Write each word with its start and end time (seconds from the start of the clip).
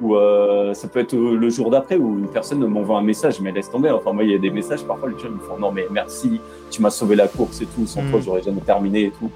ou 0.00 0.16
euh, 0.16 0.74
ça 0.74 0.88
peut 0.88 1.00
être 1.00 1.14
le 1.14 1.48
jour 1.48 1.70
d'après 1.70 1.96
où 1.96 2.18
une 2.18 2.28
personne 2.28 2.64
m'envoie 2.66 2.98
un 2.98 3.02
message, 3.02 3.40
mais 3.40 3.52
laisse 3.52 3.70
tomber. 3.70 3.90
Enfin, 3.90 4.12
moi, 4.12 4.24
il 4.24 4.30
y 4.30 4.34
a 4.34 4.38
des 4.38 4.50
messages, 4.50 4.82
parfois, 4.84 5.08
les 5.08 5.18
gens 5.18 5.30
me 5.30 5.38
font 5.38 5.58
non, 5.58 5.72
mais 5.72 5.86
merci, 5.90 6.40
tu 6.70 6.82
m'as 6.82 6.90
sauvé 6.90 7.16
la 7.16 7.28
course 7.28 7.60
et 7.62 7.66
tout, 7.66 7.86
sans 7.86 8.02
toi, 8.10 8.20
j'aurais 8.24 8.42
jamais 8.42 8.60
terminé 8.60 9.04
et 9.04 9.12
tout. 9.12 9.30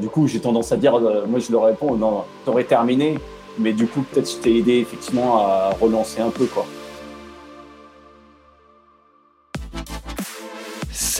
du 0.00 0.08
coup, 0.08 0.26
j'ai 0.26 0.40
tendance 0.40 0.72
à 0.72 0.76
dire, 0.76 1.00
moi, 1.28 1.38
je 1.38 1.50
leur 1.52 1.64
réponds, 1.64 1.96
non, 1.96 2.24
t'aurais 2.44 2.64
terminé, 2.64 3.18
mais 3.58 3.72
du 3.72 3.86
coup, 3.86 4.02
peut-être 4.02 4.30
je 4.30 4.36
t'ai 4.36 4.58
aidé 4.58 4.74
effectivement 4.78 5.38
à 5.38 5.70
relancer 5.80 6.20
un 6.20 6.30
peu, 6.30 6.46
quoi. 6.46 6.66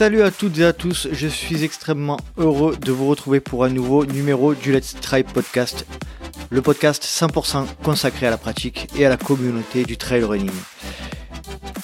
Salut 0.01 0.23
à 0.23 0.31
toutes 0.31 0.57
et 0.57 0.65
à 0.65 0.73
tous, 0.73 1.07
je 1.11 1.27
suis 1.27 1.63
extrêmement 1.63 2.17
heureux 2.37 2.75
de 2.75 2.91
vous 2.91 3.07
retrouver 3.07 3.39
pour 3.39 3.65
un 3.65 3.69
nouveau 3.69 4.03
numéro 4.03 4.55
du 4.55 4.71
Let's 4.71 4.95
Try 4.99 5.21
Podcast, 5.21 5.85
le 6.51 6.61
podcast 6.61 7.03
100% 7.03 7.65
consacré 7.81 8.27
à 8.27 8.29
la 8.29 8.37
pratique 8.37 8.89
et 8.97 9.05
à 9.05 9.09
la 9.09 9.15
communauté 9.15 9.85
du 9.85 9.95
trail 9.95 10.23
running. 10.23 10.51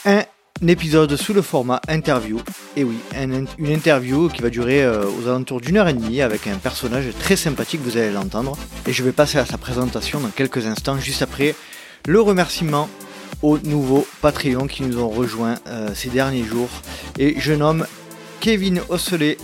Un 0.06 0.24
épisode 0.68 1.16
sous 1.16 1.34
le 1.34 1.42
format 1.42 1.82
interview, 1.88 2.42
et 2.76 2.84
oui, 2.84 2.98
une 3.16 3.72
interview 3.72 4.28
qui 4.28 4.42
va 4.42 4.50
durer 4.50 4.84
euh, 4.84 5.06
aux 5.06 5.28
alentours 5.28 5.62
d'une 5.62 5.78
heure 5.78 5.88
et 5.88 5.94
demie 5.94 6.22
avec 6.22 6.48
un 6.48 6.58
personnage 6.58 7.06
très 7.18 7.38
sympathique, 7.38 7.80
vous 7.82 7.96
allez 7.96 8.12
l'entendre, 8.12 8.58
et 8.86 8.92
je 8.92 9.04
vais 9.04 9.14
passer 9.14 9.38
à 9.38 9.46
sa 9.46 9.58
présentation 9.58 10.20
dans 10.20 10.30
quelques 10.30 10.66
instants, 10.66 11.00
juste 11.00 11.22
après 11.22 11.56
le 12.06 12.20
remerciement 12.20 12.90
aux 13.42 13.60
nouveaux 13.60 14.06
Patreons 14.22 14.68
qui 14.68 14.84
nous 14.84 15.00
ont 15.00 15.10
rejoints 15.10 15.60
euh, 15.68 15.92
ces 15.94 16.10
derniers 16.10 16.44
jours. 16.44 16.70
Et 17.18 17.40
je 17.40 17.54
nomme 17.54 17.86
Kevin 18.42 18.82
Osselet, 18.90 19.38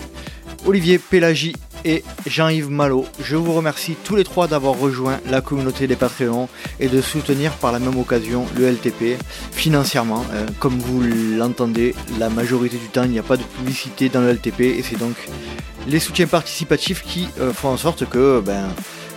Olivier 0.65 0.97
Pélagie 0.97 1.55
et 1.85 2.03
Jean-Yves 2.25 2.69
Malo. 2.69 3.05
Je 3.19 3.35
vous 3.35 3.53
remercie 3.53 3.95
tous 4.03 4.15
les 4.15 4.23
trois 4.23 4.47
d'avoir 4.47 4.77
rejoint 4.77 5.19
la 5.29 5.41
communauté 5.41 5.87
des 5.87 5.95
Patreons 5.95 6.49
et 6.79 6.87
de 6.87 7.01
soutenir 7.01 7.53
par 7.53 7.71
la 7.71 7.79
même 7.79 7.97
occasion 7.97 8.45
le 8.57 8.69
LTP 8.69 9.17
financièrement. 9.51 10.25
Euh, 10.33 10.45
comme 10.59 10.79
vous 10.79 11.01
l'entendez, 11.37 11.95
la 12.19 12.29
majorité 12.29 12.77
du 12.77 12.87
temps 12.87 13.03
il 13.03 13.11
n'y 13.11 13.19
a 13.19 13.23
pas 13.23 13.37
de 13.37 13.43
publicité 13.43 14.09
dans 14.09 14.21
le 14.21 14.33
LTP 14.33 14.61
et 14.61 14.83
c'est 14.83 14.97
donc 14.97 15.15
les 15.87 15.99
soutiens 15.99 16.27
participatifs 16.27 17.03
qui 17.03 17.27
euh, 17.39 17.53
font 17.53 17.69
en 17.69 17.77
sorte 17.77 18.07
que 18.07 18.41
ben, 18.41 18.69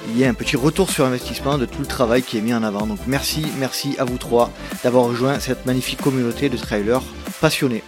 il 0.09 0.19
y 0.19 0.23
ait 0.23 0.27
un 0.27 0.35
petit 0.35 0.57
retour 0.57 0.91
sur 0.91 1.05
investissement 1.05 1.59
de 1.59 1.67
tout 1.67 1.81
le 1.81 1.87
travail 1.87 2.23
qui 2.23 2.39
est 2.39 2.41
mis 2.41 2.55
en 2.55 2.63
avant. 2.63 2.87
Donc 2.87 2.99
merci, 3.07 3.47
merci 3.59 3.97
à 3.99 4.05
vous 4.05 4.19
trois 4.19 4.51
d'avoir 4.85 5.05
rejoint 5.05 5.41
cette 5.41 5.67
magnifique 5.67 6.01
communauté 6.01 6.49
de 6.49 6.57
trailers 6.57 7.03
passionnés. 7.41 7.83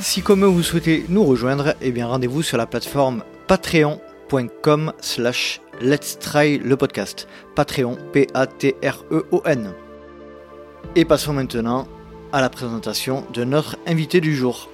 Si 0.00 0.22
comme 0.22 0.44
vous 0.44 0.62
souhaitez 0.62 1.04
nous 1.08 1.24
rejoindre, 1.24 1.74
eh 1.82 1.92
bien 1.92 2.06
rendez-vous 2.06 2.42
sur 2.42 2.56
la 2.56 2.66
plateforme 2.66 3.22
patreon.com 3.50 4.92
slash 5.00 5.60
let's 5.80 6.16
try 6.20 6.56
le 6.58 6.76
podcast. 6.76 7.26
Patreon, 7.56 7.98
P-A-T-R-E-O-N. 8.12 9.74
Et 10.94 11.04
passons 11.04 11.32
maintenant 11.32 11.88
à 12.32 12.40
la 12.40 12.48
présentation 12.48 13.26
de 13.34 13.42
notre 13.42 13.76
invité 13.88 14.20
du 14.20 14.36
jour. 14.36 14.68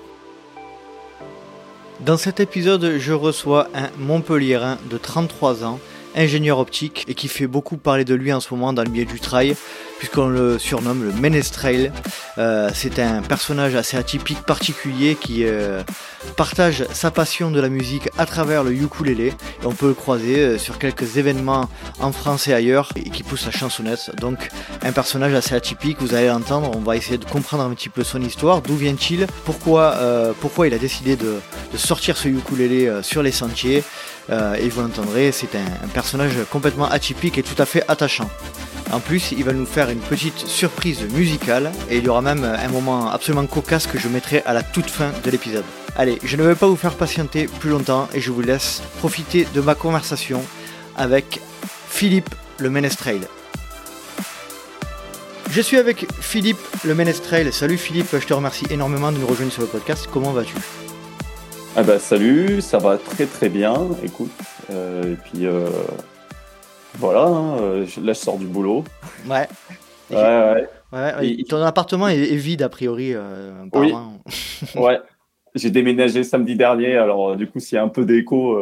Dans 2.01 2.19
cet 2.19 2.39
épisode, 2.39 2.99
je 2.99 3.15
reçois 3.15 3.69
un 3.75 3.89
Montpellierin 3.97 4.77
de 4.91 4.99
33 4.99 5.65
ans 5.65 5.81
ingénieur 6.17 6.59
optique 6.59 7.05
et 7.09 7.15
qui 7.15 7.29
fait 7.29 7.47
beaucoup 7.47 7.77
parler 7.77 8.05
de 8.05 8.15
lui 8.15 8.33
en 8.33 8.41
ce 8.41 8.53
moment 8.53 8.73
dans 8.73 8.83
le 8.83 8.91
milieu 8.91 9.05
du 9.05 9.21
trail, 9.21 9.55
puisqu'on 9.99 10.29
le 10.29 10.59
surnomme 10.59 11.05
le 11.05 11.13
Menestrail. 11.13 11.93
Euh, 12.39 12.71
c'est 12.75 12.99
un 12.99 13.23
personnage 13.23 13.75
assez 13.75 13.97
atypique, 13.97 14.41
particulier, 14.43 15.17
qui 15.19 15.45
euh, 15.45 15.83
partage 16.37 16.85
sa 16.93 17.11
passion 17.11 17.51
de 17.51 17.61
la 17.61 17.69
musique 17.69 18.09
à 18.19 18.27
travers 18.27 18.65
le 18.65 18.73
ukulélé. 18.73 19.29
Et 19.63 19.67
on 19.67 19.73
peut 19.73 19.89
le 19.89 19.95
croiser 19.95 20.39
euh, 20.39 20.59
sur 20.59 20.79
quelques 20.79 21.17
événements 21.17 21.69
en 22.01 22.13
France 22.13 22.49
et 22.49 22.55
ailleurs, 22.55 22.91
et 22.97 23.11
qui 23.11 23.23
pousse 23.23 23.45
sa 23.45 23.51
chansonnette. 23.51 24.11
Donc 24.21 24.49
un 24.83 24.93
personnage 24.93 25.35
assez 25.35 25.55
atypique, 25.55 25.99
vous 26.01 26.15
allez 26.15 26.29
l'entendre, 26.29 26.71
on 26.75 26.81
va 26.81 26.97
essayer 26.97 27.19
de 27.19 27.25
comprendre 27.25 27.63
un 27.63 27.75
petit 27.75 27.89
peu 27.89 28.05
son 28.05 28.21
histoire, 28.23 28.63
d'où 28.63 28.77
vient-il, 28.77 29.27
pourquoi, 29.45 29.97
pourquoi 30.41 30.67
il 30.67 30.75
a 30.75 30.79
décidé 30.79 31.17
de, 31.17 31.41
de 31.73 31.77
sortir 31.77 32.17
ce 32.17 32.29
ukulélé 32.29 32.91
sur 33.03 33.23
les 33.23 33.33
sentiers? 33.33 33.83
Euh, 34.31 34.55
et 34.55 34.69
vous 34.69 34.81
l'entendrez, 34.81 35.33
c'est 35.33 35.55
un, 35.55 35.89
personnage 35.89 36.35
complètement 36.51 36.89
atypique 36.89 37.39
et 37.39 37.43
tout 37.43 37.61
à 37.61 37.67
fait 37.67 37.85
attachant. 37.89 38.29
En 38.93 39.01
plus, 39.01 39.33
il 39.33 39.45
va 39.45 39.53
nous 39.53 39.67
faire 39.67 39.91
une 39.91 40.01
petite 40.01 40.39
surprise 40.39 41.03
musicale 41.13 41.73
et 41.91 41.99
il 41.99 42.05
y 42.05 42.09
aura 42.09 42.23
même 42.23 42.45
un 42.45 42.69
moment 42.69 43.11
absolument 43.11 43.47
cocasse 43.47 43.87
que 43.87 43.99
je 43.99 44.09
mettrai 44.09 44.43
à 44.47 44.53
la 44.53 44.63
toute 44.63 44.91
fin 44.91 45.11
de 45.25 45.31
l'épisode. 45.31 45.65
Allez, 45.97 46.19
je 46.23 46.37
ne 46.37 46.43
vais 46.45 46.55
pas 46.55 46.67
vous 46.67 46.77
faire 46.77 46.95
patienter 46.95 47.47
plus 47.47 47.71
longtemps 47.71 48.09
et 48.15 48.21
je 48.21 48.31
vous 48.31 48.43
laisse 48.43 48.83
profiter 48.99 49.47
de 49.55 49.61
ma 49.61 49.75
conversation 49.75 50.43
avec 50.97 51.41
Philippe 51.89 52.35
le 52.59 52.71
Menestrail. 52.71 53.23
Je 55.51 55.61
suis 55.61 55.79
avec 55.79 56.07
Philippe 56.21 56.59
le 56.85 56.95
Menestrail. 56.95 57.53
Salut 57.53 57.79
Philippe, 57.79 58.09
je 58.13 58.27
te 58.27 58.35
remercie 58.35 58.67
énormément 58.71 59.11
de 59.11 59.19
nous 59.19 59.27
rejoindre 59.27 59.53
sur 59.53 59.63
le 59.63 59.69
podcast. 59.69 60.09
Comment 60.13 60.33
vas-tu? 60.33 60.55
Ah 61.79 61.83
bah 61.83 61.99
salut, 61.99 62.63
ça 62.63 62.79
va 62.79 62.97
très 62.97 63.27
très 63.27 63.51
bien, 63.51 63.89
écoute. 64.03 64.33
Euh, 64.71 65.13
et 65.13 65.17
puis 65.17 65.45
euh, 65.45 65.69
voilà, 66.95 67.25
hein, 67.25 67.59
euh, 67.61 67.87
là 68.03 68.15
je 68.15 68.19
sors 68.19 68.39
du 68.39 68.47
boulot. 68.47 68.85
Ouais. 69.29 69.47
Ouais, 70.93 71.13
ouais. 71.19 71.45
ton 71.49 71.61
appartement 71.63 72.07
est, 72.07 72.37
vide 72.37 72.63
a 72.63 72.69
priori. 72.69 73.13
oui. 73.75 73.93
ouais. 74.77 75.01
J'ai 75.57 75.71
déménagé 75.71 76.23
samedi 76.23 76.55
dernier, 76.55 76.97
alors 76.97 77.35
du 77.35 77.49
coup, 77.49 77.59
s'il 77.59 77.75
y 77.75 77.79
a 77.79 77.83
un 77.83 77.89
peu 77.89 78.05
d'écho, 78.05 78.57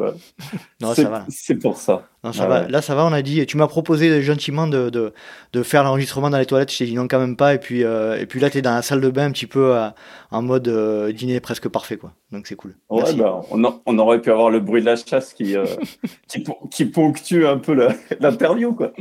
c'est 1.29 1.57
pour 1.57 1.77
ça. 1.77 2.09
Ça 2.33 2.47
va. 2.47 2.69
Là, 2.69 2.83
ça 2.83 2.95
va, 2.95 3.05
on 3.05 3.13
a 3.13 3.23
dit. 3.23 3.45
Tu 3.47 3.57
m'as 3.57 3.67
proposé 3.67 4.23
gentiment 4.23 4.67
de, 4.67 4.91
de, 4.91 5.13
de 5.53 5.63
faire 5.63 5.85
l'enregistrement 5.85 6.31
dans 6.31 6.39
les 6.39 6.47
toilettes. 6.47 6.73
Je 6.73 6.79
t'ai 6.79 6.87
dit 6.87 6.95
non, 6.95 7.09
quand 7.09 7.19
même 7.19 7.37
pas. 7.37 7.55
Et 7.55 7.59
puis, 7.59 7.81
et 7.81 8.27
puis 8.29 8.41
là, 8.41 8.51
tu 8.51 8.59
es 8.59 8.63
dans 8.63 8.75
la 8.75 8.83
salle 8.83 9.01
de 9.01 9.11
bain 9.11 9.27
un 9.27 9.33
petit 9.33 9.47
peu 9.47 9.77
en 10.31 10.43
mode 10.43 10.69
dîner 11.15 11.41
presque 11.41 11.69
parfait. 11.69 11.97
quoi. 11.97 12.13
Donc 12.33 12.47
c'est 12.47 12.57
cool. 12.57 12.75
Ouais, 12.91 13.13
bah, 13.15 13.41
on, 13.51 13.63
on, 13.87 13.99
aurait 13.99 14.21
pu 14.21 14.31
avoir 14.31 14.51
le 14.51 14.61
bruit 14.61 14.81
de 14.81 14.87
la 14.87 14.97
chasse 14.97 15.33
qui, 15.35 15.55
qui, 16.29 16.45
qui, 16.71 16.85
ponctue 16.87 17.47
un 17.47 17.59
peu 17.59 17.75
l'interview. 18.21 18.75
quoi. 18.75 18.93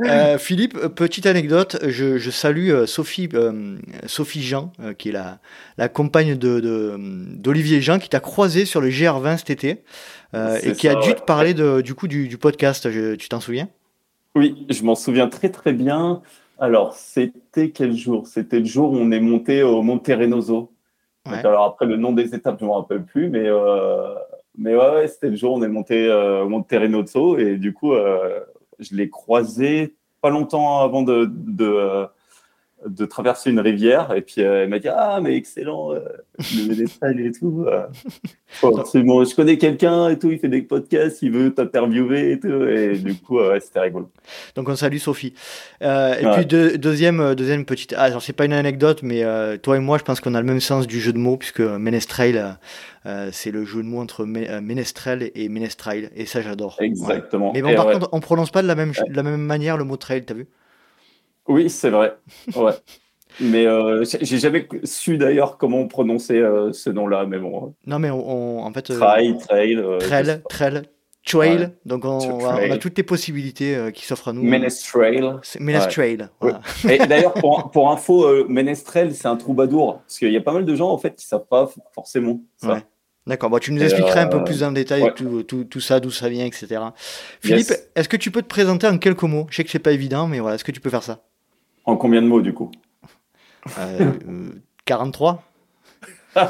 Euh, 0.00 0.38
Philippe, 0.38 0.78
petite 0.94 1.26
anecdote, 1.26 1.78
je, 1.86 2.30
salue 2.30 2.70
euh, 2.70 2.86
Sophie, 2.86 3.28
euh, 3.34 3.76
Sophie 4.06 4.42
Jean, 4.42 4.72
qui 4.98 5.10
est 5.10 5.12
la, 5.12 5.38
la 5.78 5.88
compagne 5.88 6.34
d'Olivier 6.34 7.76
de, 7.76 7.82
Jean, 7.82 7.98
qui 7.98 8.08
t'a 8.08 8.20
croisé 8.20 8.64
sur 8.64 8.80
le 8.80 8.88
GR20 8.88 9.38
cet 9.38 9.50
été, 9.50 9.82
et 10.34 10.72
qui 10.72 10.88
a 10.88 10.94
dû 10.94 11.14
te 11.14 11.22
parler 11.22 11.54
de, 11.54 11.80
du 11.80 11.94
coup 11.94 12.08
du, 12.08 12.38
podcast. 12.38 12.88
tu 13.18 13.28
t'en 13.28 13.40
souviens? 13.40 13.68
Oui, 14.34 14.66
je 14.70 14.82
m'en 14.82 14.94
souviens 14.94 15.28
très 15.28 15.50
très 15.50 15.72
bien. 15.72 16.22
Alors, 16.58 16.94
c'était 16.94 17.70
quel 17.70 17.94
jour? 17.94 18.26
C'était 18.26 18.60
le 18.60 18.64
jour 18.64 18.92
où 18.92 18.96
on 18.96 19.10
est 19.10 19.20
monté 19.20 19.62
au 19.62 19.82
Monte 19.82 20.08
Renoso. 20.08 20.72
alors 21.24 21.64
après, 21.64 21.86
le 21.86 21.96
nom 21.96 22.12
des 22.12 22.34
étapes, 22.34 22.56
je 22.60 22.64
ne 22.64 22.70
me 22.70 22.74
rappelle 22.74 23.04
plus, 23.04 23.28
mais, 23.28 23.48
mais 24.56 24.74
ouais, 24.74 25.08
c'était 25.08 25.28
le 25.28 25.36
jour 25.36 25.54
où 25.54 25.58
on 25.58 25.62
est 25.62 25.68
monté 25.68 26.10
au 26.10 26.48
Monte 26.48 26.70
Renoso, 26.70 27.36
et 27.38 27.56
du 27.56 27.72
coup 27.72 27.92
je 28.78 28.96
l'ai 28.96 29.08
croisé 29.10 29.94
pas 30.20 30.30
longtemps 30.30 30.80
avant 30.80 31.02
de, 31.02 31.30
de, 31.30 31.66
euh, 31.66 32.06
de, 32.86 33.04
traverser 33.06 33.50
une 33.50 33.60
rivière. 33.60 34.12
Et 34.14 34.22
puis, 34.22 34.42
euh, 34.42 34.62
elle 34.62 34.68
m'a 34.68 34.78
dit 34.78 34.88
Ah, 34.88 35.20
mais 35.22 35.36
excellent, 35.36 35.92
euh, 35.92 36.00
le 36.38 36.82
et 37.26 37.32
tout. 37.32 37.66
bon, 38.62 39.24
je 39.24 39.34
connais 39.34 39.58
quelqu'un 39.58 40.08
et 40.08 40.18
tout, 40.18 40.30
il 40.30 40.38
fait 40.38 40.48
des 40.48 40.62
podcasts, 40.62 41.22
il 41.22 41.32
veut 41.32 41.52
t'interviewer 41.52 42.32
et 42.32 42.40
tout. 42.40 42.66
Et 42.66 42.96
du 42.96 43.14
coup, 43.14 43.38
c'était 43.60 43.80
rigolo. 43.80 44.10
Donc, 44.54 44.68
on 44.68 44.76
salue 44.76 44.98
Sophie. 44.98 45.34
et 45.80 46.26
puis, 46.34 46.46
deuxième, 46.46 47.34
deuxième 47.34 47.64
petite. 47.64 47.94
Ah, 47.96 48.04
alors, 48.04 48.22
c'est 48.22 48.32
pas 48.32 48.44
une 48.44 48.52
anecdote, 48.52 49.02
mais 49.02 49.22
toi 49.58 49.76
et 49.76 49.80
moi, 49.80 49.98
je 49.98 50.04
pense 50.04 50.20
qu'on 50.20 50.34
a 50.34 50.40
le 50.40 50.46
même 50.46 50.60
sens 50.60 50.86
du 50.86 51.00
jeu 51.00 51.12
de 51.12 51.18
mots, 51.18 51.36
puisque 51.36 51.60
Menestrail 51.60 52.56
euh, 53.04 53.30
c'est 53.32 53.50
le 53.50 53.64
jeu 53.64 53.82
de 53.82 53.88
mots 53.88 54.00
entre 54.00 54.22
euh, 54.22 54.60
Menestrel 54.60 55.30
et 55.34 55.48
Menestrail, 55.48 56.10
et 56.14 56.24
ça 56.26 56.40
j'adore. 56.40 56.76
Exactement. 56.80 57.52
Mais 57.52 57.62
bon, 57.62 57.74
par 57.74 57.86
contre, 57.86 58.08
on 58.12 58.20
prononce 58.20 58.50
pas 58.50 58.62
de 58.62 58.68
la 58.68 58.76
même, 58.76 58.92
la 59.08 59.22
même 59.22 59.40
manière 59.40 59.76
le 59.76 59.84
mot 59.84 59.96
trail, 59.96 60.24
t'as 60.24 60.34
vu? 60.34 60.46
Oui, 61.48 61.70
c'est 61.70 61.90
vrai. 61.90 62.16
Ouais. 62.54 62.72
mais 63.40 63.66
euh, 63.66 64.04
j'ai 64.04 64.38
jamais 64.38 64.68
su 64.84 65.18
d'ailleurs 65.18 65.56
comment 65.58 65.86
prononcer 65.86 66.42
ce 66.72 66.90
nom-là, 66.90 67.26
mais 67.26 67.38
bon. 67.38 67.74
Non, 67.86 67.98
mais 67.98 68.10
on, 68.10 68.60
en 68.60 68.72
fait. 68.72 68.82
trail, 68.82 69.36
trail. 69.38 69.82
trail, 70.00 70.42
trail. 70.48 70.82
Trail, 71.24 71.70
donc 71.84 72.04
on, 72.04 72.44
a 72.44 72.76
toutes 72.78 72.96
les 72.96 73.04
possibilités 73.04 73.90
qui 73.94 74.04
s'offrent 74.04 74.28
à 74.28 74.32
nous. 74.32 74.42
Menestrail. 75.60 76.28
Voilà. 76.40 76.60
Et 76.90 76.98
d'ailleurs, 76.98 77.34
pour, 77.34 77.70
pour, 77.70 77.92
info, 77.92 78.44
Menestrel, 78.48 79.14
c'est 79.14 79.28
un 79.28 79.36
troubadour. 79.36 80.00
Parce 80.00 80.18
qu'il 80.18 80.32
y 80.32 80.36
a 80.36 80.40
pas 80.40 80.52
mal 80.52 80.64
de 80.64 80.74
gens 80.74 80.90
en 80.90 80.98
fait 80.98 81.14
qui 81.14 81.24
savent 81.24 81.46
pas 81.48 81.70
forcément 81.94 82.40
ça. 82.56 82.82
D'accord, 83.26 83.50
bon, 83.50 83.58
tu 83.58 83.72
nous 83.72 83.82
expliqueras 83.82 84.22
un 84.22 84.26
peu 84.26 84.38
euh, 84.38 84.44
plus 84.44 84.64
en 84.64 84.72
détail 84.72 85.12
tout, 85.14 85.44
tout, 85.44 85.64
tout, 85.64 85.80
ça, 85.80 86.00
d'où 86.00 86.10
ça 86.10 86.28
vient, 86.28 86.44
etc. 86.44 86.80
Philippe, 87.40 87.72
est-ce 87.94 88.08
que 88.08 88.16
tu 88.16 88.32
peux 88.32 88.42
te 88.42 88.48
présenter 88.48 88.88
en 88.88 88.98
quelques 88.98 89.22
mots? 89.22 89.46
Je 89.48 89.56
sais 89.56 89.64
que 89.64 89.70
c'est 89.70 89.78
pas 89.78 89.92
évident, 89.92 90.26
mais 90.26 90.40
voilà, 90.40 90.56
est-ce 90.56 90.64
que 90.64 90.72
tu 90.72 90.80
peux 90.80 90.90
faire 90.90 91.04
ça? 91.04 91.22
En 91.84 91.96
combien 91.96 92.22
de 92.22 92.26
mots 92.26 92.42
du 92.42 92.54
coup 92.54 92.70
euh, 93.78 94.50
43 94.84 95.42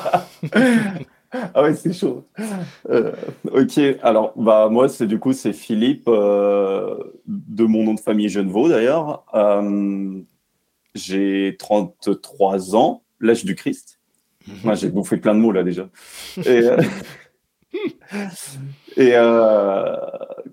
Ah 1.55 1.62
ouais, 1.62 1.75
c'est 1.75 1.94
chaud. 1.94 2.26
Euh, 2.90 3.12
ok, 3.50 3.81
alors 4.02 4.34
bah 4.37 4.69
moi 4.70 4.88
c'est 4.90 5.06
du 5.06 5.19
coup 5.19 5.32
c'est 5.32 5.55
Philippe 5.55 6.05
euh, 6.08 6.94
de 7.26 7.64
mon 7.64 7.84
nom 7.84 7.94
de 7.94 8.00
famille 8.00 8.29
Genevaux 8.29 8.69
d'ailleurs. 8.69 9.25
Euh, 9.34 10.20
j'ai 10.94 11.56
33 11.58 12.76
ans, 12.76 13.02
l'âge 13.19 13.46
du 13.46 13.55
Christ. 13.55 13.99
Mhm. 14.46 14.55
Moi 14.64 14.75
j'ai 14.75 14.90
bouffé 14.90 15.17
plein 15.17 15.34
de 15.34 15.40
mots 15.40 15.52
là 15.52 15.62
déjà. 15.62 15.88
Et, 16.44 16.69
et 18.99 19.12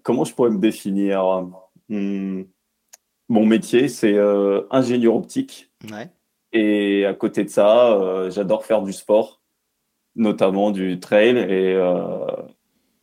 comment 0.03 0.23
je 0.23 0.33
pourrais 0.33 0.51
me 0.51 0.59
définir? 0.59 1.45
Hmm, 1.89 2.43
Mon 3.29 3.45
métier 3.45 3.87
c'est 3.87 4.17
ingénieur 4.71 5.15
optique. 5.15 5.71
Ouais. 5.91 6.09
Et 6.51 7.05
à 7.05 7.13
côté 7.13 7.43
de 7.43 7.49
ça, 7.49 8.29
j'adore 8.29 8.65
faire 8.65 8.81
du 8.81 8.91
sport 8.91 9.39
notamment 10.15 10.71
du 10.71 10.99
trail 10.99 11.37
et, 11.37 11.73
euh, 11.75 12.25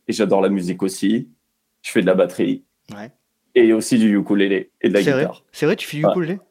et 0.07 0.13
j'adore 0.13 0.41
la 0.41 0.49
musique 0.49 0.83
aussi. 0.83 1.29
Je 1.81 1.91
fais 1.91 2.01
de 2.01 2.05
la 2.05 2.15
batterie 2.15 2.63
et 3.55 3.73
aussi 3.73 3.97
du 3.97 4.17
ukulélé 4.17 4.71
et 4.81 4.89
de 4.89 4.93
la 4.93 5.01
guitare. 5.01 5.43
C'est 5.51 5.65
vrai, 5.65 5.75
tu 5.75 5.87
fais 5.87 5.97
du 5.97 6.03
ukulélé? 6.05 6.39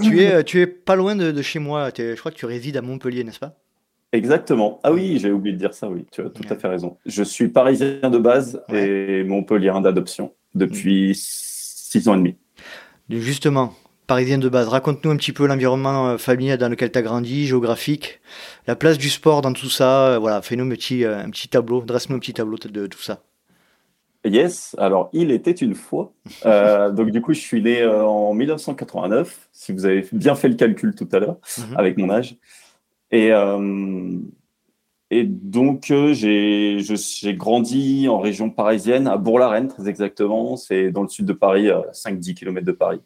Tu, 0.00 0.20
es, 0.20 0.44
tu 0.44 0.60
es 0.60 0.66
pas 0.68 0.94
loin 0.94 1.16
de, 1.16 1.42
chez 1.42 1.58
moi. 1.58 1.90
Je 1.94 2.14
crois 2.14 2.30
que 2.30 2.36
tu 2.36 2.46
résides 2.46 2.76
à 2.76 2.80
Montpellier, 2.80 3.24
n'est-ce 3.24 3.40
pas? 3.40 3.58
Exactement. 4.12 4.78
Ah 4.82 4.92
oui, 4.92 5.18
j'ai 5.18 5.30
oublié 5.32 5.52
de 5.52 5.58
dire 5.58 5.74
ça, 5.74 5.90
oui, 5.90 6.06
tu 6.10 6.22
as 6.22 6.30
tout 6.30 6.44
à 6.48 6.54
fait 6.56 6.68
raison. 6.68 6.96
Je 7.04 7.22
suis 7.22 7.48
parisien 7.48 8.08
de 8.08 8.18
base 8.18 8.62
et 8.72 9.24
Montpellier 9.24 9.72
d'adoption 9.82 10.32
depuis 10.54 11.12
six 11.14 12.08
ans 12.08 12.14
et 12.14 12.18
demi. 12.18 12.36
Justement, 13.08 13.74
parisien 14.10 14.38
de 14.38 14.48
base. 14.48 14.66
Raconte-nous 14.66 15.12
un 15.12 15.16
petit 15.16 15.30
peu 15.30 15.46
l'environnement 15.46 16.08
euh, 16.08 16.18
familial 16.18 16.58
dans 16.58 16.68
lequel 16.68 16.90
tu 16.90 16.98
as 16.98 17.02
grandi, 17.02 17.46
géographique, 17.46 18.20
la 18.66 18.74
place 18.74 18.98
du 18.98 19.08
sport 19.08 19.40
dans 19.40 19.52
tout 19.52 19.70
ça. 19.70 20.08
Euh, 20.08 20.18
voilà, 20.18 20.42
fais-nous 20.42 20.64
un 20.64 20.70
petit, 20.70 21.04
euh, 21.04 21.16
un 21.16 21.30
petit 21.30 21.46
tableau, 21.46 21.80
dresse-nous 21.80 22.16
un 22.16 22.18
petit 22.18 22.34
tableau 22.34 22.56
de 22.58 22.86
tout 22.88 23.00
ça. 23.00 23.22
Yes, 24.24 24.74
alors 24.78 25.10
il 25.12 25.30
était 25.30 25.52
une 25.52 25.76
fois. 25.76 26.12
donc 26.44 27.12
du 27.12 27.22
coup, 27.22 27.32
je 27.32 27.38
suis 27.38 27.62
né 27.62 27.86
en 27.86 28.34
1989, 28.34 29.48
si 29.52 29.72
vous 29.72 29.86
avez 29.86 30.04
bien 30.10 30.34
fait 30.34 30.48
le 30.48 30.56
calcul 30.56 30.92
tout 30.96 31.08
à 31.12 31.20
l'heure, 31.20 31.36
mhm. 31.58 31.76
avec 31.76 31.96
mon 31.96 32.10
âge. 32.10 32.36
Et, 33.12 33.30
et 35.12 35.24
donc, 35.24 35.92
j'ai 36.12 37.34
grandi 37.36 38.08
en 38.08 38.20
région 38.20 38.48
parisienne, 38.48 39.08
à 39.08 39.16
Bourg-la-Reine, 39.16 39.66
très 39.66 39.88
exactement. 39.88 40.56
C'est 40.56 40.92
dans 40.92 41.02
le 41.02 41.08
sud 41.08 41.26
de 41.26 41.32
Paris, 41.32 41.68
à 41.68 41.82
5-10 41.92 42.34
km 42.34 42.64
de 42.64 42.72
Paris. 42.72 43.00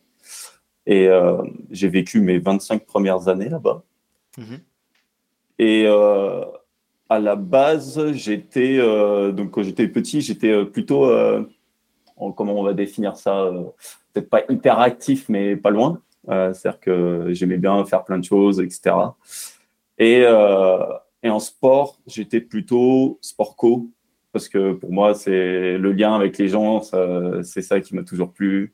Et 0.87 1.09
euh, 1.09 1.43
j'ai 1.71 1.89
vécu 1.89 2.21
mes 2.21 2.39
25 2.39 2.85
premières 2.85 3.29
années 3.29 3.49
là-bas. 3.49 3.83
Mhm. 4.37 4.61
Et 5.59 5.85
euh, 5.87 6.45
à 7.09 7.19
la 7.21 7.37
base, 7.37 8.12
j'étais, 8.12 8.77
euh, 8.79 9.33
donc 9.33 9.53
quand 9.53 9.62
j'étais 9.62 9.89
petit, 9.89 10.21
j'étais 10.21 10.62
plutôt, 10.67 11.11
comment 12.37 12.53
on 12.53 12.65
va 12.65 12.75
définir 12.75 13.17
ça 13.17 13.51
Peut-être 14.12 14.29
pas 14.29 14.43
hyper 14.51 14.79
actif, 14.79 15.31
mais 15.31 15.56
pas 15.56 15.71
loin. 15.71 16.03
C'est-à-dire 16.29 16.81
que 16.81 17.29
j'aimais 17.31 17.56
bien 17.56 17.83
faire 17.87 18.05
plein 18.05 18.19
de 18.19 18.25
choses, 18.25 18.61
etc. 18.61 18.95
Et, 19.99 20.23
et 21.25 21.31
en 21.31 21.41
sport, 21.41 21.99
j'étais 22.06 22.41
plutôt 22.41 23.19
sport 23.21 23.56
co, 23.56 23.91
parce 24.32 24.49
que 24.49 24.75
pour 24.75 24.93
moi, 24.93 25.15
c'est 25.15 25.79
le 25.79 25.93
lien 25.93 26.15
avec 26.15 26.38
les 26.38 26.49
gens, 26.49 26.82
c'est 27.43 27.62
ça 27.62 27.81
qui 27.81 27.97
m'a 27.97 28.05
toujours 28.05 28.32
plu. 28.32 28.73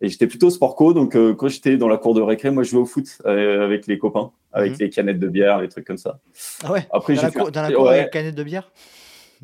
Et 0.00 0.08
j'étais 0.08 0.26
plutôt 0.26 0.50
sport 0.50 0.74
co, 0.74 0.92
donc 0.92 1.14
euh, 1.16 1.34
quand 1.34 1.48
j'étais 1.48 1.76
dans 1.76 1.88
la 1.88 1.96
cour 1.96 2.14
de 2.14 2.20
récré, 2.20 2.50
moi 2.50 2.62
je 2.62 2.70
jouais 2.70 2.80
au 2.80 2.86
foot 2.86 3.06
euh, 3.24 3.64
avec 3.64 3.86
les 3.86 3.98
copains, 3.98 4.30
avec 4.52 4.72
mhm. 4.72 4.78
les 4.80 4.90
canettes 4.90 5.18
de 5.18 5.28
bière, 5.28 5.60
les 5.60 5.68
trucs 5.68 5.86
comme 5.86 5.96
ça. 5.96 6.18
Ah 6.64 6.72
ouais 6.72 6.86
Après, 6.92 7.14
Dans 7.14 7.22
la, 7.22 7.30
cour, 7.30 7.50
dans 7.50 7.62
la 7.62 7.72
cour 7.72 7.88
avec 7.88 8.04
les 8.04 8.10
canettes 8.10 8.34
de 8.34 8.42
bière? 8.42 8.70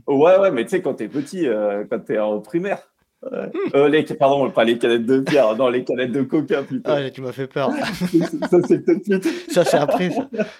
Ouais, 0.06 0.38
ouais, 0.38 0.50
mais 0.50 0.64
tu 0.64 0.70
sais, 0.70 0.82
quand 0.82 0.94
t'es 0.94 1.08
petit, 1.08 1.46
euh, 1.46 1.84
quand 1.88 2.00
t'es 2.00 2.18
en 2.18 2.40
primaire. 2.40 2.91
Hmm. 3.22 3.86
les, 3.86 4.02
pardon, 4.02 4.50
pas 4.50 4.64
les 4.64 4.78
canettes 4.78 5.06
de 5.06 5.20
bière, 5.20 5.56
non, 5.56 5.68
les 5.68 5.84
canettes 5.84 6.10
de 6.10 6.22
coca 6.22 6.62
plutôt. 6.62 6.90
Ah, 6.90 7.08
tu 7.08 7.20
m'as 7.20 7.30
fait 7.30 7.46
peur. 7.46 7.70
ça, 8.50 8.58
c'est 8.66 8.84
tout 8.84 8.98
de 8.98 9.04
suite. 9.04 9.50
Ça, 9.50 9.64
c'est 9.64 9.76
après. 9.76 10.10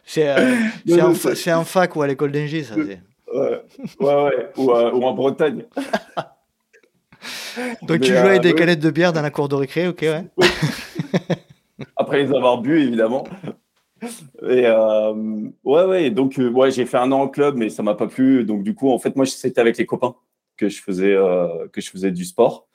C'est 0.05 1.53
en, 1.53 1.65
fac 1.65 1.97
ou 1.97 2.03
à 2.03 2.07
l'école 2.07 2.31
d'ingé, 2.31 2.63
ça. 2.63 2.77
Ouais, 2.77 3.01
ouais, 3.35 3.65
ouais. 4.01 4.51
Ou, 4.57 4.71
ou 4.71 5.05
en 5.05 5.15
Bretagne. 5.15 5.65
Donc 7.83 8.01
tu 8.01 8.11
jouais 8.11 8.19
avec 8.19 8.43
des 8.43 8.55
canettes 8.55 8.81
de 8.81 8.91
bière 8.91 9.13
dans 9.13 9.23
la 9.23 9.31
cour 9.31 9.49
de 9.49 9.55
récré, 9.55 9.89
ok, 9.89 10.03
ouais. 10.03 10.25
Après 11.97 12.23
les 12.23 12.35
avoir 12.35 12.59
bu, 12.59 12.81
évidemment. 12.81 13.25
Et 14.43 14.67
euh, 14.67 15.13
ouais, 15.65 15.85
ouais, 15.85 16.11
donc 16.11 16.39
euh, 16.39 16.51
ouais, 16.51 16.71
j'ai 16.71 16.87
fait 16.87 16.97
un 16.97 17.13
an 17.13 17.23
en 17.23 17.29
club, 17.29 17.57
mais 17.57 17.69
ça 17.69 17.83
m'a 17.83 17.95
pas 17.95 18.09
plu. 18.09 18.45
Donc 18.45 18.63
du 18.63 18.75
coup, 18.75 18.91
en 18.91 18.99
fait, 18.99 19.15
moi, 19.15 19.27
c'était 19.27 19.61
avec 19.61 19.79
les 19.79 19.87
copains 19.87 20.17
que 20.63 20.69
je 20.69 20.83
faisais 20.83 21.15
euh, 21.15 21.69
que 21.73 21.81
je 21.81 21.91
faisais 21.91 22.11
du 22.11 22.25
sport. 22.25 22.69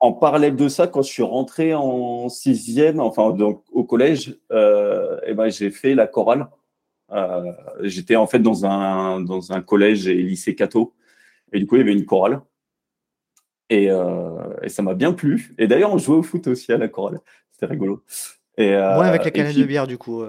En 0.00 0.12
parallèle 0.12 0.56
de 0.56 0.68
ça, 0.68 0.86
quand 0.86 1.02
je 1.02 1.10
suis 1.10 1.22
rentré 1.22 1.74
en 1.74 2.28
sixième, 2.28 3.00
enfin 3.00 3.30
donc 3.30 3.64
au 3.72 3.84
collège, 3.84 4.36
et 4.50 5.34
ben 5.34 5.48
j'ai 5.48 5.70
fait 5.70 5.94
la 5.94 6.06
chorale. 6.06 6.48
J'étais 7.80 8.16
en 8.16 8.26
fait 8.26 8.40
dans 8.40 8.66
un 8.66 9.20
dans 9.20 9.52
un 9.52 9.62
collège 9.62 10.06
et 10.08 10.14
lycée 10.14 10.54
catho, 10.54 10.92
et 11.52 11.58
du 11.58 11.66
coup 11.66 11.76
il 11.76 11.78
y 11.78 11.82
avait 11.82 11.94
une 11.94 12.04
chorale. 12.04 12.42
Euh, 13.72 14.60
et, 14.62 14.68
ça 14.68 14.82
m'a 14.82 14.94
bien 14.94 15.12
plu. 15.12 15.52
Et 15.58 15.66
d'ailleurs, 15.66 15.92
on 15.92 15.98
jouait 15.98 16.16
au 16.16 16.22
foot 16.22 16.46
aussi 16.46 16.72
à 16.72 16.78
la 16.78 16.88
chorale. 16.88 17.20
C'était 17.52 17.66
rigolo. 17.66 18.02
Et, 18.56 18.72
euh, 18.72 19.00
avec 19.00 19.24
les 19.24 19.32
canettes 19.32 19.56
de 19.56 19.64
bière, 19.64 19.86
du 19.86 19.98
coup. 19.98 20.22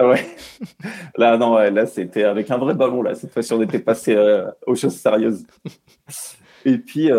Euh. 0.00 0.04
Ah 0.04 0.08
ouais. 0.08 0.36
là, 1.16 1.36
non, 1.36 1.56
là, 1.56 1.86
c'était 1.86 2.24
avec 2.24 2.50
un 2.50 2.58
vrai 2.58 2.74
ballon. 2.74 3.02
Là, 3.02 3.14
cette 3.14 3.32
fois-ci, 3.32 3.52
on 3.52 3.62
était 3.62 3.78
passé 3.78 4.16
aux 4.66 4.74
choses 4.74 4.96
sérieuses. 4.96 5.44
et 6.64 6.78
puis, 6.78 7.10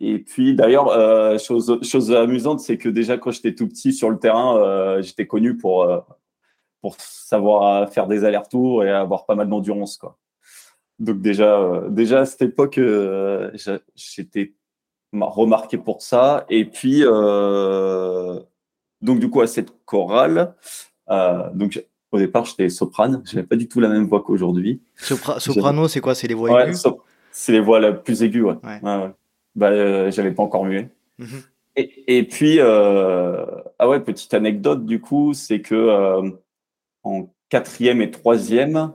et 0.00 0.18
puis 0.18 0.54
d'ailleurs, 0.54 1.38
chose, 1.38 1.78
chose 1.82 2.12
amusante, 2.12 2.60
c'est 2.60 2.78
que 2.78 2.88
déjà, 2.88 3.18
quand 3.18 3.30
j'étais 3.30 3.54
tout 3.54 3.68
petit 3.68 3.92
sur 3.92 4.10
le 4.10 4.18
terrain, 4.18 5.00
j'étais 5.00 5.26
connu 5.26 5.56
pour, 5.56 5.86
pour 6.80 6.96
savoir 6.98 7.88
faire 7.90 8.06
des 8.06 8.24
allers-retours 8.24 8.84
et 8.84 8.90
avoir 8.90 9.26
pas 9.26 9.34
mal 9.34 9.48
d'endurance, 9.48 9.96
quoi. 9.96 10.18
Donc 11.00 11.22
déjà, 11.22 11.58
euh, 11.58 11.88
déjà 11.88 12.20
à 12.20 12.26
cette 12.26 12.42
époque, 12.42 12.76
euh, 12.78 13.50
j'étais 13.96 14.52
remarqué 15.12 15.78
pour 15.78 16.02
ça. 16.02 16.44
Et 16.50 16.66
puis, 16.66 17.02
euh, 17.04 18.38
donc 19.00 19.18
du 19.18 19.30
coup, 19.30 19.40
à 19.40 19.46
cette 19.46 19.72
chorale, 19.86 20.54
donc 21.54 21.84
au 22.12 22.18
départ, 22.18 22.44
j'étais 22.44 22.68
soprane. 22.68 23.22
Je 23.24 23.36
n'avais 23.36 23.46
pas 23.46 23.56
du 23.56 23.68
tout 23.68 23.80
la 23.80 23.88
même 23.88 24.04
voix 24.04 24.22
qu'aujourd'hui. 24.22 24.80
soprano, 24.96 25.88
c'est 25.88 26.00
quoi? 26.00 26.14
C'est 26.14 26.28
les 26.28 26.34
voix 26.34 26.64
aiguës? 26.64 26.86
C'est 27.32 27.52
les 27.52 27.60
voix 27.60 27.78
la 27.78 27.92
plus 27.92 28.22
aiguës, 28.22 28.44
ouais. 28.44 28.80
ouais. 28.82 29.10
Bah, 29.54 30.10
j'avais 30.10 30.32
pas 30.32 30.42
encore 30.42 30.64
mué. 30.64 30.88
Mhm. 31.18 31.42
et, 31.76 32.18
et, 32.18 32.22
puis, 32.24 32.60
ah 32.60 33.88
ouais, 33.88 34.00
petite 34.00 34.34
anecdote 34.34 34.86
du 34.86 35.00
coup, 35.00 35.34
c'est 35.34 35.60
que 35.60 36.32
en 37.02 37.30
quatrième 37.48 38.00
et 38.00 38.10
troisième, 38.10 38.92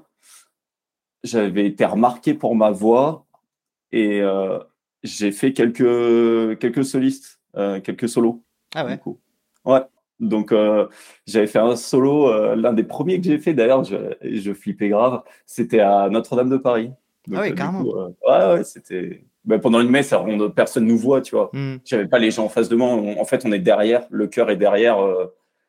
j'avais 1.23 1.65
été 1.65 1.85
remarqué 1.85 2.33
pour 2.33 2.55
ma 2.55 2.71
voix 2.71 3.25
et 3.91 4.21
euh, 4.21 4.59
j'ai 5.03 5.31
fait 5.31 5.53
quelques, 5.53 6.59
quelques 6.59 6.85
solistes, 6.85 7.39
euh, 7.55 7.79
quelques 7.81 8.09
solos. 8.09 8.43
Ah 8.73 8.85
ouais? 8.85 8.99
Ouais. 9.65 9.81
Donc, 10.19 10.51
euh, 10.51 10.87
j'avais 11.27 11.47
fait 11.47 11.59
un 11.59 11.75
solo, 11.75 12.55
l'un 12.55 12.73
des 12.73 12.83
premiers 12.83 13.19
que 13.19 13.25
j'ai 13.25 13.37
fait 13.37 13.53
d'ailleurs, 13.53 13.83
je, 13.83 13.95
je, 14.21 14.53
flippais 14.53 14.89
grave, 14.89 15.23
c'était 15.45 15.81
à 15.81 16.09
Notre-Dame 16.09 16.49
de 16.49 16.57
Paris. 16.57 16.91
ah 17.33 17.41
oui, 17.41 17.53
carrément. 17.53 17.83
ouais, 17.83 18.13
ouais, 18.27 18.63
c'était. 18.63 19.25
Ben, 19.43 19.59
pendant 19.59 19.79
une 19.79 19.89
messe, 19.89 20.09
personne 20.09 20.53
personne 20.53 20.85
nous 20.87 20.97
voit, 20.97 21.21
tu 21.21 21.35
vois. 21.35 21.51
Hmm. 21.53 21.75
J'avais 21.85 22.07
pas 22.07 22.17
les 22.17 22.31
gens 22.31 22.45
en 22.45 22.49
face 22.49 22.67
de 22.67 22.75
moi. 22.75 22.89
en 22.89 23.25
fait, 23.25 23.45
on 23.45 23.51
est 23.51 23.59
derrière, 23.59 24.05
le 24.09 24.25
cœur 24.25 24.49
est 24.49 24.57
derrière 24.57 24.97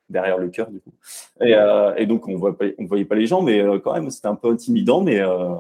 derrière 0.09 0.39
le 0.39 0.49
cœur 0.49 0.71
du 0.71 0.81
coup. 0.81 0.93
Et, 1.41 1.55
euh, 1.55 1.95
et 1.97 2.07
donc 2.07 2.29
on 2.29 2.37
voit 2.37 2.57
on 2.79 2.87
voyait 2.87 3.05
pas 3.05 3.15
les 3.15 3.27
gens, 3.27 3.43
mais 3.43 3.61
euh, 3.61 3.79
quand 3.79 3.95
même 3.95 4.11
c'était 4.11 4.29
un 4.29 4.35
peu 4.35 4.51
intimidant, 4.51 5.03
mais. 5.03 5.21
Euh, 5.21 5.55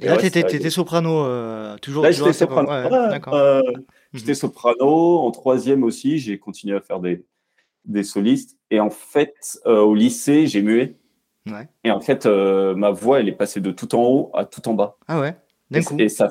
et 0.00 0.06
là, 0.06 0.16
tu 0.16 0.26
étais, 0.26 0.70
soprano, 0.70 1.26
toujours. 1.80 2.02
Là, 2.02 2.10
j'étais 2.10 2.32
soprano. 2.32 2.70
Mhm. 2.70 3.84
J'étais 4.14 4.34
soprano. 4.34 5.18
En 5.18 5.30
troisième 5.30 5.84
aussi, 5.84 6.18
j'ai 6.18 6.38
continué 6.38 6.76
à 6.76 6.80
faire 6.80 6.98
des, 6.98 7.24
des 7.84 8.04
solistes. 8.04 8.56
Et 8.70 8.80
en 8.80 8.90
fait, 8.90 9.34
au 9.64 9.94
lycée, 9.94 10.46
j'ai 10.46 10.62
mué. 10.62 10.96
Ouais. 11.46 11.68
Et 11.84 11.90
en 11.90 12.00
fait, 12.00 12.26
ma 12.26 12.90
voix, 12.90 13.20
elle 13.20 13.28
est 13.28 13.32
passée 13.32 13.60
de 13.60 13.70
tout 13.70 13.94
en 13.94 14.02
haut 14.04 14.30
à 14.34 14.44
tout 14.44 14.66
en 14.68 14.74
bas. 14.74 14.96
Ah 15.08 15.20
ouais. 15.20 15.36
D'un 15.70 15.82
coup. 15.82 15.96
Et 15.98 16.08
ça, 16.08 16.30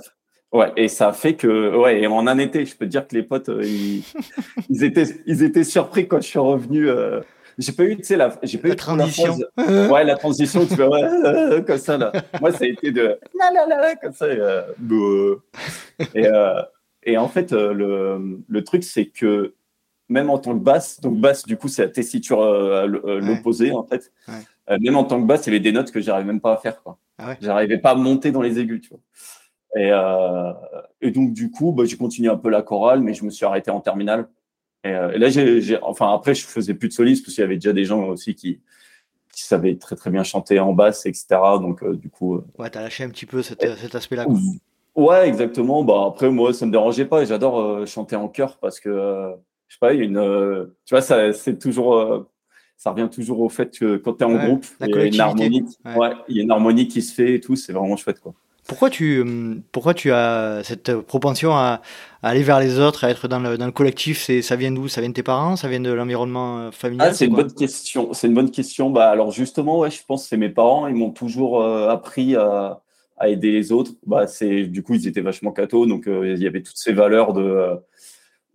Ouais, 0.53 0.71
et 0.75 0.89
ça 0.89 1.13
fait 1.13 1.35
que, 1.35 1.77
ouais, 1.77 2.01
et 2.01 2.07
en 2.07 2.27
un 2.27 2.37
été, 2.37 2.65
je 2.65 2.75
peux 2.75 2.85
te 2.85 2.91
dire 2.91 3.07
que 3.07 3.15
les 3.15 3.23
potes, 3.23 3.47
euh, 3.47 3.63
ils, 4.69 4.83
étaient, 4.83 5.05
ils 5.25 5.43
étaient 5.43 5.63
surpris 5.63 6.07
quand 6.07 6.19
je 6.19 6.27
suis 6.27 6.39
revenu. 6.39 6.89
Euh, 6.89 7.21
j'ai 7.57 7.71
pas 7.71 7.83
eu, 7.83 7.95
tu 7.95 8.03
sais, 8.03 8.17
la, 8.17 8.37
j'ai 8.43 8.57
pas 8.57 8.67
la 8.69 8.75
transition. 8.75 9.37
ouais, 9.57 10.03
la 10.03 10.15
transition, 10.15 10.65
tu 10.65 10.75
vois, 10.75 10.89
ouais, 10.89 11.03
euh, 11.03 11.61
comme 11.67 11.77
ça, 11.77 11.97
là. 11.97 12.11
Moi, 12.41 12.51
ça 12.51 12.65
a 12.65 12.67
été 12.67 12.91
de, 12.91 13.17
la, 13.37 13.51
la, 13.53 13.65
la, 13.65 13.95
comme 13.95 14.13
ça, 14.13 14.27
et, 16.15 16.27
et 17.03 17.17
en 17.17 17.27
fait, 17.29 17.51
le, 17.53 18.39
le 18.47 18.63
truc, 18.63 18.83
c'est 18.83 19.05
que 19.05 19.53
même 20.11 20.29
en 20.29 20.37
tant 20.37 20.53
que 20.53 20.63
basse, 20.63 20.99
donc 20.99 21.19
basse, 21.19 21.45
du 21.45 21.57
coup, 21.57 21.67
c'est 21.67 21.83
la 21.83 21.89
tessiture 21.89 22.43
l'opposé, 22.85 23.71
en 23.71 23.83
fait. 23.83 24.11
même 24.69 24.95
en 24.95 25.03
tant 25.03 25.21
que 25.21 25.25
basse, 25.25 25.47
il 25.47 25.49
y 25.49 25.55
avait 25.55 25.59
des 25.59 25.71
notes 25.71 25.91
que 25.91 25.99
j'arrivais 25.99 26.27
même 26.27 26.41
pas 26.41 26.53
à 26.53 26.57
faire. 26.57 26.81
Quoi. 26.83 26.97
Ah 27.17 27.35
J'arrivais 27.41 27.77
pas 27.77 27.91
à 27.91 27.95
monter 27.95 28.31
dans 28.31 28.41
les 28.41 28.59
aigus, 28.59 28.81
tu 28.81 28.89
vois. 28.89 28.99
Et, 29.77 29.91
et 31.01 31.11
donc, 31.11 31.33
du 31.33 31.49
coup, 31.49 31.71
bah, 31.71 31.85
j'ai 31.85 31.97
continué 31.97 32.29
un 32.29 32.37
peu 32.37 32.49
la 32.49 32.61
chorale, 32.61 33.01
mais 33.01 33.13
je 33.13 33.23
me 33.23 33.29
suis 33.29 33.45
arrêté 33.45 33.71
en 33.71 33.79
terminale. 33.79 34.27
Et, 34.83 34.91
là, 34.91 35.29
j'ai, 35.29 35.79
enfin, 35.81 36.13
après, 36.13 36.35
je 36.35 36.45
faisais 36.45 36.73
plus 36.73 36.89
de 36.89 36.93
solistes 36.93 37.25
parce 37.25 37.35
qu'il 37.35 37.41
y 37.41 37.45
avait 37.45 37.55
déjà 37.55 37.73
des 37.73 37.85
gens 37.85 38.03
aussi 38.03 38.35
qui, 38.35 38.59
qui 39.33 39.43
savaient 39.43 39.75
très 39.75 39.95
très 39.95 40.09
bien 40.09 40.23
chanter 40.23 40.59
en 40.59 40.73
basse, 40.73 41.05
etc. 41.05 41.25
Donc, 41.59 41.89
du 41.89 42.09
coup. 42.09 42.41
ouais, 42.57 42.69
t'as 42.69 42.81
lâché 42.81 43.03
un 43.03 43.09
petit 43.09 43.25
peu 43.25 43.41
cet, 43.41 43.61
cet 43.77 43.95
aspect-là. 43.95 44.25
Ouais, 44.95 45.27
exactement. 45.27 45.83
Bah 45.83 46.03
après 46.07 46.29
moi 46.29 46.53
ça 46.53 46.65
me 46.65 46.71
dérangeait 46.71 47.05
pas. 47.05 47.23
J'adore 47.23 47.59
euh, 47.59 47.85
chanter 47.85 48.15
en 48.15 48.27
chœur 48.27 48.57
parce 48.59 48.79
que 48.79 48.89
euh, 48.89 49.31
je 49.71 49.75
sais 49.75 49.79
pas, 49.79 49.93
il 49.93 49.99
y 49.99 50.01
a 50.01 50.03
une, 50.03 50.17
euh, 50.17 50.65
tu 50.85 50.93
vois, 50.93 51.01
ça 51.01 51.31
c'est 51.31 51.57
toujours, 51.57 52.27
ça 52.75 52.91
revient 52.91 53.07
toujours 53.09 53.39
au 53.39 53.47
fait 53.47 53.79
que 53.79 53.95
quand 53.95 54.15
tu 54.15 54.23
es 54.23 54.25
en 54.25 54.35
groupe, 54.35 54.65
il 54.81 54.89
y 54.89 54.99
a 54.99 55.05
une 55.05 55.19
harmonie, 55.21 55.63
ouais. 55.85 56.09
il 56.27 56.35
y 56.35 56.39
a 56.41 56.43
une 56.43 56.51
harmonie 56.51 56.89
qui 56.89 57.01
se 57.01 57.13
fait 57.13 57.35
et 57.35 57.39
tout. 57.39 57.55
C'est 57.55 57.71
vraiment 57.71 57.95
chouette 57.95 58.19
quoi. 58.19 58.33
Pourquoi 58.67 58.89
tu, 58.89 59.21
hum, 59.21 59.61
pourquoi 59.71 59.93
tu 59.93 60.11
as 60.11 60.61
cette 60.65 60.93
propension 60.97 61.53
à, 61.53 61.81
aller 62.21 62.43
vers 62.43 62.59
les 62.59 62.79
autres, 62.79 63.05
à 63.05 63.09
être 63.09 63.29
dans 63.29 63.39
le, 63.39 63.57
dans 63.57 63.65
le 63.65 63.71
collectif? 63.71 64.21
C'est 64.21 64.41
ça 64.41 64.57
vient 64.57 64.73
d'où? 64.73 64.89
Ça 64.89 64.99
vient 64.99 65.09
de 65.09 65.15
tes 65.15 65.23
parents? 65.23 65.55
Ça 65.55 65.69
vient 65.69 65.79
de 65.79 65.89
l'environnement 65.89 66.69
familial 66.73 67.07
ah, 67.09 67.13
C'est 67.13 67.27
une 67.27 67.35
bonne 67.35 67.53
question. 67.53 68.11
C'est 68.11 68.27
une 68.27 68.33
bonne 68.33 68.51
question. 68.51 68.89
Bah 68.89 69.09
alors 69.09 69.31
justement, 69.31 69.79
ouais, 69.79 69.89
je 69.89 70.01
pense 70.05 70.23
que 70.23 70.27
c'est 70.27 70.37
mes 70.37 70.49
parents. 70.49 70.87
Ils 70.87 70.95
m'ont 70.95 71.11
toujours 71.11 71.63
appris 71.63 72.35
à 72.35 72.81
à 73.21 73.29
aider 73.29 73.51
les 73.51 73.71
autres, 73.71 73.91
bah, 74.07 74.25
c'est 74.25 74.63
du 74.63 74.81
coup 74.81 74.95
ils 74.95 75.07
étaient 75.07 75.21
vachement 75.21 75.51
cathos, 75.51 75.85
donc 75.85 76.07
euh, 76.07 76.33
il 76.35 76.41
y 76.41 76.47
avait 76.47 76.63
toutes 76.63 76.77
ces 76.77 76.91
valeurs 76.91 77.33
de 77.33 77.43
euh, 77.43 77.75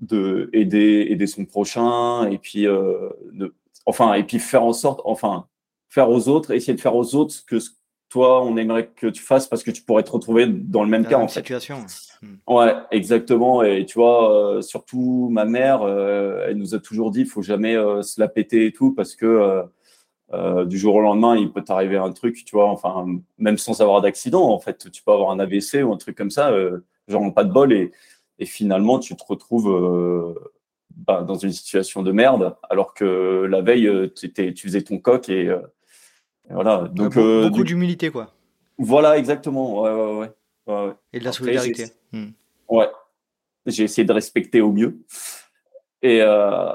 de 0.00 0.50
aider 0.52 1.06
aider 1.10 1.26
son 1.26 1.44
prochain 1.44 2.28
et 2.30 2.38
puis 2.38 2.66
euh, 2.66 3.08
de, 3.32 3.54
enfin 3.86 4.14
et 4.14 4.24
puis 4.24 4.38
faire 4.38 4.62
en 4.62 4.72
sorte 4.72 5.00
enfin 5.04 5.46
faire 5.88 6.10
aux 6.10 6.28
autres 6.28 6.50
essayer 6.52 6.74
de 6.74 6.80
faire 6.80 6.94
aux 6.94 7.14
autres 7.14 7.32
ce 7.32 7.42
que 7.42 7.56
toi 8.10 8.44
on 8.44 8.56
aimerait 8.56 8.88
que 8.88 9.06
tu 9.06 9.22
fasses 9.22 9.46
parce 9.46 9.62
que 9.62 9.70
tu 9.70 9.82
pourrais 9.82 10.02
te 10.02 10.10
retrouver 10.10 10.46
dans 10.46 10.82
le 10.82 10.88
même 10.88 11.06
cas 11.06 11.18
en 11.18 11.28
situation. 11.28 11.78
Hmm. 12.22 12.36
Ouais, 12.46 12.72
exactement. 12.92 13.62
Et 13.62 13.84
tu 13.84 13.98
vois, 13.98 14.58
surtout 14.62 15.28
ma 15.30 15.44
mère, 15.44 15.86
elle 15.86 16.56
nous 16.56 16.74
a 16.74 16.78
toujours 16.78 17.10
dit, 17.10 17.22
il 17.22 17.26
faut 17.26 17.42
jamais 17.42 17.74
se 17.74 18.20
la 18.20 18.28
péter 18.28 18.66
et 18.66 18.72
tout 18.72 18.94
parce 18.94 19.16
que 19.16 19.66
euh, 20.32 20.64
du 20.64 20.76
jour 20.76 20.96
au 20.96 21.00
lendemain, 21.00 21.36
il 21.36 21.52
peut 21.52 21.62
t'arriver 21.62 21.96
un 21.96 22.10
truc, 22.12 22.44
tu 22.44 22.56
vois, 22.56 22.68
enfin, 22.68 23.06
même 23.38 23.58
sans 23.58 23.80
avoir 23.80 24.00
d'accident, 24.00 24.50
en 24.50 24.58
fait, 24.58 24.90
tu 24.90 25.02
peux 25.02 25.12
avoir 25.12 25.30
un 25.30 25.38
AVC 25.38 25.84
ou 25.84 25.92
un 25.92 25.96
truc 25.96 26.16
comme 26.16 26.30
ça, 26.30 26.50
euh, 26.50 26.80
genre 27.06 27.32
pas 27.32 27.44
de 27.44 27.52
bol, 27.52 27.72
et, 27.72 27.92
et 28.38 28.46
finalement, 28.46 28.98
tu 28.98 29.16
te 29.16 29.24
retrouves 29.26 29.70
euh, 29.70 30.34
bah, 30.96 31.22
dans 31.22 31.36
une 31.36 31.52
situation 31.52 32.02
de 32.02 32.12
merde, 32.12 32.56
alors 32.68 32.94
que 32.94 33.46
la 33.48 33.62
veille, 33.62 33.86
euh, 33.86 34.12
tu 34.14 34.54
faisais 34.56 34.82
ton 34.82 34.98
coq, 34.98 35.28
et, 35.28 35.50
voilà. 36.50 36.88
Donc, 36.92 37.18
beaucoup, 37.18 37.64
d'humilité, 37.64 38.10
quoi. 38.10 38.32
Voilà, 38.78 39.18
exactement, 39.18 39.82
ouais, 39.82 39.92
ouais, 39.92 40.28
ouais. 40.66 40.92
Et 41.12 41.18
de 41.18 41.24
la 41.24 41.32
solidarité. 41.32 41.86
Hmm. 42.12 42.28
Ouais, 42.68 42.88
j'ai 43.66 43.84
essayé 43.84 44.04
de 44.04 44.12
respecter 44.12 44.60
au 44.60 44.72
mieux. 44.72 44.98
Et, 46.02 46.20
euh, 46.20 46.72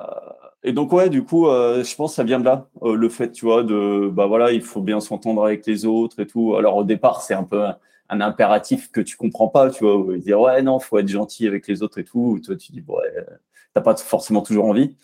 et 0.63 0.73
donc 0.73 0.91
ouais, 0.91 1.09
du 1.09 1.23
coup, 1.23 1.47
euh, 1.47 1.83
je 1.83 1.95
pense 1.95 2.11
que 2.11 2.15
ça 2.15 2.23
vient 2.23 2.39
de 2.39 2.45
là, 2.45 2.67
euh, 2.83 2.95
le 2.95 3.09
fait, 3.09 3.31
tu 3.31 3.45
vois, 3.45 3.63
de 3.63 4.09
bah 4.11 4.25
voilà, 4.27 4.51
il 4.51 4.61
faut 4.61 4.81
bien 4.81 4.99
s'entendre 4.99 5.45
avec 5.45 5.65
les 5.65 5.85
autres 5.85 6.19
et 6.19 6.27
tout. 6.27 6.55
Alors 6.55 6.77
au 6.77 6.83
départ, 6.83 7.21
c'est 7.21 7.33
un 7.33 7.43
peu 7.43 7.65
un, 8.11 8.21
impératif 8.21 8.91
que 8.91 9.01
tu 9.01 9.17
comprends 9.17 9.47
pas, 9.47 9.69
tu 9.69 9.83
vois, 9.83 10.17
dire 10.17 10.39
ouais 10.39 10.61
non, 10.61 10.79
faut 10.79 10.99
être 10.99 11.07
gentil 11.07 11.47
avec 11.47 11.67
les 11.67 11.81
autres 11.81 11.97
et 11.99 12.03
tout. 12.03 12.39
toi, 12.43 12.55
tu 12.55 12.71
dis 12.71 12.83
ouais, 12.87 13.25
t'as 13.73 13.81
pas 13.81 13.95
forcément 13.95 14.41
toujours 14.41 14.65
envie. 14.65 14.95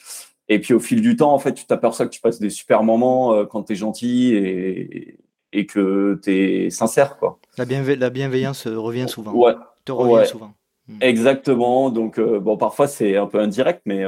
Et 0.49 0.59
puis 0.59 0.73
au 0.73 0.79
fil 0.79 1.01
du 1.01 1.15
temps, 1.15 1.33
en 1.33 1.39
fait, 1.39 1.53
tu 1.53 1.65
t'aperçois 1.65 2.05
que 2.05 2.11
tu 2.11 2.21
passes 2.21 2.39
des 2.39 2.49
super 2.49 2.83
moments 2.83 3.33
euh, 3.33 3.45
quand 3.45 3.63
tu 3.63 3.73
es 3.73 3.75
gentil 3.75 4.33
et, 4.33 5.17
et 5.51 5.65
que 5.65 6.19
tu 6.23 6.31
es 6.31 6.69
sincère, 6.69 7.17
quoi. 7.17 7.39
La, 7.57 7.65
la 7.65 8.09
bienveillance 8.09 8.67
revient 8.67 9.07
souvent. 9.07 9.33
Ouais. 9.33 9.55
Te 9.83 9.91
revient 9.91 10.27
souvent. 10.27 10.53
Hmm. 10.87 10.97
Exactement. 11.01 11.89
Donc 11.89 12.19
bon, 12.19 12.57
parfois 12.57 12.87
c'est 12.87 13.17
un 13.17 13.27
peu 13.27 13.39
indirect, 13.39 13.81
mais 13.85 14.05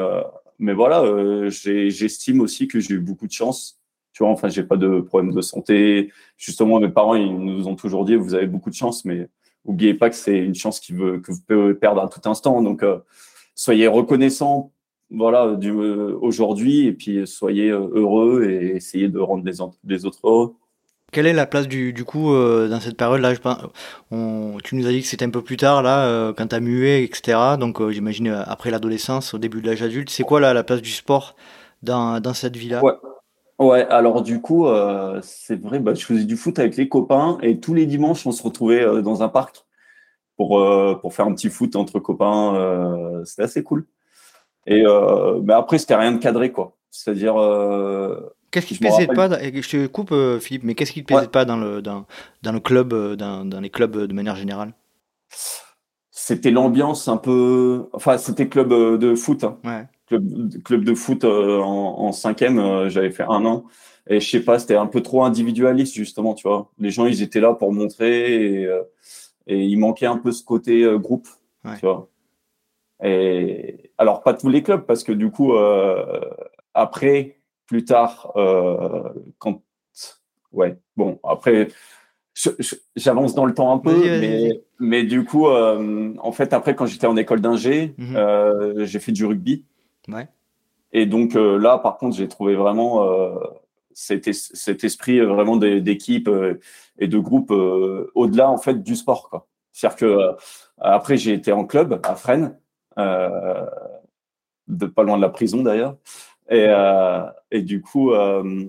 mais 0.59 0.73
voilà, 0.73 1.01
euh, 1.01 1.49
j'estime 1.49 2.41
aussi 2.41 2.67
que 2.67 2.79
j'ai 2.81 2.95
eu 2.95 2.99
beaucoup 2.99 3.27
de 3.27 3.31
chance. 3.31 3.78
Tu 4.19 4.25
vois, 4.25 4.33
enfin, 4.33 4.49
j'ai 4.49 4.63
pas 4.63 4.75
de 4.75 4.99
problème 4.99 5.33
de 5.33 5.39
santé. 5.39 6.11
Justement, 6.38 6.81
mes 6.81 6.89
parents, 6.89 7.15
ils 7.15 7.33
nous 7.33 7.69
ont 7.69 7.75
toujours 7.77 8.03
dit, 8.03 8.15
vous 8.15 8.33
avez 8.35 8.47
beaucoup 8.47 8.69
de 8.69 8.75
chance, 8.75 9.05
mais 9.05 9.29
oubliez 9.63 9.93
pas 9.93 10.09
que 10.09 10.15
c'est 10.17 10.38
une 10.38 10.55
chance 10.55 10.81
qui 10.81 10.91
veut, 10.91 11.19
que 11.19 11.31
vous 11.31 11.39
pouvez 11.47 11.73
perdre 11.73 12.01
à 12.01 12.09
tout 12.09 12.19
instant. 12.29 12.61
Donc, 12.61 12.83
euh, 12.83 12.97
soyez 13.55 13.88
reconnaissants, 13.88 14.73
voilà, 15.09 15.55
du, 15.55 15.71
euh, 15.71 16.17
aujourd'hui, 16.19 16.88
et 16.88 16.91
puis 16.91 17.25
soyez 17.25 17.69
heureux 17.69 18.43
et 18.43 18.75
essayez 18.75 19.07
de 19.07 19.19
rendre 19.19 19.45
les, 19.45 19.53
les 19.85 20.05
autres 20.05 20.19
heureux. 20.25 20.53
Quelle 21.13 21.25
est 21.25 21.31
la 21.31 21.45
place 21.45 21.69
du, 21.69 21.93
du 21.93 22.03
coup 22.03 22.33
euh, 22.33 22.67
dans 22.67 22.81
cette 22.81 22.97
période-là? 22.97 23.35
On, 24.11 24.57
Tu 24.65 24.75
nous 24.75 24.85
as 24.85 24.89
dit 24.91 25.01
que 25.01 25.07
c'était 25.07 25.23
un 25.23 25.29
peu 25.29 25.41
plus 25.41 25.55
tard, 25.55 25.81
là, 25.81 26.07
euh, 26.07 26.33
quand 26.33 26.47
tu 26.47 26.55
as 26.55 26.59
mué, 26.59 27.03
etc. 27.03 27.55
Donc 27.57 27.79
euh, 27.79 27.91
j'imagine 27.91 28.27
après 28.27 28.69
l'adolescence, 28.69 29.33
au 29.33 29.38
début 29.38 29.61
de 29.61 29.67
l'âge 29.67 29.81
adulte. 29.81 30.09
C'est 30.09 30.23
quoi 30.23 30.41
là, 30.41 30.53
la 30.53 30.65
place 30.65 30.81
du 30.81 30.91
sport 30.91 31.38
dans, 31.83 32.19
dans 32.19 32.33
cette 32.33 32.57
vie-là? 32.57 32.83
Ouais. 32.83 32.91
Ouais. 33.59 33.85
alors 33.87 34.21
du 34.21 34.41
coup, 34.41 34.67
c'est 35.21 35.59
vrai, 35.61 35.79
bah, 35.79 35.93
je 35.93 36.05
faisais 36.05 36.25
du 36.25 36.37
foot 36.37 36.59
avec 36.59 36.77
les 36.77 36.89
copains 36.89 37.37
et 37.41 37.59
tous 37.59 37.73
les 37.73 37.85
dimanches, 37.85 38.25
on 38.25 38.31
se 38.31 38.43
retrouvait 38.43 39.01
dans 39.01 39.23
un 39.23 39.29
parc 39.29 39.65
pour, 40.37 40.61
pour 41.01 41.13
faire 41.13 41.25
un 41.25 41.33
petit 41.33 41.49
foot 41.49 41.75
entre 41.75 41.99
copains. 41.99 43.23
c'était 43.25 43.43
assez 43.43 43.63
cool. 43.63 43.85
Et 44.67 44.83
mais 45.43 45.53
après, 45.53 45.77
c'était 45.77 45.95
rien 45.95 46.11
de 46.11 46.19
cadré, 46.19 46.51
quoi. 46.51 46.75
C'est-à-dire 46.91 47.35
Qu'est-ce 48.51 48.65
qui 48.65 48.75
te 48.75 48.79
plaisait 48.79 49.07
pas 49.07 49.29
Je 49.29 49.69
te 49.69 49.87
coupe, 49.87 50.11
euh, 50.11 50.39
Philippe, 50.39 50.63
mais 50.63 50.73
qu'est-ce 50.73 50.91
qui 50.91 51.03
te 51.03 51.13
plaisait 51.13 51.27
pas 51.27 51.45
dans 51.45 51.57
le 51.57 51.81
dans, 51.81 52.05
dans 52.41 52.51
le 52.51 52.59
club, 52.59 52.93
euh, 52.93 53.15
dans, 53.15 53.45
dans, 53.45 53.59
les 53.59 53.69
clubs 53.69 53.95
euh, 53.95 54.07
de 54.07 54.13
manière 54.13 54.35
générale? 54.35 54.73
C'était 56.09 56.51
l'ambiance 56.51 57.07
un 57.07 57.17
peu. 57.17 57.89
Enfin, 57.93 58.17
c'était 58.17 58.47
club 58.47 58.73
de 58.73 59.15
foot. 59.15 59.43
Hein. 59.43 59.57
Ouais. 59.63 59.85
Club, 60.09 60.61
club 60.63 60.83
de 60.83 60.93
foot 60.93 61.23
en, 61.23 61.99
en 61.99 62.11
cinquième, 62.11 62.89
j'avais 62.89 63.11
fait 63.11 63.23
un 63.23 63.45
an. 63.45 63.63
Et 64.07 64.19
je 64.19 64.29
sais 64.29 64.41
pas, 64.41 64.59
c'était 64.59 64.75
un 64.75 64.87
peu 64.87 65.01
trop 65.01 65.23
individualiste 65.23 65.93
justement, 65.93 66.33
tu 66.33 66.47
vois. 66.47 66.69
Les 66.79 66.89
gens, 66.89 67.05
ils 67.05 67.21
étaient 67.21 67.39
là 67.39 67.53
pour 67.53 67.71
montrer 67.71 68.63
et, 68.63 68.69
et 69.47 69.63
il 69.63 69.77
manquait 69.77 70.07
un 70.07 70.17
peu 70.17 70.31
ce 70.31 70.43
côté 70.43 70.85
groupe, 70.97 71.27
tu 71.63 71.85
vois. 71.85 72.09
Et 73.03 73.91
alors 73.97 74.23
pas 74.23 74.33
tous 74.33 74.49
les 74.49 74.63
clubs 74.63 74.85
parce 74.85 75.03
que 75.03 75.13
du 75.13 75.31
coup 75.31 75.53
après 76.73 77.39
plus 77.69 77.85
tard, 77.85 78.31
euh, 78.35 79.03
quand. 79.37 79.61
Ouais, 80.51 80.75
bon, 80.97 81.19
après, 81.23 81.67
j'avance 82.95 83.35
dans 83.35 83.45
le 83.45 83.53
temps 83.53 83.71
un 83.71 83.77
peu, 83.77 83.95
mais, 83.95 84.63
mais, 84.79 85.03
du 85.03 85.23
coup, 85.23 85.47
euh, 85.47 86.15
en 86.17 86.31
fait, 86.31 86.53
après, 86.53 86.73
quand 86.73 86.87
j'étais 86.87 87.05
en 87.05 87.15
école 87.15 87.41
d'ingé, 87.41 87.93
mhm. 87.99 88.15
euh, 88.15 88.85
j'ai 88.85 88.99
fait 88.99 89.11
du 89.11 89.25
rugby. 89.25 89.65
Ouais. 90.11 90.27
Et 90.91 91.05
donc 91.05 91.35
là, 91.35 91.77
par 91.77 91.97
contre, 91.97 92.17
j'ai 92.17 92.27
trouvé 92.27 92.55
vraiment 92.55 93.07
cet, 93.93 94.33
cet, 94.33 94.83
esprit 94.83 95.19
vraiment 95.19 95.55
d'équipe 95.55 96.27
et 96.97 97.07
de 97.07 97.19
groupe 97.19 97.51
au-delà 97.51 98.49
en 98.49 98.57
fait 98.57 98.81
du 98.81 98.95
sport. 98.95 99.45
C'est-à-dire 99.71 99.97
que 99.97 100.31
après, 100.79 101.17
j'ai 101.17 101.33
été 101.33 101.51
en 101.51 101.65
club 101.65 101.99
à 102.03 102.15
Fresnes, 102.15 102.57
de 104.69 104.85
pas 104.85 105.03
loin 105.03 105.17
de 105.17 105.21
la 105.21 105.29
prison 105.29 105.61
d'ailleurs. 105.61 105.95
Et, 106.49 106.65
euh, 106.67 107.23
et 107.51 107.61
du 107.61 107.81
coup, 107.81 108.11
euh, 108.13 108.65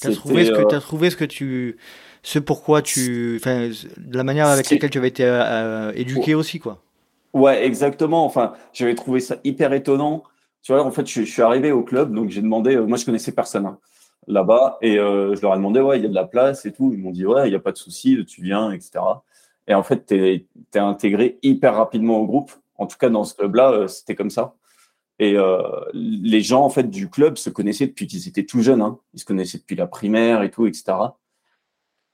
tu 0.00 0.06
as 0.08 0.12
trouvé 0.12 0.46
ce 0.46 0.52
que 0.52 0.68
tu 0.68 0.74
as 0.74 0.80
trouvé 0.80 1.10
ce 1.10 1.16
que 1.16 1.24
tu 1.24 1.76
ce 2.22 2.38
pourquoi 2.38 2.82
tu 2.82 3.36
enfin 3.40 3.70
la 4.10 4.24
manière 4.24 4.46
avec 4.46 4.70
laquelle 4.70 4.90
tu 4.90 4.98
avais 4.98 5.08
été 5.08 5.24
euh, 5.24 5.92
éduqué 5.94 6.34
aussi 6.34 6.58
quoi. 6.58 6.78
Ouais, 7.32 7.64
exactement. 7.64 8.24
Enfin, 8.26 8.52
j'avais 8.72 8.94
trouvé 8.94 9.20
ça 9.20 9.36
hyper 9.44 9.72
étonnant. 9.72 10.22
Tu 10.62 10.72
vois, 10.72 10.84
en 10.84 10.90
fait, 10.90 11.06
je, 11.06 11.22
suis 11.22 11.42
arrivé 11.42 11.72
au 11.72 11.82
club, 11.82 12.14
donc 12.14 12.30
j'ai 12.30 12.42
demandé. 12.42 12.76
moi, 12.76 12.96
je 12.96 13.04
connaissais 13.04 13.32
personne 13.32 13.66
hein, 13.66 13.78
là-bas, 14.28 14.78
et 14.80 14.96
je 14.96 15.40
leur 15.42 15.54
ai 15.54 15.56
demandé, 15.56 15.80
ouais, 15.80 15.98
il 15.98 16.02
y 16.02 16.06
a 16.06 16.08
de 16.08 16.14
la 16.14 16.26
place 16.26 16.64
et 16.66 16.72
tout. 16.72 16.92
Ils 16.92 16.98
m'ont 16.98 17.10
dit, 17.10 17.26
ouais, 17.26 17.48
il 17.48 17.50
n'y 17.50 17.56
a 17.56 17.60
pas 17.60 17.72
de 17.72 17.78
souci, 17.78 18.24
tu 18.26 18.42
viens, 18.42 18.70
etc. 18.70 19.00
Et 19.66 19.74
en 19.74 19.82
fait, 19.82 20.06
tu 20.06 20.14
es, 20.14 20.46
es, 20.74 20.78
intégré 20.78 21.38
hyper 21.42 21.74
rapidement 21.74 22.18
au 22.18 22.26
groupe. 22.26 22.52
En 22.76 22.86
tout 22.86 22.96
cas, 22.96 23.10
dans 23.10 23.24
ce 23.24 23.34
club-là, 23.34 23.88
c'était 23.88 24.14
comme 24.14 24.30
ça. 24.30 24.54
Et 25.22 25.36
euh, 25.36 25.62
les 25.92 26.40
gens 26.40 26.64
en 26.64 26.68
fait 26.68 26.90
du 26.90 27.08
club 27.08 27.36
se 27.36 27.48
connaissaient 27.48 27.86
depuis 27.86 28.08
qu'ils 28.08 28.26
étaient 28.26 28.44
tout 28.44 28.60
jeunes. 28.60 28.82
Hein. 28.82 28.98
Ils 29.14 29.20
se 29.20 29.24
connaissaient 29.24 29.58
depuis 29.58 29.76
la 29.76 29.86
primaire 29.86 30.42
et 30.42 30.50
tout, 30.50 30.66
etc. 30.66 30.94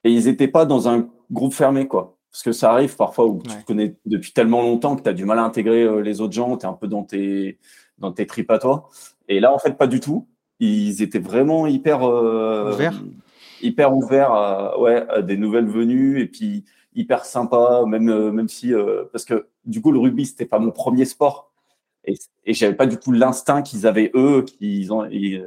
Et 0.03 0.11
ils 0.11 0.25
n'étaient 0.25 0.47
pas 0.47 0.65
dans 0.65 0.87
un 0.87 1.09
groupe 1.31 1.53
fermé, 1.53 1.87
quoi. 1.87 2.17
Parce 2.31 2.43
que 2.43 2.51
ça 2.51 2.71
arrive 2.71 2.95
parfois 2.95 3.25
où 3.25 3.41
tu 3.41 3.49
te 3.49 3.65
connais 3.65 3.95
depuis 4.05 4.31
tellement 4.31 4.61
longtemps 4.61 4.95
que 4.95 5.01
tu 5.01 5.09
as 5.09 5.13
du 5.13 5.25
mal 5.25 5.39
à 5.39 5.43
intégrer 5.43 5.81
euh, 5.81 6.01
les 6.01 6.21
autres 6.21 6.33
gens, 6.33 6.55
tu 6.55 6.67
es 6.67 6.69
un 6.69 6.73
peu 6.73 6.87
dans 6.87 7.03
tes, 7.03 7.57
dans 7.99 8.11
tes 8.11 8.25
tripes 8.25 8.51
à 8.51 8.59
toi. 8.59 8.89
Et 9.27 9.39
là, 9.39 9.53
en 9.53 9.59
fait, 9.59 9.77
pas 9.77 9.87
du 9.87 9.99
tout. 9.99 10.27
Ils 10.59 11.01
étaient 11.01 11.19
vraiment 11.19 11.67
hyper 11.67 12.03
euh, 12.03 12.73
ouverts 12.73 13.01
hyper 13.61 13.93
ouverts 13.93 14.31
à, 14.31 14.79
ouais, 14.79 15.05
à 15.09 15.21
des 15.21 15.35
nouvelles 15.35 15.67
venues 15.67 16.21
et 16.21 16.27
puis 16.27 16.63
hyper 16.95 17.25
sympa, 17.25 17.83
même, 17.85 18.31
même 18.31 18.47
si, 18.47 18.71
parce 19.11 19.25
que 19.25 19.47
du 19.65 19.81
coup, 19.81 19.91
le 19.91 19.99
rugby, 19.99 20.25
c'était 20.25 20.45
pas 20.45 20.59
mon 20.59 20.71
premier 20.71 21.03
sport. 21.03 21.51
Et, 22.05 22.13
et 22.45 22.53
j'avais 22.53 22.73
pas 22.73 22.85
du 22.85 22.95
tout 22.95 23.11
l'instinct 23.11 23.61
qu'ils 23.61 23.85
avaient 23.85 24.11
eux, 24.15 24.43
qu'ils 24.43 24.93
en, 24.93 25.03
ils, 25.09 25.43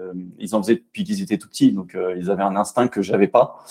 en 0.52 0.62
faisaient 0.62 0.74
depuis 0.74 1.04
qu'ils 1.04 1.22
étaient 1.22 1.38
tout 1.38 1.48
petits. 1.48 1.72
Donc, 1.72 1.96
ils 2.18 2.30
avaient 2.30 2.42
un 2.42 2.54
instinct 2.54 2.88
que 2.88 3.00
j'avais 3.00 3.28
pas. 3.28 3.64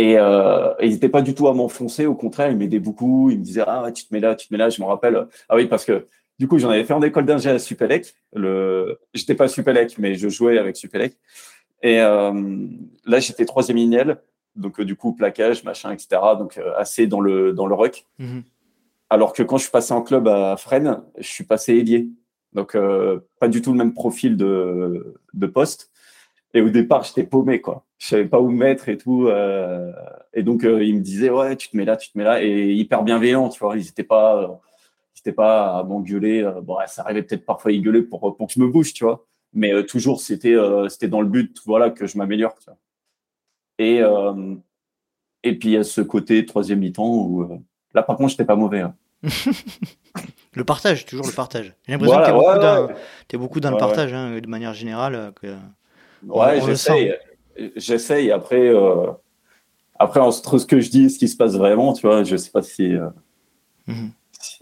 Et, 0.00 0.18
euh, 0.18 0.72
ils 0.80 0.92
n'étaient 0.92 1.10
pas 1.10 1.20
du 1.20 1.34
tout 1.34 1.46
à 1.46 1.52
m'enfoncer, 1.52 2.06
au 2.06 2.14
contraire, 2.14 2.50
ils 2.50 2.56
m'aidaient 2.56 2.78
beaucoup. 2.78 3.30
Ils 3.30 3.38
me 3.38 3.44
disaient 3.44 3.64
Ah, 3.66 3.90
tu 3.94 4.06
te 4.06 4.14
mets 4.14 4.20
là, 4.20 4.34
tu 4.34 4.48
te 4.48 4.54
mets 4.54 4.58
là. 4.58 4.70
Je 4.70 4.80
me 4.80 4.86
rappelle. 4.86 5.26
Ah 5.48 5.56
oui, 5.56 5.66
parce 5.66 5.84
que 5.84 6.06
du 6.40 6.48
coup, 6.48 6.56
j'en 6.56 6.70
avais 6.70 6.84
fait 6.84 6.94
en 6.94 7.02
école 7.02 7.26
d'ingé 7.26 7.50
à 7.50 7.58
Supélec. 7.58 8.14
Le... 8.32 8.98
J'étais 9.12 9.34
pas 9.34 9.46
Supélec, 9.46 9.98
mais 9.98 10.14
je 10.14 10.30
jouais 10.30 10.56
avec 10.56 10.74
Supélec. 10.74 11.18
Et 11.82 12.00
euh, 12.00 12.66
là, 13.04 13.20
j'étais 13.20 13.44
troisième 13.44 13.76
lignel. 13.76 14.22
Donc, 14.56 14.80
euh, 14.80 14.86
du 14.86 14.96
coup, 14.96 15.12
plaquage, 15.12 15.64
machin, 15.64 15.92
etc. 15.92 16.08
Donc, 16.38 16.56
euh, 16.56 16.72
assez 16.78 17.06
dans 17.06 17.20
le, 17.20 17.52
dans 17.52 17.66
le 17.66 17.74
rock. 17.74 18.06
Mhm. 18.18 18.42
Alors 19.10 19.34
que 19.34 19.42
quand 19.42 19.58
je 19.58 19.64
suis 19.64 19.70
passé 19.70 19.92
en 19.92 20.00
club 20.00 20.28
à 20.28 20.56
Fresnes, 20.56 21.02
je 21.18 21.28
suis 21.28 21.44
passé 21.44 21.74
ailier. 21.74 22.08
Donc, 22.54 22.74
pas 23.38 23.48
du 23.48 23.60
tout 23.60 23.72
le 23.72 23.78
même 23.78 23.92
profil 23.92 24.36
de, 24.38 25.14
de 25.34 25.46
poste. 25.46 25.90
Et 26.54 26.62
au 26.62 26.70
départ, 26.70 27.04
j'étais 27.04 27.24
paumé, 27.24 27.60
quoi. 27.60 27.84
Je 27.98 28.06
savais 28.06 28.24
pas 28.24 28.40
où 28.40 28.48
me 28.50 28.56
mettre 28.56 28.88
et 28.88 28.96
tout. 28.96 29.28
Et 30.32 30.42
donc, 30.42 30.62
ils 30.62 30.94
me 30.94 31.00
disaient, 31.00 31.30
ouais, 31.30 31.54
tu 31.56 31.68
te 31.68 31.76
mets 31.76 31.84
là, 31.84 31.96
tu 31.96 32.10
te 32.10 32.16
mets 32.16 32.24
là. 32.24 32.42
Et 32.42 32.72
hyper 32.72 33.02
bienveillants, 33.02 33.50
tu 33.50 33.60
vois. 33.60 33.76
Ils 33.76 33.84
n'étaient 33.84 34.04
pas, 34.04 34.60
ils 35.24 35.34
pas 35.34 35.78
à 35.78 35.82
m'engueuler. 35.82 36.42
Euh, 36.42 36.60
bon, 36.60 36.76
ça 36.86 37.02
arrivait 37.02 37.22
peut-être 37.22 37.44
parfois 37.44 37.70
à 37.70 37.74
y 37.74 37.80
gueuler 37.80 38.02
pour, 38.02 38.36
pour 38.36 38.46
que 38.46 38.52
je 38.52 38.60
me 38.60 38.68
bouge, 38.68 38.92
tu 38.92 39.04
vois. 39.04 39.26
Mais 39.52 39.72
euh, 39.72 39.82
toujours, 39.82 40.20
c'était 40.20 40.56
c'était 40.88 41.08
dans 41.08 41.20
le 41.20 41.28
but, 41.28 41.60
voilà, 41.66 41.90
que 41.90 42.06
je 42.06 42.16
m'améliore, 42.16 42.54
tu 42.58 42.66
vois. 42.66 42.78
Et, 43.78 44.02
et 45.42 45.58
puis, 45.58 45.70
il 45.70 45.72
y 45.72 45.76
a 45.76 45.84
ce 45.84 46.02
côté 46.02 46.44
troisième 46.44 46.80
mi-temps 46.80 47.08
où, 47.08 47.64
là, 47.94 48.02
par 48.02 48.16
contre, 48.16 48.30
j'étais 48.30 48.44
pas 48.44 48.56
mauvais. 48.56 48.80
Hein. 48.80 48.94
le 50.54 50.64
partage, 50.64 51.06
toujours 51.06 51.26
le 51.26 51.32
partage. 51.32 51.74
J'ai 51.86 51.92
l'impression 51.92 52.18
que 52.18 52.94
tu 53.28 53.36
es, 53.36 53.38
beaucoup 53.38 53.60
dans 53.60 53.70
le 53.70 53.76
partage, 53.76 54.12
hein, 54.12 54.38
de 54.40 54.46
manière 54.46 54.74
générale. 54.74 55.32
Que... 55.40 55.56
Ouais, 56.26 56.60
j'essaye. 56.60 57.14
J'essaye. 57.76 58.30
Après, 58.30 58.68
euh, 58.68 59.10
après, 59.98 60.20
entre 60.20 60.58
ce 60.58 60.66
que 60.66 60.80
je 60.80 60.90
dis 60.90 61.04
et 61.04 61.08
ce 61.08 61.18
qui 61.18 61.28
se 61.28 61.36
passe 61.36 61.56
vraiment, 61.56 61.92
tu 61.92 62.06
vois, 62.06 62.24
je 62.24 62.36
sais 62.36 62.50
pas 62.50 62.62
si. 62.62 62.94
Euh, 62.94 63.08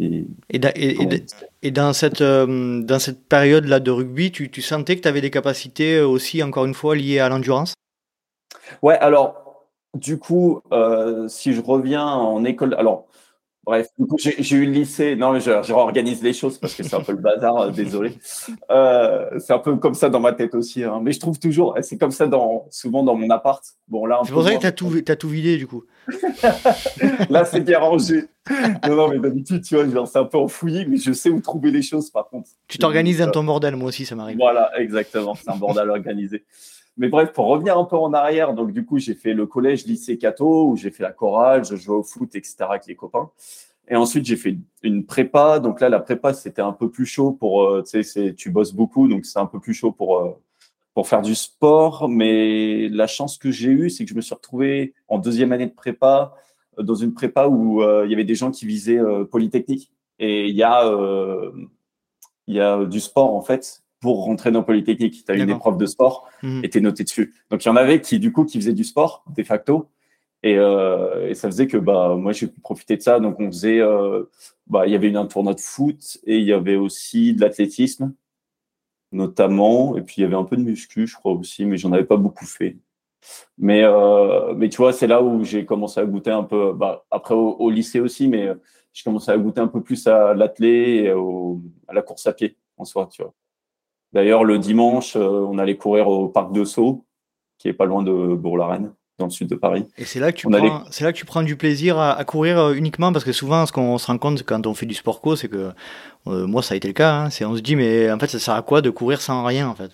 et, 0.01 1.71
dans 1.71 1.93
cette, 1.93 2.21
euh, 2.21 2.83
dans 2.83 2.99
cette 2.99 3.29
période-là 3.29 3.81
de 3.81 3.91
rugby, 3.91 4.31
tu, 4.31 4.51
tu 4.51 4.63
sentais 4.63 4.97
que 4.97 5.03
tu 5.03 5.09
avais 5.09 5.21
des 5.21 5.31
capacités 5.31 6.01
aussi, 6.01 6.43
encore 6.43 6.65
une 6.65 6.75
fois, 6.75 6.95
liées 6.95 7.19
à 7.19 7.29
l'endurance? 7.29 7.75
Ouais, 8.83 8.97
alors, 8.99 9.67
du 9.95 10.19
coup, 10.19 10.61
si 11.29 11.53
je 11.53 11.61
reviens 11.61 12.07
en 12.07 12.45
école. 12.45 12.75
Alors, 12.75 13.08
Bref, 13.69 13.89
du 13.99 14.07
coup, 14.07 14.17
j'ai 14.19 14.57
eu 14.57 14.65
le 14.65 14.73
lycée. 14.73 15.15
Non, 15.15 15.31
mais 15.31 15.41
je, 15.41 15.51
réorganise 15.51 16.23
les 16.23 16.33
choses 16.33 16.57
parce 16.57 16.75
que 16.75 16.83
c'est 16.83 16.97
un 16.97 17.03
peu 17.03 17.13
le 17.13 17.19
bazar, 17.19 17.55
euh, 17.59 17.71
désolé. 17.71 18.19
Euh, 18.71 19.29
c'est 19.39 19.53
un 19.53 19.59
peu 19.59 19.77
comme 19.77 19.93
ça 19.93 20.09
dans 20.09 20.21
ma 20.21 20.33
tête 20.33 20.55
aussi. 20.55 20.85
Hein. 20.85 21.01
Mais 21.03 21.13
je 21.13 21.21
trouve 21.21 21.39
toujours, 21.39 21.77
c'est 21.83 21.99
comme 21.99 22.11
ça 22.11 22.27
dans, 22.27 22.65
souvent 22.71 23.03
dans 23.03 23.15
mon 23.15 23.29
appart. 23.29 23.63
Bon, 23.87 24.07
là, 24.07 24.21
c'est 24.25 24.33
pour 24.33 24.43
ça 24.43 24.55
que 24.55 24.61
tu 24.61 24.67
as 24.67 24.73
tout, 24.73 24.91
as 25.07 25.17
tout 25.17 25.29
vidé, 25.29 25.59
du 25.59 25.67
coup. 25.67 25.85
là, 27.29 27.45
c'est 27.45 27.61
bien 27.61 27.79
rangé. 27.79 28.25
Non, 28.89 28.97
non, 28.97 29.09
mais 29.11 29.19
d'habitude, 29.19 29.63
tu 29.63 29.77
vois, 29.77 30.07
c'est 30.07 30.19
un 30.19 30.25
peu 30.25 30.39
enfoui, 30.39 30.87
mais 30.87 30.97
je 30.97 31.13
sais 31.13 31.29
où 31.29 31.39
trouver 31.43 31.71
les 31.71 31.83
choses, 31.83 32.09
par 32.09 32.27
contre. 32.31 32.49
Tu 32.69 32.79
t'organises 32.79 33.19
dans 33.19 33.31
ton 33.31 33.45
bordel, 33.45 33.77
moi 33.77 33.89
aussi, 33.89 34.07
ça 34.07 34.15
m'arrive. 34.15 34.39
Voilà, 34.39 34.71
exactement. 34.81 35.35
C'est 35.35 35.51
un 35.51 35.57
bordel 35.57 35.91
organisé. 35.91 36.47
Mais 36.99 37.09
bref, 37.09 37.33
pour 37.33 37.47
revenir 37.47 37.79
un 37.79 37.85
peu 37.85 37.97
en 37.97 38.13
arrière, 38.13 38.55
donc 38.55 38.73
du 38.73 38.85
coup, 38.85 38.99
j'ai 38.99 39.15
fait 39.15 39.33
le 39.33 39.47
collège, 39.47 39.87
lycée 39.87 40.19
Cato, 40.19 40.69
où 40.69 40.77
j'ai 40.77 40.91
fait 40.91 41.05
la 41.05 41.13
chorale, 41.13 41.65
je 41.65 41.77
jouais 41.77 41.95
au 41.95 42.03
foot, 42.03 42.35
etc. 42.35 42.57
avec 42.69 42.87
les 42.87 42.97
copains. 42.97 43.31
Et 43.89 43.95
ensuite, 43.95 44.25
j'ai 44.27 44.37
fait 44.37 44.59
une 44.83 45.07
prépa. 45.07 45.61
Donc 45.61 45.81
là, 45.81 45.89
la 45.89 46.01
prépa, 46.01 46.35
c'était 46.35 46.61
un 46.61 46.73
peu 46.73 46.91
plus 46.91 47.07
chaud 47.07 47.33
pour, 47.33 47.63
euh, 47.65 47.83
tu 47.83 48.03
sais, 48.03 48.35
tu 48.35 48.51
bosses 48.51 48.73
beaucoup, 48.73 49.07
donc 49.07 49.27
c'est 49.27 49.39
un 49.39 49.47
peu 49.47 49.61
plus 49.61 49.75
chaud 49.75 49.93
pour, 49.93 50.19
euh, 50.19 50.33
pour 50.93 51.07
faire 51.07 51.23
du 51.23 51.37
sport. 51.37 52.09
Mais 52.09 52.89
la 52.89 53.07
chance 53.07 53.39
que 53.39 53.53
j'ai 53.53 53.71
eue, 53.71 53.91
c'est 53.91 54.05
que 54.05 54.11
je 54.11 54.17
me 54.17 54.21
suis 54.21 54.35
retrouvé 54.35 54.93
en 55.07 55.19
deuxième 55.19 55.53
année 55.53 55.67
de 55.67 55.75
prépa, 55.75 56.35
euh, 56.79 56.83
dans 56.83 56.97
une 56.97 57.15
prépa 57.15 57.47
où 57.47 57.81
il 58.05 58.11
y 58.11 58.15
avait 58.15 58.25
des 58.25 58.35
gens 58.35 58.51
qui 58.51 58.67
visaient 58.67 59.01
Polytechnique. 59.31 59.93
Et 60.19 60.49
il 60.49 60.57
y 60.57 60.65
a, 60.65 60.85
il 62.49 62.55
y 62.57 62.61
a 62.61 62.85
du 62.85 62.99
sport, 62.99 63.35
en 63.35 63.43
fait, 63.43 63.85
pour 64.01 64.25
rentrer 64.25 64.51
dans 64.51 64.63
Polytechnique. 64.63 65.25
Tu 65.25 65.33
as 65.33 65.35
une 65.35 65.51
épreuve 65.51 65.77
de 65.77 65.87
sport 65.87 66.29
mmh. 66.43 66.61
et 66.65 66.71
tu 66.71 66.79
es 66.79 66.81
noté 66.81 67.05
dessus. 67.05 67.35
Donc, 67.51 67.65
il 67.65 67.69
y 67.69 67.71
en 67.71 67.77
avait 67.77 68.01
qui, 68.01 68.19
du 68.19 68.33
coup, 68.33 68.45
qui 68.45 68.59
faisaient 68.59 68.73
du 68.73 68.85
sport, 68.85 69.25
de 69.37 69.43
facto. 69.43 69.89
Et, 70.43 70.57
euh, 70.57 71.29
et 71.29 71.35
ça 71.35 71.49
faisait 71.49 71.67
que 71.67 71.77
bah, 71.77 72.15
moi, 72.17 72.33
j'ai 72.33 72.47
pu 72.47 72.61
profiter 72.61 72.97
de 72.97 73.03
ça. 73.03 73.19
Donc, 73.19 73.41
on 73.41 73.47
faisait, 73.47 73.81
euh, 73.81 74.25
bah, 74.67 74.87
il 74.87 74.93
y 74.93 74.95
avait 74.95 75.09
une, 75.09 75.17
un 75.17 75.27
tournoi 75.27 75.55
de 75.55 75.61
foot 75.61 76.19
et 76.25 76.39
il 76.39 76.45
y 76.45 76.53
avait 76.53 76.77
aussi 76.77 77.35
de 77.35 77.41
l'athlétisme, 77.41 78.15
notamment. 79.11 79.97
Et 79.97 80.03
puis, 80.03 80.17
il 80.19 80.23
y 80.23 80.25
avait 80.25 80.37
un 80.37 80.45
peu 80.45 80.57
de 80.57 80.63
muscu, 80.63 81.07
je 81.07 81.17
crois 81.17 81.33
aussi, 81.33 81.65
mais 81.65 81.77
j'en 81.77 81.93
avais 81.93 82.05
pas 82.05 82.17
beaucoup 82.17 82.47
fait. 82.47 82.77
Mais, 83.59 83.83
euh, 83.83 84.55
mais 84.55 84.69
tu 84.69 84.77
vois, 84.77 84.93
c'est 84.93 85.09
là 85.09 85.23
où 85.23 85.45
j'ai 85.45 85.65
commencé 85.65 85.99
à 85.99 86.05
goûter 86.05 86.31
un 86.31 86.45
peu, 86.45 86.73
bah, 86.73 87.05
après 87.11 87.35
au, 87.35 87.57
au 87.59 87.69
lycée 87.71 87.99
aussi, 87.99 88.29
mais 88.29 88.49
j'ai 88.93 89.03
commencé 89.03 89.31
à 89.31 89.37
goûter 89.37 89.61
un 89.61 89.67
peu 89.69 89.83
plus 89.83 90.07
à 90.07 90.35
l'athlé 90.35 91.03
et 91.05 91.13
au, 91.13 91.61
à 91.89 91.95
la 91.95 92.03
course 92.03 92.27
à 92.29 92.33
pied 92.33 92.57
en 92.77 92.85
soi, 92.85 93.09
tu 93.11 93.23
vois. 93.23 93.35
D'ailleurs, 94.13 94.45
le 94.45 94.59
dimanche, 94.59 95.17
euh, 95.17 95.47
on 95.49 95.59
allait 95.59 95.77
courir 95.77 96.09
au 96.09 96.29
parc 96.29 96.53
de 96.53 96.65
Sceaux, 96.65 97.05
qui 97.59 97.69
est 97.69 97.73
pas 97.73 97.85
loin 97.85 98.03
de 98.03 98.35
Bourg-la-Reine, 98.35 98.93
dans 99.19 99.27
le 99.27 99.31
sud 99.31 99.49
de 99.49 99.55
Paris. 99.55 99.87
Et 99.99 100.05
c'est 100.05 100.21
là 100.21 100.33
que 100.33 100.39
tu 100.39 100.49
prends, 100.49 100.85
c'est 100.91 101.05
là 101.05 101.13
que 101.13 101.19
tu 101.19 101.27
prends 101.27 101.43
du 101.43 101.57
plaisir 101.57 101.99
à, 101.99 102.25
courir 102.25 102.59
euh, 102.59 102.73
uniquement, 102.73 103.13
parce 103.13 103.25
que 103.25 103.33
souvent, 103.33 103.67
ce 103.67 103.73
qu'on 103.73 103.99
se 103.99 104.07
rend 104.07 104.19
compte 104.19 104.43
quand 104.45 104.67
on 104.67 104.75
fait 104.75 104.87
du 104.87 104.95
sport 104.95 105.21
co, 105.21 105.37
c'est 105.37 105.49
que 105.49 105.73
euh, 106.27 106.47
moi, 106.47 106.63
ça 106.63 106.75
a 106.75 106.77
été 106.77 106.89
le 106.89 106.95
cas. 106.95 107.15
Hein, 107.15 107.31
c'est 107.31 107.45
on 107.45 107.55
se 107.55 107.61
dit, 107.61 107.77
mais 107.77 108.11
en 108.11 108.19
fait, 108.19 108.29
ça 108.29 108.39
sert 108.39 108.55
à 108.55 108.63
quoi 108.63 108.81
de 108.81 108.91
courir 108.91 109.21
sans 109.21 109.45
rien, 109.45 109.69
en 109.69 109.75
fait? 109.75 109.91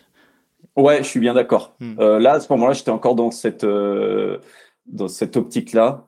Ouais, 0.77 0.98
je 0.98 1.09
suis 1.09 1.20
bien 1.20 1.35
d'accord. 1.35 1.77
Hmm. 1.81 1.98
là, 1.98 2.33
à 2.33 2.40
ce 2.40 2.53
moment-là, 2.53 2.72
j'étais 2.72 2.90
encore 2.90 3.14
dans 3.14 3.31
cette 3.31 3.64
dans 4.87 5.09
cette 5.09 5.37
optique-là 5.37 6.05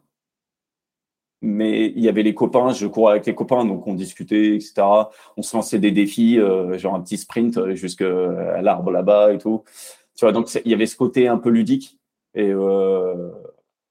mais 1.46 1.86
il 1.86 2.00
y 2.02 2.08
avait 2.08 2.22
les 2.22 2.34
copains, 2.34 2.72
je 2.72 2.86
courais 2.86 3.12
avec 3.12 3.26
les 3.26 3.34
copains, 3.34 3.64
donc 3.64 3.86
on 3.86 3.94
discutait, 3.94 4.56
etc. 4.56 4.82
On 5.36 5.42
se 5.42 5.56
lançait 5.56 5.78
des 5.78 5.92
défis, 5.92 6.38
euh, 6.38 6.76
genre 6.78 6.94
un 6.94 7.00
petit 7.00 7.16
sprint 7.18 7.56
euh, 7.58 7.74
jusqu'à 7.74 8.60
l'arbre 8.60 8.90
là-bas 8.90 9.32
et 9.32 9.38
tout. 9.38 9.62
Tu 10.16 10.24
vois, 10.24 10.32
donc 10.32 10.48
il 10.64 10.70
y 10.70 10.74
avait 10.74 10.86
ce 10.86 10.96
côté 10.96 11.28
un 11.28 11.38
peu 11.38 11.50
ludique. 11.50 11.98
Et, 12.34 12.50
euh, 12.50 13.30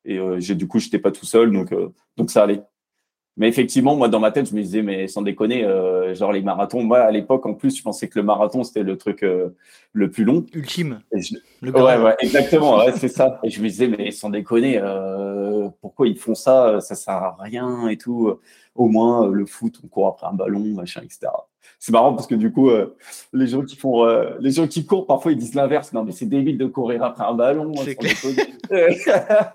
euh, 0.07 0.39
du 0.39 0.67
coup, 0.67 0.79
j'étais 0.79 0.99
pas 0.99 1.11
tout 1.11 1.25
seul, 1.25 1.51
donc, 1.51 1.71
euh, 1.73 1.89
donc 2.17 2.31
ça 2.31 2.43
allait. 2.43 2.61
Mais 3.37 3.49
effectivement, 3.49 3.97
moi, 3.97 4.07
dans 4.07 4.21
ma 4.21 4.31
tête, 4.31 4.49
je 4.49 4.55
me 4.55 4.61
disais, 4.61 4.81
mais 4.81 5.07
sans 5.07 5.21
déconner, 5.21 5.65
euh, 5.65 6.15
genre 6.15 6.31
les 6.31 6.41
marathons. 6.41 6.83
Moi, 6.83 6.99
à 6.99 7.11
l'époque, 7.11 7.45
en 7.45 7.53
plus, 7.53 7.77
je 7.77 7.83
pensais 7.83 8.07
que 8.07 8.17
le 8.17 8.23
marathon, 8.23 8.63
c'était 8.63 8.83
le 8.83 8.97
truc 8.97 9.23
euh, 9.23 9.49
le 9.91 10.09
plus 10.09 10.23
long. 10.23 10.45
Ultime. 10.53 11.01
Le 11.61 11.71
ouais, 11.71 11.97
ouais, 11.97 12.15
exactement. 12.19 12.77
ouais, 12.77 12.93
c'est 12.95 13.09
ça. 13.09 13.41
Et 13.43 13.49
je 13.49 13.61
me 13.61 13.67
disais, 13.67 13.87
mais 13.87 14.11
sans 14.11 14.29
déconner, 14.29 14.79
euh, 14.81 15.67
pourquoi 15.81 16.07
ils 16.07 16.17
font 16.17 16.35
ça? 16.35 16.79
Ça 16.79 16.95
sert 16.95 17.13
à 17.13 17.35
rien 17.39 17.89
et 17.89 17.97
tout. 17.97 18.33
Au 18.73 18.87
moins, 18.87 19.27
le 19.27 19.45
foot, 19.45 19.81
on 19.83 19.87
court 19.87 20.07
après 20.07 20.27
un 20.27 20.33
ballon, 20.33 20.63
machin, 20.73 21.01
etc. 21.03 21.27
C'est 21.79 21.91
marrant 21.91 22.13
parce 22.13 22.27
que 22.27 22.35
du 22.35 22.53
coup, 22.53 22.69
les 23.33 23.47
gens 23.47 23.63
qui 23.63 23.75
font, 23.75 24.05
les 24.39 24.51
gens 24.51 24.67
qui 24.67 24.85
courent, 24.85 25.07
parfois, 25.07 25.33
ils 25.33 25.37
disent 25.37 25.55
l'inverse. 25.55 25.91
Non, 25.91 26.05
mais 26.05 26.13
c'est 26.13 26.25
débile 26.25 26.57
de 26.57 26.67
courir 26.67 27.03
après 27.03 27.25
un 27.25 27.33
ballon. 27.33 27.73
C'est 27.83 27.95
clair. 27.95 28.15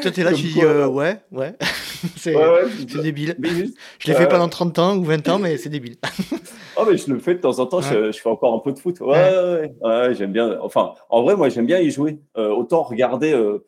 Toi, 0.00 0.10
t'es 0.10 0.24
là, 0.24 0.32
tu 0.32 0.42
dis 0.42 0.60
euh, 0.60 0.86
ouais, 0.88 1.20
ouais. 1.30 1.54
c'est 2.16 2.34
débile. 3.00 3.36
je 3.98 4.08
l'ai 4.08 4.14
fait 4.14 4.28
pendant 4.28 4.48
30 4.48 4.78
ans 4.80 4.96
ou 4.96 5.04
20 5.04 5.28
ans, 5.28 5.38
mais 5.38 5.56
c'est 5.56 5.68
débile. 5.68 5.96
oh, 6.76 6.84
mais 6.88 6.96
je 6.96 7.12
le 7.12 7.20
fais 7.20 7.34
de 7.34 7.40
temps 7.40 7.58
en 7.60 7.66
temps, 7.66 7.80
je, 7.80 8.10
fais 8.10 8.28
encore 8.28 8.54
un 8.54 8.58
peu 8.58 8.72
de 8.72 8.78
foot. 8.78 8.98
Ouais, 9.00 9.70
ouais, 9.82 10.14
j'aime 10.14 10.32
bien. 10.32 10.58
Enfin, 10.60 10.94
en 11.10 11.22
vrai, 11.22 11.36
moi, 11.36 11.48
j'aime 11.48 11.66
bien 11.66 11.78
y 11.78 11.90
jouer. 11.90 12.18
Euh, 12.36 12.48
autant 12.48 12.82
regarder. 12.82 13.32
Euh, 13.32 13.64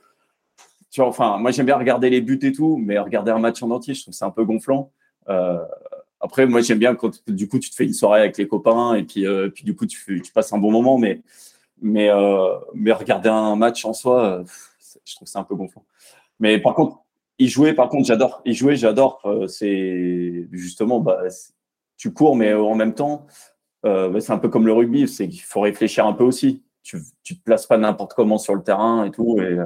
tu 0.91 1.01
vois, 1.01 1.09
enfin, 1.09 1.39
moi, 1.39 1.53
j'aime 1.53 1.67
bien 1.67 1.77
regarder 1.77 2.11
les 2.11 2.21
buts 2.21 2.41
et 2.43 2.53
tout, 2.53 2.77
mais 2.77 2.99
regarder 2.99 3.31
un 3.31 3.39
match 3.39 3.63
en 3.63 3.71
entier, 3.71 3.95
je 3.95 4.03
trouve 4.03 4.15
c'est 4.15 4.25
un 4.25 4.31
peu 4.31 4.45
gonflant. 4.45 4.91
après, 6.21 6.47
moi, 6.47 6.61
j'aime 6.61 6.79
bien 6.79 6.97
quand 6.97 7.23
du 7.29 7.49
coup, 7.49 7.61
tu 7.61 7.71
te 7.71 7.77
fais 7.77 7.85
une 7.85 7.95
soirée 7.95 8.21
avec 8.21 8.37
les 8.37 8.49
copains 8.49 8.95
et 8.95 9.05
puis, 9.05 9.27
puis 9.55 9.65
du 9.65 9.77
coup, 9.77 9.87
tu, 9.87 10.23
tu 10.23 10.33
passes 10.33 10.53
un 10.53 10.59
bon 10.59 10.73
moment, 10.73 10.99
mais, 10.99 11.21
mais, 11.81 12.11
mais 12.75 12.93
regarder 12.93 13.29
un 13.29 13.55
match 13.55 13.85
en 13.85 13.93
soi, 13.93 14.43
je 15.05 15.15
trouve 15.15 15.29
c'est 15.29 15.39
un 15.39 15.45
peu 15.45 15.55
gonflant. 15.55 15.85
Mais 16.41 16.59
par 16.59 16.75
contre, 16.75 16.99
y 17.39 17.49
jouer, 17.49 17.73
par 17.73 17.89
contre, 17.89 18.07
j'adore. 18.07 18.41
Y 18.45 18.55
jouer, 18.55 18.77
j'adore. 18.77 19.21
Euh, 19.25 19.47
c'est 19.47 20.47
justement, 20.53 21.01
bah, 21.01 21.23
tu 21.97 22.13
cours, 22.13 22.37
mais 22.37 22.55
en 22.55 22.75
même 22.75 22.95
temps, 22.95 23.27
euh, 23.85 24.09
bah, 24.09 24.21
c'est 24.21 24.33
un 24.33 24.39
peu 24.39 24.49
comme 24.49 24.67
le 24.67 24.73
rugby. 24.73 25.07
C'est 25.09 25.29
qu'il 25.29 25.43
faut 25.43 25.61
réfléchir 25.61 26.07
un 26.07 26.13
peu 26.13 26.25
aussi. 26.25 26.63
Tu, 26.83 26.99
tu 27.23 27.37
te 27.37 27.43
places 27.43 27.67
pas 27.67 27.79
n'importe 27.79 28.15
comment 28.15 28.39
sur 28.39 28.55
le 28.55 28.63
terrain 28.63 29.05
et 29.05 29.11
tout. 29.11 29.39
Et 29.39 29.45
euh, 29.45 29.65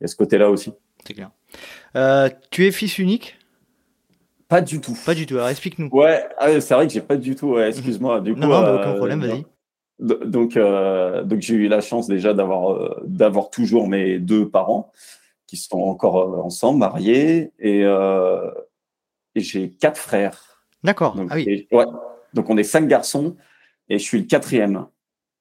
il 0.00 0.02
y 0.02 0.04
a 0.04 0.06
ce 0.06 0.16
côté-là 0.16 0.50
aussi. 0.50 0.72
C'est 1.06 1.14
clair. 1.14 1.30
tu 2.50 2.66
es 2.66 2.70
fils 2.70 2.98
unique? 2.98 3.36
Pas 4.48 4.62
du 4.62 4.80
tout. 4.80 4.96
Pas 5.04 5.14
du 5.14 5.26
tout. 5.26 5.34
Alors 5.34 5.48
explique-nous. 5.48 5.90
Ouais, 5.92 6.26
ah, 6.38 6.58
c'est 6.60 6.72
vrai 6.72 6.86
que 6.86 6.92
j'ai 6.92 7.02
pas 7.02 7.16
du 7.16 7.34
tout. 7.36 7.58
Excuse-moi. 7.58 8.20
Du 8.20 8.34
coup, 8.34 8.40
non, 8.40 8.48
non, 8.48 8.76
aucun 8.76 8.94
problème. 8.94 9.20
Vas-y. 9.20 9.44
Donc, 9.98 10.56
donc 10.56 11.40
j'ai 11.40 11.54
eu 11.54 11.68
la 11.68 11.80
chance 11.80 12.06
déjà 12.06 12.32
d'avoir 12.32 13.02
d'avoir 13.04 13.50
toujours 13.50 13.88
mes 13.88 14.20
deux 14.20 14.48
parents 14.48 14.92
qui 15.48 15.56
sont 15.56 15.80
encore 15.80 16.18
euh, 16.18 16.40
ensemble, 16.42 16.78
mariés, 16.78 17.52
et, 17.58 17.82
euh, 17.82 18.48
et 19.34 19.40
j'ai 19.40 19.70
quatre 19.70 19.98
frères. 19.98 20.62
D'accord. 20.84 21.16
Donc, 21.16 21.28
ah 21.32 21.34
oui. 21.34 21.66
ouais. 21.72 21.84
Donc 22.34 22.50
on 22.50 22.56
est 22.58 22.62
cinq 22.62 22.86
garçons 22.86 23.36
et 23.88 23.98
je 23.98 24.04
suis 24.04 24.18
le 24.20 24.26
quatrième. 24.26 24.86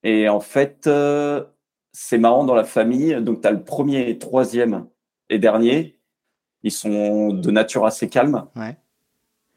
Et 0.04 0.30
en 0.30 0.40
fait, 0.40 0.88
euh, 0.88 1.44
c'est 1.92 2.18
marrant 2.18 2.46
dans 2.46 2.56
la 2.56 2.64
famille. 2.64 3.14
Donc 3.22 3.42
tu 3.42 3.48
as 3.48 3.52
le 3.52 3.64
premier, 3.64 4.18
troisième 4.18 4.88
et 5.30 5.38
dernier. 5.38 6.00
Ils 6.64 6.72
sont 6.72 7.34
de 7.34 7.52
nature 7.52 7.86
assez 7.86 8.08
calme. 8.08 8.46
Ouais. 8.56 8.78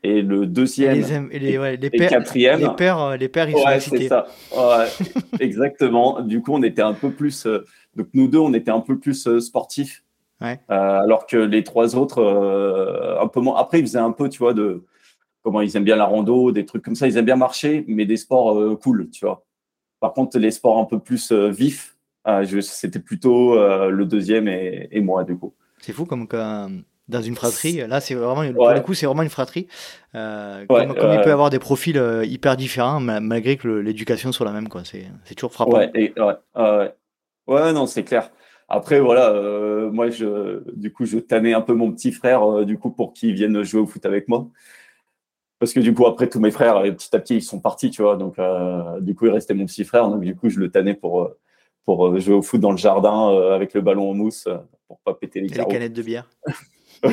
Et 0.03 0.23
le 0.23 0.47
deuxième 0.47 1.29
et 1.31 1.39
les, 1.39 1.59
ouais, 1.59 1.77
les 1.77 1.87
et 1.87 1.91
pères, 1.91 2.11
quatrième. 2.11 2.61
les 2.61 2.69
pères, 2.71 3.17
les 3.17 3.29
pères, 3.29 3.49
ils 3.49 3.57
sont 3.57 3.65
Ouais, 3.65 3.77
excités. 3.77 3.99
c'est 3.99 4.09
ça. 4.09 4.27
Exactement. 5.41 6.23
Du 6.23 6.43
coup, 6.43 6.53
on 6.55 6.63
était 6.63 6.83
un 6.83 6.95
peu 6.95 7.11
plus. 7.13 7.47
donc 7.95 8.09
nous 8.15 8.27
deux, 8.27 8.39
on 8.39 8.53
était 8.55 8.71
un 8.71 8.81
peu 8.81 8.99
plus 8.99 9.39
sportifs. 9.41 10.03
Ouais. 10.41 10.59
Euh, 10.71 10.75
alors 11.01 11.27
que 11.27 11.37
les 11.37 11.63
trois 11.65 11.97
autres, 11.97 12.19
euh, 12.23 13.21
un 13.21 13.29
peu 13.29 13.41
moins. 13.41 13.57
Après, 13.59 13.79
ils 13.81 13.87
faisaient 13.87 13.99
un 13.99 14.13
peu, 14.13 14.29
tu 14.29 14.39
vois, 14.39 14.55
de 14.55 14.85
comment 15.43 15.61
ils 15.61 15.77
aiment 15.77 15.85
bien 15.85 15.97
la 15.97 16.07
rando, 16.07 16.51
des 16.53 16.65
trucs 16.65 16.83
comme 16.83 16.95
ça. 16.95 17.07
Ils 17.07 17.17
aiment 17.17 17.25
bien 17.27 17.37
marcher, 17.37 17.85
mais 17.89 18.07
des 18.07 18.17
sports 18.17 18.59
euh, 18.59 18.77
cool, 18.77 19.11
tu 19.11 19.25
vois. 19.25 19.45
Par 20.01 20.13
contre, 20.15 20.39
les 20.39 20.51
sports 20.51 20.79
un 20.79 20.85
peu 20.87 20.99
plus 20.99 21.31
vifs, 21.33 21.97
c'était 22.63 23.01
plutôt 23.01 23.55
le 23.91 24.05
deuxième 24.07 24.49
et, 24.49 24.89
et 24.91 25.01
moi, 25.01 25.25
du 25.25 25.37
coup. 25.37 25.53
C'est 25.83 25.93
fou 25.93 26.07
comme 26.07 26.27
quand, 26.27 26.71
dans 27.09 27.21
une 27.21 27.35
fratrie. 27.35 27.87
Là, 27.87 28.01
c'est 28.01 28.15
vraiment, 28.15 28.51
pour 28.55 28.67
Ouais. 28.69 28.75
le 28.75 28.81
coup, 28.81 28.95
c'est 28.95 29.05
vraiment 29.05 29.23
une 29.23 29.29
fratrie. 29.29 29.67
Ouais, 30.15 30.65
comme 30.69 30.95
comme 30.95 31.13
il 31.13 31.21
peut 31.21 31.29
y 31.29 31.33
avoir 31.33 31.51
des 31.51 31.59
profils 31.59 32.03
hyper 32.25 32.57
différents, 32.57 32.99
ma- 33.01 33.21
malgré 33.21 33.59
que 33.59 33.69
l'éducation 33.69 34.33
soit 34.33 34.47
la 34.47 34.53
même, 34.53 34.69
quoi. 34.69 34.85
C'est 34.85 35.35
toujours 35.35 35.53
frappant. 35.53 35.81
Et. 35.95 36.15
Ouais, 37.47 37.73
non, 37.75 37.87
c'est 37.87 38.05
clair. 38.05 38.31
Après, 38.71 39.01
voilà, 39.01 39.31
euh, 39.31 39.91
moi, 39.91 40.11
je, 40.11 40.63
du 40.75 40.93
coup, 40.93 41.05
je 41.05 41.19
tannais 41.19 41.53
un 41.53 41.61
peu 41.61 41.75
mon 41.75 41.91
petit 41.93 42.13
frère, 42.13 42.43
euh, 42.45 42.65
du 42.65 42.79
coup, 42.79 42.91
pour 42.91 43.13
qu'il 43.13 43.35
vienne 43.35 43.63
jouer 43.63 43.81
au 43.81 43.87
foot 43.87 44.07
avec 44.07 44.29
moi. 44.29 44.47
Parce 45.59 45.73
que 45.73 45.81
du 45.81 45.93
coup, 45.93 46.07
après, 46.07 46.29
tous 46.29 46.41
mes 46.41 46.53
frères, 46.53 46.77
euh, 46.77 46.93
petit 46.93 47.15
à 47.15 47.19
petit, 47.19 47.37
ils 47.37 47.43
sont 47.43 47.61
partis, 47.61 47.91
tu 47.91 48.03
vois. 48.03 48.17
Donc, 48.17 48.39
euh, 48.39 49.01
du 49.01 49.15
coup, 49.15 49.27
il 49.27 49.33
restait 49.33 49.55
mon 49.55 49.67
petit 49.67 49.85
frère. 49.85 50.09
Donc, 50.09 50.21
du 50.23 50.37
coup, 50.37 50.49
je 50.49 50.59
le 50.61 50.71
tannais 50.71 50.95
pour, 50.95 51.31
pour 51.85 52.19
jouer 52.19 52.35
au 52.35 52.43
foot 52.43 52.61
dans 52.61 52.71
le 52.71 52.79
jardin 52.79 53.29
avec 53.53 53.75
le 53.75 53.81
ballon 53.81 54.11
en 54.11 54.15
mousse 54.15 54.49
pour 54.87 55.01
pas 55.01 55.15
péter 55.15 55.41
les 55.41 55.53
Et 55.53 55.59
les 55.59 55.65
canettes 55.67 55.93
de 55.93 56.03
bière. 56.03 56.31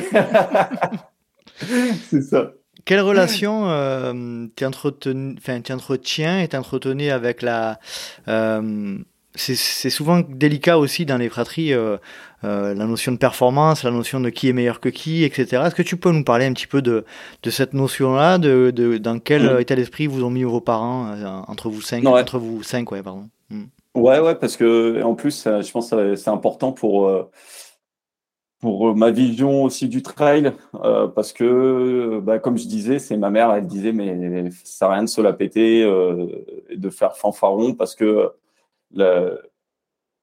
c'est 1.58 2.22
ça. 2.22 2.54
Quelle 2.86 3.02
relation 3.02 3.70
euh, 3.70 4.48
tu 4.56 4.64
entretiens 4.66 6.40
et 6.42 6.48
t'entretenais 6.48 7.10
avec 7.12 7.42
la. 7.42 7.80
euh, 8.28 8.98
c'est 9.38 9.90
souvent 9.90 10.22
délicat 10.28 10.78
aussi 10.78 11.06
dans 11.06 11.18
les 11.18 11.30
fratries, 11.30 11.74
euh, 11.74 11.98
euh, 12.44 12.74
la 12.74 12.86
notion 12.86 13.12
de 13.12 13.18
performance, 13.18 13.84
la 13.84 13.92
notion 13.92 14.20
de 14.20 14.30
qui 14.30 14.50
est 14.50 14.54
meilleur 14.54 14.80
que 14.80 14.90
qui, 14.90 15.24
etc. 15.24 15.64
Est-ce 15.66 15.76
que 15.76 15.82
tu 15.82 15.98
peux 15.98 16.12
nous 16.12 16.24
parler 16.24 16.46
un 16.46 16.54
petit 16.54 16.68
peu 16.68 16.82
de, 16.82 17.06
de 17.44 17.50
cette 17.50 17.74
notion-là, 17.74 18.38
de, 18.38 18.72
de, 18.72 18.98
dans 18.98 19.20
quel 19.20 19.44
Mhm. 19.44 19.60
état 19.60 19.76
d'esprit 19.76 20.08
vous 20.08 20.24
ont 20.24 20.30
mis 20.30 20.44
vos 20.44 20.62
parents, 20.62 21.08
euh, 21.14 21.26
entre 21.48 21.70
vous 21.70 21.82
cinq, 21.82 22.04
Ouais. 22.04 22.22
entre 22.22 22.40
vous 22.40 22.64
cinq, 22.64 22.92
ouais, 22.92 23.02
pardon. 23.02 23.30
Mm. 23.50 23.64
Ouais, 23.96 24.20
ouais, 24.20 24.36
parce 24.36 24.58
que 24.58 25.02
en 25.04 25.16
plus, 25.16 25.48
euh, 25.48 25.62
je 25.62 25.72
pense 25.72 25.90
que 25.90 26.16
c'est 26.16 26.30
important 26.30 26.72
pour, 26.72 27.08
euh, 27.08 27.24
pour 28.60 28.96
ma 28.96 29.12
vision 29.12 29.64
aussi 29.64 29.88
du 29.88 30.02
trail, 30.02 30.52
euh, 30.84 31.08
parce 31.08 31.32
que, 31.32 32.20
bah, 32.24 32.40
comme 32.40 32.58
je 32.58 32.66
disais, 32.68 32.98
c'est 32.98 33.16
ma 33.18 33.30
mère, 33.30 33.52
elle 33.54 33.68
disait, 33.68 33.92
mais 33.94 34.50
ça 34.52 34.56
sert 34.64 34.88
à 34.90 34.94
rien 34.96 35.04
de 35.04 35.10
se 35.10 35.22
la 35.22 35.34
péter 35.34 35.84
euh, 35.84 36.26
et 36.70 36.78
de 36.78 36.90
faire 36.90 37.16
fanfaron, 37.16 37.74
parce 37.74 37.94
que 37.96 38.32
la, 38.92 39.32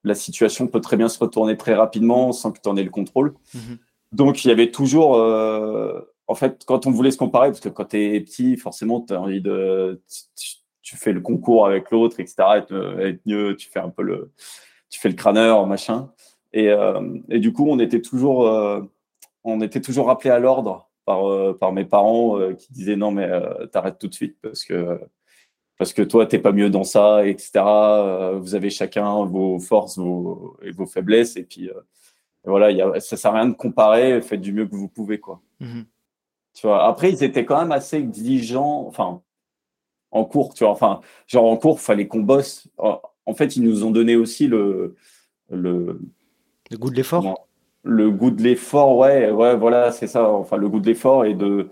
la 0.04 0.14
situation 0.14 0.66
peut 0.66 0.80
très 0.80 0.96
bien 0.96 1.08
se 1.08 1.18
retourner 1.18 1.56
très 1.56 1.74
rapidement 1.74 2.32
sans 2.32 2.52
que 2.52 2.60
tu 2.60 2.68
en 2.68 2.76
aies 2.76 2.84
le 2.84 2.90
contrôle. 2.90 3.34
Mhm. 3.54 3.78
Donc, 4.12 4.44
il 4.44 4.48
y 4.48 4.50
avait 4.50 4.70
toujours, 4.70 5.16
euh, 5.16 6.00
en 6.28 6.34
fait, 6.34 6.64
quand 6.66 6.86
on 6.86 6.90
voulait 6.90 7.10
se 7.10 7.18
comparer, 7.18 7.48
parce 7.48 7.60
que 7.60 7.68
quand 7.68 7.86
tu 7.86 8.16
es 8.16 8.20
petit, 8.20 8.56
forcément, 8.56 9.00
tu 9.00 9.12
as 9.12 9.20
envie 9.20 9.40
de. 9.40 10.00
Tu, 10.36 10.56
tu 10.82 10.96
fais 10.96 11.12
le 11.12 11.20
concours 11.20 11.66
avec 11.66 11.90
l'autre, 11.90 12.20
etc. 12.20 12.36
Être, 12.56 13.00
être 13.00 13.20
mieux, 13.24 13.56
tu 13.56 13.68
fais 13.70 13.80
un 13.80 13.88
peu 13.88 14.02
le. 14.02 14.30
Tu 14.90 15.00
fais 15.00 15.08
le 15.08 15.14
crâneur, 15.14 15.66
machin. 15.66 16.10
Et, 16.52 16.68
euh, 16.68 17.18
et 17.30 17.40
du 17.40 17.52
coup, 17.52 17.66
on 17.68 17.80
était 17.80 18.00
toujours, 18.00 18.46
euh, 18.46 18.80
on 19.42 19.60
était 19.60 19.80
toujours 19.80 20.06
rappelé 20.06 20.30
à 20.30 20.38
l'ordre 20.38 20.88
par, 21.04 21.28
euh, 21.28 21.56
par 21.58 21.72
mes 21.72 21.84
parents 21.84 22.38
euh, 22.38 22.54
qui 22.54 22.72
disaient 22.72 22.96
non, 22.96 23.10
mais 23.10 23.24
euh, 23.24 23.66
t'arrêtes 23.66 23.98
tout 23.98 24.08
de 24.08 24.14
suite 24.14 24.36
parce 24.40 24.64
que, 24.64 25.00
parce 25.78 25.92
que 25.92 26.02
toi, 26.02 26.26
t'es 26.26 26.38
pas 26.38 26.52
mieux 26.52 26.70
dans 26.70 26.84
ça, 26.84 27.26
etc. 27.26 27.52
Euh, 27.56 28.38
vous 28.38 28.54
avez 28.54 28.70
chacun 28.70 29.24
vos 29.24 29.58
forces 29.58 29.98
vos, 29.98 30.56
et 30.62 30.70
vos 30.70 30.86
faiblesses. 30.86 31.36
Et 31.36 31.44
puis, 31.44 31.68
euh, 31.68 31.80
et 32.46 32.48
voilà, 32.48 32.70
il 32.70 32.76
y 32.76 32.82
a, 32.82 33.00
ça 33.00 33.16
sert 33.16 33.32
à 33.32 33.40
rien 33.40 33.48
de 33.48 33.54
comparer, 33.54 34.20
faites 34.22 34.40
du 34.40 34.52
mieux 34.52 34.66
que 34.66 34.76
vous 34.76 34.88
pouvez, 34.88 35.18
quoi. 35.18 35.40
Mhm. 35.60 35.84
Tu 36.54 36.66
vois, 36.66 36.86
après, 36.86 37.10
ils 37.10 37.24
étaient 37.24 37.44
quand 37.44 37.60
même 37.60 37.72
assez 37.72 37.96
exigeants, 37.96 38.86
enfin, 38.86 39.22
en 40.12 40.24
cours, 40.24 40.54
tu 40.54 40.62
vois, 40.64 40.72
enfin, 40.72 41.00
genre 41.26 41.46
en 41.46 41.56
cours, 41.56 41.80
fallait 41.80 42.06
qu'on 42.06 42.20
bosse. 42.20 42.68
En 42.78 43.34
fait, 43.34 43.56
ils 43.56 43.62
nous 43.62 43.84
ont 43.84 43.90
donné 43.90 44.14
aussi 44.14 44.46
le, 44.46 44.94
le, 45.50 46.00
Le 46.70 46.78
goût 46.78 46.90
de 46.90 46.96
l'effort 46.96 47.48
le 47.84 48.10
goût 48.10 48.30
de 48.30 48.42
l'effort, 48.42 48.96
ouais, 48.96 49.30
ouais, 49.30 49.56
voilà, 49.56 49.92
c'est 49.92 50.06
ça. 50.06 50.28
Enfin, 50.28 50.56
le 50.56 50.68
goût 50.68 50.80
de 50.80 50.86
l'effort 50.86 51.24
et 51.24 51.34
de, 51.34 51.68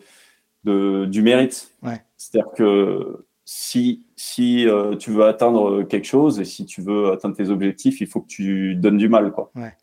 de 0.65 1.07
du 1.07 1.23
mérite. 1.23 1.75
Ouais. 1.83 2.03
C'est-à-dire 2.17 2.53
que 2.53 3.25
si 3.45 4.07
si 4.17 4.69
euh, 4.69 4.95
tu 4.97 5.11
veux 5.11 5.25
atteindre 5.25 5.83
quelque 5.83 6.07
chose 6.07 6.39
et 6.41 6.45
si 6.45 6.65
tu 6.67 6.81
veux 6.81 7.11
atteindre 7.13 7.37
tes 7.37 7.51
objectifs, 7.51 8.01
il 8.01 8.07
faut 8.07 8.21
que 8.21 8.29
tu 8.29 8.75
donnes 8.77 8.99
du 8.99 9.09
mal, 9.09 9.33
quoi. 9.33 9.51
Ouais. 9.57 9.75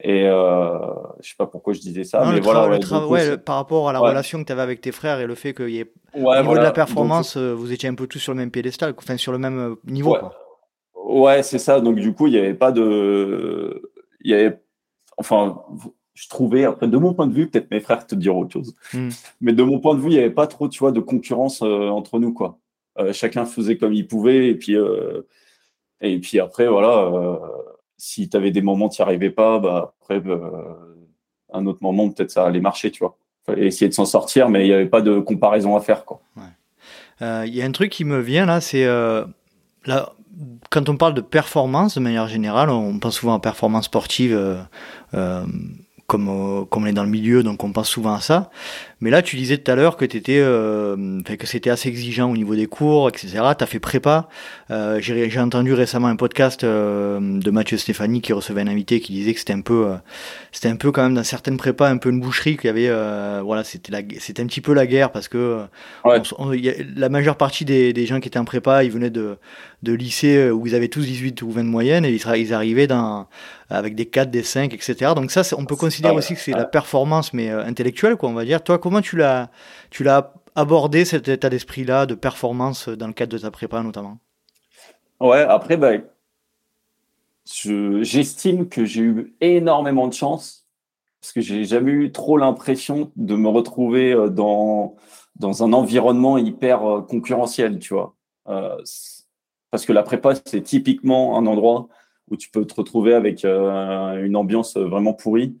Et 0.00 0.28
euh, 0.28 0.78
je 1.20 1.30
sais 1.30 1.34
pas 1.36 1.46
pourquoi 1.48 1.72
je 1.72 1.80
disais 1.80 2.04
ça, 2.04 2.20
Non, 2.24 2.30
mais 2.30 2.36
le 2.36 2.42
voilà. 2.42 2.68
ouais, 2.68 2.78
donc, 2.78 3.10
ouais, 3.10 3.36
par 3.36 3.56
rapport 3.56 3.88
à 3.88 3.92
la 3.92 3.98
relation 3.98 4.38
que 4.40 4.44
tu 4.44 4.52
avais 4.52 4.62
avec 4.62 4.80
tes 4.80 4.92
frères 4.92 5.18
et 5.18 5.26
le 5.26 5.34
fait 5.34 5.54
qu'il 5.54 5.70
y 5.70 5.80
ait 5.80 5.92
Au 6.14 6.18
niveau 6.18 6.24
voilà. 6.34 6.44
de 6.44 6.56
la 6.58 6.64
Donc, 6.66 6.74
performance, 6.76 7.36
euh, 7.36 7.52
vous 7.52 7.72
étiez 7.72 7.88
un 7.88 7.96
peu 7.96 8.06
tous 8.06 8.20
sur 8.20 8.32
le 8.32 8.38
même 8.38 8.50
piédestal, 8.52 8.94
enfin 8.96 9.16
sur 9.16 9.32
le 9.32 9.38
même 9.38 9.58
euh, 9.58 9.74
niveau. 9.90 10.14
Quoi. 10.14 10.34
Ouais, 11.04 11.42
c'est 11.42 11.58
ça. 11.58 11.80
Donc 11.80 11.96
du 11.96 12.12
coup, 12.14 12.28
il 12.28 12.32
n'y 12.34 12.38
avait 12.38 12.54
pas 12.54 12.70
de, 12.70 13.82
il 14.20 14.30
y 14.30 14.34
avait, 14.34 14.60
enfin, 15.16 15.62
je 16.14 16.28
trouvais 16.28 16.64
après 16.64 16.86
de 16.86 16.96
mon 16.96 17.12
point 17.12 17.26
de 17.26 17.34
vue, 17.34 17.48
peut-être 17.50 17.70
mes 17.72 17.80
frères 17.80 18.06
te 18.06 18.14
diront 18.14 18.42
autre 18.42 18.52
chose, 18.52 18.76
Mm. 18.94 19.08
mais 19.40 19.52
de 19.52 19.62
mon 19.64 19.80
point 19.80 19.96
de 19.96 20.00
vue, 20.00 20.10
il 20.10 20.14
n'y 20.14 20.18
avait 20.20 20.30
pas 20.30 20.46
trop, 20.46 20.68
tu 20.68 20.78
vois, 20.78 20.92
de 20.92 21.00
concurrence 21.00 21.62
euh, 21.62 21.88
entre 21.88 22.18
nous, 22.20 22.32
quoi. 22.32 22.58
Euh, 22.98 23.12
chacun 23.12 23.44
faisait 23.44 23.76
comme 23.76 23.92
il 23.92 24.06
pouvait 24.06 24.48
et 24.48 24.54
puis 24.54 24.76
euh, 24.76 25.22
et 26.00 26.18
puis 26.18 26.40
après, 26.40 26.68
voilà, 26.68 27.10
euh, 27.12 27.36
si 27.96 28.28
tu 28.28 28.36
avais 28.36 28.50
des 28.50 28.62
moments 28.62 28.88
tu 28.88 29.02
n'y 29.02 29.06
arrivais 29.06 29.30
pas, 29.30 29.58
bah 29.58 29.94
après, 30.00 30.22
un 31.52 31.66
autre 31.66 31.78
moment 31.82 32.08
peut-être 32.10 32.30
ça 32.30 32.44
allait 32.44 32.60
marcher, 32.60 32.90
tu 32.90 33.00
vois. 33.00 33.16
Fallait 33.44 33.66
essayer 33.66 33.88
de 33.88 33.94
s'en 33.94 34.04
sortir, 34.04 34.48
mais 34.48 34.64
il 34.64 34.68
n'y 34.68 34.74
avait 34.74 34.86
pas 34.86 35.00
de 35.00 35.18
comparaison 35.18 35.76
à 35.76 35.80
faire, 35.80 36.04
quoi. 36.04 36.20
Il 37.20 37.54
y 37.54 37.62
a 37.62 37.64
un 37.64 37.72
truc 37.72 37.90
qui 37.90 38.04
me 38.04 38.20
vient 38.20 38.46
là, 38.46 38.60
c'est 38.60 38.86
là, 38.86 40.12
quand 40.70 40.88
on 40.88 40.96
parle 40.96 41.14
de 41.14 41.20
performance 41.20 41.96
de 41.96 42.00
manière 42.00 42.28
générale, 42.28 42.70
on 42.70 42.98
pense 43.00 43.16
souvent 43.16 43.34
à 43.34 43.40
performance 43.40 43.86
sportive. 43.86 44.66
Comme, 46.08 46.28
euh, 46.30 46.64
comme 46.64 46.84
on 46.84 46.86
est 46.86 46.92
dans 46.94 47.04
le 47.04 47.10
milieu, 47.10 47.42
donc 47.42 47.62
on 47.62 47.70
pense 47.70 47.90
souvent 47.90 48.14
à 48.14 48.20
ça. 48.20 48.50
Mais 49.02 49.10
là, 49.10 49.20
tu 49.20 49.36
disais 49.36 49.58
tout 49.58 49.70
à 49.70 49.74
l'heure 49.74 49.98
que 49.98 50.06
t'étais, 50.06 50.38
euh, 50.40 51.20
que 51.22 51.46
c'était 51.46 51.68
assez 51.68 51.90
exigeant 51.90 52.30
au 52.30 52.34
niveau 52.36 52.56
des 52.56 52.66
cours, 52.66 53.10
etc. 53.10 53.28
Tu 53.56 53.62
as 53.62 53.66
fait 53.66 53.78
prépa. 53.78 54.26
Euh, 54.70 54.98
J'ai 55.02 55.38
entendu 55.38 55.74
récemment 55.74 56.08
un 56.08 56.16
podcast 56.16 56.64
euh, 56.64 57.20
de 57.20 57.50
Mathieu 57.50 57.76
Stéphanie 57.76 58.22
qui 58.22 58.32
recevait 58.32 58.62
un 58.62 58.68
invité 58.68 59.00
qui 59.00 59.12
disait 59.12 59.34
que 59.34 59.38
c'était 59.38 59.52
un 59.52 59.60
peu, 59.60 59.86
euh, 59.86 59.94
c'était 60.50 60.68
un 60.68 60.76
peu 60.76 60.92
quand 60.92 61.02
même 61.02 61.14
dans 61.14 61.24
certaines 61.24 61.58
prépas 61.58 61.90
un 61.90 61.98
peu 61.98 62.08
une 62.08 62.20
boucherie 62.20 62.56
qu'il 62.56 62.68
y 62.68 62.70
avait. 62.70 62.88
euh, 62.88 63.42
voilà, 63.44 63.62
c'était 63.62 63.92
la, 63.92 64.00
c'était 64.18 64.42
un 64.42 64.46
petit 64.46 64.62
peu 64.62 64.72
la 64.72 64.86
guerre 64.86 65.12
parce 65.12 65.28
que 65.28 65.60
Ouais. 66.06 66.22
on- 66.38 66.46
on- 66.48 66.52
il 66.54 66.64
y 66.64 66.70
a- 66.70 66.74
la 66.96 67.10
majeure 67.10 67.36
partie 67.36 67.66
des, 67.66 67.92
des 67.92 68.06
gens 68.06 68.18
qui 68.18 68.28
étaient 68.28 68.38
en 68.38 68.46
prépa, 68.46 68.82
ils 68.82 68.90
venaient 68.90 69.10
de, 69.10 69.36
de 69.82 69.92
lycées 69.92 70.50
où 70.50 70.66
ils 70.66 70.74
avaient 70.74 70.88
tous 70.88 71.02
18 71.02 71.42
ou 71.42 71.50
20 71.50 71.64
de 71.64 71.68
moyenne 71.68 72.04
et 72.04 72.10
ils, 72.12 72.52
arrivaient 72.54 72.86
dans, 72.86 73.28
avec 73.70 73.94
des 73.94 74.06
4, 74.06 74.30
des 74.30 74.42
5, 74.42 74.74
etc. 74.74 75.14
Donc 75.14 75.30
ça, 75.30 75.42
on 75.56 75.64
peut 75.66 75.76
considérer 75.76 76.14
aussi 76.14 76.34
que 76.34 76.40
c'est 76.40 76.54
la 76.54 76.64
performance, 76.66 77.32
mais 77.32 77.50
euh, 77.50 77.64
intellectuelle, 77.64 78.16
quoi, 78.16 78.28
on 78.28 78.34
va 78.34 78.44
dire. 78.44 78.62
Toi, 78.62 78.78
comment 78.78 79.00
tu 79.00 79.16
l'as, 79.16 79.50
tu 79.90 80.02
l'as 80.04 80.32
abordé 80.54 81.04
cet 81.04 81.28
état 81.28 81.48
d'esprit-là 81.50 82.06
de 82.06 82.14
performance 82.14 82.88
dans 82.88 83.06
le 83.06 83.12
cadre 83.12 83.32
de 83.32 83.38
ta 83.38 83.50
prépa, 83.50 83.82
notamment? 83.82 84.18
Ouais, 85.20 85.42
après, 85.42 85.76
bah, 85.76 85.92
je- 87.46 88.02
j'estime 88.02 88.68
que 88.68 88.84
j'ai 88.84 89.02
eu 89.02 89.34
énormément 89.40 90.08
de 90.08 90.12
chance 90.12 90.66
parce 91.20 91.32
que 91.32 91.40
j'ai 91.40 91.64
jamais 91.64 91.90
eu 91.92 92.12
trop 92.12 92.36
l'impression 92.38 93.10
de 93.16 93.36
me 93.36 93.48
retrouver 93.48 94.12
euh, 94.12 94.28
dans, 94.28 94.96
dans 95.36 95.64
un 95.64 95.72
environnement 95.72 96.38
hyper 96.38 96.84
euh, 96.84 97.02
concurrentiel, 97.02 97.78
tu 97.80 97.94
vois. 97.94 98.14
Euh, 98.48 98.76
parce 99.70 99.84
que 99.84 99.92
la 99.92 100.02
prépa, 100.02 100.34
c'est 100.46 100.62
typiquement 100.62 101.38
un 101.38 101.46
endroit 101.46 101.88
où 102.30 102.36
tu 102.36 102.50
peux 102.50 102.64
te 102.66 102.74
retrouver 102.74 103.14
avec 103.14 103.44
euh, 103.44 104.24
une 104.24 104.36
ambiance 104.36 104.76
vraiment 104.76 105.14
pourrie 105.14 105.56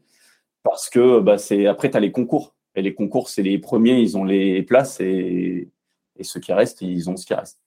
parce 0.62 0.90
que 0.90 1.20
bah, 1.20 1.38
c'est 1.38 1.66
après, 1.66 1.90
tu 1.90 1.96
as 1.96 2.00
les 2.00 2.12
concours. 2.12 2.54
Et 2.74 2.82
les 2.82 2.94
concours, 2.94 3.28
c'est 3.28 3.42
les 3.42 3.58
premiers, 3.58 3.98
ils 4.00 4.16
ont 4.16 4.24
les 4.24 4.62
places 4.62 5.00
et, 5.00 5.70
ceux 6.20 6.40
qui 6.40 6.52
restent, 6.52 6.82
ils 6.82 7.08
ont 7.10 7.16
ce 7.16 7.26
qui 7.26 7.34
reste. 7.34 7.60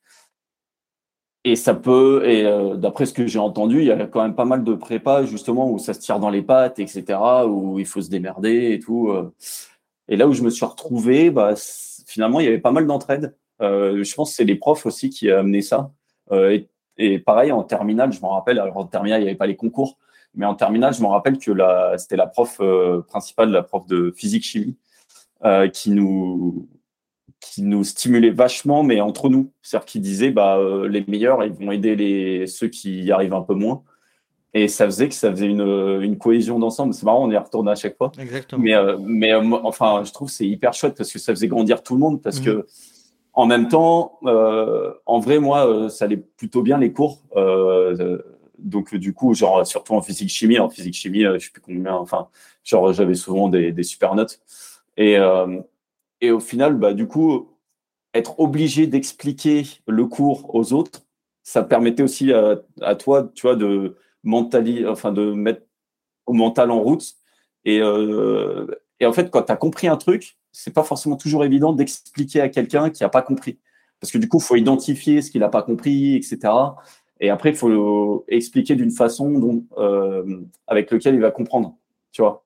Et 1.44 1.56
ça 1.56 1.74
peut, 1.74 2.24
et 2.26 2.46
euh, 2.46 2.76
d'après 2.76 3.08
ce 3.08 3.14
que 3.14 3.26
j'ai 3.26 3.40
entendu, 3.40 3.80
il 3.80 3.86
y 3.86 3.92
a 3.92 4.06
quand 4.06 4.22
même 4.22 4.36
pas 4.36 4.46
mal 4.46 4.64
de 4.64 4.74
prépas 4.76 5.24
justement 5.26 5.72
où 5.72 5.80
ça 5.80 5.94
se 5.96 6.00
tire 6.00 6.20
dans 6.20 6.30
les 6.30 6.44
pattes, 6.44 6.78
etc., 6.78 7.20
où 7.48 7.80
il 7.80 7.86
faut 7.86 8.02
se 8.02 8.10
démerder 8.10 8.74
et 8.74 8.80
tout. 8.80 9.10
euh. 9.10 9.34
Et 10.08 10.18
là 10.18 10.28
où 10.28 10.34
je 10.34 10.44
me 10.44 10.50
suis 10.50 10.66
retrouvé, 10.66 11.32
bah, 11.32 11.56
finalement, 12.06 12.40
il 12.40 12.46
y 12.46 12.48
avait 12.48 12.60
pas 12.60 12.72
mal 12.72 12.86
d'entraide. 12.88 13.36
je 13.60 14.16
pense 14.16 14.32
que 14.32 14.36
c'est 14.36 14.44
les 14.46 14.56
profs 14.56 14.86
aussi 14.86 15.10
qui 15.10 15.32
a 15.32 15.40
amené 15.40 15.62
ça. 15.62 15.92
Et, 16.32 16.68
et, 16.98 17.20
pareil, 17.20 17.52
en 17.52 17.64
terminale, 17.64 18.12
je 18.12 18.22
me 18.22 18.28
rappelle, 18.28 18.60
alors 18.60 18.78
en 18.78 18.86
terminale, 18.86 19.22
il 19.22 19.24
n'y 19.24 19.30
avait 19.30 19.38
pas 19.38 19.48
les 19.48 19.56
concours, 19.56 19.98
mais 20.36 20.46
en 20.46 20.56
terminale, 20.56 20.94
je 20.94 21.02
me 21.02 21.08
rappelle 21.08 21.38
que 21.38 21.52
c'était 21.98 22.16
la 22.16 22.28
prof 22.28 22.62
principale, 23.08 23.52
la 23.52 23.64
prof 23.64 23.86
de 23.88 24.14
physique-chimie, 24.16 24.76
qui 25.74 25.92
nous 25.92 26.68
qui 27.42 27.64
nous 27.64 27.84
stimulait 27.84 28.30
vachement, 28.30 28.84
mais 28.84 29.02
entre 29.02 29.28
nous. 29.28 29.52
C'est-à-dire 29.62 29.86
qu'il 29.86 30.02
disait, 30.02 30.32
bah, 30.32 30.58
euh, 30.58 30.88
les 30.88 31.04
meilleurs, 31.08 31.44
ils 31.44 31.52
vont 31.52 31.72
aider 31.72 31.96
les, 31.96 32.48
ceux 32.48 32.68
qui 32.68 33.04
y 33.04 33.12
arrivent 33.12 33.34
un 33.34 33.42
peu 33.42 33.56
moins. 33.56 33.84
Et 34.54 34.68
ça 34.68 34.86
faisait 34.86 35.10
que 35.10 35.16
ça 35.16 35.32
faisait 35.32 35.48
une, 35.48 36.02
une 36.02 36.18
cohésion 36.18 36.60
d'ensemble. 36.60 36.94
C'est 36.94 37.06
marrant, 37.06 37.26
on 37.26 37.32
y 37.32 37.38
retourne 37.38 37.68
à 37.68 37.76
chaque 37.76 37.98
fois. 37.98 38.12
Exactement. 38.20 38.62
Mais, 38.62 38.76
euh, 38.76 38.98
mais 39.02 39.34
euh, 39.34 39.42
enfin, 39.64 40.04
je 40.06 40.12
trouve 40.12 40.30
c'est 40.30 40.46
hyper 40.46 40.74
chouette 40.74 40.96
parce 40.96 41.12
que 41.12 41.20
ça 41.20 41.34
faisait 41.34 41.48
grandir 41.48 41.82
tout 41.84 41.96
le 41.96 42.00
monde. 42.00 42.22
Parce 42.22 42.40
que, 42.40 42.50
mhm. 42.50 42.64
En 43.34 43.46
même 43.46 43.68
temps, 43.68 44.20
en 44.24 45.20
vrai, 45.20 45.40
moi, 45.40 45.90
ça 45.90 46.06
allait 46.06 46.18
plutôt 46.18 46.62
bien 46.62 46.78
les 46.78 46.92
cours. 46.92 47.22
donc, 48.58 48.96
du 48.96 49.14
coup, 49.14 49.34
genre, 49.34 49.66
surtout 49.66 49.94
en 49.94 50.02
physique-chimie. 50.02 50.60
En 50.60 50.70
physique-chimie, 50.70 51.24
je 51.24 51.40
sais 51.40 51.52
plus 51.52 51.62
combien. 51.62 51.96
Enfin, 51.96 52.28
genre, 52.64 52.94
j'avais 52.94 53.16
souvent 53.16 53.50
des, 53.50 53.72
des 53.72 53.84
super 53.84 54.16
notes. 54.16 54.40
Et, 54.98 55.18
et 56.22 56.32
au 56.32 56.40
final, 56.40 56.76
bah, 56.76 56.94
du 56.94 57.08
coup, 57.08 57.52
être 58.14 58.40
obligé 58.40 58.88
d'expliquer 58.88 59.64
le 59.88 60.06
cours 60.06 60.54
aux 60.56 60.74
autres, 60.74 61.02
ça 61.44 61.64
permettait 61.64 62.04
aussi 62.04 62.32
à, 62.34 62.96
toi, 62.96 63.30
tu 63.34 63.44
vois, 63.44 63.56
de 63.56 63.98
mentaliser, 64.24 64.88
enfin, 64.88 65.12
de 65.12 65.32
mettre 65.34 65.64
au 66.26 66.34
mental 66.34 66.72
en 66.72 66.80
route. 66.80 67.16
Et, 67.66 67.82
euh, 67.82 68.68
et 69.00 69.06
en 69.06 69.14
fait, 69.14 69.32
quand 69.32 69.44
tu 69.44 69.52
as 69.52 69.58
compris 69.58 69.88
un 69.88 69.98
truc, 69.98 70.38
c'est 70.52 70.74
pas 70.74 70.84
forcément 70.84 71.16
toujours 71.16 71.44
évident 71.46 71.74
d'expliquer 71.74 72.42
à 72.42 72.50
quelqu'un 72.50 72.90
qui 72.90 73.04
n'a 73.04 73.10
pas 73.10 73.22
compris. 73.22 73.60
Parce 74.00 74.12
que 74.12 74.18
du 74.18 74.28
coup, 74.28 74.38
il 74.38 74.44
faut 74.44 74.56
identifier 74.56 75.22
ce 75.22 75.32
qu'il 75.32 75.42
n'a 75.42 75.50
pas 75.50 75.62
compris, 75.62 76.16
etc. 76.16 76.40
Et 77.20 77.30
après, 77.30 77.50
il 77.52 77.56
faut 77.56 78.26
expliquer 78.28 78.76
d'une 78.76 78.92
façon 78.92 79.30
dont, 79.32 79.64
euh, 79.78 80.42
avec 80.68 80.90
lequel 80.92 81.16
il 81.16 81.22
va 81.22 81.32
comprendre. 81.32 81.78
Tu 82.12 82.22
vois 82.22 82.44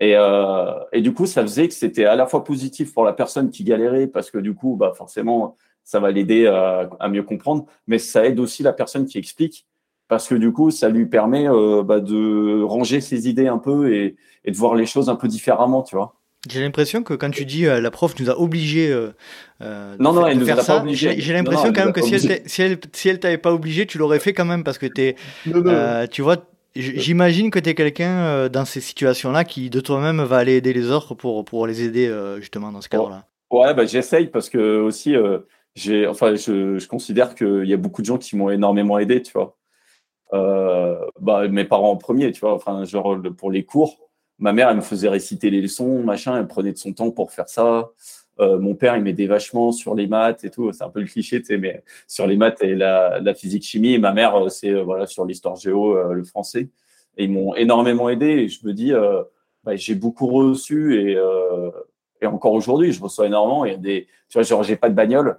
et, 0.00 0.16
euh, 0.16 0.72
et, 0.92 1.02
du 1.02 1.12
coup, 1.12 1.26
ça 1.26 1.42
faisait 1.42 1.68
que 1.68 1.74
c'était 1.74 2.06
à 2.06 2.16
la 2.16 2.26
fois 2.26 2.42
positif 2.42 2.94
pour 2.94 3.04
la 3.04 3.12
personne 3.12 3.50
qui 3.50 3.64
galérait, 3.64 4.06
parce 4.06 4.30
que 4.30 4.38
du 4.38 4.54
coup, 4.54 4.76
bah, 4.76 4.94
forcément, 4.96 5.56
ça 5.84 6.00
va 6.00 6.10
l'aider 6.10 6.46
à, 6.46 6.88
à, 6.98 7.08
mieux 7.10 7.22
comprendre, 7.22 7.66
mais 7.86 7.98
ça 7.98 8.24
aide 8.24 8.40
aussi 8.40 8.62
la 8.62 8.72
personne 8.72 9.04
qui 9.04 9.18
explique, 9.18 9.66
parce 10.08 10.26
que 10.26 10.34
du 10.34 10.52
coup, 10.52 10.70
ça 10.70 10.88
lui 10.88 11.06
permet 11.06 11.48
euh, 11.48 11.82
bah, 11.82 12.00
de 12.00 12.62
ranger 12.62 13.02
ses 13.02 13.28
idées 13.28 13.48
un 13.48 13.58
peu 13.58 13.92
et, 13.92 14.16
et, 14.44 14.50
de 14.50 14.56
voir 14.56 14.74
les 14.74 14.86
choses 14.86 15.10
un 15.10 15.16
peu 15.16 15.28
différemment, 15.28 15.82
tu 15.82 15.96
vois. 15.96 16.14
J'ai 16.48 16.60
l'impression 16.60 17.02
que 17.02 17.14
quand 17.14 17.30
tu 17.30 17.44
dis 17.44 17.66
euh, 17.66 17.80
la 17.80 17.90
prof 17.90 18.14
nous 18.18 18.30
a 18.30 18.38
obligés 18.38 18.90
euh, 18.90 19.10
euh 19.60 19.94
non, 19.98 20.14
non, 20.14 20.26
elle 20.26 20.38
nous 20.38 20.50
a 20.50 20.56
pas 20.56 20.80
obligés. 20.80 21.20
J'ai 21.20 21.32
l'impression 21.34 21.72
quand 21.72 21.84
même 21.84 21.92
que 21.92 22.02
si 22.02 22.14
elle, 22.14 22.42
si 22.46 22.62
elle, 22.62 22.78
si 22.92 23.08
elle 23.08 23.20
t'avait 23.20 23.38
pas 23.38 23.52
obligé, 23.52 23.86
tu 23.86 23.98
l'aurais 23.98 24.20
fait 24.20 24.32
quand 24.32 24.46
même 24.46 24.64
parce 24.64 24.78
que 24.78 24.86
es, 24.98 25.16
euh, 25.54 26.06
tu 26.06 26.22
vois, 26.22 26.38
J'imagine 26.76 27.50
que 27.50 27.58
tu 27.58 27.70
es 27.70 27.74
quelqu'un 27.74 28.24
euh, 28.26 28.48
dans 28.48 28.64
ces 28.64 28.80
situations-là 28.80 29.44
qui 29.44 29.70
de 29.70 29.80
toi-même 29.80 30.22
va 30.22 30.36
aller 30.36 30.56
aider 30.56 30.72
les 30.72 30.90
autres 30.90 31.14
pour, 31.14 31.44
pour 31.44 31.66
les 31.66 31.82
aider 31.82 32.06
euh, 32.06 32.38
justement 32.40 32.70
dans 32.70 32.80
ce 32.80 32.88
cadre-là. 32.88 33.24
Ouais, 33.50 33.74
bah, 33.74 33.84
j'essaye 33.86 34.28
parce 34.28 34.48
que 34.48 34.80
aussi, 34.80 35.16
euh, 35.16 35.40
j'ai, 35.74 36.06
enfin, 36.06 36.36
je, 36.36 36.78
je 36.78 36.86
considère 36.86 37.34
qu'il 37.34 37.64
y 37.64 37.74
a 37.74 37.76
beaucoup 37.76 38.02
de 38.02 38.06
gens 38.06 38.18
qui 38.18 38.36
m'ont 38.36 38.50
énormément 38.50 38.98
aidé, 39.00 39.20
tu 39.20 39.32
vois. 39.32 39.56
bah, 41.20 41.48
mes 41.48 41.64
parents 41.64 41.90
en 41.90 41.96
premier, 41.96 42.30
tu 42.30 42.40
vois, 42.40 42.54
enfin, 42.54 42.84
genre 42.84 43.18
pour 43.36 43.50
les 43.50 43.64
cours, 43.64 44.09
ma 44.40 44.52
mère, 44.52 44.68
elle 44.70 44.76
me 44.76 44.82
faisait 44.82 45.08
réciter 45.08 45.50
les 45.50 45.60
leçons, 45.60 46.02
machin, 46.02 46.36
elle 46.38 46.48
prenait 46.48 46.72
de 46.72 46.78
son 46.78 46.92
temps 46.92 47.10
pour 47.10 47.30
faire 47.30 47.48
ça. 47.48 47.90
Euh, 48.40 48.58
mon 48.58 48.74
père, 48.74 48.96
il 48.96 49.02
m'aidait 49.02 49.26
vachement 49.26 49.70
sur 49.70 49.94
les 49.94 50.06
maths 50.06 50.44
et 50.44 50.50
tout. 50.50 50.72
C'est 50.72 50.82
un 50.82 50.88
peu 50.88 51.00
le 51.00 51.06
cliché, 51.06 51.40
tu 51.40 51.46
sais, 51.46 51.58
mais 51.58 51.84
sur 52.08 52.26
les 52.26 52.36
maths 52.36 52.62
et 52.62 52.74
la, 52.74 53.20
la 53.20 53.34
physique 53.34 53.62
chimie. 53.62 53.92
Et 53.92 53.98
ma 53.98 54.12
mère, 54.12 54.34
euh, 54.34 54.48
c'est 54.48 54.70
euh, 54.70 54.82
voilà 54.82 55.06
sur 55.06 55.26
l'histoire 55.26 55.56
géo, 55.56 56.12
le 56.12 56.24
français. 56.24 56.70
Et 57.18 57.24
ils 57.24 57.30
m'ont 57.30 57.54
énormément 57.54 58.08
aidé. 58.08 58.26
Et 58.26 58.48
je 58.48 58.66
me 58.66 58.72
dis, 58.72 58.92
bah, 59.64 59.76
j'ai 59.76 59.94
beaucoup 59.94 60.28
reçu 60.28 61.10
et, 61.10 61.18
et 62.22 62.26
encore 62.26 62.52
aujourd'hui, 62.52 62.92
je 62.92 63.02
reçois 63.02 63.26
énormément. 63.26 63.66
Il 63.66 63.72
y 63.72 63.74
a 63.74 63.78
des, 63.78 64.06
tu 64.28 64.38
vois, 64.38 64.42
genre 64.42 64.62
j'ai 64.62 64.76
pas 64.76 64.88
de 64.88 64.94
bagnole. 64.94 65.36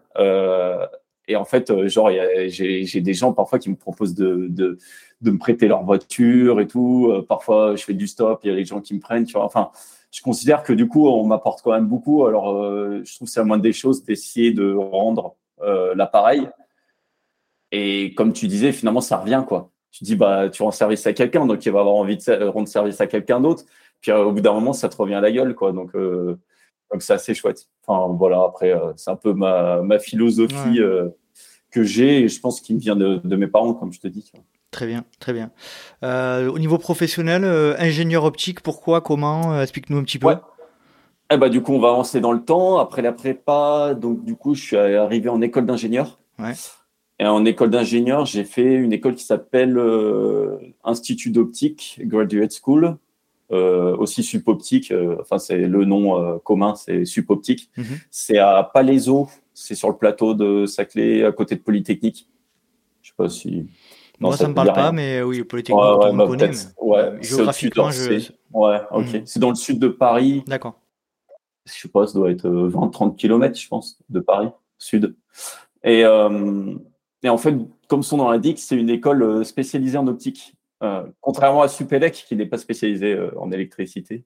Et 1.28 1.36
en 1.36 1.46
fait, 1.46 1.88
genre 1.88 2.10
j'ai 2.48 3.02
des 3.02 3.14
gens 3.14 3.34
parfois 3.34 3.60
qui 3.60 3.70
me 3.70 3.76
proposent 3.76 4.16
de, 4.16 4.78
me 5.22 5.38
prêter 5.38 5.68
leur 5.68 5.84
voiture 5.84 6.60
et 6.60 6.68
tout. 6.68 7.14
parfois, 7.28 7.76
je 7.76 7.84
fais 7.84 7.94
du 7.94 8.08
stop. 8.08 8.42
Il 8.44 8.50
y 8.50 8.54
a 8.54 8.56
des 8.56 8.66
gens 8.66 8.82
qui 8.82 8.94
me 8.94 9.00
prennent. 9.00 9.26
Enfin 9.36 9.72
je 10.12 10.22
considère 10.22 10.64
que 10.64 10.74
du 10.74 10.88
coup, 10.88 11.08
on 11.08 11.26
m'apporte 11.26 11.62
quand 11.62 11.72
même 11.72 11.88
beaucoup. 11.88 12.26
Alors, 12.26 12.52
euh, 12.52 13.02
je 13.06 13.16
trouve 13.16 13.28
que 13.28 13.34
c'est 13.34 13.40
la 13.40 13.46
moindre 13.46 13.64
des 13.64 13.74
choses 13.74 14.04
d'essayer 14.04 14.52
de 14.52 14.74
rendre 14.74 15.36
euh, 15.62 15.96
l'appareil. 15.96 16.50
Et 17.72 18.14
comme 18.16 18.34
tu 18.34 18.48
disais, 18.48 18.74
finalement, 18.74 19.02
ça 19.02 19.18
revient 19.18 19.44
quoi. 19.48 19.72
Tu 19.92 20.04
dis 20.04 20.16
bah, 20.16 20.50
tu 20.50 20.64
rends 20.64 20.72
service 20.72 21.06
à 21.08 21.14
quelqu'un, 21.14 21.46
donc 21.46 21.66
il 21.66 21.72
va 21.72 21.80
avoir 21.82 21.96
envie 21.96 22.18
de 22.18 22.44
rendre 22.46 22.68
service 22.68 23.00
à 23.02 23.08
quelqu'un 23.08 23.40
d'autre. 23.40 23.64
Puis 24.02 24.12
euh, 24.12 24.24
au 24.24 24.32
bout 24.34 24.42
d'un 24.42 24.54
moment, 24.54 24.74
ça 24.74 24.90
te 24.90 24.98
revient 24.98 25.16
à 25.16 25.22
la 25.22 25.32
gueule 25.32 25.56
quoi. 25.56 25.72
Donc, 25.72 25.92
donc 26.92 27.02
c'est 27.02 27.14
assez 27.14 27.34
chouette. 27.34 27.68
Enfin 27.86 28.14
voilà. 28.14 28.44
Après, 28.44 28.74
c'est 28.98 29.12
un 29.12 29.16
peu 29.16 29.34
ma, 29.34 29.82
ma 29.82 30.00
philosophie 30.00 30.80
que 31.72 31.84
j'ai. 31.84 32.22
Et 32.22 32.28
je 32.28 32.40
pense 32.40 32.62
qu'il 32.62 32.76
me 32.76 32.82
vient 32.82 32.96
de, 32.96 33.20
de, 33.24 33.36
mes 33.36 33.48
parents, 33.48 33.74
comme 33.74 33.92
je 33.92 34.00
te 34.00 34.08
dis. 34.08 34.32
Très 34.72 34.88
bien, 34.88 35.04
très 35.20 35.34
bien. 35.34 35.52
Euh, 36.04 36.50
au 36.50 36.60
niveau 36.60 36.78
professionnel, 36.78 37.44
euh, 37.44 37.76
ingénieur 37.78 38.24
optique, 38.24 38.62
pourquoi, 38.62 39.02
comment 39.02 39.54
euh, 39.54 39.64
Explique-nous 39.64 39.98
un 39.98 40.04
petit 40.04 40.20
peu. 40.20 40.34
Eh 41.30 41.38
ben, 41.38 41.50
du 41.50 41.62
coup, 41.62 41.74
on 41.74 41.80
va 41.80 41.90
avancer 41.90 42.22
dans 42.22 42.32
le 42.32 42.44
temps. 42.44 42.78
Après 42.78 43.02
la 43.02 43.12
prépa, 43.12 43.94
donc 43.94 44.24
du 44.24 44.36
coup, 44.36 44.54
je 44.54 44.62
suis 44.62 44.78
arrivé 44.78 45.30
en 45.30 45.42
école 45.42 45.66
d'ingénieur. 45.66 46.20
Ouais. 46.40 46.54
Et 47.20 47.26
en 47.26 47.46
école 47.46 47.70
d'ingénieur, 47.70 48.26
j'ai 48.26 48.44
fait 48.44 48.74
une 48.74 48.94
école 48.94 49.16
qui 49.16 49.24
s'appelle 49.24 49.80
Institut 50.84 51.30
d'optique, 51.30 52.00
Graduate 52.02 52.52
School, 52.52 52.98
aussi 53.52 54.24
Sup 54.24 54.48
Optique. 54.48 54.94
enfin, 55.20 55.38
c'est 55.38 55.58
le 55.58 55.86
nom 55.86 56.40
commun, 56.40 56.76
c'est 56.76 57.06
Sup 57.06 57.30
Optique. 57.30 57.70
Mhm. 57.78 57.86
C'est 58.10 58.38
à 58.38 58.70
Palaiso, 58.74 59.30
c'est 59.54 59.76
sur 59.76 59.90
le 59.90 59.98
plateau 59.98 60.34
de 60.34 60.66
Saclay, 60.66 61.24
à 61.24 61.32
côté 61.32 61.56
de 61.56 61.62
Polytechnique. 61.62 62.28
Je 63.02 63.10
sais 63.10 63.16
pas 63.18 63.30
si 63.30 63.66
moi, 64.22 64.38
ça 64.38 64.44
ne 64.44 64.50
me 64.50 64.56
parle 64.56 64.74
pas, 64.74 64.92
mais 64.92 65.24
oui, 65.24 65.44
politiquement, 65.44 65.98
ouais, 65.98 66.10
on 66.12 66.16
bah, 66.16 66.28
connaît. 66.28 66.52
Ouais, 66.80 67.18
géographiquement, 67.22 67.90
je... 67.90 68.32
Ouais, 68.54 68.82
ok. 68.92 69.06
Hmm. 69.06 69.22
C'est 69.26 69.40
dans 69.40 69.50
le 69.50 69.56
sud 69.56 69.80
de 69.80 69.88
Paris. 69.88 70.44
D'accord. 70.46 70.76
Je 71.66 71.74
sais 71.74 71.88
pas, 71.88 72.06
ça 72.06 72.14
doit 72.14 72.30
être 72.30 72.48
20-30 72.48 73.08
euh, 73.08 73.16
km, 73.16 73.60
je 73.60 73.68
pense, 73.68 73.98
de 74.10 74.20
Paris, 74.20 74.50
sud. 74.78 75.16
Et, 75.84 76.06
euh, 76.06 76.76
et 77.24 77.30
en 77.30 77.38
fait, 77.38 77.56
comme 77.88 78.04
son 78.04 78.18
nom 78.18 78.30
l'indique, 78.30 78.60
c'est 78.60 78.76
une 78.76 78.90
école 78.90 79.24
euh, 79.24 79.44
spécialisée 79.44 79.98
en 79.98 80.08
optique. 80.08 80.54
Euh, 80.82 81.04
contrairement 81.22 81.62
à 81.62 81.68
Supélec, 81.68 82.26
qui 82.28 82.36
n'est 82.36 82.46
pas 82.46 82.58
spécialisé 82.58 83.14
euh, 83.14 83.32
en 83.38 83.52
électricité. 83.52 84.26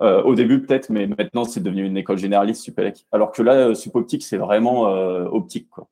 Euh, 0.00 0.22
au 0.22 0.34
début, 0.34 0.62
peut-être, 0.62 0.90
mais 0.90 1.06
maintenant, 1.06 1.44
c'est 1.44 1.62
devenu 1.62 1.84
une 1.84 1.96
école 1.96 2.18
généraliste, 2.18 2.62
Supélec. 2.62 3.06
Alors 3.10 3.32
que 3.32 3.42
là, 3.42 3.74
Supoptique, 3.74 4.22
c'est 4.22 4.36
vraiment 4.36 4.82
optique. 4.82 5.68
Quoi 5.70 5.88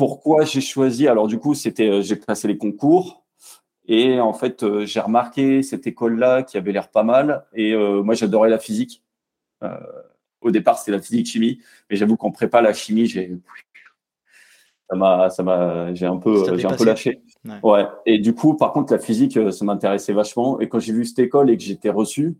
pourquoi 0.00 0.46
j'ai 0.46 0.62
choisi 0.62 1.08
Alors 1.08 1.28
du 1.28 1.38
coup, 1.38 1.52
c'était 1.54 1.90
euh, 1.90 2.00
j'ai 2.00 2.16
passé 2.16 2.48
les 2.48 2.56
concours 2.56 3.22
et 3.86 4.18
en 4.18 4.32
fait 4.32 4.62
euh, 4.62 4.86
j'ai 4.86 4.98
remarqué 4.98 5.62
cette 5.62 5.86
école-là 5.86 6.42
qui 6.42 6.56
avait 6.56 6.72
l'air 6.72 6.90
pas 6.90 7.02
mal 7.02 7.44
et 7.52 7.74
euh, 7.74 8.02
moi 8.02 8.14
j'adorais 8.14 8.48
la 8.48 8.58
physique. 8.58 9.04
au 10.40 10.50
départ, 10.50 10.78
c'était 10.78 10.92
la 10.92 11.02
physique 11.02 11.26
chimie, 11.26 11.60
mais 11.90 11.96
j'avoue 11.96 12.16
qu'en 12.16 12.30
prépa 12.30 12.62
la 12.62 12.72
chimie, 12.72 13.04
j'ai 13.04 13.36
ça 14.90 14.96
m'a 14.96 15.30
ça 15.30 15.42
m'a 15.42 15.94
j'ai 15.94 16.06
un 16.06 16.16
peu 16.16 16.56
j'ai 16.58 16.66
un 16.66 16.74
peu 16.74 16.84
lâché. 16.84 17.22
ouais. 17.62 17.86
Et 18.06 18.18
du 18.18 18.34
coup, 18.34 18.54
par 18.54 18.72
contre, 18.72 18.92
la 18.92 18.98
physique, 18.98 19.38
ça 19.52 19.64
m'intéressait 19.64 20.12
vachement. 20.12 20.60
Et 20.60 20.68
quand 20.68 20.80
j'ai 20.80 20.92
vu 20.92 21.04
cette 21.04 21.20
école 21.20 21.50
et 21.50 21.56
que 21.56 21.62
j'étais 21.62 21.90
reçu, 21.90 22.36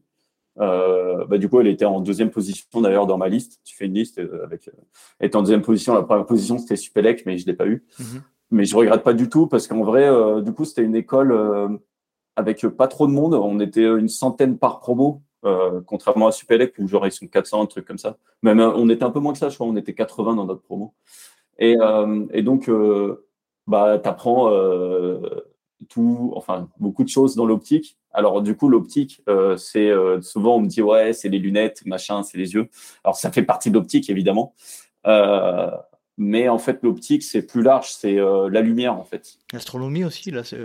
euh, 0.58 1.24
bah, 1.26 1.38
du 1.38 1.48
coup, 1.48 1.60
elle 1.60 1.68
était 1.68 1.84
en 1.84 2.00
deuxième 2.00 2.30
position 2.30 2.80
d'ailleurs 2.80 3.06
dans 3.06 3.18
ma 3.18 3.28
liste. 3.28 3.60
Tu 3.64 3.76
fais 3.76 3.86
une 3.86 3.94
liste 3.94 4.18
euh, 4.18 4.44
avec. 4.44 4.68
Euh, 4.68 4.72
elle 5.18 5.28
était 5.28 5.36
en 5.36 5.42
deuxième 5.42 5.62
position. 5.62 5.94
La 5.94 6.02
première 6.02 6.26
position, 6.26 6.58
c'était 6.58 6.76
Supélec, 6.76 7.24
mais 7.26 7.38
je 7.38 7.46
l'ai 7.46 7.54
pas 7.54 7.66
eu. 7.66 7.84
Mhm. 7.98 8.22
Mais 8.50 8.64
je 8.64 8.76
regrette 8.76 9.04
pas 9.04 9.12
du 9.12 9.28
tout 9.28 9.46
parce 9.46 9.68
qu'en 9.68 9.84
vrai, 9.84 10.10
du 10.42 10.52
coup, 10.52 10.64
c'était 10.64 10.82
une 10.82 10.96
école 10.96 11.78
avec 12.34 12.66
pas 12.66 12.88
trop 12.88 13.06
de 13.06 13.12
monde. 13.12 13.34
On 13.34 13.60
était 13.60 13.84
une 13.84 14.08
centaine 14.08 14.58
par 14.58 14.80
promo, 14.80 15.22
contrairement 15.86 16.26
à 16.26 16.32
Supélec 16.32 16.74
où 16.80 16.88
genre 16.88 17.06
ils 17.06 17.12
sont 17.12 17.28
400, 17.28 17.62
un 17.62 17.66
truc 17.66 17.86
comme 17.86 17.98
ça. 17.98 18.16
Même 18.42 18.58
on 18.58 18.88
était 18.88 19.04
un 19.04 19.10
peu 19.10 19.20
moins 19.20 19.32
que 19.32 19.38
ça, 19.38 19.50
je 19.50 19.54
crois. 19.54 19.68
On 19.68 19.76
était 19.76 19.94
80 19.94 20.34
dans 20.34 20.46
notre 20.46 20.62
promo. 20.62 20.94
Et, 21.60 21.76
et 22.32 22.42
donc, 22.42 22.70
bah, 23.66 23.98
t'apprends 23.98 24.50
tout, 25.88 26.32
enfin, 26.36 26.68
beaucoup 26.78 27.04
de 27.04 27.08
choses 27.08 27.34
dans 27.34 27.46
l'optique. 27.46 27.96
Alors, 28.12 28.42
du 28.42 28.56
coup, 28.56 28.68
l'optique, 28.68 29.22
euh, 29.28 29.56
c'est 29.56 29.88
euh, 29.88 30.20
souvent 30.20 30.56
on 30.56 30.60
me 30.60 30.66
dit 30.66 30.82
ouais, 30.82 31.12
c'est 31.12 31.28
les 31.28 31.38
lunettes, 31.38 31.84
machin, 31.86 32.22
c'est 32.22 32.38
les 32.38 32.54
yeux. 32.54 32.68
Alors, 33.04 33.16
ça 33.16 33.30
fait 33.30 33.42
partie 33.42 33.70
de 33.70 33.74
l'optique, 33.74 34.10
évidemment. 34.10 34.54
Euh, 35.06 35.70
mais 36.18 36.48
en 36.48 36.58
fait, 36.58 36.80
l'optique, 36.82 37.22
c'est 37.22 37.42
plus 37.42 37.62
large, 37.62 37.90
c'est 37.90 38.16
la 38.16 38.60
lumière, 38.60 38.94
en 38.94 39.04
fait. 39.04 39.38
L'astronomie 39.52 40.04
aussi, 40.04 40.30
là, 40.30 40.44
c'est. 40.44 40.60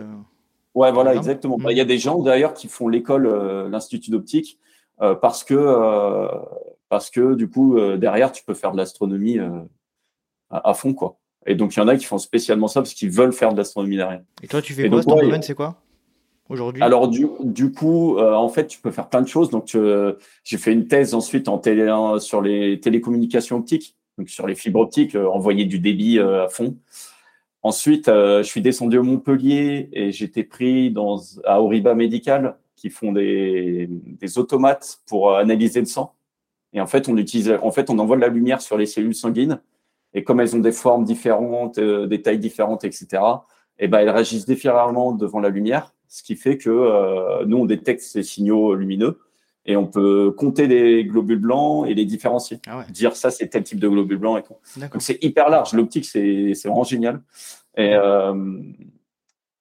Ouais, 0.73 0.91
voilà, 0.91 1.15
exactement. 1.15 1.57
Bah, 1.57 1.71
il 1.71 1.77
y 1.77 1.81
a 1.81 1.85
des 1.85 1.97
gens 1.97 2.21
d'ailleurs 2.21 2.53
qui 2.53 2.67
font 2.67 2.89
l'école, 2.89 3.27
l'institut 3.69 4.11
d'optique, 4.11 4.59
parce 4.97 5.45
que 5.45 6.27
parce 6.89 7.09
que 7.09 7.35
du 7.35 7.49
coup, 7.49 7.79
derrière, 7.95 8.33
tu 8.33 8.43
peux 8.43 8.53
faire 8.53 8.73
de 8.73 8.77
l'astronomie 8.77 9.39
à, 10.63 10.73
fond, 10.73 10.93
quoi. 10.93 11.17
Et 11.45 11.55
donc, 11.55 11.75
il 11.75 11.79
y 11.79 11.81
en 11.81 11.87
a 11.87 11.95
qui 11.95 12.05
font 12.05 12.17
spécialement 12.17 12.67
ça 12.67 12.81
parce 12.81 12.93
qu'ils 12.93 13.11
veulent 13.11 13.33
faire 13.33 13.51
de 13.51 13.57
l'astronomie 13.57 13.97
derrière. 13.97 14.21
Et 14.41 14.47
toi, 14.47 14.61
tu 14.61 14.73
fais 14.73 14.89
quoi 14.89 15.03
Ton 15.03 15.15
domaine, 15.17 15.41
c'est 15.41 15.55
quoi 15.55 15.81
aujourd'hui? 16.49 16.81
Alors, 16.83 17.07
du, 17.07 17.27
du 17.43 17.71
coup, 17.71 18.19
en 18.19 18.49
fait, 18.49 18.67
tu 18.67 18.79
peux 18.79 18.91
faire 18.91 19.09
plein 19.09 19.21
de 19.21 19.27
choses. 19.27 19.49
Donc, 19.49 19.77
j'ai 20.43 20.57
fait 20.57 20.73
une 20.73 20.87
thèse 20.87 21.13
ensuite 21.13 21.47
en 21.47 21.57
télé, 21.57 21.93
sur 22.19 22.41
les 22.41 22.79
télécommunications 22.79 23.57
optiques, 23.57 23.95
donc 24.17 24.29
sur 24.29 24.47
les 24.47 24.55
fibres 24.55 24.79
optiques, 24.79 25.15
envoyer 25.15 25.65
du 25.65 25.79
débit 25.79 26.19
à 26.19 26.47
fond. 26.49 26.77
Ensuite, 27.61 28.05
je 28.07 28.43
suis 28.43 28.61
descendu 28.61 28.97
au 28.99 29.03
Montpellier 29.03 29.89
et 29.91 30.11
j'étais 30.11 30.43
pris 30.43 30.91
dans, 30.91 31.19
à 31.45 31.61
Oriba 31.61 31.95
Médical 31.95 32.57
qui 32.75 32.89
font 32.89 33.11
des, 33.11 33.87
des 33.89 34.37
automates 34.37 34.99
pour 35.07 35.35
analyser 35.35 35.79
le 35.79 35.85
sang. 35.85 36.13
Et 36.73 36.81
en 36.81 36.87
fait, 36.87 37.07
on 37.07 37.17
utilise, 37.17 37.57
en 37.63 37.71
fait, 37.71 37.89
on 37.89 37.97
envoie 37.99 38.17
de 38.17 38.21
la 38.21 38.27
lumière 38.27 38.61
sur 38.61 38.77
les 38.77 38.85
cellules 38.85 39.15
sanguines. 39.15 39.59
Et 40.15 40.23
comme 40.23 40.39
elles 40.39 40.55
ont 40.55 40.59
des 40.59 40.71
formes 40.71 41.03
différentes, 41.03 41.77
euh, 41.77 42.07
des 42.07 42.21
tailles 42.21 42.39
différentes, 42.39 42.83
etc., 42.83 43.21
et 43.77 43.85
eh 43.85 43.87
ben, 43.89 43.99
elles 43.99 44.09
réagissent 44.09 44.45
différemment 44.45 45.11
devant 45.11 45.41
la 45.41 45.49
lumière, 45.49 45.93
ce 46.07 46.23
qui 46.23 46.37
fait 46.37 46.57
que 46.57 46.69
euh, 46.69 47.45
nous, 47.45 47.57
on 47.57 47.65
détecte 47.65 48.01
ces 48.01 48.23
signaux 48.23 48.73
lumineux 48.73 49.19
et 49.65 49.75
on 49.75 49.85
peut 49.85 50.31
compter 50.31 50.67
les 50.67 51.03
globules 51.03 51.39
blancs 51.39 51.85
et 51.87 51.93
les 51.93 52.05
différencier. 52.05 52.59
Ah 52.67 52.85
Dire 52.89 53.15
ça, 53.15 53.31
c'est 53.31 53.47
tel 53.47 53.63
type 53.63 53.79
de 53.79 53.89
globule 53.89 54.17
blanc 54.17 54.37
et 54.37 54.43
tout. 54.43 54.55
Donc, 54.79 55.01
c'est 55.01 55.21
hyper 55.23 55.49
large. 55.49 55.73
L'optique, 55.73 56.05
c'est 56.05 56.53
vraiment 56.63 56.83
génial. 56.83 57.21
Et, 57.75 57.93
euh, 57.95 58.61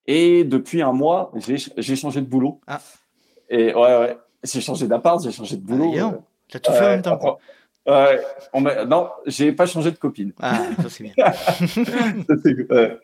et 0.06 0.44
depuis 0.44 0.82
un 0.82 0.92
mois, 0.92 1.32
j'ai 1.36 1.96
changé 1.96 2.20
de 2.20 2.26
boulot. 2.26 2.60
Ah. 2.66 2.80
Et 3.48 3.74
ouais, 3.74 3.98
ouais. 3.98 4.18
J'ai 4.42 4.60
changé 4.60 4.86
d'appart, 4.86 5.22
j'ai 5.22 5.32
changé 5.32 5.56
de 5.56 5.62
boulot. 5.62 5.92
Ah, 5.98 6.18
tu 6.48 6.56
as 6.58 6.60
tout 6.60 6.72
fait 6.72 6.84
en 6.84 6.90
même 6.90 7.02
temps. 7.02 7.16
Quoi. 7.16 7.38
Ouais, 7.86 8.20
on 8.52 8.62
non, 8.86 9.10
j'ai 9.26 9.52
pas 9.52 9.66
changé 9.66 9.90
de 9.90 9.96
copine. 9.96 10.32
Ah, 10.40 10.62
ça 10.82 10.88
c'est 10.88 11.04
bien. 11.04 11.14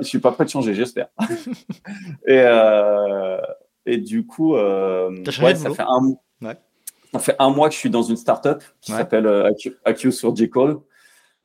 Je 0.00 0.06
suis 0.06 0.20
pas 0.20 0.32
prêt 0.32 0.44
de 0.44 0.50
changer, 0.50 0.74
j'espère. 0.74 1.08
et, 2.26 2.40
euh, 2.40 3.38
et 3.86 3.98
du 3.98 4.26
coup, 4.26 4.56
euh, 4.56 5.10
ouais, 5.42 5.54
ça, 5.54 5.70
fait 5.74 5.82
un, 5.82 6.54
ça 7.12 7.18
fait 7.18 7.36
un 7.38 7.50
mois 7.50 7.68
que 7.68 7.74
je 7.74 7.80
suis 7.80 7.90
dans 7.90 8.02
une 8.02 8.16
startup 8.16 8.62
qui 8.80 8.92
s'appelle 8.92 9.26
euh, 9.26 9.50
Accu 9.84 10.12
Surgical. 10.12 10.76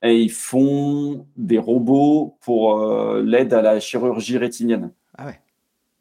Et 0.02 0.18
ils 0.18 0.32
font 0.32 1.28
des 1.36 1.58
robots 1.58 2.38
pour 2.42 2.80
euh, 2.80 3.22
l'aide 3.22 3.54
à 3.54 3.62
la 3.62 3.82
chirurgie 3.82 4.38
rétinienne. 4.38 4.94
Ah 5.18 5.26
ouais. 5.26 5.42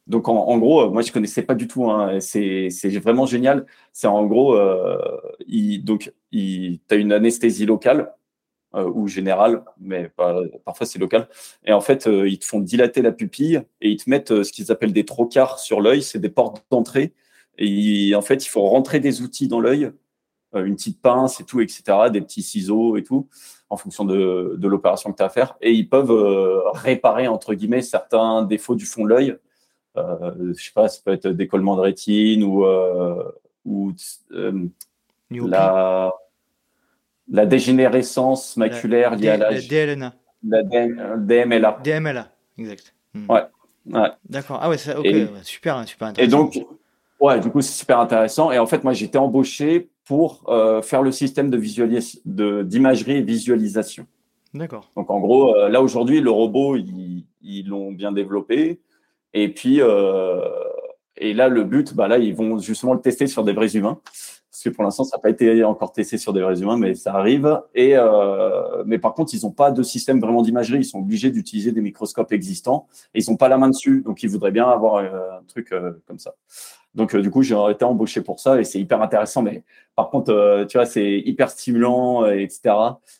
Donc 0.09 0.27
en, 0.27 0.57
gros, 0.57 0.89
moi 0.89 1.03
je 1.03 1.11
connaissais 1.11 1.43
pas 1.43 1.53
du 1.53 1.67
tout. 1.67 1.89
Hein, 1.89 2.19
c'est 2.19 2.69
vraiment 3.01 3.27
génial. 3.27 3.67
C'est 3.93 4.07
en 4.07 4.25
gros, 4.25 4.55
euh, 4.55 4.97
il, 5.47 5.83
donc 5.83 6.11
tu 6.31 6.79
as 6.89 6.95
une 6.95 7.13
anesthésie 7.13 7.67
locale 7.67 8.11
euh, 8.75 8.89
ou 8.91 9.07
générale, 9.07 9.63
mais 9.79 10.11
parfois 10.65 10.87
c'est 10.87 10.97
local. 10.97 11.29
Et 11.63 11.73
en 11.73 11.81
fait, 11.81 12.07
euh, 12.07 12.27
ils 12.27 12.39
te 12.39 12.45
font 12.45 12.59
dilater 12.59 13.03
la 13.03 13.11
pupille 13.11 13.61
et 13.81 13.89
ils 13.91 13.97
te 13.97 14.09
mettent 14.09 14.31
euh, 14.31 14.43
ce 14.43 14.51
qu'ils 14.51 14.71
appellent 14.71 14.93
des 14.93 15.05
trocars 15.05 15.59
sur 15.59 15.79
l'œil. 15.79 16.01
C'est 16.01 16.19
des 16.19 16.29
portes 16.29 16.65
d'entrée. 16.71 17.13
Et 17.59 18.15
en 18.15 18.21
fait, 18.21 18.45
il 18.45 18.49
faut 18.49 18.61
rentrer 18.63 18.99
des 18.99 19.21
outils 19.21 19.47
dans 19.47 19.59
l'œil, 19.59 19.91
une 20.55 20.75
petite 20.75 21.01
pince 21.01 21.39
et 21.41 21.45
tout, 21.45 21.61
etc., 21.61 21.83
des 22.11 22.21
petits 22.21 22.41
ciseaux 22.41 22.97
et 22.97 23.03
tout, 23.03 23.27
en 23.69 23.77
fonction 23.77 24.05
de, 24.05 24.55
de 24.57 24.67
l'opération 24.67 25.11
que 25.11 25.17
tu 25.17 25.23
as 25.23 25.27
à 25.27 25.29
faire. 25.29 25.57
Et 25.61 25.73
ils 25.73 25.89
peuvent 25.89 26.11
réparer 26.73 27.27
entre 27.27 27.53
guillemets 27.53 27.81
certains 27.81 28.43
défauts 28.43 28.75
du 28.75 28.85
fond 28.85 29.03
de 29.03 29.09
l'œil 29.09 29.31
euh, 29.31 29.37
je 30.53 30.61
sais 30.61 30.71
pas, 30.73 30.87
ça 30.87 30.99
peut 31.03 31.11
être 31.11 31.27
décollement 31.27 31.75
de 31.75 31.81
rétine 31.81 32.43
ou, 32.43 32.65
euh, 32.65 33.23
ou 33.65 33.93
euh, 34.31 34.65
la, 35.29 36.11
la 37.31 37.45
dégénérescence 37.45 38.57
maculaire 38.57 39.15
liée 39.15 39.29
à 39.29 39.37
la 39.37 39.59
DLNA. 39.59 40.13
La 40.47 40.63
DMLA. 41.17 41.79
DMLA, 41.83 42.31
exact. 42.57 42.93
Hmm. 43.13 43.29
Ouais. 43.29 43.43
ouais. 43.91 44.09
D'accord. 44.29 44.59
Ah 44.61 44.69
ouais, 44.69 44.77
ok, 44.77 45.07
super, 45.43 45.87
super 45.87 46.07
intéressant. 46.07 46.21
Et 46.23 46.27
donc, 46.27 46.57
ouais, 47.19 47.39
du 47.39 47.49
coup, 47.49 47.61
c'est 47.61 47.77
super 47.77 47.99
intéressant. 47.99 48.51
Et 48.51 48.59
en 48.59 48.65
fait, 48.65 48.83
moi, 48.83 48.93
j'étais 48.93 49.17
embauché 49.17 49.89
pour 50.05 50.43
faire 50.83 51.01
le 51.01 51.11
système 51.11 51.49
de 51.49 51.59
de 52.25 52.63
d'imagerie 52.63 53.17
et 53.17 53.21
visualisation. 53.21 54.07
D'accord. 54.53 54.89
Donc, 54.95 55.09
en 55.11 55.19
gros, 55.19 55.55
là, 55.67 55.81
aujourd'hui, 55.81 56.21
le 56.21 56.31
robot, 56.31 56.77
ils 56.77 57.67
l'ont 57.67 57.91
bien 57.91 58.11
développé. 58.11 58.79
Et 59.33 59.53
puis, 59.53 59.81
euh, 59.81 60.39
et 61.17 61.33
là, 61.33 61.49
le 61.49 61.63
but, 61.63 61.93
bah 61.93 62.07
là, 62.07 62.17
ils 62.17 62.33
vont 62.33 62.57
justement 62.59 62.93
le 62.93 63.01
tester 63.01 63.27
sur 63.27 63.43
des 63.43 63.53
vrais 63.53 63.75
humains. 63.75 63.99
Parce 64.51 64.63
que 64.63 64.69
pour 64.69 64.83
l'instant, 64.83 65.03
ça 65.03 65.17
n'a 65.17 65.21
pas 65.21 65.29
été 65.29 65.63
encore 65.63 65.93
testé 65.93 66.17
sur 66.17 66.33
des 66.33 66.41
vrais 66.41 66.59
humains, 66.59 66.77
mais 66.77 66.95
ça 66.95 67.13
arrive. 67.13 67.61
Et 67.75 67.95
euh, 67.95 68.83
mais 68.85 68.97
par 68.97 69.13
contre, 69.13 69.33
ils 69.33 69.43
n'ont 69.43 69.51
pas 69.51 69.71
de 69.71 69.83
système 69.83 70.19
vraiment 70.19 70.41
d'imagerie. 70.41 70.79
Ils 70.79 70.85
sont 70.85 70.99
obligés 70.99 71.29
d'utiliser 71.29 71.71
des 71.71 71.81
microscopes 71.81 72.31
existants. 72.31 72.87
Et 73.13 73.21
ils 73.21 73.29
n'ont 73.29 73.37
pas 73.37 73.47
la 73.47 73.57
main 73.57 73.69
dessus. 73.69 74.01
Donc, 74.01 74.23
ils 74.23 74.29
voudraient 74.29 74.51
bien 74.51 74.67
avoir 74.67 74.95
euh, 74.95 75.39
un 75.39 75.43
truc 75.47 75.71
euh, 75.71 75.91
comme 76.07 76.19
ça. 76.19 76.33
Donc, 76.95 77.13
euh, 77.13 77.21
du 77.21 77.29
coup, 77.29 77.43
j'ai 77.43 77.55
été 77.69 77.85
embauché 77.85 78.21
pour 78.21 78.39
ça 78.39 78.59
et 78.59 78.63
c'est 78.63 78.79
hyper 78.79 79.01
intéressant. 79.01 79.41
Mais 79.41 79.63
par 79.95 80.09
contre, 80.09 80.31
euh, 80.31 80.65
tu 80.65 80.77
vois, 80.77 80.85
c'est 80.85 81.19
hyper 81.19 81.49
stimulant, 81.49 82.25
etc. 82.25 82.75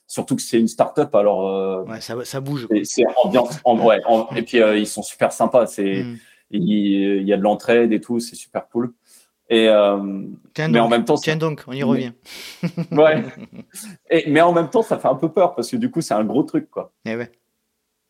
Surtout 0.08 0.36
que 0.36 0.42
c'est 0.42 0.60
une 0.60 0.68
start-up. 0.68 1.14
Alors, 1.16 1.88
ouais, 1.88 2.02
ça, 2.02 2.16
ça 2.24 2.40
bouge. 2.40 2.68
C'est 2.84 3.04
ambiance. 3.24 3.60
En, 3.64 3.80
ouais, 3.80 4.02
et 4.36 4.42
puis, 4.42 4.58
ils 4.58 4.88
sont 4.88 5.04
super 5.04 5.32
sympas. 5.32 5.68
C'est, 5.68 6.04
mm. 6.04 6.18
il, 6.52 7.28
y 7.28 7.34
a 7.34 7.38
de 7.38 7.44
l'entraide 7.44 7.94
et 7.94 8.02
tout. 8.02 8.20
C'est 8.20 8.36
super 8.36 8.68
cool. 8.70 8.94
Et, 9.50 9.68
euh, 9.68 10.26
tiens 10.54 10.68
mais 10.68 10.80
en 10.80 10.88
même 10.88 11.06
temps, 11.06 11.16
tiens 11.16 11.36
donc, 11.36 11.64
on 11.68 11.74
y 11.74 11.82
revient. 11.82 12.12
ouais. 12.92 13.24
Et, 14.12 14.30
mais 14.30 14.42
en 14.42 14.54
même 14.54 14.70
temps, 14.70 14.84
ça 14.84 15.00
fait 15.00 15.08
un 15.08 15.16
peu 15.16 15.30
peur 15.30 15.56
parce 15.56 15.72
que 15.72 15.76
du 15.76 15.90
coup, 15.90 16.02
c'est 16.02 16.14
un 16.14 16.24
gros 16.24 16.44
truc, 16.44 16.70
quoi. 16.70 16.92
Et 17.06 17.12
eh 17.12 17.16
ouais. 17.16 17.32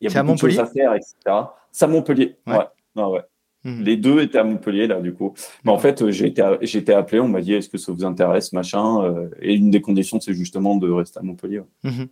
Il 0.02 0.12
y 0.12 0.16
a 0.16 0.22
beaucoup 0.22 0.46
de 0.46 0.50
choses 0.50 0.60
à 0.60 0.66
faire, 0.66 0.94
etc. 0.94 1.14
À 1.26 1.86
Montpellier. 1.86 2.36
Ouais. 2.46 2.58
ouais. 2.96 3.04
ouais. 3.04 3.22
Hmm. 3.64 3.82
Les 3.82 3.96
deux 3.96 4.20
étaient 4.20 4.38
à 4.38 4.44
Montpellier, 4.44 4.86
là, 4.86 5.00
du 5.00 5.12
coup. 5.12 5.34
Mais 5.64 5.72
en 5.72 5.78
fait, 5.78 6.10
j'ai 6.10 6.26
été, 6.26 6.42
j'ai 6.62 6.78
été 6.78 6.92
appelé, 6.94 7.20
on 7.20 7.28
m'a 7.28 7.40
dit, 7.40 7.54
est-ce 7.54 7.68
que 7.68 7.78
ça 7.78 7.92
vous 7.92 8.04
intéresse, 8.04 8.52
machin. 8.52 9.04
Euh, 9.04 9.28
et 9.40 9.54
une 9.54 9.70
des 9.70 9.80
conditions, 9.80 10.18
c'est 10.20 10.34
justement 10.34 10.76
de 10.76 10.90
rester 10.90 11.18
à 11.18 11.22
Montpellier. 11.22 11.62
Mhm. 11.84 12.08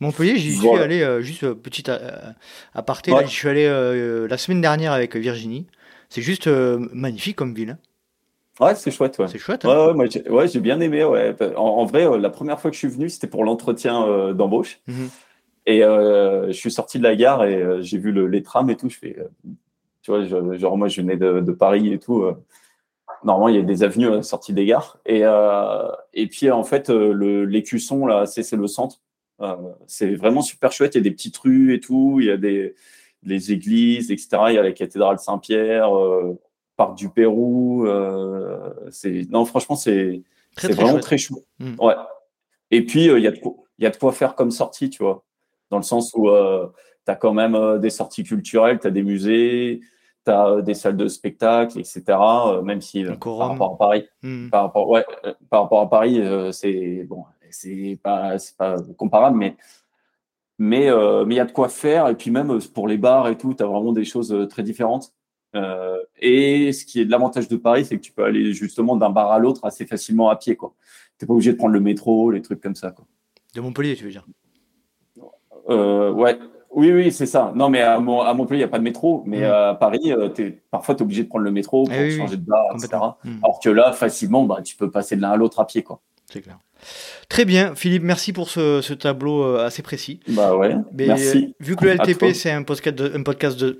Montpellier, 0.00 0.36
j'y 0.36 0.56
suis 0.56 0.68
allé, 0.68 1.02
euh, 1.02 1.20
juste 1.20 1.52
petit 1.54 1.84
aparté, 2.74 3.12
là, 3.12 3.24
j'y 3.24 3.34
suis 3.34 3.48
allé 3.48 3.66
la 4.28 4.38
semaine 4.38 4.60
dernière 4.60 4.92
avec 4.92 5.16
Virginie. 5.16 5.66
C'est 6.08 6.22
juste 6.22 6.46
magnifique 6.46 7.36
comme 7.36 7.54
ville. 7.54 7.70
Hein. 7.70 7.78
Ouais, 8.60 8.74
c'est 8.74 8.90
chouette. 8.90 9.18
Ouais. 9.18 9.28
C'est 9.28 9.38
chouette. 9.38 9.64
Hein. 9.64 9.94
ouais, 9.94 10.10
j'ai, 10.10 10.28
ouais, 10.28 10.46
j'ai 10.48 10.60
bien 10.60 10.80
aimé. 10.80 11.04
Ouais. 11.04 11.34
En, 11.56 11.84
vrai, 11.84 12.06
euh, 12.06 12.18
la 12.18 12.30
première 12.30 12.60
fois 12.60 12.70
que 12.70 12.74
je 12.74 12.78
suis 12.78 12.88
venu, 12.88 13.08
c'était 13.08 13.26
pour 13.26 13.44
l'entretien 13.44 14.06
euh, 14.06 14.32
d'embauche. 14.34 14.80
Et 15.64 15.84
euh, 15.84 16.48
je 16.48 16.52
suis 16.52 16.70
sorti 16.70 16.98
de 16.98 17.04
la 17.04 17.14
gare 17.16 17.44
et 17.44 17.82
j'ai 17.82 17.98
vu 17.98 18.12
le, 18.12 18.26
les 18.26 18.42
trams 18.42 18.68
et 18.70 18.76
tout. 18.76 18.88
Je 18.88 18.98
fais, 18.98 19.16
tu 20.02 20.10
vois, 20.10 20.24
genre 20.24 20.76
moi, 20.76 20.88
je 20.88 21.00
venais 21.00 21.16
de, 21.16 21.40
de 21.40 21.52
Paris 21.52 21.92
et 21.92 21.98
tout. 21.98 22.24
normalement, 23.24 23.48
il 23.48 23.56
y 23.56 23.58
a 23.58 23.62
des 23.62 23.82
avenues 23.82 24.08
à 24.08 24.16
la 24.16 24.22
sortie 24.22 24.52
des 24.52 24.66
gares. 24.66 24.98
Et, 25.06 25.22
et 26.12 26.26
puis, 26.26 26.50
en 26.50 26.64
fait, 26.64 26.88
le, 26.90 27.44
l'écusson, 27.44 28.06
là, 28.06 28.26
c'est, 28.26 28.42
c'est 28.42 28.56
le 28.56 28.66
centre. 28.66 29.00
c'est 29.86 30.14
vraiment 30.14 30.42
super 30.42 30.72
chouette. 30.72 30.94
Il 30.94 30.98
y 30.98 31.00
a 31.00 31.04
des 31.04 31.12
petites 31.12 31.36
rues 31.38 31.74
et 31.74 31.80
tout. 31.80 32.18
Il 32.20 32.26
y 32.26 32.30
a 32.30 32.36
des 32.36 32.74
les 33.24 33.52
églises, 33.52 34.10
etc. 34.10 34.28
Il 34.48 34.54
y 34.54 34.58
a 34.58 34.62
la 34.62 34.72
cathédrale 34.72 35.20
Saint-Pierre 35.20 35.88
parc 36.76 36.96
du 36.96 37.08
Pérou. 37.08 37.86
Euh, 37.86 38.70
c'est 38.90 39.26
non, 39.30 39.44
franchement, 39.44 39.76
c'est 39.76 40.22
vraiment 40.56 40.98
très 40.98 41.18
chou. 41.18 41.42
Hmm. 41.58 41.74
Ouais. 41.78 41.94
Et 42.70 42.84
puis 42.84 43.08
euh, 43.08 43.18
il 43.18 43.24
y 43.24 43.28
a 43.28 43.32
de 43.32 43.38
quoi, 43.38 43.54
il 43.78 43.84
y 43.84 43.86
a 43.86 43.90
de 43.90 43.96
quoi 43.96 44.12
faire 44.12 44.34
comme 44.34 44.50
sortie, 44.50 44.90
tu 44.90 45.02
vois, 45.02 45.24
dans 45.70 45.76
le 45.76 45.82
sens 45.82 46.12
où 46.14 46.28
euh, 46.28 46.66
tu 47.04 47.10
as 47.10 47.16
quand 47.16 47.34
même 47.34 47.78
des 47.80 47.90
sorties 47.90 48.24
culturelles, 48.24 48.78
tu 48.80 48.86
as 48.86 48.90
des 48.90 49.02
musées, 49.02 49.80
tu 50.24 50.30
as 50.30 50.60
des 50.62 50.74
salles 50.74 50.96
de 50.96 51.08
spectacle, 51.08 51.78
etc. 51.78 52.02
même 52.62 52.80
si 52.80 53.04
par 53.04 53.38
rapport 53.38 53.74
à 53.74 53.78
Paris, 53.78 54.08
hmm. 54.22 54.50
par 54.50 54.62
rapport, 54.62 54.88
ouais, 54.88 55.04
par 55.50 55.62
rapport 55.62 55.80
à 55.80 55.90
Paris, 55.90 56.22
c'est 56.52 57.04
bon, 57.08 57.24
c'est 57.50 57.98
pas, 58.02 58.36
pas 58.56 58.76
comparable, 58.96 59.36
mais 59.36 59.56
mais 60.58 60.86
il 60.86 61.32
y 61.32 61.40
a 61.40 61.44
de 61.44 61.52
quoi 61.52 61.68
faire. 61.68 62.08
Et 62.08 62.14
puis 62.14 62.30
même 62.30 62.58
pour 62.74 62.86
les 62.86 62.98
bars 62.98 63.28
et 63.28 63.36
tout, 63.36 63.54
tu 63.54 63.62
as 63.62 63.66
vraiment 63.66 63.92
des 63.92 64.04
choses 64.04 64.34
très 64.48 64.62
différentes. 64.62 65.12
Euh, 65.54 65.98
et 66.18 66.72
ce 66.72 66.84
qui 66.84 67.00
est 67.00 67.04
de 67.04 67.10
l'avantage 67.10 67.48
de 67.48 67.56
Paris, 67.56 67.84
c'est 67.84 67.96
que 67.96 68.02
tu 68.02 68.12
peux 68.12 68.24
aller 68.24 68.52
justement 68.52 68.96
d'un 68.96 69.10
bar 69.10 69.30
à 69.30 69.38
l'autre 69.38 69.64
assez 69.64 69.86
facilement 69.86 70.30
à 70.30 70.36
pied. 70.36 70.56
Tu 70.56 70.64
n'es 70.64 71.26
pas 71.26 71.34
obligé 71.34 71.52
de 71.52 71.58
prendre 71.58 71.74
le 71.74 71.80
métro, 71.80 72.30
les 72.30 72.42
trucs 72.42 72.60
comme 72.60 72.74
ça. 72.74 72.90
Quoi. 72.90 73.04
De 73.54 73.60
Montpellier, 73.60 73.94
tu 73.96 74.04
veux 74.04 74.10
dire? 74.10 74.26
Euh, 75.68 76.10
Ouais. 76.12 76.38
Oui, 76.74 76.90
oui, 76.92 77.12
c'est 77.12 77.26
ça. 77.26 77.52
Non, 77.54 77.68
mais 77.68 77.82
à, 77.82 77.98
Montpellier, 78.00 78.58
il 78.58 78.58
n'y 78.58 78.64
a 78.64 78.68
pas 78.68 78.78
de 78.78 78.84
métro. 78.84 79.22
Mais 79.26 79.40
mmh. 79.40 79.52
à 79.52 79.74
Paris, 79.74 80.12
euh, 80.12 80.28
es, 80.38 80.62
parfois, 80.70 80.94
tu 80.94 81.00
es 81.00 81.02
obligé 81.02 81.24
de 81.24 81.28
prendre 81.28 81.44
le 81.44 81.50
métro 81.50 81.84
pour 81.84 81.94
eh 81.94 82.16
changer 82.16 82.36
de 82.36 82.44
bar, 82.44 82.64
etc. 82.74 82.88
Mmh. 83.24 83.30
Alors 83.42 83.60
que 83.60 83.68
là, 83.68 83.92
facilement, 83.92 84.44
bah, 84.44 84.60
tu 84.62 84.76
peux 84.76 84.90
passer 84.90 85.16
de 85.16 85.22
l'un 85.22 85.32
à 85.32 85.36
l'autre 85.36 85.60
à 85.60 85.66
pied. 85.66 85.82
Quoi. 85.82 86.00
C'est 86.32 86.40
clair. 86.40 86.58
Très 87.28 87.44
bien, 87.44 87.74
Philippe, 87.76 88.02
merci 88.02 88.32
pour 88.32 88.50
ce, 88.50 88.92
tableau 88.94 89.44
euh, 89.44 89.64
assez 89.64 89.82
précis. 89.82 90.20
Bah 90.28 90.56
ouais, 90.56 90.74
merci. 90.92 91.54
Vu 91.60 91.76
que 91.76 91.84
le 91.84 91.92
LTP, 91.92 92.34
c'est 92.34 92.50
un 92.50 92.64
podcast 92.64 92.96
de. 92.96 93.16
Un 93.16 93.22
podcast 93.22 93.58
de 93.58 93.78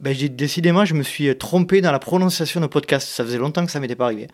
bah, 0.00 0.10
décidément, 0.30 0.84
je 0.84 0.94
me 0.94 1.02
suis 1.02 1.36
trompé 1.38 1.80
dans 1.80 1.92
la 1.92 2.00
prononciation 2.00 2.60
de 2.60 2.66
podcast. 2.66 3.08
Ça 3.08 3.24
faisait 3.24 3.38
longtemps 3.38 3.64
que 3.64 3.70
ça 3.70 3.78
m'était 3.78 3.94
pas 3.94 4.06
arrivé. 4.06 4.26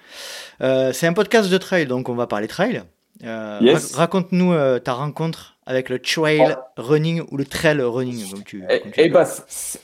Euh, 0.63 0.93
c'est 0.93 1.07
un 1.07 1.13
podcast 1.13 1.51
de 1.51 1.59
trail, 1.59 1.87
donc 1.87 2.09
on 2.09 2.15
va 2.15 2.27
parler 2.27 2.49
trail. 2.49 2.83
Raconte-nous 3.23 4.55
ta 4.81 4.95
rencontre 4.95 5.58
avec 5.69 5.89
le 5.89 6.01
trail 6.01 6.57
running 6.77 7.23
ou 7.31 7.37
le 7.37 7.45
trail 7.45 7.81
running, 7.81 8.31
comme 8.31 8.43
tu. 8.43 8.65
et, 8.69 8.83
eh, 8.97 9.09
bah, 9.09 9.25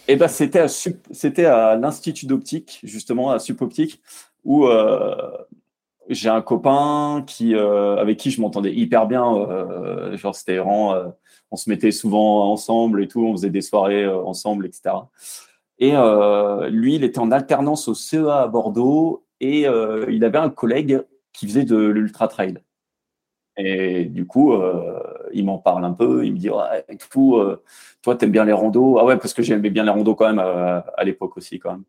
eh 0.09 0.16
bah, 0.16 0.28
c'était 0.28 0.61
à, 0.61 0.68
c'était 0.68 1.45
à 1.45 1.76
l'institut 1.76 2.26
d'optique, 2.26 2.80
justement 2.82 3.30
à 3.30 3.39
Supoptique, 3.39 4.01
où 4.45 4.66
j'ai 6.09 6.28
un 6.28 6.43
copain 6.43 7.24
qui, 7.26 7.55
euh, 7.55 7.97
avec 7.97 8.18
qui 8.18 8.30
je 8.30 8.41
m'entendais 8.41 8.72
hyper 8.72 9.07
bien. 9.07 9.35
Euh, 9.35 10.16
genre, 10.16 10.35
c'était 10.35 10.57
vraiment, 10.57 10.95
euh, 10.95 11.09
on 11.51 11.57
se 11.57 11.70
mettait 11.70 11.93
souvent 11.93 12.51
ensemble 12.51 13.03
et 13.03 13.09
tout, 13.09 13.24
on 13.24 13.32
faisait 13.32 13.51
des 13.51 13.62
soirées 13.62 14.07
ensemble, 14.07 14.66
etc. 14.66 14.95
Et 15.78 15.93
lui, 16.70 16.95
il 16.95 17.05
était 17.05 17.18
en 17.18 17.30
alternance 17.30 17.89
au 17.89 17.95
CEA 17.95 18.43
à 18.43 18.47
Bordeaux 18.47 19.24
et 19.41 19.66
il 20.09 20.24
avait 20.24 20.39
un 20.39 20.51
collègue 20.51 21.03
qui 21.32 21.47
faisait 21.47 21.64
de 21.64 21.76
l'ultra 21.76 22.28
trail. 22.28 22.59
Et 23.57 24.07
du 24.07 24.27
coup, 24.27 24.53
il 25.33 25.45
m'en 25.45 25.59
parle 25.59 25.85
un 25.85 25.93
peu. 25.93 26.25
Il 26.27 26.33
me 26.33 26.39
dit 26.39 26.51
ouais, 26.51 26.85
tout, 27.11 27.41
toi, 28.03 28.17
t'aimes 28.17 28.33
bien 28.33 28.45
les 28.45 28.53
randos 28.53 28.99
Ah 28.99 29.05
ouais, 29.05 29.17
parce 29.17 29.33
que 29.33 29.43
j'aimais 29.43 29.71
bien 29.71 29.85
les 29.85 29.91
randos 29.91 30.15
quand 30.15 30.27
même 30.27 30.41
à 30.41 31.05
l'époque 31.05 31.37
aussi, 31.37 31.59
quand 31.59 31.73
même 31.73 31.85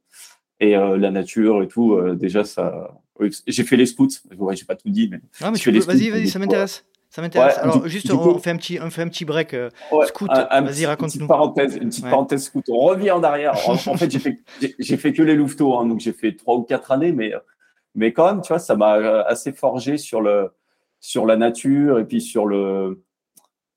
et 0.60 0.76
euh, 0.76 0.98
la 0.98 1.12
nature 1.12 1.64
et 1.64 1.68
tout. 1.68 1.94
Euh, 1.94 2.16
déjà, 2.16 2.44
ça. 2.44 2.92
J'ai 3.48 3.64
fait 3.64 3.78
les 3.78 3.86
scouts. 3.86 4.08
Ouais, 4.38 4.56
j'ai 4.56 4.66
pas 4.66 4.76
tout 4.76 4.90
dit, 4.90 5.10
mais. 5.10 5.20
Ah, 5.42 5.52
mais 5.52 5.58
tu 5.58 5.72
peux... 5.72 5.80
Vas-y, 5.80 6.10
vas-y, 6.10 6.28
ça 6.28 6.40
m'intéresse. 6.40 6.86
Ça 7.10 7.22
m'intéresse. 7.22 7.58
Alors, 7.60 7.88
juste, 7.88 8.12
on, 8.12 8.38
fait 8.40 8.50
un 8.50 8.58
petit, 8.58 8.78
on 8.82 8.90
fait 8.90 9.02
un 9.02 9.08
petit 9.08 9.24
break. 9.24 9.54
Euh, 9.54 9.70
scout, 10.06 10.30
vas-y, 10.30 10.86
raconte-nous. 10.86 11.22
Une, 11.22 11.28
parenthèse, 11.28 11.78
une 11.78 11.90
petite 11.90 12.10
parenthèse 12.10 12.44
scout. 12.44 12.66
On 12.70 12.80
revient 12.80 13.12
en 13.12 13.24
arrière. 13.24 13.54
en, 13.70 13.76
fait, 13.78 14.12
j'ai 14.12 14.20
fait, 14.20 14.40
j'ai 14.80 14.98
fait 14.98 15.14
que 15.14 15.24
les 15.24 15.36
louveteaux, 15.36 15.78
hein, 15.78 15.86
donc 15.86 16.02
j'ai 16.02 16.12
fait 16.12 16.34
trois 16.34 16.56
ou 16.56 16.64
quatre 16.64 16.92
années, 16.92 17.14
mais, 17.14 17.32
mais 17.94 18.12
quand 18.12 18.26
même, 18.26 18.42
tu 18.42 18.50
vois, 18.50 18.60
ça 18.60 18.76
m'a 18.76 18.94
assez 19.22 19.54
forgé 19.54 19.98
sur, 19.98 20.20
le, 20.20 20.52
sur 21.06 21.26
la 21.26 21.38
nature 21.38 22.00
et 22.00 22.06
puis 22.06 22.22
sur 22.22 22.46
le. 22.46 23.04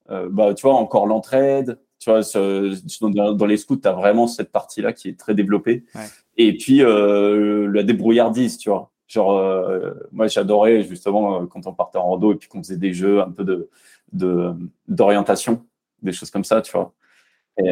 bah, 0.08 0.54
tu 0.54 0.62
vois, 0.62 0.74
encore 0.74 1.06
l'entraide. 1.06 1.78
Tu 1.98 2.10
vois, 2.10 2.20
dans, 3.10 3.32
dans 3.32 3.46
les 3.46 3.56
scouts, 3.56 3.76
tu 3.76 3.88
as 3.88 3.92
vraiment 3.92 4.28
cette 4.28 4.52
partie-là 4.52 4.92
qui 4.92 5.08
est 5.08 5.18
très 5.18 5.34
développée. 5.34 5.84
Ouais. 5.94 6.06
Et 6.38 6.56
puis 6.56 6.82
euh, 6.82 7.70
la 7.70 7.82
débrouillardise, 7.82 8.56
tu 8.56 8.70
vois. 8.70 8.92
Genre, 9.08 9.36
euh, 9.36 9.94
moi 10.12 10.28
j'adorais 10.28 10.82
justement 10.82 11.42
euh, 11.42 11.46
quand 11.46 11.66
on 11.66 11.72
partait 11.72 11.98
en 11.98 12.04
rando 12.04 12.32
et 12.32 12.36
puis 12.36 12.48
qu'on 12.48 12.62
faisait 12.62 12.76
des 12.76 12.92
jeux 12.92 13.20
un 13.20 13.30
peu 13.30 13.44
de 13.44 13.68
d'orientation, 14.86 15.66
des 16.00 16.12
choses 16.12 16.30
comme 16.30 16.44
ça, 16.44 16.62
tu 16.62 16.72
vois. 16.72 16.94
Et, 17.58 17.70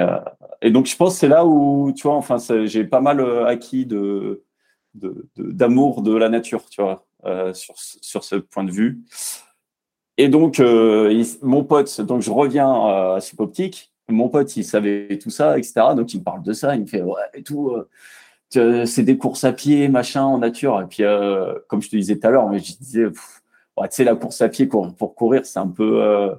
et 0.61 0.71
donc 0.71 0.87
je 0.87 0.97
pense 0.97 1.15
que 1.15 1.21
c'est 1.21 1.29
là 1.29 1.47
où, 1.47 1.93
tu 1.97 2.03
vois, 2.03 2.17
enfin 2.17 2.37
j'ai 2.65 2.85
pas 2.85 3.01
mal 3.01 3.21
acquis 3.47 3.87
de 3.87 4.43
d'amour 4.95 6.03
de, 6.03 6.15
la 6.15 6.29
nature, 6.29 6.69
tu 6.69 6.83
vois, 6.83 7.07
sur, 7.55 7.75
sur 7.79 8.25
ce 8.25 8.37
point 8.37 8.65
de 8.65 8.73
vue. 8.73 9.01
Et 10.19 10.29
donc, 10.29 10.61
mon 11.43 11.65
pote, 11.65 12.01
donc 12.01 12.23
je 12.23 12.31
reviens 12.31 12.71
à 13.15 13.19
Supoptique, 13.21 13.93
mon 14.09 14.29
pote, 14.29 14.57
il 14.57 14.65
savait 14.65 15.19
tout 15.19 15.31
ça, 15.31 15.59
etc. 15.59 15.75
Donc, 15.97 16.15
il 16.15 16.21
me 16.21 16.25
parle 16.25 16.43
de 16.43 16.53
ça, 16.53 16.75
il 16.75 16.83
me 16.83 16.87
fait, 16.87 17.03
ouais, 17.03 17.21
et 17.35 17.43
tout, 17.43 17.73
c'est 18.51 19.03
des 19.03 19.19
courses 19.19 19.45
à 19.45 19.53
pied, 19.53 19.89
machin, 19.89 20.25
en 20.25 20.39
nature. 20.39 20.81
Et 20.81 20.87
puis, 20.87 21.05
euh, 21.05 21.55
comme 21.69 21.83
je 21.83 21.91
te 21.91 21.97
disais 21.97 22.19
tout 22.19 22.27
à 22.27 22.31
l'heure, 22.31 22.49
mais 22.49 22.59
je 22.59 22.77
disais, 22.77 23.11
tu 23.11 23.87
sais, 23.91 24.05
la 24.05 24.15
course 24.15 24.41
à 24.41 24.49
pied 24.49 24.67
pour, 24.67 25.15
courir, 25.15 25.45
c'est 25.45 25.59
un 25.59 25.69
peu, 25.69 26.03
euh, 26.03 26.35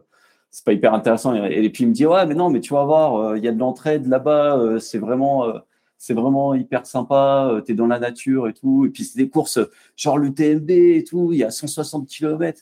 c'est 0.52 0.66
pas 0.66 0.74
hyper 0.74 0.94
intéressant. 0.94 1.36
Et, 1.36 1.70
puis 1.70 1.84
il 1.84 1.88
me 1.90 1.94
dit, 1.94 2.06
ouais, 2.06 2.26
mais 2.26 2.36
non, 2.36 2.50
mais 2.50 2.60
tu 2.62 2.74
vas 2.74 2.86
voir, 2.86 3.16
euh, 3.16 3.38
il 3.38 3.44
y 3.44 3.48
a 3.48 3.52
de 3.52 3.60
l'entraide 3.60 4.08
là-bas, 4.08 4.80
c'est 4.80 4.98
vraiment, 5.00 5.46
c'est 5.98 6.14
vraiment 6.14 6.54
hyper 6.56 6.86
sympa. 6.86 7.62
tu 7.66 7.74
es 7.74 7.76
dans 7.76 7.88
la 7.88 8.00
nature 8.00 8.48
et 8.48 8.54
tout. 8.54 8.86
Et 8.86 8.90
puis 8.90 9.04
c'est 9.04 9.18
des 9.18 9.30
courses 9.30 9.60
genre 9.96 10.18
l'UTMB 10.18 10.70
et 10.70 11.04
tout. 11.04 11.34
Il 11.34 11.40
y 11.40 11.44
a 11.44 11.52
160 11.52 12.08
km. 12.08 12.62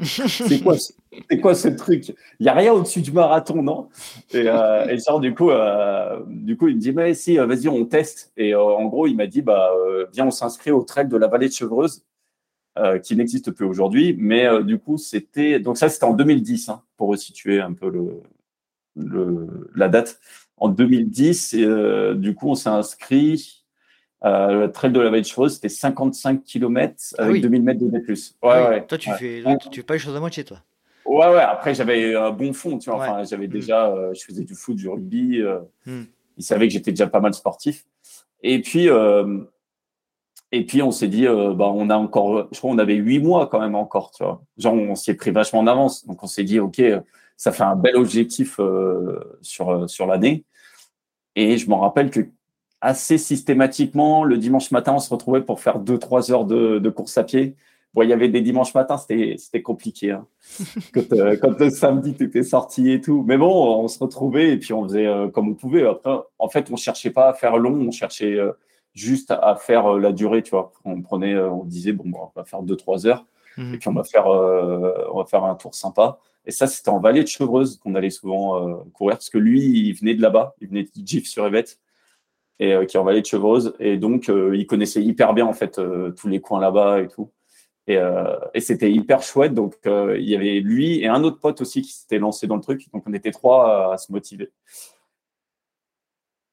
C'est 0.00 0.62
quoi, 0.62 0.76
c'est 0.76 1.40
quoi 1.40 1.54
ce 1.54 1.68
truc? 1.68 2.14
Il 2.38 2.46
y 2.46 2.48
a 2.48 2.54
rien 2.54 2.72
au-dessus 2.72 3.00
du 3.00 3.10
marathon, 3.10 3.62
non? 3.62 3.88
Et, 4.32 4.44
euh, 4.46 4.86
et, 4.86 4.98
genre 4.98 5.18
du 5.18 5.34
coup, 5.34 5.50
euh, 5.50 6.20
du 6.28 6.56
coup, 6.56 6.68
il 6.68 6.76
me 6.76 6.80
dit 6.80 6.92
mais 6.92 7.14
si, 7.14 7.38
euh, 7.38 7.46
vas-y, 7.46 7.68
on 7.68 7.84
teste. 7.84 8.32
Et 8.36 8.54
euh, 8.54 8.62
en 8.62 8.86
gros, 8.86 9.08
il 9.08 9.16
m'a 9.16 9.26
dit 9.26 9.42
bah 9.42 9.70
viens, 10.12 10.26
on 10.26 10.30
s'inscrit 10.30 10.70
au 10.70 10.82
trail 10.82 11.08
de 11.08 11.16
la 11.16 11.26
vallée 11.26 11.48
de 11.48 11.52
Chevreuse, 11.52 12.04
qui 13.02 13.16
n'existe 13.16 13.50
plus 13.50 13.66
aujourd'hui. 13.66 14.14
Mais 14.18 14.46
du 14.62 14.78
coup, 14.78 14.98
c'était 14.98 15.58
donc 15.58 15.78
ça, 15.78 15.88
c'était 15.88 16.04
en 16.04 16.14
2010 16.14 16.68
hein, 16.68 16.82
pour 16.96 17.08
resituer 17.08 17.60
un 17.60 17.72
peu 17.72 17.90
le, 17.90 18.20
le 18.96 19.70
la 19.74 19.88
date. 19.88 20.20
En 20.58 20.68
2010, 20.68 21.54
et, 21.54 21.66
du 22.16 22.34
coup, 22.34 22.50
on 22.50 22.54
s'est 22.54 22.68
inscrit 22.68 23.57
euh, 24.24 24.66
le 24.66 24.72
trail 24.72 24.92
de 24.92 25.00
la 25.00 25.10
Vallée 25.10 25.22
de 25.22 25.48
c'était 25.48 25.68
55 25.68 26.42
km 26.42 26.94
ah 27.18 27.24
avec 27.24 27.40
2000 27.40 27.62
mètres 27.62 27.80
de 27.80 27.88
D+. 27.88 27.98
Ouais, 27.98 28.14
ah 28.42 28.70
ouais, 28.70 28.86
toi, 28.86 28.98
tu, 28.98 29.10
Fais, 29.12 29.42
tu 29.70 29.80
fais 29.80 29.82
pas 29.84 29.94
les 29.94 30.00
choses 30.00 30.16
à 30.16 30.20
moitié, 30.20 30.44
toi. 30.44 30.58
Ouais, 31.08 31.28
ouais. 31.28 31.40
Après, 31.40 31.74
j'avais 31.74 32.14
un 32.14 32.30
bon 32.30 32.52
fond, 32.52 32.78
tu 32.78 32.90
vois. 32.90 32.98
Enfin, 32.98 33.24
j'avais 33.24 33.46
mm. 33.46 33.50
déjà, 33.50 33.86
euh, 33.86 34.12
je 34.12 34.22
faisais 34.24 34.44
du 34.44 34.54
foot, 34.54 34.76
du 34.76 34.88
rugby. 34.88 35.40
Euh, 35.40 35.60
mm. 35.86 36.02
Il 36.36 36.44
savait 36.44 36.68
que 36.68 36.74
j'étais 36.74 36.90
déjà 36.90 37.06
pas 37.06 37.20
mal 37.20 37.32
sportif. 37.32 37.86
Et 38.42 38.60
puis, 38.60 38.90
euh, 38.90 39.40
et 40.52 40.66
puis, 40.66 40.82
on 40.82 40.90
s'est 40.90 41.08
dit, 41.08 41.26
bah, 41.26 41.70
on 41.74 41.90
a 41.90 41.96
encore, 41.96 42.48
je 42.52 42.58
crois, 42.58 42.70
on 42.70 42.78
avait 42.78 42.94
huit 42.94 43.20
mois 43.20 43.48
quand 43.48 43.60
même 43.60 43.74
encore, 43.74 44.10
tu 44.12 44.22
vois. 44.22 44.42
Genre, 44.56 44.74
on 44.74 44.94
s'y 44.94 45.10
est 45.10 45.14
pris 45.14 45.30
vachement 45.30 45.60
en 45.60 45.66
avance. 45.66 46.06
Donc, 46.06 46.22
on 46.22 46.26
s'est 46.26 46.44
dit, 46.44 46.60
OK, 46.60 46.80
ça 47.36 47.52
fait 47.52 47.64
un 47.64 47.76
bel 47.76 47.96
objectif 47.96 48.60
sur, 49.42 49.90
sur 49.90 50.06
l'année. 50.06 50.44
Et 51.34 51.56
je 51.56 51.68
m'en 51.68 51.80
rappelle 51.80 52.10
que 52.10 52.20
assez 52.80 53.18
systématiquement. 53.18 54.24
Le 54.24 54.38
dimanche 54.38 54.70
matin, 54.70 54.94
on 54.94 54.98
se 54.98 55.10
retrouvait 55.10 55.42
pour 55.42 55.60
faire 55.60 55.78
deux, 55.78 55.98
trois 55.98 56.30
heures 56.30 56.44
de, 56.44 56.88
course 56.90 57.18
à 57.18 57.24
pied. 57.24 57.56
Bon, 57.94 58.02
il 58.02 58.10
y 58.10 58.12
avait 58.12 58.28
des 58.28 58.42
dimanches 58.42 58.74
matins, 58.74 58.98
c'était 58.98 59.62
compliqué. 59.62 60.12
Hein. 60.12 60.26
Euh, 61.12 61.36
quand, 61.40 61.58
le 61.58 61.70
samedi, 61.70 62.14
tu 62.14 62.24
étais 62.24 62.42
sorti 62.42 62.90
et 62.90 63.00
tout. 63.00 63.24
Mais 63.26 63.38
bon, 63.38 63.82
on 63.82 63.88
se 63.88 63.98
retrouvait 63.98 64.50
et 64.50 64.56
puis 64.58 64.72
on 64.72 64.84
faisait 64.84 65.06
euh, 65.06 65.28
comme 65.28 65.48
on 65.48 65.54
pouvait. 65.54 65.86
Après, 65.86 66.16
en 66.38 66.48
fait, 66.48 66.70
on 66.70 66.76
cherchait 66.76 67.10
pas 67.10 67.28
à 67.28 67.32
faire 67.32 67.56
long, 67.56 67.88
on 67.88 67.90
cherchait 67.90 68.34
euh, 68.34 68.52
juste 68.94 69.30
à, 69.30 69.56
faire 69.56 69.94
la 69.94 70.12
durée, 70.12 70.42
tu 70.42 70.50
vois. 70.50 70.72
On 70.84 71.00
prenait, 71.00 71.38
on 71.38 71.64
disait, 71.64 71.92
bon, 71.92 72.04
on 72.14 72.30
va 72.38 72.44
faire 72.44 72.62
deux, 72.62 72.76
trois 72.76 73.06
heures. 73.06 73.24
Mmh. 73.56 73.74
Et 73.74 73.78
puis 73.78 73.88
on 73.88 73.94
va 73.94 74.04
faire, 74.04 74.26
on 74.26 75.18
va 75.18 75.24
faire 75.24 75.44
un 75.44 75.54
tour 75.54 75.74
sympa. 75.74 76.18
Et 76.44 76.50
ça, 76.50 76.66
c'était 76.66 76.90
en 76.90 77.00
vallée 77.00 77.22
de 77.22 77.28
Chevreuse 77.28 77.78
qu'on 77.78 77.94
allait 77.94 78.10
souvent 78.10 78.82
courir 78.92 79.16
parce 79.16 79.30
que 79.30 79.38
lui, 79.38 79.60
il 79.60 79.92
venait 79.92 80.14
de 80.14 80.22
là-bas, 80.22 80.54
il 80.60 80.68
venait 80.68 80.84
de 80.84 80.90
GIF 81.06 81.26
sur 81.26 81.46
Yvette 81.46 81.78
et 82.60 82.74
euh, 82.74 82.84
qui 82.84 82.96
est 82.96 83.00
en 83.00 83.04
vallée 83.04 83.20
de 83.20 83.26
Chevreuse. 83.26 83.74
Et 83.78 83.96
donc, 83.96 84.28
euh, 84.28 84.56
il 84.56 84.66
connaissait 84.66 85.02
hyper 85.02 85.34
bien 85.34 85.46
en 85.46 85.52
fait 85.52 85.78
euh, 85.78 86.10
tous 86.10 86.28
les 86.28 86.40
coins 86.40 86.60
là-bas 86.60 87.00
et 87.00 87.08
tout. 87.08 87.30
Et, 87.86 87.98
c'était 88.60 88.92
hyper 88.92 89.22
chouette. 89.22 89.54
Donc, 89.54 89.76
il 89.86 90.28
y 90.28 90.36
avait 90.36 90.60
lui 90.60 91.00
et 91.00 91.08
un 91.08 91.24
autre 91.24 91.38
pote 91.40 91.62
aussi 91.62 91.80
qui 91.80 91.92
s'était 91.92 92.18
lancé 92.18 92.46
dans 92.46 92.56
le 92.56 92.60
truc. 92.60 92.86
Donc, 92.92 93.04
on 93.06 93.14
était 93.14 93.30
trois 93.30 93.94
à, 93.94 93.96
se 93.96 94.12
motiver. 94.12 94.50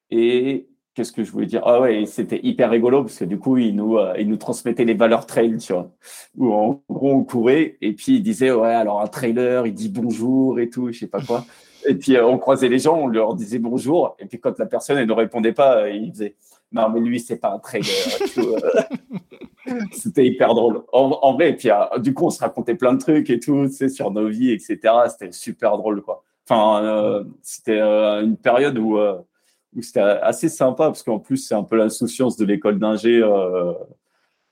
Et 0.08 0.66
qu'est-ce 0.94 1.12
que 1.12 1.22
je 1.22 1.30
voulais 1.30 1.44
dire? 1.44 1.60
Ah 1.66 1.78
ouais, 1.82 2.06
c'était 2.06 2.40
hyper 2.42 2.70
rigolo 2.70 3.02
parce 3.02 3.18
que 3.18 3.26
du 3.26 3.38
coup, 3.38 3.58
il 3.58 3.76
nous, 3.76 3.98
il 4.18 4.30
nous 4.30 4.38
transmettait 4.38 4.86
les 4.86 4.94
valeurs 4.94 5.26
trail, 5.26 5.58
tu 5.58 5.74
vois. 5.74 5.90
Où 6.38 6.54
en 6.54 6.82
gros, 6.88 7.12
on 7.12 7.24
courait 7.24 7.76
et 7.82 7.92
puis 7.92 8.14
il 8.14 8.22
disait 8.22 8.50
ouais, 8.50 8.72
alors 8.72 9.02
un 9.02 9.06
trailer, 9.06 9.66
il 9.66 9.74
dit 9.74 9.90
bonjour 9.90 10.58
et 10.58 10.70
tout, 10.70 10.90
je 10.90 11.00
sais 11.00 11.06
pas 11.06 11.20
quoi. 11.20 11.44
Et 11.86 11.94
puis, 11.94 12.16
euh, 12.16 12.26
on 12.26 12.38
croisait 12.38 12.68
les 12.68 12.78
gens, 12.78 12.96
on 12.96 13.06
leur 13.06 13.34
disait 13.34 13.58
bonjour. 13.58 14.16
Et 14.18 14.26
puis, 14.26 14.40
quand 14.40 14.58
la 14.58 14.66
personne 14.66 14.98
elle 14.98 15.06
ne 15.06 15.12
répondait 15.12 15.52
pas, 15.52 15.82
euh, 15.82 15.90
il 15.90 16.10
disait 16.10 16.36
Non, 16.72 16.88
mais 16.88 17.00
lui, 17.00 17.20
c'est 17.20 17.36
pas 17.36 17.52
un 17.52 17.58
trader. 17.58 17.88
Euh. 18.38 18.60
C'était 19.92 20.26
hyper 20.26 20.54
drôle. 20.54 20.82
En, 20.92 21.34
vrai, 21.34 21.50
et 21.50 21.56
puis, 21.56 21.70
du 21.98 22.14
coup, 22.14 22.26
on 22.26 22.30
se 22.30 22.40
racontait 22.40 22.76
plein 22.76 22.94
de 22.94 23.00
trucs 23.00 23.30
et 23.30 23.40
tout, 23.40 23.68
sais, 23.68 23.88
sur 23.88 24.10
nos 24.10 24.28
vies, 24.28 24.52
etc. 24.52 24.78
C'était 25.08 25.32
super 25.32 25.76
drôle, 25.76 26.02
quoi. 26.02 26.22
Enfin, 26.48 27.24
c'était 27.42 27.80
une 27.80 28.36
période 28.36 28.78
où, 28.78 28.96
où 28.96 29.82
c'était 29.82 29.98
assez 30.00 30.48
sympa, 30.48 30.84
parce 30.84 31.02
qu'en 31.02 31.18
plus, 31.18 31.38
c'est 31.38 31.56
un 31.56 31.64
peu 31.64 31.74
l'insouciance 31.74 32.36
de 32.36 32.44
l'école 32.44 32.78
d'ingé. 32.78 33.24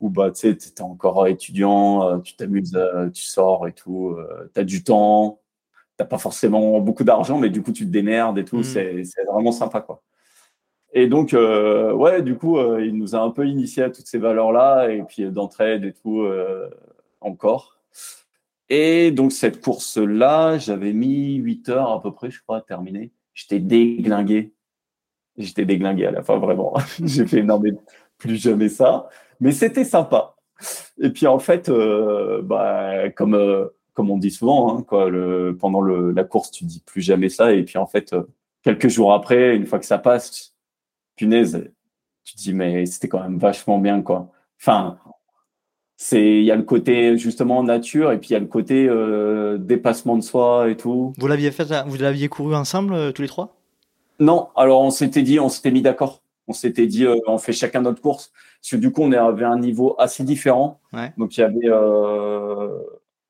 où 0.00 0.10
bah, 0.10 0.32
tu 0.32 0.48
étais 0.48 0.82
encore 0.82 1.28
étudiant, 1.28 2.18
tu 2.18 2.34
t'amuses, 2.34 2.76
tu 3.14 3.22
sors 3.22 3.68
et 3.68 3.72
tout, 3.72 4.16
tu 4.52 4.64
du 4.64 4.82
temps, 4.82 5.38
t'as 5.96 6.04
pas 6.04 6.18
forcément 6.18 6.80
beaucoup 6.80 7.04
d'argent, 7.04 7.38
mais 7.38 7.50
du 7.50 7.62
coup, 7.62 7.72
tu 7.72 7.84
te 7.86 7.90
démerdes 7.90 8.38
et 8.38 8.44
tout. 8.44 8.58
Mm. 8.58 8.64
C'est 8.64 9.24
vraiment 9.30 9.52
sympa, 9.52 9.80
quoi. 9.80 10.02
Et 10.96 11.08
donc, 11.08 11.34
euh, 11.34 11.92
ouais, 11.92 12.22
du 12.22 12.36
coup, 12.36 12.56
euh, 12.56 12.84
il 12.84 12.96
nous 12.96 13.16
a 13.16 13.18
un 13.18 13.30
peu 13.30 13.48
initié 13.48 13.82
à 13.82 13.90
toutes 13.90 14.06
ces 14.06 14.18
valeurs-là, 14.18 14.90
et 14.90 15.02
puis 15.02 15.24
d'entraide 15.30 15.84
et 15.84 15.92
tout, 15.92 16.22
euh, 16.22 16.70
encore. 17.20 17.80
Et 18.68 19.10
donc, 19.10 19.32
cette 19.32 19.60
course-là, 19.60 20.56
j'avais 20.58 20.92
mis 20.92 21.34
8 21.34 21.68
heures 21.68 21.90
à 21.90 22.00
peu 22.00 22.12
près, 22.12 22.30
je 22.30 22.40
crois, 22.40 22.58
à 22.58 22.60
terminer. 22.60 23.10
J'étais 23.34 23.58
déglingué. 23.58 24.54
J'étais 25.36 25.64
déglingué 25.64 26.06
à 26.06 26.12
la 26.12 26.22
fin, 26.22 26.38
vraiment. 26.38 26.74
J'ai 27.04 27.26
fait, 27.26 27.42
non, 27.42 27.58
mais 27.58 27.72
plus 28.16 28.36
jamais 28.36 28.68
ça. 28.68 29.08
Mais 29.40 29.50
c'était 29.50 29.84
sympa. 29.84 30.36
Et 31.00 31.10
puis, 31.10 31.26
en 31.26 31.40
fait, 31.40 31.70
bah, 32.44 33.10
comme 33.10 33.68
comme 33.94 34.10
on 34.10 34.18
dit 34.18 34.30
souvent, 34.30 34.76
hein, 34.76 34.82
quoi, 34.82 35.08
le, 35.08 35.56
pendant 35.58 35.80
le, 35.80 36.10
la 36.10 36.24
course, 36.24 36.50
tu 36.50 36.64
dis 36.64 36.82
plus 36.84 37.00
jamais 37.00 37.28
ça. 37.28 37.52
Et 37.52 37.62
puis 37.62 37.78
en 37.78 37.86
fait, 37.86 38.12
euh, 38.12 38.24
quelques 38.62 38.88
jours 38.88 39.12
après, 39.12 39.56
une 39.56 39.66
fois 39.66 39.78
que 39.78 39.86
ça 39.86 39.98
passe, 39.98 40.54
punaise, 41.16 41.70
tu 42.24 42.34
te 42.34 42.40
dis 42.40 42.52
mais 42.52 42.84
c'était 42.86 43.08
quand 43.08 43.22
même 43.22 43.38
vachement 43.38 43.78
bien, 43.78 44.02
quoi. 44.02 44.30
Enfin, 44.60 44.98
c'est 45.96 46.38
il 46.38 46.44
y 46.44 46.50
a 46.50 46.56
le 46.56 46.62
côté 46.62 47.16
justement 47.16 47.62
nature 47.62 48.10
et 48.10 48.18
puis 48.18 48.30
il 48.30 48.32
y 48.32 48.36
a 48.36 48.40
le 48.40 48.46
côté 48.46 48.86
euh, 48.88 49.58
dépassement 49.58 50.16
de 50.16 50.22
soi 50.22 50.68
et 50.68 50.76
tout. 50.76 51.12
Vous 51.16 51.26
l'aviez 51.28 51.52
fait, 51.52 51.72
vous 51.86 51.96
l'aviez 51.96 52.28
couru 52.28 52.54
ensemble 52.54 52.94
euh, 52.94 53.12
tous 53.12 53.22
les 53.22 53.28
trois? 53.28 53.56
Non, 54.18 54.48
alors 54.56 54.80
on 54.80 54.90
s'était 54.90 55.22
dit, 55.22 55.38
on 55.38 55.48
s'était 55.48 55.70
mis 55.70 55.82
d'accord. 55.82 56.20
On 56.46 56.52
s'était 56.52 56.86
dit, 56.86 57.06
euh, 57.06 57.16
on 57.26 57.38
fait 57.38 57.52
chacun 57.52 57.80
notre 57.80 58.02
course. 58.02 58.32
Parce 58.60 58.72
que 58.72 58.76
du 58.76 58.92
coup, 58.92 59.02
on 59.02 59.12
avait 59.12 59.44
un 59.44 59.58
niveau 59.58 59.94
assez 59.98 60.24
différent. 60.24 60.80
Donc 61.16 61.36
il 61.36 61.40
y 61.40 61.44
avait, 61.44 61.68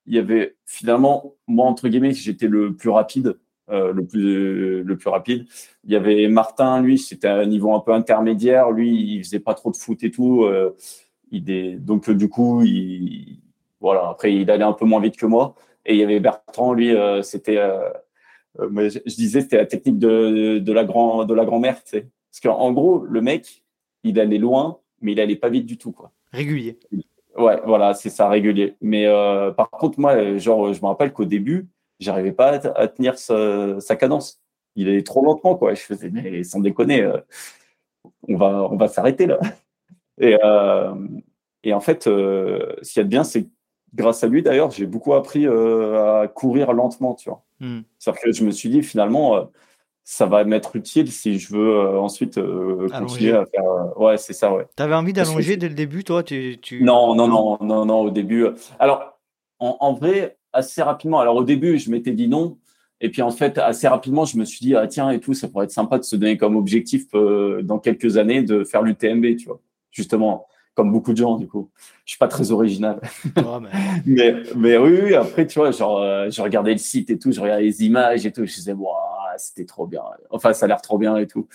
il 0.07 0.15
y 0.15 0.19
avait 0.19 0.57
finalement 0.67 1.35
moi 1.47 1.67
entre 1.67 1.89
guillemets, 1.89 2.13
j'étais 2.13 2.49
le 2.49 2.75
plus 2.75 2.91
rapide. 2.91 3.39
le 3.69 4.03
plus 4.05 4.83
le 4.83 4.97
plus 4.97 5.09
rapide. 5.09 5.47
Il 5.85 5.93
y 5.93 5.97
avait 5.97 6.29
Martin, 6.29 6.83
lui, 6.83 6.99
c'était 6.99 7.29
un 7.29 7.47
niveau 7.47 7.75
un 7.75 7.81
peu 7.81 7.93
intermédiaire. 7.93 8.71
Lui, 8.71 9.15
il 9.15 9.25
faisait 9.25 9.41
pas 9.41 9.55
trop 9.55 9.71
de 9.71 9.77
foot 9.77 10.03
et 10.03 10.11
tout 10.11 10.47
donc 11.41 12.11
du 12.11 12.29
coup, 12.29 12.63
il, 12.63 13.41
voilà. 13.81 14.09
Après, 14.09 14.35
il 14.35 14.51
allait 14.51 14.65
un 14.65 14.73
peu 14.73 14.85
moins 14.85 15.01
vite 15.01 15.17
que 15.17 15.27
moi. 15.27 15.55
Et 15.87 15.95
il 15.95 16.01
y 16.01 16.03
avait 16.03 16.21
Bertrand, 16.21 16.73
lui, 16.73 16.95
euh, 16.95 17.23
c'était, 17.23 17.59
euh, 17.59 17.91
euh, 18.59 18.89
je, 18.89 19.15
disais, 19.15 19.43
c'était 19.43 19.59
la 19.59 19.67
technique 19.67 19.99
de, 19.99 20.59
de 20.59 20.73
la 20.73 20.85
grand, 20.85 21.27
de 21.27 21.35
la 21.35 21.45
grand-mère, 21.45 21.83
tu 21.85 21.91
sais. 21.91 22.09
Parce 22.31 22.41
qu'en 22.41 22.73
gros, 22.73 23.05
le 23.05 23.21
mec, 23.21 23.65
il 24.03 24.19
allait 24.19 24.39
loin, 24.39 24.81
mais 25.03 25.13
il 25.13 25.21
allait 25.21 25.37
pas 25.37 25.51
vite 25.51 25.67
du 25.67 25.77
tout, 25.77 25.93
quoi. 25.93 26.13
Régulier. 26.33 26.79
Ouais, 27.37 27.61
voilà, 27.65 27.95
c'est 27.95 28.11
ça, 28.11 28.29
régulier. 28.29 28.77
Mais 28.81 29.07
par 29.57 29.71
contre, 29.71 29.99
moi, 30.01 30.37
genre, 30.39 30.73
je 30.73 30.81
me 30.81 30.87
rappelle 30.87 31.13
qu'au 31.13 31.25
début, 31.25 31.69
j'arrivais 32.01 32.33
pas 32.33 32.61
à, 32.77 32.89
tenir 32.89 33.19
sa, 33.19 33.97
cadence. 33.99 34.41
Il 34.77 34.89
allait 34.89 35.03
trop 35.03 35.25
lentement, 35.25 35.57
quoi. 35.57 35.75
Je 35.75 35.83
faisais, 35.83 36.11
mais 36.11 36.45
sans 36.45 36.61
déconner, 36.61 37.11
on 38.29 38.37
va, 38.37 38.69
on 38.71 38.77
va 38.77 38.89
s'arrêter 38.89 39.27
là. 39.27 39.39
Et, 40.21 40.39
euh, 40.45 40.95
et 41.63 41.75
en 41.75 41.81
fait, 41.81 42.07
euh, 42.07 42.75
ce 42.83 42.93
qu'il 42.93 43.01
y 43.01 43.03
a 43.03 43.05
de 43.05 43.09
bien, 43.09 43.25
c'est 43.25 43.49
grâce 43.95 44.23
à 44.25 44.29
lui, 44.29 44.43
d'ailleurs, 44.43 44.71
j'ai 44.71 44.87
beaucoup 44.87 45.15
appris 45.15 45.47
euh, 45.47 46.23
à 46.23 46.29
courir 46.29 46.73
lentement, 46.73 47.15
tu 47.15 47.29
vois. 47.29 47.45
Hmm. 47.61 47.81
C'est-à-dire 47.99 48.23
que 48.23 48.33
je 48.33 48.45
me 48.45 48.51
suis 48.51 48.69
dit, 48.69 48.83
finalement, 48.83 49.49
ça 50.05 50.27
va 50.27 50.45
m'être 50.45 50.77
utile 50.77 51.11
si 51.11 51.39
je 51.39 51.55
veux 51.55 51.99
ensuite 51.99 52.39
continuer 52.99 53.33
à 53.33 53.47
faire. 53.47 53.99
ouais, 53.99 54.19
c'est 54.19 54.35
ça, 54.35 54.53
ouais. 54.53 54.67
Tu 54.77 54.83
avais 54.83 54.95
envie 54.95 55.13
d'allonger 55.13 55.57
dès 55.57 55.69
le 55.69 55.75
début, 55.75 56.05
toi 56.05 56.23
tu, 56.23 56.59
Non, 56.83 57.15
non, 57.15 57.27
non, 57.27 57.59
non, 57.63 57.87
non, 57.87 58.01
au 58.03 58.11
début. 58.11 58.47
Alors, 58.79 59.19
en, 59.59 59.77
en, 59.81 59.95
vrai, 59.95 60.37
assez 60.53 60.83
rapidement. 60.83 61.21
Alors, 61.21 61.37
au 61.37 61.45
début, 61.45 61.79
je 61.79 61.91
m'étais 61.91 62.13
dit 62.13 62.29
non. 62.29 62.59
Et 63.01 63.11
puis, 63.11 63.23
en 63.23 63.31
fait, 63.31 63.59
assez 63.59 63.89
rapidement, 63.89 64.25
je 64.25 64.37
me 64.37 64.45
suis 64.45 64.61
dit, 64.61 64.77
ah 64.77 64.87
tiens, 64.87 65.11
et 65.11 65.21
tout, 65.21 65.35
ça 65.35 65.49
pourrait 65.49 65.65
être 65.65 65.71
sympa 65.71 65.99
de 65.99 66.05
se 66.05 66.17
donner 66.17 66.37
comme 66.37 66.57
objectif 66.57 67.07
dans 67.63 67.79
quelques 67.79 68.19
années 68.19 68.43
de 68.43 68.63
faire 68.63 68.83
l'UTMB, 68.83 69.37
tu 69.37 69.47
vois 69.47 69.61
justement, 69.95 70.47
comme 70.75 70.93
beaucoup 70.93 71.13
de 71.13 71.17
gens, 71.17 71.39
du 71.39 71.47
coup. 71.47 71.71
Je 72.05 72.13
suis 72.13 72.19
pas 72.19 72.29
très 72.29 72.51
original. 72.51 73.01
mais... 74.07 74.35
mais... 74.57 74.77
oui, 74.77 75.15
après, 75.15 75.47
tu 75.47 75.59
vois, 75.59 75.71
genre, 75.71 76.03
euh, 76.03 76.29
je 76.31 76.43
regardais 76.43 76.73
le 76.73 76.79
site 76.79 77.11
et 77.11 77.19
tout, 77.19 77.33
je 77.33 77.41
regardais 77.41 77.63
les 77.63 77.85
images 77.85 78.27
et 78.27 78.33
tout, 78.33 78.45
je 78.45 78.55
disais, 78.55 78.75
c'était 79.39 79.65
trop 79.65 79.87
bien. 79.87 80.03
Enfin, 80.31 80.53
ça 80.53 80.67
a 80.67 80.69
l'air 80.69 80.81
trop 80.81 80.99
bien 80.99 81.17
et 81.17 81.27
tout. 81.27 81.49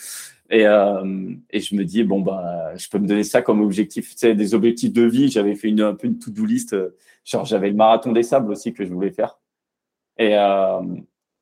Et, 0.50 0.66
euh, 0.66 1.34
et 1.52 1.60
je 1.60 1.76
me 1.76 1.86
dis, 1.86 2.04
bon, 2.04 2.22
bah, 2.22 2.76
je 2.76 2.90
peux 2.90 3.00
me 3.00 3.08
donner 3.08 3.24
ça 3.24 3.42
comme 3.42 3.62
objectif. 3.62 4.12
Tu 4.12 4.18
sais, 4.18 4.36
des 4.36 4.54
objectifs 4.54 4.94
de 4.94 5.04
vie. 5.04 5.30
J'avais 5.30 5.56
fait 5.56 5.70
une, 5.70 5.82
un 5.82 5.96
peu 5.96 6.08
une 6.08 6.20
to-do 6.20 6.46
list. 6.46 6.74
Euh, 6.74 6.96
genre, 7.26 7.46
j'avais 7.46 7.70
le 7.70 7.76
marathon 7.76 8.12
des 8.12 8.24
sables 8.24 8.52
aussi 8.52 8.74
que 8.74 8.86
je 8.86 8.94
voulais 8.94 9.12
faire. 9.12 9.40
Et, 10.18 10.36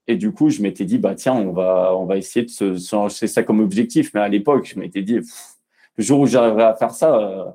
et 0.07 0.15
du 0.15 0.31
coup, 0.31 0.49
je 0.49 0.61
m'étais 0.61 0.85
dit, 0.85 0.99
bah, 0.99 1.15
tiens, 1.15 1.33
on 1.33 1.51
va, 1.51 1.95
on 1.95 2.05
va 2.05 2.17
essayer 2.17 2.45
de 2.45 2.51
se, 2.51 2.77
se 2.77 3.27
ça 3.27 3.43
comme 3.43 3.59
objectif. 3.59 4.13
Mais 4.13 4.21
à 4.21 4.27
l'époque, 4.27 4.65
je 4.65 4.79
m'étais 4.79 5.01
dit, 5.01 5.19
le 5.97 6.03
jour 6.03 6.19
où 6.21 6.25
j'arriverai 6.27 6.63
à 6.63 6.75
faire 6.75 6.91
ça, 6.91 7.17
euh, 7.17 7.45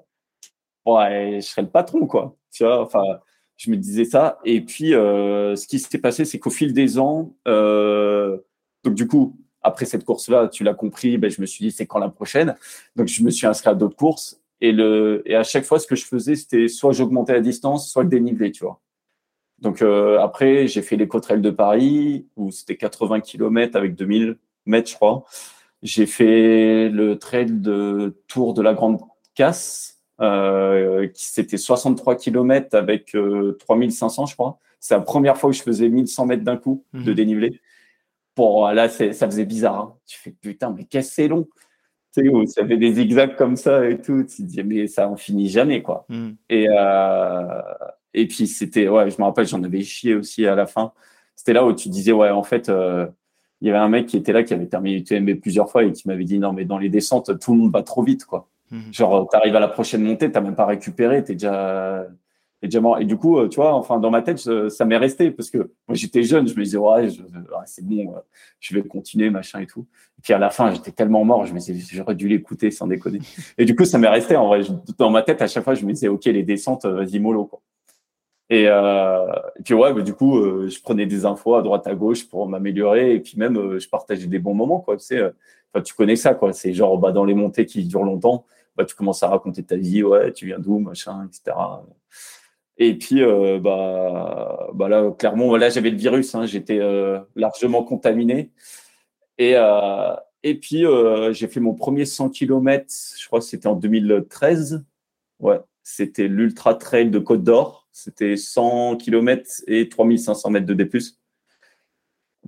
ouais, 0.86 1.38
je 1.40 1.46
serai 1.46 1.62
le 1.62 1.68
patron, 1.68 2.06
quoi. 2.06 2.36
Tu 2.50 2.64
vois, 2.64 2.82
enfin, 2.82 3.04
je 3.56 3.70
me 3.70 3.76
disais 3.76 4.04
ça. 4.04 4.38
Et 4.44 4.60
puis, 4.60 4.94
euh, 4.94 5.56
ce 5.56 5.66
qui 5.66 5.78
s'est 5.78 5.98
passé, 5.98 6.24
c'est 6.24 6.38
qu'au 6.38 6.50
fil 6.50 6.72
des 6.74 6.98
ans, 6.98 7.34
euh, 7.46 8.38
donc 8.84 8.94
du 8.94 9.06
coup, 9.06 9.36
après 9.62 9.84
cette 9.84 10.04
course-là, 10.04 10.48
tu 10.48 10.64
l'as 10.64 10.74
compris, 10.74 11.18
ben, 11.18 11.30
je 11.30 11.40
me 11.40 11.46
suis 11.46 11.64
dit, 11.64 11.70
c'est 11.70 11.86
quand 11.86 11.98
la 11.98 12.08
prochaine? 12.08 12.56
Donc, 12.96 13.08
je 13.08 13.22
me 13.22 13.30
suis 13.30 13.46
inscrit 13.46 13.70
à 13.70 13.74
d'autres 13.74 13.96
courses. 13.96 14.40
Et, 14.60 14.72
le, 14.72 15.22
et 15.24 15.36
à 15.36 15.44
chaque 15.44 15.64
fois, 15.64 15.78
ce 15.78 15.86
que 15.86 15.94
je 15.94 16.04
faisais, 16.04 16.34
c'était 16.34 16.68
soit 16.68 16.92
j'augmentais 16.92 17.32
la 17.32 17.40
distance, 17.40 17.90
soit 17.90 18.02
le 18.02 18.08
dénivelé, 18.08 18.50
tu 18.50 18.64
vois. 18.64 18.80
Donc, 19.58 19.80
après, 19.82 20.66
j'ai 20.66 20.82
fait 20.82 20.96
l'éco-trail 20.96 21.40
de 21.40 21.50
Paris, 21.50 22.26
où 22.36 22.50
c'était 22.50 22.76
80 22.76 23.20
km 23.20 23.76
avec 23.76 23.94
2000 23.94 24.36
mètres, 24.66 24.90
je 24.90 24.96
crois. 24.96 25.24
J'ai 25.82 26.06
fait 26.06 26.88
le 26.88 27.18
trail 27.18 27.46
de 27.46 28.20
Tour 28.26 28.54
de 28.54 28.62
la 28.62 28.74
Grande 28.74 29.00
Casse, 29.34 30.00
euh, 30.20 31.08
qui 31.08 31.26
c'était 31.26 31.56
63 31.56 32.16
km 32.16 32.76
avec 32.76 33.16
3500, 33.58 34.22
euh, 34.22 34.26
je 34.26 34.34
crois. 34.34 34.58
C'est 34.78 34.94
la 34.94 35.00
première 35.00 35.36
fois 35.36 35.50
que 35.50 35.56
je 35.56 35.62
faisais 35.62 35.88
1100 35.88 36.26
mètres 36.26 36.44
d'un 36.44 36.56
coup 36.56 36.84
de 36.92 37.10
mhm. 37.10 37.14
dénivelé. 37.14 37.60
Pour 38.34 38.68
là, 38.70 38.88
ça 38.88 39.26
faisait 39.26 39.44
bizarre. 39.44 39.78
Hein. 39.78 39.94
Tu 40.06 40.18
fais 40.18 40.30
putain, 40.30 40.70
mais 40.70 40.84
qu'est-ce 40.84 41.12
c'est 41.12 41.28
long. 41.28 41.46
Tu 42.14 42.30
sais, 42.30 42.46
ça 42.46 42.66
fait 42.66 42.76
des 42.76 42.94
zigzags 42.94 43.36
comme 43.36 43.56
ça 43.56 43.88
et 43.88 43.98
tout. 44.00 44.24
Tu 44.24 44.36
te 44.36 44.42
dis, 44.42 44.62
mais 44.62 44.86
ça 44.86 45.08
en 45.08 45.16
finit 45.16 45.48
jamais, 45.48 45.82
quoi. 45.82 46.04
Mhm. 46.08 46.36
Et, 46.50 46.66
euh, 46.70 47.62
et 48.14 48.26
puis, 48.26 48.46
c'était, 48.46 48.88
ouais, 48.88 49.10
je 49.10 49.18
me 49.18 49.24
rappelle, 49.24 49.46
j'en 49.46 49.62
avais 49.62 49.82
chié 49.82 50.14
aussi 50.14 50.46
à 50.46 50.54
la 50.54 50.66
fin. 50.66 50.92
C'était 51.34 51.54
là 51.54 51.64
où 51.64 51.72
tu 51.72 51.88
disais, 51.88 52.12
ouais, 52.12 52.30
en 52.30 52.42
fait, 52.42 52.68
euh, 52.68 53.06
il 53.60 53.68
y 53.68 53.70
avait 53.70 53.78
un 53.78 53.88
mec 53.88 54.06
qui 54.06 54.16
était 54.18 54.32
là, 54.32 54.42
qui 54.42 54.52
avait 54.52 54.66
terminé 54.66 54.96
l'UTMB 54.98 55.40
plusieurs 55.40 55.70
fois 55.70 55.84
et 55.84 55.92
qui 55.92 56.06
m'avait 56.08 56.24
dit 56.24 56.38
non, 56.38 56.52
mais 56.52 56.64
dans 56.64 56.78
les 56.78 56.90
descentes, 56.90 57.38
tout 57.38 57.52
le 57.52 57.60
monde 57.60 57.72
va 57.72 57.82
trop 57.82 58.02
vite, 58.02 58.26
quoi. 58.26 58.48
Mhm. 58.70 58.92
Genre, 58.92 59.28
tu 59.30 59.36
arrives 59.36 59.56
à 59.56 59.60
la 59.60 59.68
prochaine 59.68 60.02
montée, 60.02 60.30
tu 60.30 60.40
même 60.40 60.54
pas 60.54 60.66
récupéré, 60.66 61.24
tu 61.24 61.32
es 61.32 61.34
déjà, 61.34 62.06
Et 62.62 62.68
du 62.68 63.16
coup, 63.16 63.38
euh, 63.38 63.48
tu 63.48 63.56
vois, 63.56 63.74
enfin, 63.74 63.98
dans 63.98 64.10
ma 64.10 64.22
tête, 64.22 64.38
ça 64.38 64.84
m'est 64.84 64.96
resté 64.96 65.30
parce 65.30 65.50
que 65.50 65.58
moi, 65.58 65.94
j'étais 65.94 66.22
jeune, 66.22 66.46
je 66.46 66.54
me 66.54 66.62
disais, 66.62 66.78
ouais, 66.78 67.08
c'est 67.66 67.84
bon, 67.84 68.14
euh, 68.14 68.20
je 68.60 68.74
vais 68.74 68.82
continuer, 68.82 69.30
machin 69.30 69.60
et 69.60 69.66
tout. 69.66 69.86
Et 70.18 70.22
puis 70.22 70.32
à 70.32 70.38
la 70.38 70.50
fin, 70.50 70.72
j'étais 70.72 70.92
tellement 70.92 71.24
mort, 71.24 71.44
je 71.44 71.52
me 71.52 71.58
disais, 71.58 71.74
j'aurais 71.92 72.14
dû 72.14 72.28
l'écouter 72.28 72.70
sans 72.70 72.86
déconner. 72.86 73.18
et 73.58 73.64
du 73.64 73.74
coup, 73.74 73.84
ça 73.84 73.98
m'est 73.98 74.08
resté, 74.08 74.36
en 74.36 74.46
vrai. 74.46 74.60
Dans 74.98 75.10
ma 75.10 75.22
tête, 75.22 75.42
à 75.42 75.48
chaque 75.48 75.64
fois, 75.64 75.74
je 75.74 75.84
me 75.84 75.92
disais, 75.92 76.08
OK, 76.08 76.24
les 76.26 76.44
descentes, 76.44 76.84
euh, 76.84 77.04
vas-y, 77.04 77.18
mollo, 77.18 77.46
quoi. 77.46 77.60
Et, 78.52 78.66
euh, 78.68 79.32
et, 79.58 79.62
puis 79.62 79.72
ouais, 79.72 79.94
bah, 79.94 80.02
du 80.02 80.12
coup, 80.12 80.36
euh, 80.38 80.68
je 80.68 80.78
prenais 80.82 81.06
des 81.06 81.24
infos 81.24 81.54
à 81.54 81.62
droite 81.62 81.86
à 81.86 81.94
gauche 81.94 82.28
pour 82.28 82.46
m'améliorer 82.46 83.14
et 83.14 83.20
puis 83.20 83.38
même 83.38 83.56
euh, 83.56 83.78
je 83.78 83.88
partageais 83.88 84.26
des 84.26 84.38
bons 84.38 84.52
moments 84.52 84.80
quoi. 84.80 84.98
Tu 84.98 85.06
sais, 85.06 85.22
tu 85.82 85.94
connais 85.94 86.16
ça 86.16 86.34
quoi. 86.34 86.52
C'est 86.52 86.74
genre 86.74 86.98
bah, 86.98 87.12
dans 87.12 87.24
les 87.24 87.32
montées 87.32 87.64
qui 87.64 87.82
durent 87.84 88.04
longtemps, 88.04 88.44
bah, 88.76 88.84
tu 88.84 88.94
commences 88.94 89.22
à 89.22 89.28
raconter 89.28 89.62
ta 89.62 89.76
vie, 89.76 90.02
ouais, 90.02 90.32
tu 90.34 90.44
viens 90.44 90.58
d'où, 90.58 90.78
machin, 90.78 91.26
etc. 91.26 91.56
Et 92.88 92.98
puis 92.98 93.22
bah, 93.60 94.68
bah 94.74 94.88
là, 94.88 95.10
clairement, 95.12 95.58
j'avais 95.70 95.90
le 95.90 95.96
virus, 95.96 96.34
hein, 96.34 96.46
j'étais 96.46 96.80
largement 97.36 97.84
contaminé. 97.84 98.50
Et 99.38 99.54
et 100.44 100.54
puis 100.58 100.84
j'ai 101.32 101.48
fait 101.48 101.60
mon 101.60 101.74
premier 101.74 102.04
100 102.04 102.30
km, 102.30 102.86
je 103.18 103.26
crois 103.26 103.40
que 103.40 103.46
c'était 103.46 103.68
en 103.68 103.76
2013. 103.76 104.84
Ouais, 105.40 105.60
c'était 105.82 106.28
l'ultra 106.28 106.74
trail 106.74 107.10
de 107.10 107.18
Côte 107.18 107.44
d'Or 107.44 107.82
c'était 107.92 108.36
100 108.36 108.96
km 108.96 109.62
et 109.66 109.88
3500 109.88 110.50
mètres 110.50 110.66
de 110.66 110.74
D+. 110.74 110.88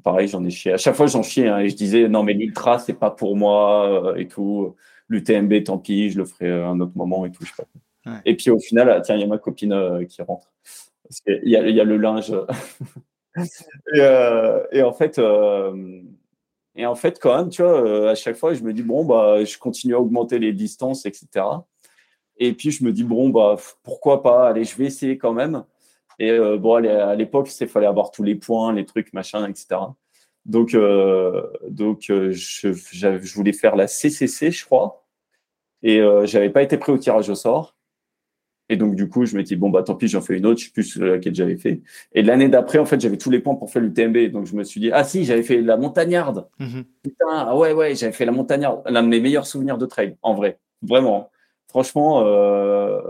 Pareil, 0.02 0.26
j'en 0.26 0.44
ai 0.44 0.50
chié. 0.50 0.72
À 0.72 0.76
chaque 0.76 0.96
fois, 0.96 1.06
j'en 1.06 1.22
chiais 1.22 1.48
hein, 1.48 1.58
et 1.58 1.68
je 1.68 1.76
disais 1.76 2.08
non, 2.08 2.22
mais 2.24 2.32
l'ultra, 2.32 2.78
c'est 2.78 2.94
pas 2.94 3.10
pour 3.10 3.36
moi 3.36 4.12
euh, 4.12 4.16
et 4.16 4.26
tout. 4.26 4.74
L'UTMB, 5.08 5.64
tant 5.64 5.78
pis, 5.78 6.10
je 6.10 6.18
le 6.18 6.24
ferai 6.24 6.50
à 6.50 6.68
un 6.68 6.80
autre 6.80 6.96
moment 6.96 7.26
et 7.26 7.30
tout. 7.30 7.44
Et 8.24 8.36
puis 8.36 8.50
au 8.50 8.58
final, 8.58 8.90
ah, 8.90 9.00
tiens, 9.00 9.14
il 9.16 9.20
y 9.20 9.24
a 9.24 9.26
ma 9.26 9.38
copine 9.38 9.72
euh, 9.72 10.04
qui 10.04 10.20
rentre. 10.22 10.52
Il 11.26 11.48
y, 11.48 11.56
a, 11.56 11.84
le 11.84 11.96
linge. 11.96 12.34
Euh, 13.96 14.64
et, 14.70 14.82
en 14.84 14.92
fait, 14.92 15.20
et 16.76 16.86
en 16.86 16.94
fait, 16.94 17.18
quand 17.18 17.36
même, 17.36 17.48
tu 17.48 17.62
vois, 17.62 18.10
à 18.10 18.14
chaque 18.14 18.36
fois, 18.36 18.54
je 18.54 18.62
me 18.62 18.72
dis 18.72 18.84
bon, 18.84 19.04
bah, 19.04 19.44
je 19.44 19.58
continue 19.58 19.96
à 19.96 20.00
augmenter 20.00 20.38
les 20.38 20.52
distances, 20.52 21.04
etc. 21.04 21.44
Et 22.36 22.52
puis, 22.52 22.70
je 22.70 22.84
me 22.84 22.92
dis, 22.92 23.04
bon, 23.04 23.30
bah, 23.30 23.56
pourquoi 23.82 24.22
pas 24.22 24.48
Allez, 24.48 24.64
je 24.64 24.76
vais 24.76 24.86
essayer 24.86 25.18
quand 25.18 25.32
même. 25.32 25.64
Et 26.18 26.30
euh, 26.30 26.56
bon, 26.58 26.74
à 26.74 27.14
l'époque, 27.14 27.48
il 27.60 27.68
fallait 27.68 27.86
avoir 27.86 28.10
tous 28.10 28.22
les 28.22 28.34
points, 28.36 28.72
les 28.72 28.84
trucs, 28.84 29.12
machin, 29.12 29.48
etc. 29.48 29.76
Donc, 30.46 30.74
euh, 30.74 31.42
donc 31.68 32.10
euh, 32.10 32.30
je, 32.32 32.72
je, 32.72 33.34
voulais 33.34 33.52
faire 33.52 33.76
la 33.76 33.86
CCC, 33.86 34.50
je 34.50 34.64
crois. 34.64 35.06
Et 35.82 36.00
euh, 36.00 36.26
j'avais 36.26 36.50
pas 36.50 36.62
été 36.62 36.78
pris 36.78 36.92
au 36.92 36.98
tirage 36.98 37.28
au 37.30 37.34
sort. 37.34 37.76
Et 38.68 38.76
donc, 38.76 38.94
du 38.94 39.08
coup, 39.08 39.26
je 39.26 39.36
me 39.36 39.42
dis, 39.42 39.56
bon, 39.56 39.68
bah, 39.68 39.82
tant 39.82 39.94
pis, 39.94 40.08
j'en 40.08 40.22
fais 40.22 40.38
une 40.38 40.46
autre, 40.46 40.60
je 40.60 40.66
sais 40.66 40.72
plus 40.72 40.98
laquelle 40.98 41.34
j'avais 41.34 41.56
fait. 41.56 41.82
Et 42.12 42.22
l'année 42.22 42.48
d'après, 42.48 42.78
en 42.78 42.86
fait, 42.86 43.00
j'avais 43.00 43.18
tous 43.18 43.30
les 43.30 43.40
points 43.40 43.54
pour 43.54 43.70
faire 43.70 43.82
l'UTMB. 43.82 44.30
Donc, 44.30 44.46
je 44.46 44.54
me 44.56 44.64
suis 44.64 44.80
dit, 44.80 44.90
ah 44.92 45.04
si, 45.04 45.24
j'avais 45.24 45.42
fait 45.42 45.60
la 45.60 45.76
montagnarde. 45.76 46.48
Mm-hmm. 46.60 46.84
Putain, 47.02 47.26
ah 47.30 47.56
ouais, 47.56 47.72
ouais, 47.72 47.94
j'avais 47.94 48.12
fait 48.12 48.24
la 48.24 48.32
montagnarde. 48.32 48.82
L'un 48.86 49.02
de 49.02 49.08
mes 49.08 49.20
meilleurs 49.20 49.46
souvenirs 49.46 49.76
de 49.76 49.86
trail, 49.86 50.16
en 50.22 50.34
vrai. 50.34 50.58
Vraiment. 50.82 51.30
Franchement, 51.68 52.22
euh, 52.24 53.00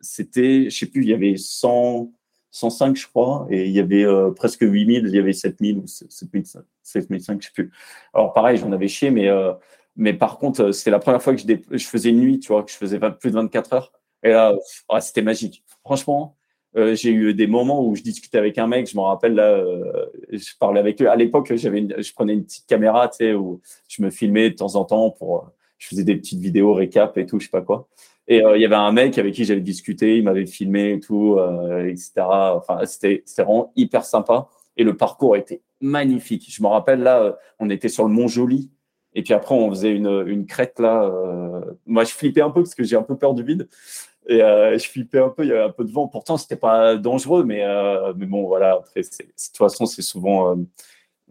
c'était, 0.00 0.70
je 0.70 0.78
sais 0.78 0.86
plus, 0.86 1.02
il 1.02 1.08
y 1.08 1.12
avait 1.12 1.36
100, 1.36 2.12
105, 2.52 2.96
je 2.96 3.08
crois, 3.08 3.46
et 3.50 3.66
il 3.66 3.72
y 3.72 3.80
avait 3.80 4.04
euh, 4.04 4.30
presque 4.30 4.60
8000, 4.62 5.06
il 5.08 5.14
y 5.14 5.18
avait 5.18 5.32
7000 5.32 5.78
ou 5.78 5.86
7005, 5.86 6.62
7005, 6.84 7.42
je 7.42 7.46
sais 7.46 7.52
plus. 7.52 7.72
Alors 8.14 8.32
pareil, 8.32 8.58
j'en 8.58 8.70
avais 8.70 8.86
chié, 8.86 9.10
mais, 9.10 9.28
euh, 9.28 9.52
mais 9.96 10.12
par 10.12 10.38
contre, 10.38 10.70
c'était 10.70 10.90
la 10.90 11.00
première 11.00 11.20
fois 11.20 11.34
que 11.34 11.40
je, 11.40 11.76
je, 11.76 11.86
faisais 11.86 12.10
une 12.10 12.20
nuit, 12.20 12.38
tu 12.38 12.52
vois, 12.52 12.62
que 12.62 12.70
je 12.70 12.76
faisais 12.76 13.00
plus 13.00 13.30
de 13.30 13.34
24 13.34 13.72
heures. 13.72 13.92
Et 14.22 14.30
là, 14.30 14.54
c'était 15.00 15.22
magique. 15.22 15.64
franchement, 15.84 16.36
euh, 16.76 16.94
j'ai 16.94 17.10
eu 17.10 17.34
des 17.34 17.46
moments 17.46 17.86
où 17.86 17.94
je 17.94 18.02
discutais 18.02 18.38
avec 18.38 18.56
un 18.56 18.66
mec, 18.66 18.90
je 18.90 18.96
me 18.96 19.02
rappelle 19.02 19.34
là, 19.34 19.50
euh, 19.50 20.06
je 20.30 20.56
parlais 20.58 20.80
avec 20.80 21.02
eux. 21.02 21.10
À 21.10 21.16
l'époque, 21.16 21.52
j'avais, 21.54 21.86
je 21.98 22.12
prenais 22.14 22.32
une 22.32 22.44
petite 22.44 22.66
caméra, 22.66 23.08
tu 23.08 23.16
sais, 23.18 23.34
où 23.34 23.60
je 23.88 24.02
me 24.02 24.10
filmais 24.10 24.50
de 24.50 24.56
temps 24.56 24.74
en 24.76 24.84
temps 24.84 25.10
pour, 25.10 25.50
je 25.78 25.88
faisais 25.88 26.04
des 26.04 26.16
petites 26.16 26.40
vidéos 26.40 26.72
récap 26.72 27.18
et 27.18 27.26
tout, 27.26 27.38
je 27.38 27.44
sais 27.44 27.50
pas 27.50 27.60
quoi. 27.60 27.88
Et 28.26 28.42
euh, 28.42 28.56
il 28.56 28.62
y 28.62 28.64
avait 28.64 28.74
un 28.76 28.92
mec 28.92 29.18
avec 29.18 29.34
qui 29.34 29.44
j'avais 29.44 29.60
discuté, 29.60 30.16
il 30.16 30.24
m'avait 30.24 30.46
filmé 30.46 30.92
et 30.92 31.00
tout, 31.00 31.38
etc. 31.86 32.12
Enfin, 32.20 32.86
c'était, 32.86 33.22
c'était 33.26 33.42
vraiment 33.42 33.72
hyper 33.76 34.04
sympa. 34.04 34.48
Et 34.76 34.84
le 34.84 34.96
parcours 34.96 35.36
était 35.36 35.60
magnifique. 35.80 36.46
Je 36.48 36.62
me 36.62 36.68
rappelle 36.68 37.00
là, 37.00 37.36
on 37.58 37.68
était 37.68 37.88
sur 37.88 38.04
le 38.04 38.10
Mont 38.10 38.28
Joli. 38.28 38.70
Et 39.14 39.22
puis 39.22 39.34
après, 39.34 39.54
on 39.54 39.68
faisait 39.68 39.92
une, 39.92 40.24
une 40.26 40.46
crête 40.46 40.78
là. 40.78 41.12
moi, 41.84 42.04
je 42.04 42.12
flippais 42.12 42.40
un 42.40 42.50
peu 42.50 42.62
parce 42.62 42.74
que 42.74 42.84
j'ai 42.84 42.96
un 42.96 43.02
peu 43.02 43.18
peur 43.18 43.34
du 43.34 43.42
vide. 43.42 43.68
Et 44.28 44.42
euh, 44.42 44.78
je 44.78 44.88
flippais 44.88 45.18
un 45.18 45.28
peu, 45.28 45.44
il 45.44 45.48
y 45.48 45.52
avait 45.52 45.62
un 45.62 45.70
peu 45.70 45.84
de 45.84 45.90
vent. 45.90 46.06
Pourtant, 46.06 46.36
c'était 46.36 46.56
pas 46.56 46.96
dangereux, 46.96 47.44
mais, 47.44 47.64
euh, 47.64 48.12
mais 48.16 48.26
bon, 48.26 48.46
voilà. 48.46 48.74
Après, 48.74 49.00
de 49.00 49.06
toute 49.06 49.56
façon, 49.56 49.86
c'est 49.86 50.02
souvent 50.02 50.56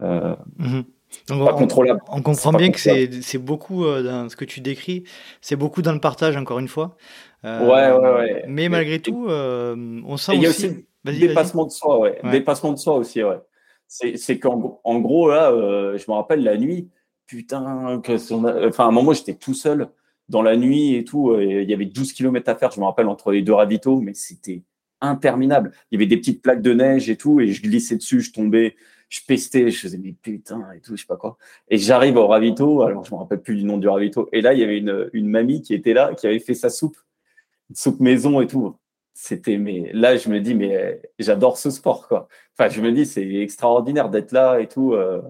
euh, 0.01 0.35
mhm. 0.57 0.83
pas 1.27 1.53
contrôlable. 1.53 2.01
On, 2.09 2.21
comprend 2.21 2.51
bien 2.51 2.71
que 2.71 2.79
c'est 2.79 3.37
beaucoup 3.37 3.85
dans 3.85 4.27
ce 4.29 4.35
que 4.35 4.45
tu 4.45 4.59
décris, 4.59 5.05
c'est 5.39 5.55
beaucoup 5.55 5.81
dans 5.81 5.93
le 5.93 6.01
partage, 6.01 6.35
encore 6.35 6.59
une 6.59 6.67
fois. 6.67 6.97
ouais, 7.43 7.91
ouais, 7.91 8.13
ouais. 8.13 8.43
Mais 8.47 8.67
malgré 8.67 8.99
tout, 8.99 9.27
on 9.29 10.17
sent 10.17 10.33
aussi. 10.33 10.37
Il 10.37 10.43
y 10.43 10.45
a 10.45 10.49
aussi 10.49 10.85
dépassement 11.03 11.65
de 11.65 11.71
soi, 11.71 11.99
ouais. 11.99 12.19
Dépassement 12.29 12.73
de 12.73 12.77
soi 12.77 12.95
aussi, 12.95 13.23
ouais. 13.23 13.39
C'est 13.87 14.39
qu'en 14.39 14.81
en 14.83 14.99
gros, 14.99 15.29
là, 15.29 15.51
je 15.95 16.03
me 16.09 16.13
rappelle 16.13 16.43
la 16.43 16.57
nuit, 16.57 16.89
putain, 17.25 18.01
que 18.03 18.67
enfin, 18.67 18.83
à 18.83 18.87
un 18.87 18.91
moment, 18.91 19.13
j'étais 19.13 19.35
tout 19.35 19.53
seul 19.53 19.87
dans 20.31 20.41
la 20.41 20.57
nuit 20.57 20.95
et 20.95 21.03
tout. 21.03 21.31
Euh, 21.31 21.61
il 21.61 21.69
y 21.69 21.73
avait 21.73 21.85
12 21.85 22.13
km 22.13 22.49
à 22.49 22.55
faire, 22.55 22.71
je 22.71 22.79
me 22.79 22.85
rappelle, 22.85 23.07
entre 23.07 23.31
les 23.31 23.43
deux 23.43 23.53
ravitaux, 23.53 24.01
mais 24.01 24.13
c'était 24.15 24.63
interminable. 25.01 25.71
Il 25.91 25.95
y 25.95 25.97
avait 25.97 26.07
des 26.07 26.17
petites 26.17 26.41
plaques 26.41 26.61
de 26.61 26.73
neige 26.73 27.09
et 27.09 27.17
tout, 27.17 27.39
et 27.39 27.47
je 27.49 27.61
glissais 27.61 27.97
dessus, 27.97 28.21
je 28.21 28.31
tombais, 28.31 28.75
je 29.09 29.19
pestais, 29.27 29.69
je 29.69 29.79
faisais 29.79 29.97
mais 29.97 30.13
putain 30.13 30.65
et 30.75 30.79
tout, 30.79 30.95
je 30.95 31.01
sais 31.01 31.07
pas 31.07 31.17
quoi. 31.17 31.37
Et 31.67 31.77
j'arrive 31.77 32.15
au 32.15 32.27
ravito, 32.27 32.81
alors 32.83 33.03
je 33.03 33.11
me 33.13 33.19
rappelle 33.19 33.41
plus 33.41 33.55
du 33.55 33.65
nom 33.65 33.77
du 33.77 33.87
ravito, 33.87 34.29
et 34.31 34.41
là 34.41 34.53
il 34.53 34.59
y 34.59 34.63
avait 34.63 34.77
une, 34.77 35.27
mamie 35.27 35.61
qui 35.61 35.73
était 35.73 35.93
là, 35.93 36.13
qui 36.15 36.27
avait 36.27 36.39
fait 36.39 36.53
sa 36.53 36.69
soupe, 36.69 36.97
une 37.69 37.75
soupe 37.75 37.99
maison 37.99 38.41
et 38.41 38.47
tout. 38.47 38.75
C'était 39.13 39.57
mais 39.57 39.91
là 39.93 40.15
je 40.15 40.29
me 40.29 40.39
dis 40.39 40.55
mais 40.55 41.01
j'adore 41.19 41.57
ce 41.57 41.69
sport 41.69 42.07
quoi. 42.07 42.27
Enfin 42.57 42.69
je 42.69 42.81
me 42.81 42.91
dis 42.91 43.05
c'est 43.05 43.27
extraordinaire 43.35 44.09
d'être 44.09 44.31
là 44.31 44.59
et 44.59 44.67
tout. 44.67 44.93
Euh, 44.93 45.21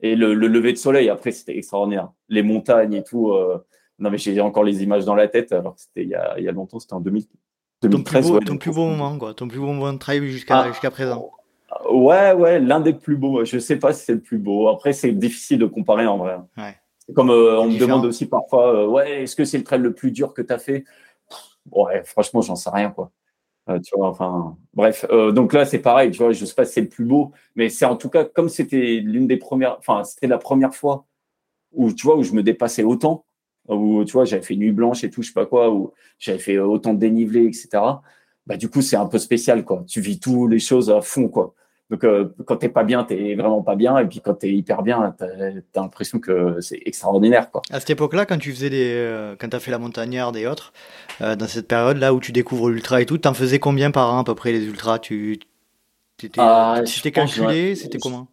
et 0.00 0.16
le, 0.16 0.34
lever 0.34 0.72
de 0.72 0.78
soleil 0.78 1.08
après 1.08 1.32
c'était 1.32 1.56
extraordinaire. 1.56 2.12
Les 2.28 2.42
montagnes 2.42 2.94
et 2.94 3.02
tout. 3.02 3.32
Euh, 3.32 3.58
non, 3.98 4.10
mais 4.10 4.18
j'ai 4.18 4.40
encore 4.40 4.64
les 4.64 4.82
images 4.82 5.04
dans 5.04 5.14
la 5.14 5.28
tête, 5.28 5.52
alors 5.52 5.74
que 5.74 5.80
c'était 5.80 6.02
il, 6.02 6.08
y 6.08 6.14
a, 6.14 6.38
il 6.38 6.44
y 6.44 6.48
a 6.48 6.52
longtemps, 6.52 6.80
c'était 6.80 6.94
en 6.94 7.00
2000, 7.00 7.24
2013. 7.82 8.32
Ton 8.46 8.56
plus 8.56 8.72
beau, 8.72 8.86
moment, 8.86 9.18
quoi. 9.18 9.34
Ton 9.34 9.48
plus 9.48 9.58
beau 9.58 9.66
moment 9.66 9.92
de 9.92 9.98
travail 9.98 10.26
jusqu'à 10.28 10.68
ah. 10.68 10.90
présent. 10.90 11.30
Ouais, 11.90 12.32
ouais, 12.32 12.60
l'un 12.60 12.80
des 12.80 12.92
plus 12.92 13.16
beaux. 13.16 13.44
Je 13.44 13.58
sais 13.58 13.78
pas 13.78 13.92
si 13.92 14.04
c'est 14.04 14.14
le 14.14 14.20
plus 14.20 14.38
beau. 14.38 14.68
Après, 14.68 14.92
c'est 14.92 15.12
difficile 15.12 15.58
de 15.58 15.66
comparer 15.66 16.06
en 16.06 16.18
vrai. 16.18 16.36
Ouais. 16.56 16.76
Comme 17.14 17.30
euh, 17.30 17.60
on 17.60 17.68
me 17.68 17.78
demande 17.78 18.06
aussi 18.06 18.26
parfois, 18.26 18.74
euh, 18.74 18.86
ouais, 18.86 19.22
est-ce 19.22 19.36
que 19.36 19.44
c'est 19.44 19.58
le 19.58 19.64
trail 19.64 19.80
le 19.80 19.92
plus 19.92 20.10
dur 20.10 20.32
que 20.32 20.40
tu 20.40 20.52
as 20.52 20.58
fait 20.58 20.84
Ouais, 21.70 22.02
franchement, 22.04 22.40
j'en 22.40 22.56
sais 22.56 22.70
rien, 22.70 22.90
quoi. 22.90 23.10
Euh, 23.68 23.78
tu 23.80 23.96
vois, 23.96 24.08
enfin, 24.08 24.56
bref. 24.74 25.06
donc 25.32 25.54
là, 25.54 25.64
c'est 25.64 25.78
pareil, 25.78 26.10
tu 26.10 26.18
vois, 26.18 26.32
je 26.32 26.44
sais 26.44 26.54
pas 26.54 26.66
si 26.66 26.74
c'est 26.74 26.80
le 26.82 26.88
plus 26.88 27.04
beau, 27.04 27.32
mais 27.56 27.70
c'est 27.70 27.86
en 27.86 27.96
tout 27.96 28.10
cas, 28.10 28.24
comme 28.24 28.50
c'était 28.50 29.00
l'une 29.02 29.26
des 29.26 29.38
premières, 29.38 29.78
enfin, 29.78 30.04
c'était 30.04 30.26
la 30.26 30.36
première 30.36 30.74
fois 30.74 31.06
où, 31.72 31.92
tu 31.92 32.06
vois, 32.06 32.16
où 32.16 32.22
je 32.22 32.32
me 32.32 32.42
dépassais 32.42 32.82
autant, 32.82 33.24
où 33.68 34.04
tu 34.04 34.12
vois, 34.12 34.24
j'avais 34.24 34.42
fait 34.42 34.56
nuit 34.56 34.72
blanche 34.72 35.04
et 35.04 35.10
tout, 35.10 35.22
je 35.22 35.28
sais 35.28 35.34
pas 35.34 35.46
quoi, 35.46 35.70
où 35.72 35.92
j'avais 36.18 36.38
fait 36.38 36.58
autant 36.58 36.94
de 36.94 36.98
dénivelé, 36.98 37.46
etc. 37.46 37.68
Bah, 38.46 38.56
du 38.56 38.68
coup, 38.68 38.82
c'est 38.82 38.96
un 38.96 39.06
peu 39.06 39.18
spécial, 39.18 39.64
quoi. 39.64 39.84
Tu 39.86 40.00
vis 40.00 40.20
toutes 40.20 40.50
les 40.50 40.58
choses 40.58 40.90
à 40.90 41.00
fond, 41.00 41.28
quoi. 41.28 41.54
Donc, 41.90 42.02
euh, 42.04 42.28
quand 42.46 42.56
t'es 42.56 42.68
pas 42.68 42.82
bien, 42.82 43.04
t'es 43.04 43.34
vraiment 43.34 43.62
pas 43.62 43.76
bien. 43.76 43.98
Et 43.98 44.06
puis, 44.06 44.20
quand 44.20 44.34
t'es 44.34 44.50
hyper 44.50 44.82
bien, 44.82 45.14
t'as 45.16 45.26
as, 45.26 45.80
l'impression 45.80 46.18
que 46.18 46.60
c'est 46.60 46.80
extraordinaire, 46.84 47.50
quoi. 47.50 47.62
À 47.70 47.80
cette 47.80 47.90
époque-là, 47.90 48.26
quand 48.26 48.38
tu 48.38 48.52
faisais 48.52 48.70
des, 48.70 48.94
euh, 48.94 49.36
quand 49.38 49.48
t'as 49.48 49.60
fait 49.60 49.70
la 49.70 49.78
montagnarde 49.78 50.36
et 50.36 50.46
autres, 50.46 50.72
euh, 51.20 51.36
dans 51.36 51.46
cette 51.46 51.68
période-là 51.68 52.12
où 52.14 52.20
tu 52.20 52.32
découvres 52.32 52.70
l'ultra 52.70 53.00
et 53.00 53.06
tout, 53.06 53.18
t'en 53.18 53.34
faisais 53.34 53.58
combien 53.58 53.90
par 53.90 54.12
an 54.12 54.20
à 54.20 54.24
peu 54.24 54.34
près 54.34 54.52
les 54.52 54.64
ultras? 54.64 54.98
Tu, 54.98 55.38
t'étais, 56.16 56.40
ah, 56.40 56.82
calculé, 57.12 57.74
c'était 57.76 57.98
comment? 57.98 58.28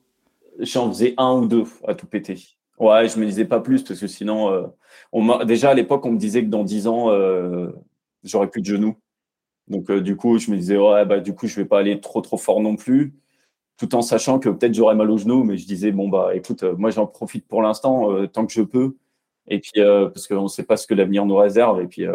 J'en 0.59 0.89
faisais 0.89 1.13
un 1.17 1.34
ou 1.34 1.45
deux 1.47 1.63
à 1.88 1.93
tout 1.93 2.05
péter. 2.05 2.38
Ouais, 2.82 3.07
je 3.07 3.19
me 3.19 3.27
disais 3.27 3.45
pas 3.45 3.59
plus 3.59 3.84
parce 3.84 3.99
que 3.99 4.07
sinon, 4.07 4.51
euh, 4.51 5.43
déjà 5.45 5.69
à 5.69 5.73
l'époque, 5.75 6.03
on 6.03 6.13
me 6.13 6.17
disait 6.17 6.43
que 6.43 6.49
dans 6.49 6.63
10 6.63 6.88
ans, 6.88 7.11
euh, 7.11 7.69
j'aurais 8.23 8.49
plus 8.49 8.61
de 8.61 8.65
genoux. 8.65 8.97
Donc, 9.67 9.91
euh, 9.91 10.01
du 10.01 10.15
coup, 10.17 10.39
je 10.39 10.51
me 10.51 10.57
disais, 10.57 10.77
ouais, 10.77 11.05
bah, 11.05 11.19
du 11.19 11.36
coup, 11.36 11.47
je 11.47 11.55
vais 11.57 11.65
pas 11.65 11.79
aller 11.79 12.01
trop, 12.01 12.21
trop 12.21 12.38
fort 12.38 12.59
non 12.59 12.75
plus, 12.75 13.13
tout 13.77 13.93
en 13.95 14.01
sachant 14.01 14.39
que 14.39 14.49
peut-être 14.49 14.73
j'aurais 14.73 14.95
mal 14.95 15.11
aux 15.11 15.17
genoux. 15.19 15.43
Mais 15.43 15.57
je 15.57 15.67
disais, 15.67 15.91
bon, 15.91 16.09
bah, 16.09 16.36
écoute, 16.36 16.63
moi, 16.63 16.89
j'en 16.91 17.07
profite 17.07 17.47
pour 17.47 17.61
l'instant, 17.61 18.25
tant 18.27 18.47
que 18.47 18.53
je 18.53 18.63
peux. 18.63 18.95
Et 19.47 19.59
puis, 19.59 19.73
parce 19.75 20.27
qu'on 20.27 20.43
ne 20.43 20.47
sait 20.47 20.63
pas 20.63 20.77
ce 20.77 20.88
que 20.88 20.95
l'avenir 20.95 21.25
nous 21.27 21.36
réserve. 21.38 21.82
Et 21.82 21.88
puis, 21.88 22.05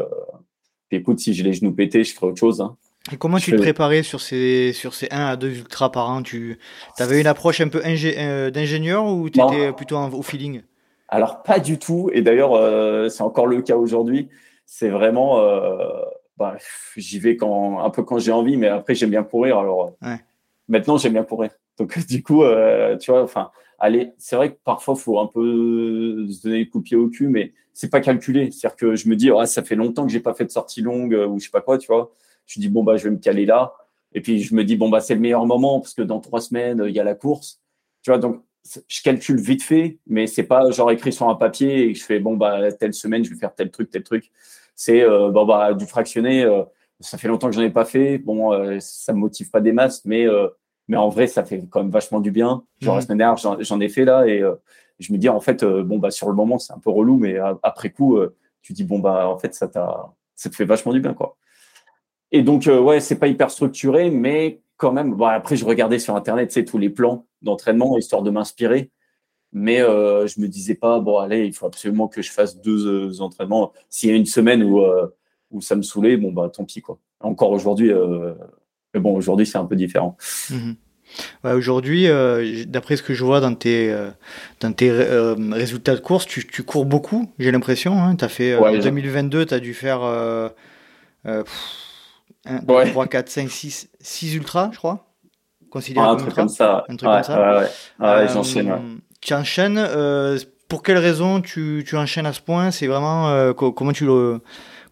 écoute, 0.90 1.20
si 1.20 1.32
j'ai 1.34 1.44
les 1.44 1.52
genoux 1.52 1.72
pétés, 1.72 2.04
je 2.04 2.14
ferai 2.14 2.26
autre 2.28 2.40
chose. 2.40 2.60
Hein. 2.60 2.76
Et 3.12 3.16
comment 3.16 3.38
tu 3.38 3.52
te 3.52 3.56
préparais 3.56 4.02
sur 4.02 4.20
ces, 4.20 4.72
sur 4.72 4.94
ces 4.94 5.08
1 5.10 5.26
à 5.26 5.36
2 5.36 5.48
ultras 5.48 5.90
par 5.90 6.10
an? 6.10 6.22
Tu 6.22 6.58
avais 6.98 7.20
une 7.20 7.26
approche 7.26 7.60
un 7.60 7.68
peu 7.68 7.80
euh, 7.84 8.50
d'ingénieur 8.50 9.06
ou 9.06 9.30
tu 9.30 9.40
étais 9.40 9.72
plutôt 9.72 9.96
au 9.96 10.22
feeling? 10.22 10.62
Alors, 11.08 11.42
pas 11.42 11.60
du 11.60 11.78
tout. 11.78 12.10
Et 12.12 12.22
d'ailleurs, 12.22 12.54
euh, 12.54 13.08
c'est 13.08 13.22
encore 13.22 13.46
le 13.46 13.62
cas 13.62 13.76
aujourd'hui. 13.76 14.28
C'est 14.64 14.88
vraiment. 14.88 15.40
Euh, 15.40 16.02
bah, 16.36 16.56
J'y 16.96 17.20
vais 17.20 17.36
quand, 17.36 17.78
un 17.78 17.90
peu 17.90 18.02
quand 18.02 18.18
j'ai 18.18 18.32
envie, 18.32 18.56
mais 18.56 18.68
après, 18.68 18.94
j'aime 18.94 19.10
bien 19.10 19.22
courir. 19.22 19.58
Alors, 19.58 19.92
maintenant, 20.68 20.98
j'aime 20.98 21.12
bien 21.12 21.24
courir. 21.24 21.50
Donc, 21.78 21.96
du 22.08 22.22
coup, 22.24 22.42
tu 23.00 23.10
vois, 23.12 23.22
enfin, 23.22 23.50
allez, 23.78 24.12
c'est 24.18 24.34
vrai 24.34 24.50
que 24.50 24.58
parfois, 24.64 24.94
il 24.98 25.00
faut 25.00 25.20
un 25.20 25.26
peu 25.26 26.26
se 26.28 26.42
donner 26.42 26.64
le 26.64 26.70
coup 26.70 26.80
de 26.80 26.84
pied 26.84 26.96
au 26.96 27.08
cul, 27.08 27.28
mais 27.28 27.52
c'est 27.72 27.90
pas 27.90 28.00
calculé. 28.00 28.50
C'est-à-dire 28.50 28.76
que 28.76 28.96
je 28.96 29.08
me 29.08 29.14
dis, 29.14 29.30
oh, 29.30 29.44
ça 29.44 29.62
fait 29.62 29.76
longtemps 29.76 30.04
que 30.04 30.12
j'ai 30.12 30.18
pas 30.18 30.34
fait 30.34 30.44
de 30.44 30.50
sortie 30.50 30.82
longue 30.82 31.12
ou 31.12 31.38
je 31.38 31.44
sais 31.44 31.50
pas 31.50 31.60
quoi, 31.60 31.78
tu 31.78 31.86
vois 31.86 32.10
je 32.46 32.60
dis 32.60 32.68
bon 32.68 32.84
bah 32.84 32.96
je 32.96 33.04
vais 33.04 33.10
me 33.10 33.18
caler 33.18 33.46
là. 33.46 33.72
Et 34.12 34.20
puis 34.20 34.40
je 34.40 34.54
me 34.54 34.64
dis 34.64 34.76
bon 34.76 34.88
bah 34.88 35.00
c'est 35.00 35.14
le 35.14 35.20
meilleur 35.20 35.44
moment 35.46 35.80
parce 35.80 35.94
que 35.94 36.02
dans 36.02 36.20
trois 36.20 36.40
semaines 36.40 36.84
il 36.86 36.94
y 36.94 37.00
a 37.00 37.04
la 37.04 37.14
course. 37.14 37.60
Tu 38.02 38.10
vois 38.10 38.18
donc 38.18 38.42
je 38.88 39.02
calcule 39.02 39.40
vite 39.40 39.62
fait, 39.62 39.98
mais 40.06 40.26
c'est 40.26 40.42
pas 40.42 40.70
genre 40.70 40.90
écrit 40.90 41.12
sur 41.12 41.28
un 41.28 41.34
papier 41.34 41.88
et 41.88 41.94
je 41.94 42.04
fais 42.04 42.18
bon 42.18 42.36
bah 42.36 42.72
telle 42.72 42.94
semaine 42.94 43.24
je 43.24 43.30
vais 43.30 43.36
faire 43.36 43.54
tel 43.54 43.70
truc 43.70 43.90
tel 43.90 44.02
truc. 44.02 44.30
C'est 44.74 45.02
euh, 45.02 45.30
bon 45.30 45.46
bah 45.46 45.74
du 45.74 45.86
fractionné. 45.86 46.44
Euh, 46.44 46.62
ça 47.00 47.18
fait 47.18 47.28
longtemps 47.28 47.48
que 47.48 47.54
j'en 47.54 47.62
ai 47.62 47.70
pas 47.70 47.84
fait. 47.84 48.18
Bon 48.18 48.52
euh, 48.52 48.78
ça 48.80 49.12
me 49.12 49.18
motive 49.18 49.50
pas 49.50 49.60
des 49.60 49.72
masses, 49.72 50.04
mais 50.04 50.26
mais 50.88 50.96
en 50.96 51.08
vrai 51.08 51.26
ça 51.26 51.44
fait 51.44 51.64
quand 51.68 51.82
même 51.82 51.90
vachement 51.90 52.20
du 52.20 52.30
bien. 52.30 52.64
Genre 52.80 52.94
la 52.94 53.00
mmh. 53.00 53.04
semaine 53.04 53.18
dernière 53.18 53.58
j'en 53.60 53.80
ai 53.80 53.88
fait 53.88 54.04
là 54.04 54.26
et 54.26 54.42
je 54.98 55.12
me 55.12 55.18
dis 55.18 55.28
en 55.28 55.40
fait 55.40 55.64
bon 55.64 55.98
bah 55.98 56.10
sur 56.10 56.28
le 56.28 56.34
moment 56.34 56.58
c'est 56.58 56.72
un 56.72 56.78
peu 56.78 56.90
relou, 56.90 57.18
mais 57.18 57.36
après 57.62 57.90
coup 57.90 58.18
tu 58.62 58.72
dis 58.72 58.84
bon 58.84 58.98
bah 58.98 59.28
en 59.28 59.38
fait 59.38 59.54
ça 59.54 59.68
t'a 59.68 60.12
ça 60.34 60.50
te 60.50 60.54
fait 60.54 60.64
vachement 60.64 60.92
du 60.92 61.00
bien 61.00 61.14
quoi. 61.14 61.36
Et 62.32 62.42
donc, 62.42 62.66
euh, 62.66 62.80
ouais, 62.80 63.00
c'est 63.00 63.18
pas 63.18 63.28
hyper 63.28 63.50
structuré, 63.50 64.10
mais 64.10 64.60
quand 64.76 64.92
même. 64.92 65.14
Bon, 65.14 65.26
après, 65.26 65.56
je 65.56 65.64
regardais 65.64 65.98
sur 65.98 66.16
Internet, 66.16 66.50
tu 66.50 66.64
tous 66.64 66.78
les 66.78 66.90
plans 66.90 67.26
d'entraînement, 67.42 67.96
histoire 67.96 68.22
de 68.22 68.30
m'inspirer. 68.30 68.90
Mais 69.52 69.80
euh, 69.80 70.26
je 70.26 70.40
me 70.40 70.48
disais 70.48 70.74
pas, 70.74 71.00
bon, 71.00 71.18
allez, 71.18 71.46
il 71.46 71.52
faut 71.52 71.66
absolument 71.66 72.08
que 72.08 72.20
je 72.20 72.30
fasse 72.30 72.60
deux 72.60 72.86
euh, 72.86 73.20
entraînements. 73.22 73.72
S'il 73.88 74.10
y 74.10 74.12
a 74.12 74.16
une 74.16 74.26
semaine 74.26 74.62
où, 74.62 74.80
euh, 74.80 75.06
où 75.50 75.60
ça 75.60 75.76
me 75.76 75.82
saoulait, 75.82 76.16
bon, 76.16 76.32
bah, 76.32 76.50
tant 76.52 76.64
pis, 76.64 76.82
quoi. 76.82 76.98
Encore 77.20 77.50
aujourd'hui, 77.52 77.90
mais 78.92 79.00
bon, 79.00 79.16
aujourd'hui, 79.16 79.46
c'est 79.46 79.56
un 79.56 79.64
peu 79.64 79.74
différent. 79.74 80.18
Mhm. 80.50 80.76
Ouais, 81.44 81.52
aujourd'hui, 81.52 82.08
d'après 82.66 82.96
ce 82.96 83.02
que 83.02 83.14
je 83.14 83.24
vois 83.24 83.40
dans 83.40 83.54
tes, 83.54 83.96
dans 84.60 84.72
tes 84.72 84.90
résultats 84.90 85.94
de 85.94 86.00
course, 86.00 86.26
tu, 86.26 86.46
tu 86.46 86.62
cours 86.62 86.84
beaucoup, 86.84 87.32
j'ai 87.38 87.52
l'impression. 87.52 87.98
Hein. 87.98 88.16
as 88.20 88.28
fait, 88.28 88.54
en 88.56 88.76
2022, 88.76 89.46
tu 89.46 89.54
as 89.54 89.60
dû 89.60 89.72
faire 89.72 90.00
1, 92.46 92.58
2, 92.60 92.90
3, 92.90 93.06
4, 93.06 93.28
5, 93.28 93.50
6, 93.50 93.88
6 94.00 94.34
ultras, 94.34 94.70
je 94.72 94.78
crois. 94.78 95.06
Considéré 95.70 96.06
un, 96.06 96.16
truc 96.16 96.34
comme 96.34 96.48
ça. 96.48 96.84
un 96.88 96.96
truc 96.96 97.10
comme 97.10 97.22
ça. 97.22 97.58
Ouais, 97.58 97.66
ouais. 98.00 98.28
j'enchaîne. 98.28 99.00
Tu 99.20 99.34
enchaînes. 99.34 99.78
Euh, 99.78 100.38
pour 100.68 100.82
quelle 100.82 100.98
raison 100.98 101.40
tu, 101.40 101.84
tu 101.86 101.96
enchaînes 101.96 102.26
à 102.26 102.32
ce 102.32 102.40
point? 102.40 102.70
C'est 102.70 102.86
vraiment 102.86 103.28
euh, 103.28 103.52
comment 103.52 103.92
tu 103.92 104.06
le 104.06 104.40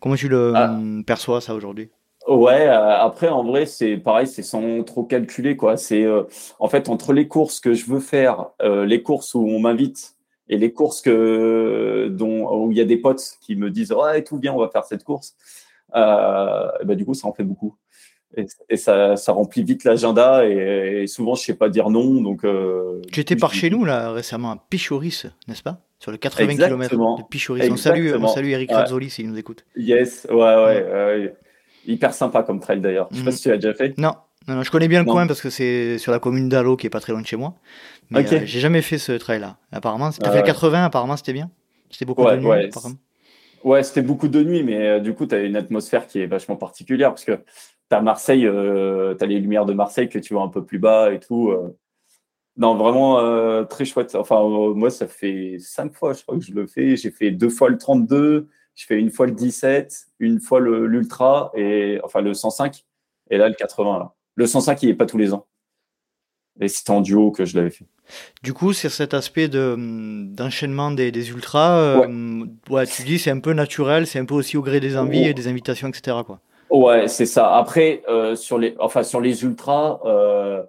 comment 0.01 0.15
tu 0.17 0.29
le 0.29 0.53
ah. 0.55 0.79
perçois 1.07 1.41
ça 1.41 1.55
aujourd'hui? 1.55 1.91
Ouais, 2.27 2.69
euh, 2.69 2.97
après 2.97 3.29
en 3.29 3.45
vrai 3.45 3.67
c'est 3.67 3.99
pareil, 3.99 4.27
c'est 4.27 4.43
sans 4.43 4.83
trop 4.83 5.05
calculer 5.05 5.57
quoi. 5.57 5.77
C'est 5.77 6.05
euh, 6.05 6.23
en 6.59 6.69
fait 6.69 6.89
entre 6.89 7.13
les 7.13 7.29
courses 7.29 7.61
que 7.61 7.75
je 7.75 7.85
veux 7.85 8.01
faire, 8.01 8.47
euh, 8.63 8.87
les 8.87 9.03
courses 9.03 9.35
où 9.35 9.41
on 9.47 9.59
m'invite 9.61 10.15
et 10.49 10.57
les 10.57 10.73
courses 10.73 11.03
que 11.03 12.09
dont 12.11 12.51
où 12.51 12.73
il 12.73 12.79
y 12.79 12.81
a 12.81 12.87
des 12.87 12.97
potes 12.97 13.37
qui 13.43 13.57
me 13.57 13.71
disent 13.71 13.93
ouais 13.93 14.23
tout 14.25 14.39
bien 14.39 14.55
on 14.55 14.59
va 14.59 14.71
faire 14.71 14.85
cette 14.85 15.05
course. 15.05 15.35
Euh, 15.95 16.69
bah, 16.85 16.95
du 16.95 17.05
coup, 17.05 17.15
ça 17.15 17.29
en 17.29 17.33
fait 17.33 17.45
beaucoup. 17.45 17.77
Et, 18.69 18.77
ça, 18.77 19.17
ça, 19.17 19.31
remplit 19.31 19.63
vite 19.63 19.85
l'agenda 19.85 20.45
et, 20.45 21.07
souvent 21.07 21.37
je 21.37 21.43
sais 21.45 21.55
pas 21.55 21.69
dire 21.69 21.89
non 21.89 22.21
donc 22.21 22.45
euh, 22.45 23.01
tu 23.13 23.21
étais 23.21 23.37
par 23.37 23.55
chez 23.55 23.71
nous 23.71 23.85
là 23.85 24.11
récemment 24.11 24.51
à 24.51 24.65
Pichoris 24.71 25.27
n'est-ce 25.47 25.63
pas? 25.63 25.83
Sur 26.01 26.11
le 26.11 26.17
80 26.17 26.57
km 26.57 26.97
de 26.97 27.23
Pichoris 27.31 27.71
on 27.71 27.77
salue 27.77 28.13
on 28.21 28.27
salue 28.27 28.49
Eric 28.49 28.73
Razzoli 28.73 29.09
s'il 29.09 29.31
nous 29.31 29.39
écoute 29.39 29.65
yes 29.77 30.27
ouais 30.33 30.37
ouais, 30.37 31.37
Hyper 31.87 32.15
sympa 32.15 32.43
comme 32.43 32.61
trail 32.61 32.81
d'ailleurs. 32.81 33.09
Je 33.11 33.19
sais 33.19 33.25
pas 33.25 33.31
mhm. 33.31 33.37
si 33.37 33.43
tu 33.43 33.49
l'as 33.51 33.57
déjà 33.57 33.75
fait. 33.75 33.99
Non. 33.99 34.15
Non, 34.47 34.63
je 34.63 34.71
connais 34.71 34.89
bien 34.89 35.03
le 35.03 35.11
coin 35.11 35.27
parce 35.27 35.41
que 35.41 35.49
c'est 35.49 35.97
sur 35.97 36.13
la 36.13 36.19
commune 36.19 36.51
d'Allo 36.51 36.77
qui 36.77 36.87
est 36.87 36.91
pas 36.91 37.01
très 37.01 37.13
loin 37.13 37.23
de 37.23 37.27
chez 37.27 37.37
moi. 37.37 37.55
Mais 38.11 38.31
euh, 38.31 38.41
j'ai 38.45 38.61
jamais 38.61 38.83
fait 38.83 38.99
ce 38.99 39.13
trail-là. 39.13 39.57
Apparemment, 39.73 40.11
t'as 40.11 40.31
fait 40.31 40.41
le 40.41 40.45
80, 40.45 40.85
apparemment 40.85 41.17
c'était 41.17 41.33
bien. 41.33 41.51
C'était 41.91 42.05
beaucoup 42.05 42.29
de 42.29 42.37
nuit. 42.37 42.47
Ouais, 42.47 42.71
ouais 43.65 43.83
c'était 43.83 44.03
beaucoup 44.03 44.29
de 44.29 44.43
nuit, 44.43 44.63
mais 44.63 44.89
euh, 44.89 45.01
du 45.01 45.15
coup, 45.15 45.27
tu 45.27 45.35
as 45.35 45.43
une 45.43 45.57
atmosphère 45.57 46.07
qui 46.07 46.21
est 46.21 46.27
vachement 46.27 46.57
particulière 46.57 47.11
parce 47.11 47.25
que 47.25 47.33
tu 47.33 47.97
as 47.97 48.01
Marseille, 48.01 48.47
euh, 48.47 49.15
tu 49.17 49.25
as 49.25 49.27
les 49.27 49.41
lumières 49.41 49.67
de 49.67 49.75
Marseille 49.75 50.09
que 50.09 50.19
tu 50.19 50.35
vois 50.35 50.43
un 50.45 50.49
peu 50.49 50.65
plus 50.65 50.79
bas 50.79 51.13
et 51.13 51.21
tout. 51.21 51.53
Non, 52.57 52.77
vraiment 52.77 53.65
très 53.67 53.85
chouette. 53.85 54.15
Enfin, 54.15 54.41
moi, 54.75 54.91
ça 54.91 55.09
fait 55.09 55.57
cinq 55.59 55.93
fois, 55.95 56.13
je 56.13 56.23
crois 56.23 56.39
que 56.39 56.45
je 56.45 56.53
le 56.55 56.67
fais. 56.67 56.97
J'ai 56.97 57.11
fait 57.11 57.31
deux 57.33 57.49
fois 57.51 57.69
le 57.69 57.79
32, 57.79 58.49
je 58.75 58.87
fais 58.87 58.99
une 58.99 59.11
fois 59.11 59.27
le 59.27 59.33
17, 59.33 60.07
une 60.21 60.41
fois 60.41 60.61
l'ultra, 60.61 61.51
et 61.55 62.01
enfin 62.05 62.21
le 62.21 62.35
105, 62.35 62.85
et 63.31 63.39
là 63.39 63.49
le 63.49 63.55
80. 63.55 63.99
Là. 63.99 64.15
Le 64.37 64.47
105, 64.47 64.83
il 64.83 64.89
n'est 64.89 64.95
pas 64.95 65.07
tous 65.07 65.19
les 65.19 65.33
ans. 65.35 65.47
Et 66.61 66.69
c'était 66.69 66.91
en 66.91 67.01
duo 67.01 67.31
que 67.31 67.45
je 67.45 67.57
l'avais 67.57 67.71
fait. 67.71 67.87
Du 68.43 68.53
coup, 68.53 68.73
sur 68.73 68.91
cet 68.91 69.15
aspect 69.15 69.49
d'enchaînement 69.49 70.91
des, 70.91 71.11
des, 71.11 71.31
ultras, 71.31 71.79
euh, 71.79 72.45
ouais. 72.71 72.87
tu 72.87 73.03
dis 73.03 73.19
c'est 73.19 73.31
un 73.31 73.41
peu 73.41 73.53
naturel, 73.53 74.07
c'est 74.07 74.19
un 74.19 74.25
peu 74.25 74.35
aussi 74.35 74.57
au 74.57 74.63
gré 74.63 74.81
des 74.81 74.97
envies 74.97 75.25
et 75.25 75.35
des 75.35 75.49
invitations, 75.49 75.89
etc. 75.89 76.19
Quoi. 76.25 76.41
Ouais, 76.71 77.09
c'est 77.09 77.27
ça. 77.27 77.57
Après, 77.57 78.03
euh, 78.09 78.37
sur, 78.37 78.59
les, 78.59 78.75
enfin, 78.79 79.03
sur 79.03 79.21
les 79.21 79.43
ultras, 79.43 80.01
euh, 80.05 80.63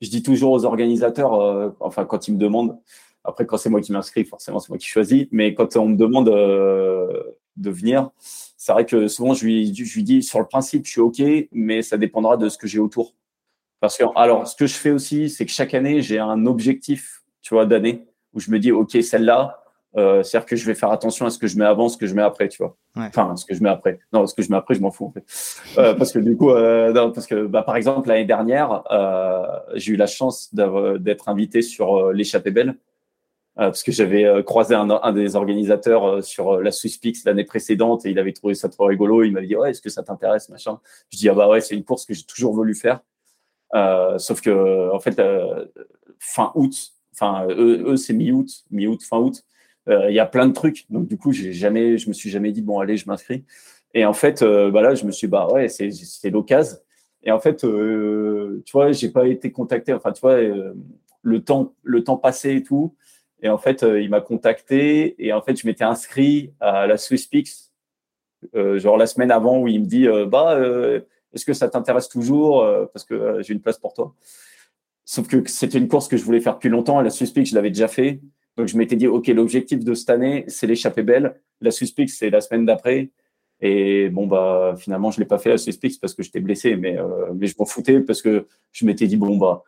je 0.00 0.08
dis 0.08 0.22
toujours 0.22 0.52
aux 0.52 0.64
organisateurs, 0.64 1.74
enfin, 1.80 2.04
quand 2.04 2.28
ils 2.28 2.34
me 2.34 2.38
demandent, 2.38 2.78
après, 3.24 3.44
quand 3.46 3.58
c'est 3.58 3.70
moi 3.70 3.80
qui 3.80 3.92
m'inscris, 3.92 4.24
forcément, 4.24 4.58
c'est 4.58 4.70
moi 4.70 4.78
qui 4.78 4.86
choisis, 4.86 5.26
mais 5.30 5.54
quand 5.54 5.76
on 5.76 5.88
me 5.88 5.96
demande 5.96 6.26
de 6.26 7.70
venir, 7.70 8.10
c'est 8.56 8.72
vrai 8.72 8.86
que 8.86 9.08
souvent, 9.08 9.34
je 9.34 9.44
lui, 9.44 9.74
je 9.74 9.94
lui 9.94 10.04
dis, 10.04 10.22
sur 10.22 10.38
le 10.38 10.46
principe, 10.46 10.86
je 10.86 10.90
suis 10.90 11.00
OK, 11.00 11.22
mais 11.52 11.82
ça 11.82 11.96
dépendra 11.96 12.36
de 12.36 12.48
ce 12.48 12.56
que 12.56 12.66
j'ai 12.66 12.78
autour. 12.78 13.14
Parce 13.80 13.96
que, 13.96 14.04
alors, 14.16 14.46
ce 14.48 14.56
que 14.56 14.66
je 14.66 14.74
fais 14.74 14.90
aussi, 14.90 15.30
c'est 15.30 15.46
que 15.46 15.52
chaque 15.52 15.74
année, 15.74 16.02
j'ai 16.02 16.18
un 16.18 16.46
objectif, 16.46 17.22
tu 17.42 17.54
vois, 17.54 17.66
d'année, 17.66 18.06
où 18.34 18.40
je 18.40 18.50
me 18.50 18.58
dis, 18.58 18.72
OK, 18.72 18.96
celle-là, 19.02 19.62
euh, 19.96 20.22
c'est-à-dire 20.22 20.46
que 20.46 20.56
je 20.56 20.66
vais 20.66 20.74
faire 20.74 20.90
attention 20.90 21.26
à 21.26 21.30
ce 21.30 21.38
que 21.38 21.46
je 21.46 21.56
mets 21.56 21.64
avant, 21.64 21.88
ce 21.88 21.96
que 21.96 22.06
je 22.06 22.14
mets 22.14 22.22
après, 22.22 22.48
tu 22.48 22.58
vois. 22.58 22.76
Enfin, 22.96 23.36
ce 23.36 23.46
que 23.46 23.54
je 23.54 23.62
mets 23.62 23.70
après. 23.70 24.00
Non, 24.12 24.26
ce 24.26 24.34
que 24.34 24.42
je 24.42 24.50
mets 24.50 24.56
après, 24.56 24.74
je 24.74 24.80
m'en 24.80 24.90
fous, 24.90 25.06
en 25.06 25.12
fait. 25.12 25.24
Euh, 25.78 25.94
parce 25.94 26.12
que 26.12 26.18
du 26.18 26.36
coup, 26.36 26.50
euh, 26.50 26.92
non, 26.92 27.12
parce 27.12 27.26
que, 27.26 27.46
bah, 27.46 27.62
par 27.62 27.76
exemple, 27.76 28.08
l'année 28.08 28.24
dernière, 28.24 28.82
euh, 28.90 29.46
j'ai 29.74 29.92
eu 29.92 29.96
la 29.96 30.06
chance 30.06 30.52
d'être 30.52 31.28
invité 31.28 31.62
sur 31.62 31.96
euh, 31.96 32.12
l'échappée 32.12 32.50
belle 32.50 32.70
euh, 33.58 33.70
parce 33.70 33.82
que 33.82 33.92
j'avais 33.92 34.42
croisé 34.44 34.74
un, 34.74 34.90
un, 34.90 35.12
des 35.12 35.36
organisateurs 35.36 36.06
euh, 36.06 36.22
sur 36.22 36.60
la 36.60 36.70
Swisspix 36.70 37.24
l'année 37.24 37.44
précédente 37.44 38.04
et 38.04 38.10
il 38.10 38.18
avait 38.18 38.32
trouvé 38.32 38.54
ça 38.54 38.68
trop 38.68 38.84
rigolo. 38.86 39.22
Il 39.22 39.32
m'avait 39.32 39.46
dit 39.46 39.56
ouais, 39.56 39.70
est-ce 39.70 39.80
que 39.80 39.90
ça 39.90 40.02
t'intéresse, 40.02 40.48
machin? 40.48 40.78
Je 41.10 41.18
dis 41.18 41.28
ah 41.28 41.34
bah 41.34 41.48
ouais, 41.48 41.60
c'est 41.60 41.74
une 41.74 41.84
course 41.84 42.04
que 42.04 42.14
j'ai 42.14 42.24
toujours 42.24 42.54
voulu 42.54 42.74
faire. 42.74 43.00
Euh, 43.74 44.18
sauf 44.18 44.40
que 44.40 44.90
en 44.92 45.00
fait, 45.00 45.20
fin 46.18 46.52
août, 46.54 46.92
enfin 47.12 47.46
eux, 47.50 47.96
c'est 47.96 48.14
mi-août, 48.14 48.48
mi-août, 48.70 49.02
fin 49.02 49.18
août. 49.18 49.44
Il 49.88 50.12
y 50.12 50.20
a 50.20 50.26
plein 50.26 50.46
de 50.46 50.52
trucs. 50.52 50.84
Donc 50.90 51.08
du 51.08 51.16
coup, 51.16 51.32
j'ai 51.32 51.52
jamais, 51.52 51.98
je 51.98 52.08
me 52.08 52.14
suis 52.14 52.30
jamais 52.30 52.52
dit 52.52 52.62
bon 52.62 52.80
allez, 52.80 52.96
je 52.96 53.06
m'inscris. 53.06 53.44
Et 53.94 54.04
en 54.04 54.12
fait, 54.12 54.44
bah 54.44 54.82
là, 54.82 54.94
je 54.94 55.04
me 55.06 55.12
suis 55.12 55.26
dit, 55.26 55.30
bah 55.30 55.48
ouais, 55.50 55.68
c'est 55.68 56.30
l'occasion. 56.30 56.76
Et 57.22 57.32
en 57.32 57.40
fait, 57.40 57.56
tu 57.56 58.72
vois, 58.72 58.92
j'ai 58.92 59.08
pas 59.10 59.26
été 59.26 59.50
contacté. 59.50 59.92
Enfin, 59.92 60.12
tu 60.12 60.20
vois, 60.20 60.36
le 61.22 61.44
temps, 61.44 61.74
le 61.82 62.04
temps 62.04 62.16
passé 62.16 62.56
et 62.56 62.62
tout. 62.62 62.94
Et 63.42 63.48
en 63.48 63.58
fait, 63.58 63.82
euh, 63.82 64.00
il 64.00 64.10
m'a 64.10 64.20
contacté 64.20 65.14
et 65.24 65.32
en 65.32 65.42
fait, 65.42 65.56
je 65.56 65.66
m'étais 65.66 65.84
inscrit 65.84 66.52
à 66.60 66.86
la 66.86 66.96
Swisspix, 66.96 67.72
euh, 68.54 68.78
genre 68.78 68.96
la 68.96 69.06
semaine 69.06 69.30
avant 69.30 69.60
où 69.60 69.68
il 69.68 69.80
me 69.80 69.86
dit 69.86 70.08
euh, 70.08 70.26
bah 70.26 70.54
euh, 70.54 71.00
est-ce 71.38 71.46
que 71.46 71.54
ça 71.54 71.68
t'intéresse 71.68 72.08
toujours 72.08 72.64
parce 72.92 73.04
que 73.04 73.40
j'ai 73.42 73.54
une 73.54 73.60
place 73.60 73.78
pour 73.78 73.94
toi? 73.94 74.14
Sauf 75.04 75.26
que 75.26 75.48
c'était 75.48 75.78
une 75.78 75.88
course 75.88 76.08
que 76.08 76.16
je 76.16 76.24
voulais 76.24 76.40
faire 76.40 76.54
depuis 76.54 76.68
longtemps. 76.68 77.00
La 77.00 77.10
Swisspix, 77.10 77.46
je 77.46 77.54
l'avais 77.54 77.70
déjà 77.70 77.88
fait. 77.88 78.20
Donc 78.56 78.68
je 78.68 78.76
m'étais 78.76 78.96
dit 78.96 79.06
ok, 79.06 79.28
l'objectif 79.28 79.84
de 79.84 79.94
cette 79.94 80.10
année, 80.10 80.44
c'est 80.48 80.66
l'échappée 80.66 81.02
belle. 81.02 81.40
La 81.60 81.70
Swisspix, 81.70 82.08
c'est 82.08 82.30
la 82.30 82.40
semaine 82.40 82.66
d'après. 82.66 83.10
Et 83.60 84.08
bon 84.10 84.26
bah 84.26 84.74
finalement, 84.78 85.10
je 85.10 85.18
l'ai 85.20 85.26
pas 85.26 85.38
fait 85.38 85.50
la 85.50 85.58
Swisspix 85.58 85.98
parce 85.98 86.14
que 86.14 86.22
j'étais 86.22 86.40
blessé, 86.40 86.76
mais 86.76 86.98
mais 87.34 87.46
je 87.46 87.54
m'en 87.58 87.64
foutais 87.64 88.00
parce 88.00 88.20
que 88.22 88.46
je 88.72 88.84
m'étais 88.84 89.06
dit 89.06 89.16
bon 89.16 89.36
bah 89.36 89.64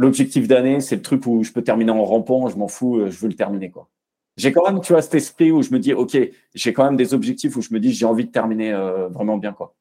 l'objectif 0.00 0.48
d'année, 0.48 0.80
c'est 0.80 0.96
le 0.96 1.02
truc 1.02 1.26
où 1.26 1.44
je 1.44 1.52
peux 1.52 1.62
terminer 1.62 1.90
en 1.90 2.04
rampant, 2.04 2.48
je 2.48 2.56
m'en 2.56 2.68
fous, 2.68 2.96
euh, 2.96 3.10
je 3.10 3.20
veux 3.20 3.28
le 3.28 3.34
terminer, 3.34 3.70
quoi. 3.70 3.90
J'ai 4.38 4.50
quand 4.50 4.64
même, 4.64 4.80
tu 4.80 4.94
vois, 4.94 5.02
cet 5.02 5.14
esprit 5.14 5.50
où 5.52 5.60
je 5.60 5.70
me 5.70 5.78
dis, 5.78 5.92
OK, 5.92 6.16
j'ai 6.54 6.72
quand 6.72 6.84
même 6.84 6.96
des 6.96 7.12
objectifs 7.12 7.54
où 7.56 7.60
je 7.60 7.74
me 7.74 7.80
dis, 7.80 7.92
j'ai 7.92 8.06
envie 8.06 8.24
de 8.24 8.30
terminer 8.30 8.72
euh, 8.72 9.08
vraiment 9.08 9.36
bien, 9.36 9.52
quoi. 9.52 9.74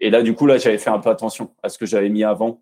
Et, 0.00 0.10
là, 0.10 0.22
du 0.22 0.34
coup, 0.34 0.46
là, 0.46 0.58
j'avais 0.58 0.78
fait 0.78 0.90
un 0.90 0.98
peu 0.98 1.10
attention 1.10 1.50
à 1.62 1.68
ce 1.68 1.78
que 1.78 1.86
j'avais 1.86 2.08
mis 2.08 2.24
avant, 2.24 2.60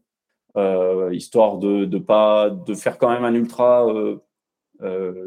euh, 0.56 1.10
histoire 1.12 1.58
de, 1.58 1.84
de 1.84 1.98
pas, 1.98 2.50
de 2.50 2.74
faire 2.74 2.98
quand 2.98 3.10
même 3.10 3.24
un 3.24 3.34
ultra, 3.34 3.86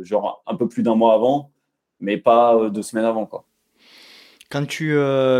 genre 0.02 0.44
un 0.46 0.56
peu 0.56 0.68
plus 0.68 0.84
d'un 0.84 0.96
mois 0.96 1.14
avant, 1.14 1.52
mais 2.00 2.18
pas 2.18 2.70
deux 2.70 2.84
semaines 2.84 3.06
avant, 3.06 3.26
quoi. 3.26 3.46
Quand 4.52 4.66
tu, 4.66 4.96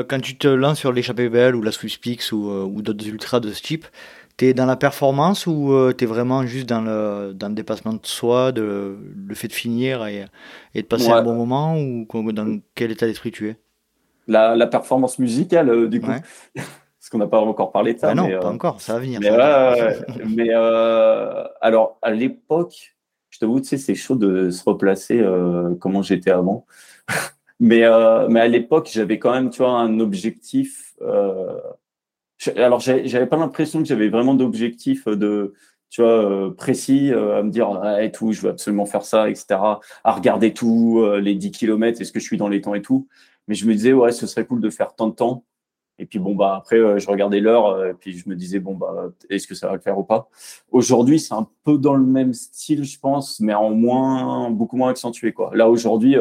quand 0.08 0.20
tu 0.22 0.38
te 0.38 0.48
lances 0.48 0.80
sur 0.80 0.92
l'échappée 0.92 1.30
belle 1.30 1.56
ou 1.56 1.64
la 1.64 1.72
Swiss 1.72 1.98
Peaks 1.98 2.32
ou, 2.32 2.48
ou 2.48 2.82
d'autres 2.82 3.08
ultras 3.08 3.40
de 3.40 3.52
ce 3.52 3.62
type, 3.62 3.86
tu 4.40 4.54
dans 4.54 4.66
la 4.66 4.78
performance 4.78 5.48
ou 5.48 5.74
euh, 5.74 5.94
tu 5.96 6.06
es 6.06 6.08
vraiment 6.08 6.46
juste 6.46 6.68
dans 6.68 6.82
le, 6.82 7.34
dans 7.34 7.50
le 7.50 7.56
dépassement 7.56 7.94
de 7.94 8.00
soi, 8.04 8.54
de, 8.54 8.98
le 9.28 9.36
fait 9.36 9.50
de 9.50 9.54
finir 9.54 10.06
et, 10.08 10.26
et 10.74 10.82
de 10.82 10.88
passer 10.88 11.10
un 11.10 11.22
bon 11.22 11.36
moment 11.36 11.78
ou 11.78 12.08
dans 12.32 12.60
quel 12.74 12.92
état 12.92 13.06
d'esprit 13.06 13.32
tu 13.32 13.50
es? 13.50 13.58
La, 14.30 14.56
la, 14.56 14.68
performance 14.68 15.20
musicale, 15.20 15.70
euh, 15.70 15.88
du 15.88 16.00
coup. 16.00 16.12
Parce 16.56 17.10
qu'on 17.12 17.18
n'a 17.18 17.28
pas 17.28 17.40
encore 17.40 17.72
parlé 17.72 17.94
de 17.94 18.00
ça. 18.00 18.10
Ah 18.12 18.16
non, 18.16 18.28
pas 18.28 18.34
euh, 18.34 18.52
encore, 18.52 18.82
ça 18.82 18.94
va 18.94 19.00
venir. 19.00 19.20
Mais, 19.22 20.54
alors, 21.62 21.98
à 22.02 22.12
l'époque, 22.12 22.96
je 23.30 23.40
t'avoue, 23.40 23.60
tu 23.60 23.68
sais, 23.68 23.78
c'est 23.78 23.96
chaud 23.96 24.16
de 24.16 24.50
se 24.50 24.64
replacer 24.64 25.24
comment 25.80 26.02
j'étais 26.02 26.32
avant. 26.32 26.66
mais, 27.60 27.84
mais 28.30 28.40
à 28.40 28.48
l'époque, 28.48 28.90
j'avais 28.92 29.20
quand 29.20 29.32
même, 29.32 29.50
tu 29.50 29.60
vois, 29.60 29.72
un 29.72 30.00
objectif 30.00 30.96
alors 32.56 32.80
j'avais 32.80 33.26
pas 33.26 33.38
l'impression 33.38 33.80
que 33.80 33.88
j'avais 33.88 34.10
vraiment 34.10 34.34
d'objectifs 34.34 35.08
euh, 35.08 35.16
de 35.16 35.54
tu 35.90 36.02
vois 36.02 36.24
euh, 36.24 36.52
précis 36.52 37.12
euh, 37.12 37.40
à 37.40 37.44
me 37.44 37.50
dire 37.50 37.70
ah, 37.82 38.04
et 38.04 38.12
tout 38.12 38.32
je 38.32 38.42
veux 38.42 38.50
absolument 38.50 38.86
faire 38.86 39.04
ça 39.04 39.30
etc 39.30 39.60
à 40.04 40.12
regarder 40.12 40.54
tout 40.54 41.04
les 41.20 41.36
10 41.36 41.52
km 41.52 42.00
est-ce 42.00 42.12
que 42.12 42.20
je 42.20 42.26
suis 42.26 42.38
dans 42.38 42.48
les 42.48 42.62
temps 42.62 42.76
et 42.76 42.82
tout 42.82 43.08
mais 43.50 43.56
je 43.56 43.66
me 43.68 43.74
disais 43.74 43.92
ouais 43.92 44.14
ce 44.14 44.28
serait 44.28 44.46
cool 44.46 44.62
de 44.62 44.70
faire 44.70 44.96
tant 44.96 45.08
de 45.08 45.16
temps. 45.16 45.44
Et 45.98 46.06
puis 46.06 46.20
bon 46.20 46.34
bah 46.36 46.56
après 46.56 46.78
je 47.00 47.08
regardais 47.10 47.42
l'heure 47.42 47.86
et 47.86 47.94
puis 47.94 48.18
je 48.18 48.30
me 48.30 48.36
disais 48.36 48.60
bon 48.60 48.76
bah 48.76 49.12
est-ce 49.30 49.48
que 49.48 49.56
ça 49.56 49.68
va 49.68 49.74
le 49.74 49.82
faire 49.82 49.98
ou 50.00 50.04
pas? 50.06 50.30
Aujourd'hui 50.72 51.20
c'est 51.20 51.34
un 51.34 51.50
peu 51.66 51.78
dans 51.78 51.96
le 51.96 52.06
même 52.06 52.34
style 52.34 52.86
je 52.86 52.98
pense 52.98 53.42
mais 53.42 53.54
en 53.54 53.72
moins 53.72 54.50
beaucoup 54.50 54.78
moins 54.78 54.92
accentué 54.92 55.34
quoi. 55.34 55.52
Là 55.54 55.70
aujourd'hui 55.70 56.16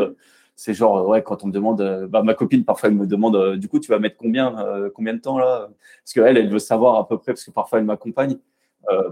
c'est 0.59 0.75
genre 0.75 1.07
ouais 1.07 1.23
quand 1.23 1.45
on 1.45 1.47
me 1.47 1.53
demande 1.53 1.81
euh, 1.81 2.09
bah, 2.09 2.23
ma 2.25 2.35
copine 2.35 2.65
parfois 2.65 2.89
elle 2.89 2.97
me 2.97 3.07
demande 3.07 3.37
euh, 3.37 3.57
du 3.57 3.69
coup 3.69 3.79
tu 3.79 3.93
vas 3.93 4.01
mettre 4.01 4.17
combien 4.17 4.59
euh, 4.59 4.91
combien 4.93 5.15
de 5.15 5.21
temps 5.21 5.39
là? 5.39 5.69
Parce 6.03 6.13
que 6.13 6.21
elle 6.21 6.37
elle 6.37 6.51
veut 6.51 6.59
savoir 6.59 6.97
à 6.97 7.07
peu 7.07 7.17
près 7.17 7.33
parce 7.33 7.45
que 7.45 7.53
parfois 7.53 7.79
elle 7.79 7.85
m'accompagne. 7.85 8.37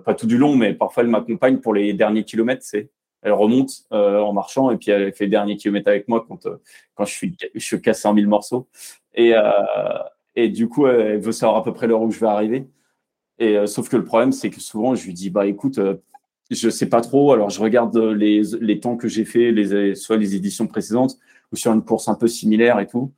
Pas 0.07 0.15
tout 0.15 0.27
du 0.27 0.39
long 0.39 0.57
mais 0.57 0.73
parfois 0.73 1.03
elle 1.03 1.11
m'accompagne 1.11 1.59
pour 1.59 1.75
les 1.75 1.93
derniers 1.93 2.25
kilomètres 2.25 2.63
c'est 2.65 2.89
elle 3.27 3.33
remonte 3.33 3.87
en 3.91 4.33
marchant 4.33 4.71
et 4.71 4.77
puis 4.77 4.91
elle 4.91 5.13
fait 5.13 5.25
les 5.25 5.31
derniers 5.31 5.57
kilomètres 5.57 5.89
avec 5.89 6.09
moi 6.09 6.25
quand 6.27 6.47
quand 6.95 7.05
je 7.05 7.13
suis 7.13 7.37
je 7.55 7.77
cassé 7.77 8.07
en 8.09 8.15
mille 8.15 8.29
morceaux 8.29 8.69
et 9.15 9.35
et 10.37 10.49
du 10.49 10.69
coup 10.69 10.87
elle 10.87 11.19
veut 11.19 11.33
savoir 11.33 11.59
à 11.59 11.65
peu 11.65 11.73
près 11.73 11.87
l'heure 11.87 12.03
où 12.03 12.11
je 12.11 12.21
vais 12.21 12.27
arriver 12.27 12.67
et 13.39 13.67
sauf 13.67 13.89
que 13.89 13.97
le 13.97 14.05
problème 14.05 14.33
c'est 14.33 14.51
que 14.51 14.61
souvent 14.61 14.95
je 14.95 15.05
lui 15.07 15.13
dis 15.13 15.31
bah 15.31 15.47
écoute 15.47 15.81
je 16.51 16.71
sais 16.71 16.89
pas 16.89 17.01
trop. 17.01 17.33
Alors, 17.33 17.51
je 17.51 17.61
regarde 17.61 17.97
les, 17.97 18.81
temps 18.81 18.97
que 18.97 19.09
j'ai 19.09 19.25
fait, 19.25 19.95
soit 19.95 20.17
les 20.17 20.35
éditions 20.35 20.67
précédentes, 20.67 21.17
ou 21.53 21.57
sur 21.57 21.73
une 21.73 21.83
course 21.83 22.09
un 22.09 22.15
peu 22.15 22.29
similaire 22.29 22.79
et 22.81 22.87
tout. 22.87 23.13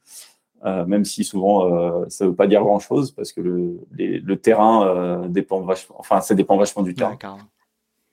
Euh, 0.64 0.84
même 0.86 1.04
si 1.04 1.22
souvent 1.22 1.72
euh, 1.72 2.04
ça 2.08 2.26
veut 2.26 2.34
pas 2.34 2.48
dire 2.48 2.64
grand 2.64 2.80
chose 2.80 3.12
parce 3.12 3.32
que 3.32 3.40
le, 3.40 3.78
le 3.92 4.36
terrain 4.36 4.88
euh, 4.88 5.28
dépend 5.28 5.60
vachement, 5.60 5.94
enfin 6.00 6.20
ça 6.20 6.34
dépend 6.34 6.56
vachement 6.56 6.82
du 6.82 6.94
terrain 6.94 7.16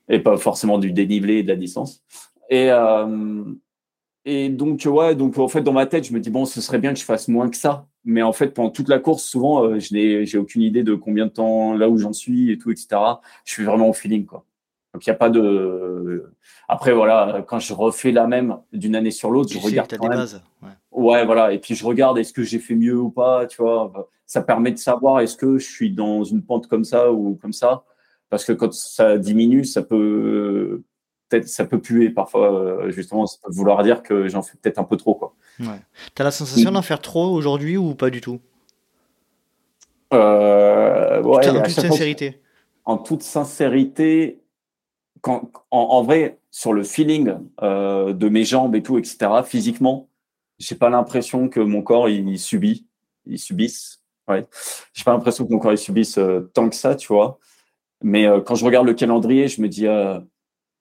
et 0.08 0.20
pas 0.20 0.36
forcément 0.36 0.78
du 0.78 0.92
dénivelé 0.92 1.38
et 1.38 1.42
de 1.42 1.48
la 1.48 1.56
distance. 1.56 2.02
Et 2.48 2.70
euh, 2.70 3.44
et 4.24 4.48
donc 4.48 4.82
ouais, 4.86 5.14
donc 5.14 5.38
en 5.38 5.48
fait 5.48 5.62
dans 5.62 5.72
ma 5.72 5.86
tête 5.86 6.04
je 6.04 6.12
me 6.12 6.20
dis 6.20 6.30
bon 6.30 6.44
ce 6.44 6.60
serait 6.60 6.78
bien 6.78 6.92
que 6.92 6.98
je 6.98 7.04
fasse 7.04 7.28
moins 7.28 7.48
que 7.48 7.56
ça, 7.56 7.86
mais 8.04 8.22
en 8.22 8.32
fait 8.32 8.48
pendant 8.48 8.70
toute 8.70 8.88
la 8.88 8.98
course 8.98 9.24
souvent 9.24 9.64
euh, 9.64 9.78
je 9.78 9.94
n'ai 9.94 10.26
j'ai 10.26 10.38
aucune 10.38 10.62
idée 10.62 10.82
de 10.82 10.94
combien 10.94 11.26
de 11.26 11.30
temps 11.30 11.74
là 11.74 11.88
où 11.88 11.98
j'en 11.98 12.12
suis 12.12 12.50
et 12.50 12.58
tout 12.58 12.70
etc. 12.70 12.88
Je 13.44 13.52
suis 13.52 13.64
vraiment 13.64 13.88
au 13.88 13.92
feeling 13.92 14.26
quoi. 14.26 14.44
Donc 14.96 15.06
il 15.06 15.10
n'y 15.10 15.14
a 15.14 15.18
pas 15.18 15.28
de. 15.28 16.32
Après 16.68 16.94
voilà, 16.94 17.44
quand 17.46 17.58
je 17.58 17.74
refais 17.74 18.12
la 18.12 18.26
même 18.26 18.56
d'une 18.72 18.96
année 18.96 19.10
sur 19.10 19.30
l'autre, 19.30 19.52
je 19.52 19.58
regarde 19.58 19.94
quand 19.94 20.08
même. 20.08 20.16
Bases, 20.16 20.42
ouais. 20.90 21.26
voilà. 21.26 21.52
Et 21.52 21.58
puis 21.58 21.74
je 21.74 21.84
regarde 21.84 22.16
est-ce 22.16 22.32
que 22.32 22.42
j'ai 22.42 22.58
fait 22.58 22.74
mieux 22.74 22.98
ou 22.98 23.10
pas, 23.10 23.44
tu 23.44 23.60
vois. 23.60 24.08
Ça 24.24 24.40
permet 24.40 24.72
de 24.72 24.78
savoir 24.78 25.20
est-ce 25.20 25.36
que 25.36 25.58
je 25.58 25.70
suis 25.70 25.90
dans 25.92 26.24
une 26.24 26.42
pente 26.42 26.66
comme 26.66 26.84
ça 26.84 27.12
ou 27.12 27.34
comme 27.34 27.52
ça, 27.52 27.84
parce 28.30 28.44
que 28.44 28.52
quand 28.52 28.72
ça 28.72 29.18
diminue, 29.18 29.64
ça 29.64 29.82
peut 29.82 30.82
peut-être 31.28 31.48
ça 31.48 31.64
peut 31.64 31.80
puer 31.80 32.10
parfois. 32.10 32.88
Justement, 32.90 33.26
ça 33.26 33.38
peut 33.42 33.52
vouloir 33.52 33.82
dire 33.82 34.02
que 34.02 34.28
j'en 34.28 34.42
fais 34.42 34.56
peut-être 34.60 34.78
un 34.78 34.84
peu 34.84 34.96
trop 34.96 35.14
quoi. 35.14 35.34
Ouais. 35.60 35.80
T'as 36.14 36.24
la 36.24 36.30
sensation 36.30 36.72
d'en 36.72 36.82
faire 36.82 37.00
trop 37.00 37.32
aujourd'hui 37.32 37.76
ou 37.76 37.94
pas 37.94 38.10
du 38.10 38.20
tout? 38.20 38.40
Euh, 40.12 41.22
ouais, 41.22 41.48
en 41.48 41.62
toute 41.62 41.70
sincérité. 41.70 42.40
en 42.84 42.98
toute 42.98 43.22
sincérité, 43.22 44.40
quand, 45.20 45.50
en, 45.70 46.02
vrai, 46.02 46.38
sur 46.50 46.72
le 46.72 46.84
feeling 46.84 47.34
euh, 47.62 48.12
de 48.12 48.28
mes 48.28 48.44
jambes 48.44 48.74
et 48.76 48.82
tout, 48.82 48.98
etc., 48.98 49.28
physiquement, 49.44 50.08
j'ai 50.58 50.76
pas 50.76 50.90
l'impression 50.90 51.48
que 51.48 51.60
mon 51.60 51.82
corps 51.82 52.08
il 52.08 52.38
subit, 52.38 52.86
il 53.26 53.38
subisse. 53.38 54.02
Ouais. 54.28 54.46
J'ai 54.92 55.04
pas 55.04 55.12
l'impression 55.12 55.46
que 55.46 55.52
mon 55.52 55.58
corps 55.58 55.72
il 55.72 55.78
subisse 55.78 56.18
euh, 56.18 56.50
tant 56.54 56.68
que 56.68 56.76
ça, 56.76 56.94
tu 56.94 57.08
vois. 57.08 57.38
Mais 58.06 58.24
euh, 58.24 58.40
quand 58.40 58.54
je 58.54 58.64
regarde 58.64 58.86
le 58.86 58.94
calendrier, 58.94 59.48
je 59.48 59.60
me 59.60 59.68
dis, 59.68 59.88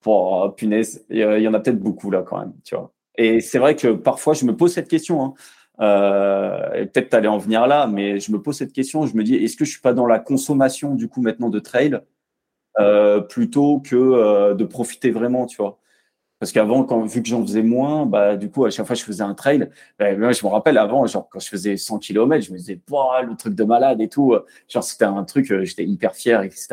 oh, 0.06 0.50
punaise, 0.56 1.04
il 1.10 1.18
y, 1.18 1.48
en 1.48 1.56
a 1.56 1.60
peut-être 1.60 1.80
beaucoup 1.80 2.12
là 2.12 2.22
quand 2.22 2.38
même, 2.38 2.54
tu 2.64 2.76
vois. 2.76 2.94
Et 3.18 3.42
c'est 3.42 3.58
vrai 3.58 3.76
que 3.76 3.94
parfois 3.94 4.36
je 4.36 4.46
me 4.46 4.56
pose 4.56 4.72
cette 4.72 4.88
question. 4.88 5.24
Hein. 5.24 5.34
Euh, 5.80 6.74
et 6.74 6.86
peut-être 6.86 7.10
t'allais 7.10 7.28
en 7.28 7.40
venir 7.40 7.66
là, 7.66 7.88
mais 7.88 8.20
je 8.20 8.32
me 8.32 8.40
pose 8.40 8.56
cette 8.56 8.74
question. 8.74 9.08
Je 9.08 9.16
me 9.16 9.24
dis, 9.24 9.34
est-ce 9.34 9.58
que 9.58 9.66
je 9.66 9.72
suis 9.72 9.82
pas 9.82 9.94
dans 9.96 10.06
la 10.06 10.20
consommation 10.20 10.94
du 10.94 11.08
coup 11.08 11.24
maintenant 11.24 11.50
de 11.50 11.58
trail 11.58 12.00
euh, 12.80 13.22
plutôt 13.22 13.80
que 13.80 13.96
euh, 13.96 14.54
de 14.54 14.64
profiter 14.64 15.10
vraiment, 15.10 15.48
tu 15.48 15.58
vois? 15.58 15.80
Parce 16.40 16.52
qu'avant, 16.52 16.84
vu 17.06 17.24
que 17.24 17.30
j'en 17.30 17.42
faisais 17.42 17.64
moins, 17.64 18.06
bah 18.06 18.36
du 18.36 18.50
coup 18.50 18.66
à 18.66 18.70
chaque 18.70 18.86
fois 18.86 18.96
je 18.96 19.04
faisais 19.04 19.24
un 19.24 19.34
trail. 19.34 19.70
Bah, 20.00 20.14
je 20.14 20.46
me 20.46 20.48
rappelle 20.50 20.78
avant, 20.78 21.06
genre 21.08 21.30
quand 21.30 21.40
je 21.40 21.48
faisais 21.48 21.78
100 21.78 22.00
km, 22.00 22.46
je 22.46 22.52
me 22.52 22.58
disais, 22.58 22.80
le 22.90 23.36
truc 23.36 23.56
de 23.56 23.64
malade 23.64 24.02
et 24.02 24.10
tout. 24.10 24.36
Genre 24.68 24.84
c'était 24.84 25.06
un 25.06 25.24
truc, 25.24 25.46
j'étais 25.64 25.86
hyper 25.86 26.14
fier, 26.14 26.44
etc. 26.44 26.68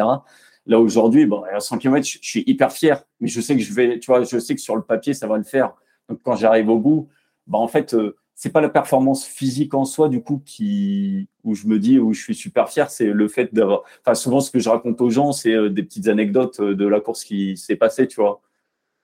Là 0.67 0.81
aujourd'hui, 0.81 1.27
bon, 1.27 1.43
à 1.45 1.61
100 1.61 1.79
km, 1.79 2.07
je, 2.07 2.19
suis 2.21 2.45
hyper 2.47 2.73
fier, 2.73 3.03
mais 3.21 3.29
je 3.29 3.41
sais 3.41 3.57
que 3.57 3.63
je 3.63 3.73
vais, 3.73 3.99
tu 3.99 4.11
vois, 4.11 4.25
je 4.25 4.39
sais 4.39 4.55
que 4.55 4.61
sur 4.61 4.77
le 4.77 4.83
papier 4.83 5.15
ça 5.15 5.27
va 5.27 5.39
le 5.39 5.45
faire. 5.45 5.75
Donc 6.09 6.21
quand 6.25 6.37
j'arrive 6.37 6.69
au 6.69 6.79
bout, 6.79 7.09
bah 7.47 7.59
en 7.59 7.69
fait 7.69 7.95
c'est 8.35 8.51
pas 8.51 8.61
la 8.61 8.69
performance 8.69 9.25
physique 9.25 9.73
en 9.75 9.85
soi 9.85 10.09
du 10.09 10.21
coup 10.21 10.43
qui 10.45 11.29
où 11.45 11.55
je 11.55 11.67
me 11.67 11.79
dis 11.79 11.99
où 12.01 12.13
je 12.13 12.21
suis 12.21 12.35
super 12.35 12.69
fier 12.69 12.91
c'est 12.91 13.07
le 13.07 13.29
fait 13.29 13.55
d'avoir 13.55 13.83
enfin 14.01 14.15
souvent 14.15 14.41
ce 14.41 14.51
que 14.51 14.59
je 14.59 14.69
raconte 14.69 15.01
aux 15.01 15.11
gens 15.11 15.33
c'est 15.33 15.55
euh, 15.55 15.69
des 15.69 15.83
petites 15.83 16.09
anecdotes 16.09 16.59
euh, 16.61 16.75
de 16.75 16.87
la 16.87 17.01
course 17.01 17.25
qui 17.25 17.57
s'est 17.57 17.77
passée 17.77 18.09
tu 18.09 18.21
vois 18.21 18.41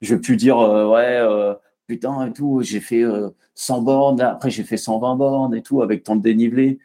je 0.01 0.15
vais 0.15 0.21
plus 0.21 0.37
dire 0.37 0.59
euh, 0.59 0.87
ouais 0.87 1.57
putain 1.87 2.27
et 2.27 2.33
tout 2.33 2.61
j'ai 2.63 2.81
fait 2.81 3.05
100 3.55 3.83
bornes 3.83 4.21
après 4.21 4.51
j'ai 4.51 4.65
fait 4.65 4.77
120 4.77 5.17
bornes 5.17 5.55
et 5.55 5.63
tout 5.63 5.83
avec 5.83 6.05
tant 6.05 6.17
de 6.17 6.23
dénivelé 6.23 6.79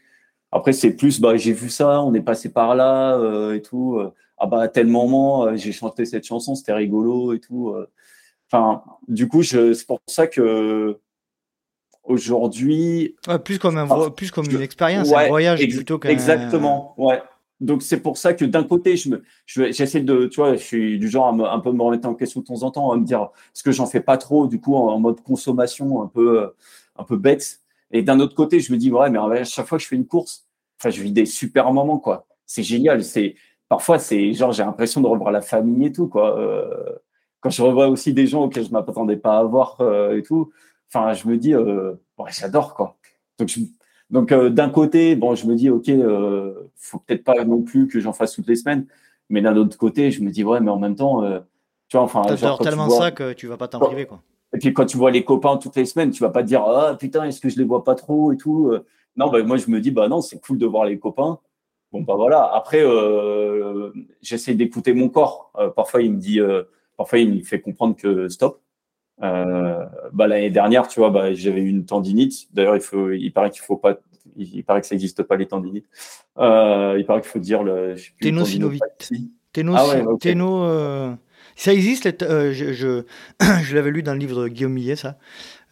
après 0.51 0.73
c'est 0.73 0.91
plus 0.91 1.19
bah 1.19 1.35
j'ai 1.37 1.53
vu 1.53 1.69
ça 1.69 2.01
on 2.01 2.13
est 2.13 2.21
passé 2.21 2.51
par 2.51 2.75
là 2.75 3.53
et 3.53 3.61
tout 3.61 3.99
ah 4.37 4.45
bah 4.47 4.61
à 4.61 4.67
tel 4.67 4.87
moment 4.87 5.55
j'ai 5.55 5.71
chanté 5.71 6.05
cette 6.05 6.25
chanson 6.25 6.55
c'était 6.55 6.73
rigolo 6.73 7.33
et 7.33 7.39
tout 7.39 7.75
enfin 8.49 8.83
du 9.07 9.27
coup 9.27 9.41
je 9.41 9.73
c'est 9.73 9.85
pour 9.85 9.99
ça 10.07 10.27
que 10.27 10.99
Aujourd'hui. 12.03 13.15
plus 13.45 13.59
comme, 13.59 13.77
un, 13.77 14.09
plus 14.09 14.29
comme 14.29 14.45
une 14.49 14.61
expérience, 14.61 15.11
un 15.11 15.27
voyage 15.27 15.65
plutôt 15.67 15.99
qu'un. 15.99 16.09
Exactement, 16.09 16.93
ouais. 16.97 17.21
Donc 17.59 17.81
c'est 17.81 18.01
pour 18.01 18.17
ça 18.17 18.33
que 18.33 18.45
d'un 18.45 18.63
côté, 18.63 18.97
je 18.97 19.09
me, 19.09 19.23
j'essaie 19.45 20.01
de, 20.01 20.25
tu 20.27 20.41
vois, 20.41 20.55
je 20.55 20.63
suis 20.63 20.99
du 20.99 21.07
genre 21.07 21.27
à 21.27 21.53
un 21.53 21.59
peu 21.59 21.71
me 21.71 21.81
remettre 21.81 22.07
en 22.07 22.15
question 22.15 22.41
de 22.41 22.45
temps 22.45 22.63
en 22.63 22.71
temps, 22.71 22.91
à 22.91 22.97
me 22.97 23.05
dire 23.05 23.29
ce 23.53 23.63
que 23.63 23.71
j'en 23.71 23.85
fais 23.85 24.01
pas 24.01 24.17
trop, 24.17 24.47
du 24.47 24.59
coup 24.59 24.75
en, 24.75 24.99
mode 24.99 25.21
consommation 25.21 26.01
un 26.01 26.07
peu, 26.07 26.51
un 26.97 27.03
peu 27.03 27.17
bête. 27.17 27.61
Et 27.91 28.01
d'un 28.01 28.19
autre 28.19 28.35
côté, 28.35 28.59
je 28.59 28.71
me 28.73 28.77
dis 28.77 28.91
ouais, 28.91 29.09
mais 29.09 29.19
à 29.19 29.43
chaque 29.45 29.67
fois 29.67 29.77
que 29.77 29.83
je 29.83 29.87
fais 29.87 29.95
une 29.95 30.07
course, 30.07 30.47
enfin, 30.79 30.89
je 30.89 31.01
vis 31.01 31.11
des 31.11 31.25
super 31.25 31.71
moments 31.73 31.99
quoi. 31.99 32.25
C'est 32.45 32.63
génial. 32.63 33.03
C'est 33.03 33.35
parfois 33.69 33.99
c'est 33.99 34.33
genre 34.33 34.51
j'ai 34.51 34.63
l'impression 34.63 35.01
de 35.01 35.07
revoir 35.07 35.31
la 35.31 35.41
famille 35.41 35.87
et 35.87 35.91
tout 35.91 36.07
quoi. 36.07 36.37
Euh, 36.39 36.97
quand 37.39 37.49
je 37.49 37.61
revois 37.61 37.87
aussi 37.87 38.13
des 38.13 38.27
gens 38.27 38.43
auxquels 38.43 38.65
je 38.65 38.71
m'attendais 38.71 39.17
pas 39.17 39.37
à 39.39 39.43
voir 39.43 39.77
euh, 39.81 40.17
et 40.17 40.23
tout, 40.23 40.51
Enfin, 40.93 41.13
je 41.13 41.27
me 41.27 41.37
dis, 41.37 41.55
euh, 41.55 41.95
j'adore 42.29 42.75
quoi. 42.75 42.97
Donc, 43.39 43.49
donc 44.13 44.31
euh, 44.31 44.51
d'un 44.51 44.69
côté, 44.69 45.15
bon, 45.15 45.33
je 45.33 45.47
me 45.47 45.55
dis, 45.55 45.71
ok, 45.71 45.89
euh, 45.89 46.53
faut 46.77 46.99
peut-être 46.99 47.23
pas 47.23 47.43
non 47.45 47.63
plus 47.63 47.87
que 47.87 47.99
j'en 47.99 48.13
fasse 48.13 48.33
toutes 48.33 48.47
les 48.47 48.55
semaines, 48.55 48.85
mais 49.27 49.41
d'un 49.41 49.57
autre 49.57 49.75
côté, 49.75 50.11
je 50.11 50.21
me 50.21 50.29
dis, 50.29 50.43
ouais, 50.43 50.59
mais 50.59 50.69
en 50.69 50.77
même 50.77 50.95
temps, 50.95 51.23
euh, 51.23 51.39
tu 51.87 51.97
vois, 51.97 52.03
enfin, 52.03 52.35
genre, 52.35 52.59
tellement 52.59 52.91
ça 52.91 53.09
que 53.09 53.33
tu 53.33 53.47
vas 53.47 53.57
pas 53.57 53.67
t'en 53.67 53.79
priver 53.79 54.05
quoi. 54.05 54.21
Et 54.55 54.59
puis 54.59 54.71
quand 54.71 54.85
tu 54.85 54.97
vois 54.97 55.09
les 55.09 55.23
copains 55.23 55.57
toutes 55.57 55.75
les 55.77 55.85
semaines, 55.85 56.11
tu 56.11 56.21
vas 56.21 56.29
pas 56.29 56.43
te 56.43 56.47
dire, 56.47 56.61
ah 56.61 56.95
putain, 56.95 57.23
est-ce 57.23 57.41
que 57.41 57.49
je 57.49 57.57
les 57.57 57.63
vois 57.63 57.83
pas 57.83 57.95
trop 57.95 58.31
et 58.31 58.37
tout. 58.37 58.71
Non, 59.15 59.31
bah, 59.31 59.41
moi 59.41 59.57
je 59.57 59.71
me 59.71 59.81
dis, 59.81 59.89
bah 59.89 60.07
non, 60.07 60.21
c'est 60.21 60.39
cool 60.39 60.59
de 60.59 60.67
voir 60.67 60.85
les 60.85 60.99
copains. 60.99 61.39
Bon 61.91 62.01
bah 62.01 62.13
voilà. 62.15 62.51
Après, 62.53 62.83
j'essaie 64.21 64.53
d'écouter 64.53 64.93
mon 64.93 65.09
corps. 65.09 65.51
parfois 65.75 66.03
il 66.03 66.11
me 66.11 66.19
dit, 66.19 66.39
parfois 66.97 67.17
il 67.17 67.33
me 67.33 67.41
fait 67.41 67.61
comprendre 67.61 67.95
que 67.95 68.29
stop. 68.29 68.61
Euh, 69.23 69.85
bah, 70.11 70.27
l'année 70.27 70.49
dernière, 70.49 70.87
tu 70.87 70.99
vois, 70.99 71.09
bah, 71.09 71.33
j'avais 71.33 71.61
une 71.61 71.85
tendinite. 71.85 72.47
D'ailleurs, 72.53 72.75
il 72.75 72.81
faut, 72.81 73.11
il 73.11 73.31
paraît 73.31 73.49
qu'il 73.49 73.61
faut 73.61 73.77
pas, 73.77 73.97
il 74.35 74.63
paraît 74.63 74.81
que 74.81 74.87
ça 74.87 74.95
n'existe 74.95 75.23
pas 75.23 75.37
les 75.37 75.47
tendinites. 75.47 75.85
Euh, 76.37 76.95
il 76.97 77.05
paraît 77.05 77.21
qu'il 77.21 77.29
faut 77.29 77.39
dire 77.39 77.63
le. 77.63 77.95
Ténosynovite. 78.21 78.83
Téno, 79.53 79.75
ah 79.77 79.87
ouais, 79.87 80.03
téno 80.19 80.63
euh, 80.63 81.13
ça 81.55 81.73
existe. 81.73 82.09
je, 82.19 82.73
je, 82.73 83.03
je 83.63 83.75
l'avais 83.75 83.91
lu 83.91 84.01
dans 84.01 84.13
le 84.13 84.19
livre 84.19 84.43
de 84.43 84.47
Guillaume 84.47 84.73
Millet, 84.73 84.95
ça. 84.95 85.17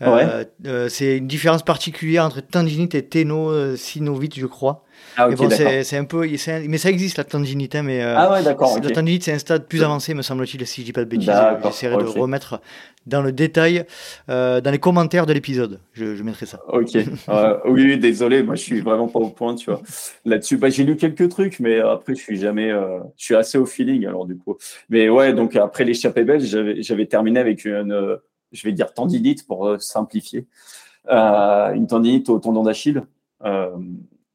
Ouais. 0.02 0.90
c'est 0.90 1.18
une 1.18 1.28
différence 1.28 1.64
particulière 1.64 2.26
entre 2.26 2.42
tendinite 2.42 2.96
et 2.96 3.04
ténosynovite, 3.04 4.38
je 4.38 4.46
crois. 4.46 4.84
Ah, 5.18 5.30
bon, 5.30 5.50
c'est 5.50 5.98
un 5.98 6.06
peu, 6.06 6.28
mais 6.68 6.78
ça 6.78 6.90
existe 6.90 7.18
la 7.18 7.24
tendinite, 7.24 7.76
hein, 7.76 7.84
mais 7.84 8.02
ah 8.02 8.32
ouais, 8.32 8.44
d'accord. 8.44 8.80
La 8.82 8.90
tendinite, 8.92 9.24
c'est 9.24 9.34
un 9.34 9.40
stade 9.40 9.68
plus 9.68 9.84
avancé, 9.84 10.14
me 10.14 10.22
semble-t-il, 10.22 10.66
si 10.68 10.82
je 10.82 10.86
dis 10.86 10.94
pas 10.94 11.04
de 11.04 11.10
bêtises. 11.10 11.32
J'essaierai 11.64 11.98
de 11.98 12.08
remettre 12.08 12.62
dans 13.08 13.22
le 13.22 13.32
détail 13.32 13.86
euh, 14.30 14.62
dans 14.62 14.72
les 14.72 14.80
commentaires 14.80 15.26
de 15.26 15.34
l'épisode. 15.34 15.80
Je, 15.94 16.16
je, 16.16 16.24
mettrai 16.24 16.46
ça. 16.46 16.60
Ok. 16.68 16.96
euh, 17.30 17.58
oui, 17.66 17.98
désolé, 17.98 18.44
moi 18.44 18.56
je 18.56 18.62
suis 18.62 18.82
vraiment 18.82 19.08
pas 19.08 19.20
au 19.20 19.30
point, 19.30 19.56
tu 19.56 19.72
vois. 19.72 19.82
Là-dessus, 20.26 20.58
bah, 20.58 20.70
j'ai 20.70 20.84
lu 20.84 20.96
quelques 20.96 21.30
trucs, 21.30 21.60
mais 21.60 21.80
après 21.80 22.16
je 22.16 22.22
suis 22.22 22.38
jamais, 22.38 22.72
euh, 22.72 23.00
je 23.18 23.26
suis 23.26 23.36
assez 23.36 23.58
au 23.58 23.66
feeling 23.66 24.06
alors 24.06 24.26
du 24.26 24.38
coup. 24.38 24.58
Mais 24.90 25.10
ouais, 25.10 25.34
donc 25.34 25.56
après 25.56 25.84
l'échappée 25.84 26.24
belge, 26.24 26.44
j'avais 26.80 27.06
terminé 27.06 27.40
avec 27.40 27.66
une, 27.66 27.92
euh, 27.92 28.18
je 28.52 28.68
vais 28.68 28.74
dire 28.74 28.94
tendinite 28.94 29.48
pour 29.48 29.68
euh, 29.68 29.80
simplifier, 29.80 30.48
une 31.10 31.88
tendinite 31.88 32.30
au 32.30 32.40
tendon 32.40 32.64
d'Achille. 32.64 33.04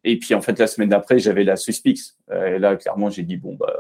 et 0.04 0.18
puis 0.18 0.34
en 0.34 0.40
fait 0.40 0.58
la 0.58 0.66
semaine 0.66 0.88
d'après, 0.88 1.18
j'avais 1.18 1.44
la 1.44 1.56
suspix. 1.56 2.16
et 2.30 2.58
là, 2.58 2.76
clairement, 2.76 3.10
j'ai 3.10 3.22
dit 3.22 3.36
bon 3.36 3.54
bah. 3.54 3.72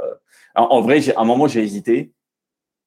En, 0.56 0.80
vrai, 0.80 1.00
à 1.14 1.20
un 1.20 1.24
moment, 1.24 1.46
j'ai 1.48 1.62
hésité. 1.62 2.12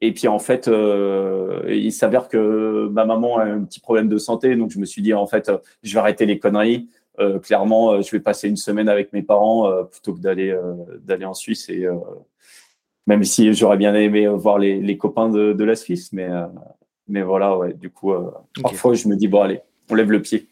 Et 0.01 0.13
puis 0.13 0.27
en 0.27 0.39
fait, 0.39 0.67
euh, 0.67 1.61
il 1.67 1.91
s'avère 1.91 2.29
que 2.29 2.87
ma 2.89 3.05
maman 3.05 3.37
a 3.37 3.43
un 3.43 3.63
petit 3.63 3.79
problème 3.79 4.07
de 4.07 4.17
santé, 4.17 4.55
donc 4.55 4.71
je 4.71 4.79
me 4.79 4.85
suis 4.85 5.01
dit 5.01 5.13
en 5.13 5.27
fait, 5.27 5.51
je 5.83 5.93
vais 5.93 5.99
arrêter 5.99 6.25
les 6.25 6.39
conneries. 6.39 6.89
Euh, 7.19 7.37
clairement, 7.37 7.91
euh, 7.91 8.01
je 8.01 8.11
vais 8.11 8.21
passer 8.21 8.47
une 8.47 8.55
semaine 8.55 8.87
avec 8.87 9.11
mes 9.11 9.21
parents 9.21 9.69
plutôt 9.85 10.13
que 10.13 10.19
d'aller 10.19 10.57
d'aller 11.01 11.25
en 11.25 11.33
Suisse. 11.33 11.69
Et 11.69 11.85
même 13.07 13.23
si 13.23 13.53
j'aurais 13.53 13.77
bien 13.77 13.93
aimé 13.93 14.27
voir 14.27 14.57
les, 14.57 14.79
les 14.79 14.97
copains 14.97 15.29
de, 15.29 15.53
de, 15.53 15.63
la 15.63 15.75
Suisse, 15.75 16.13
mais 16.13 16.29
mais 17.09 17.21
voilà, 17.21 17.57
ouais. 17.57 17.73
Du 17.73 17.89
coup, 17.89 18.13
parfois 18.61 18.93
je 18.93 19.07
me 19.07 19.15
dis 19.15 19.27
bon 19.27 19.41
allez, 19.41 19.61
on 19.89 19.95
lève 19.95 20.11
le 20.11 20.21
pied. 20.21 20.47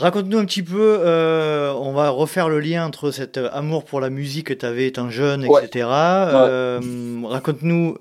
Raconte-nous 0.00 0.38
un 0.38 0.46
petit 0.46 0.62
peu, 0.62 0.98
euh, 1.00 1.74
on 1.74 1.92
va 1.92 2.08
refaire 2.08 2.48
le 2.48 2.58
lien 2.58 2.86
entre 2.86 3.10
cet 3.10 3.36
amour 3.36 3.84
pour 3.84 4.00
la 4.00 4.08
musique 4.08 4.46
que 4.46 4.54
tu 4.54 4.64
avais 4.64 4.86
étant 4.86 5.10
jeune, 5.10 5.44
etc. 5.44 5.88
Euh, 5.90 6.80
raconte-nous 7.24 7.98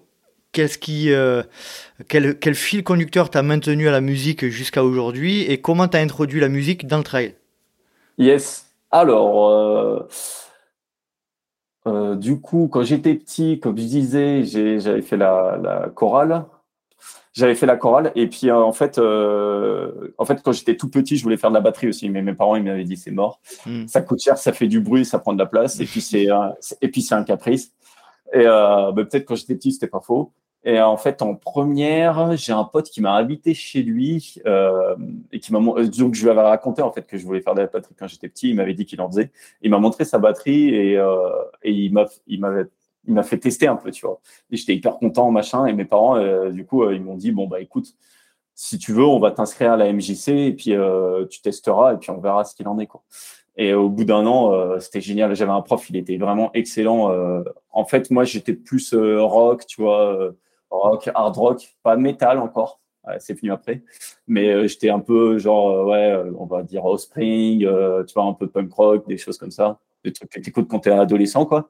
qu'est-ce 0.54 0.78
qui, 0.78 1.12
euh, 1.12 1.44
quel, 2.08 2.40
quel, 2.40 2.56
fil 2.56 2.84
conducteur 2.84 3.30
t'a 3.30 3.44
maintenu 3.44 3.90
à 3.90 3.92
la 3.92 4.00
musique 4.00 4.48
jusqu'à 4.48 4.84
aujourd'hui 4.84 5.42
et 5.42 5.60
comment 5.60 5.90
t'as 5.90 6.00
introduit 6.00 6.40
la 6.40 6.48
musique 6.48 6.88
dans 6.88 7.00
le 7.00 7.04
trail? 7.04 7.36
Yes. 8.18 8.66
Alors, 8.92 9.50
euh, 9.50 10.08
euh, 11.88 12.16
du 12.16 12.40
coup, 12.40 12.70
quand 12.72 12.84
j'étais 12.84 13.14
petit, 13.16 13.60
comme 13.60 13.78
je 13.78 13.84
disais, 13.84 14.44
j'avais 14.80 15.02
fait 15.02 15.18
la, 15.18 15.60
la 15.62 15.90
chorale. 15.90 16.46
J'avais 17.40 17.56
fait 17.56 17.66
la 17.66 17.78
chorale 17.78 18.12
et 18.16 18.28
puis 18.28 18.52
en 18.52 18.74
fait, 18.74 19.00
en 19.00 20.26
fait, 20.26 20.42
quand 20.44 20.52
j'étais 20.52 20.76
tout 20.76 20.90
petit, 20.90 21.18
je 21.18 21.24
voulais 21.24 21.38
faire 21.38 21.50
de 21.50 21.56
la 21.56 21.62
batterie 21.62 21.88
aussi, 21.88 22.10
mais 22.10 22.22
mes 22.22 22.34
parents 22.34 22.56
ils 22.56 22.64
m'avaient 22.64 22.84
dit 22.84 22.98
c'est 22.98 23.12
mort, 23.12 23.40
hmm. 23.66 23.88
ça 23.88 24.02
coûte 24.02 24.22
cher, 24.22 24.38
ça 24.38 24.52
fait 24.52 24.68
du 24.68 24.82
bruit, 24.82 25.06
ça 25.06 25.20
prend 25.20 25.34
de 25.34 25.40
la 25.40 25.46
place 25.46 25.80
et 25.80 25.86
puis 25.86 26.02
c'est 26.02 26.28
et 26.82 26.88
puis 26.90 27.02
c'est 27.02 27.16
un 27.16 27.24
caprice. 27.24 27.72
Et 28.34 28.46
euh, 28.46 28.92
bah, 28.92 29.06
peut-être 29.06 29.26
quand 29.26 29.36
j'étais 29.36 29.56
petit, 29.56 29.72
c'était 29.72 29.88
pas 29.88 30.02
faux. 30.02 30.32
Et 30.66 30.82
en 30.82 30.98
fait, 30.98 31.22
en 31.22 31.36
première, 31.36 32.36
j'ai 32.36 32.52
un 32.52 32.66
pote 32.66 32.90
qui 32.90 33.00
m'a 33.00 33.14
invité 33.14 33.54
chez 33.54 33.82
lui 33.82 34.36
euh, 34.46 34.96
et 35.32 35.40
qui 35.40 35.54
m'a 35.54 35.60
donc 35.60 36.16
je 36.16 36.24
lui 36.24 36.30
avais 36.30 36.42
raconté 36.42 36.82
en 36.82 36.92
fait 36.92 37.04
que 37.04 37.18
je 37.18 37.26
voulais 37.26 37.40
faire 37.40 37.56
de 37.56 37.62
la 37.62 37.68
batterie 37.68 37.96
quand 37.98 38.08
j'étais 38.08 38.28
petit. 38.28 38.50
Il 38.50 38.56
m'avait 38.56 38.74
dit 38.74 38.86
qu'il 38.86 39.00
en 39.00 39.10
faisait. 39.10 39.32
Il 39.62 39.72
m'a 39.72 39.80
montré 39.80 40.04
sa 40.04 40.20
batterie 40.20 40.76
et, 40.76 40.98
euh, 40.98 41.30
et 41.64 41.72
il 41.72 41.94
m'a 41.94 42.08
il 42.28 42.42
m'avait 42.42 42.66
il 43.10 43.16
m'a 43.16 43.24
fait 43.24 43.40
tester 43.40 43.68
un 43.68 43.76
peu, 43.76 43.92
tu 43.92 44.06
vois. 44.06 44.22
Et 44.52 44.56
j'étais 44.56 44.76
hyper 44.76 44.98
content, 44.98 45.32
machin. 45.32 45.66
Et 45.66 45.74
mes 45.74 45.86
parents, 45.86 46.16
euh, 46.16 46.52
du 46.52 46.66
coup, 46.66 46.84
euh, 46.84 46.96
ils 46.96 47.02
m'ont 47.02 47.16
dit 47.16 47.32
bon 47.32 47.48
bah 47.48 47.60
écoute, 47.60 47.96
si 48.56 48.78
tu 48.78 48.94
veux, 48.94 49.04
on 49.04 49.20
va 49.20 49.32
t'inscrire 49.32 49.74
à 49.74 49.78
la 49.78 49.92
MJC 49.92 50.30
et 50.30 50.54
puis 50.54 50.74
euh, 50.74 51.26
tu 51.26 51.42
testeras 51.42 51.96
et 51.96 51.98
puis 51.98 52.12
on 52.12 52.20
verra 52.20 52.46
ce 52.46 52.56
qu'il 52.56 52.68
en 52.68 52.78
est 52.80 52.88
quoi. 52.88 53.04
Et 53.58 53.74
au 53.74 53.90
bout 53.90 54.06
d'un 54.06 54.26
an, 54.26 54.80
c'était 54.80 55.02
génial. 55.02 55.36
J'avais 55.36 55.52
un 55.52 55.62
prof, 55.62 55.90
il 55.90 55.98
était 55.98 56.16
vraiment 56.16 56.50
excellent. 56.54 57.14
En 57.72 57.84
fait, 57.84 58.10
moi, 58.10 58.24
j'étais 58.24 58.54
plus 58.54 58.94
rock, 58.94 59.66
tu 59.66 59.82
vois, 59.82 60.32
rock, 60.70 61.10
hard 61.14 61.36
rock, 61.36 61.76
pas 61.84 61.98
métal 61.98 62.40
encore. 62.40 62.80
c'est 63.18 63.34
venu 63.34 63.52
après. 63.52 63.84
Mais 64.28 64.66
j'étais 64.70 64.90
un 64.90 65.02
peu 65.02 65.40
genre, 65.40 65.86
ouais, 65.88 66.16
on 66.38 66.46
va 66.46 66.64
dire 66.64 66.86
Offspring, 66.86 67.60
tu 67.60 68.14
vois, 68.14 68.24
un 68.24 68.34
peu 68.34 68.48
punk 68.48 68.72
rock, 68.72 69.08
des 69.10 69.18
choses 69.18 69.38
comme 69.38 69.52
ça. 69.52 69.78
des 70.06 70.14
trucs 70.14 70.30
que 70.30 70.40
tu 70.40 70.52
écoutes 70.52 70.70
quand 70.70 70.80
tu 70.80 70.88
es 70.88 70.94
adolescent, 70.94 71.46
quoi. 71.46 71.70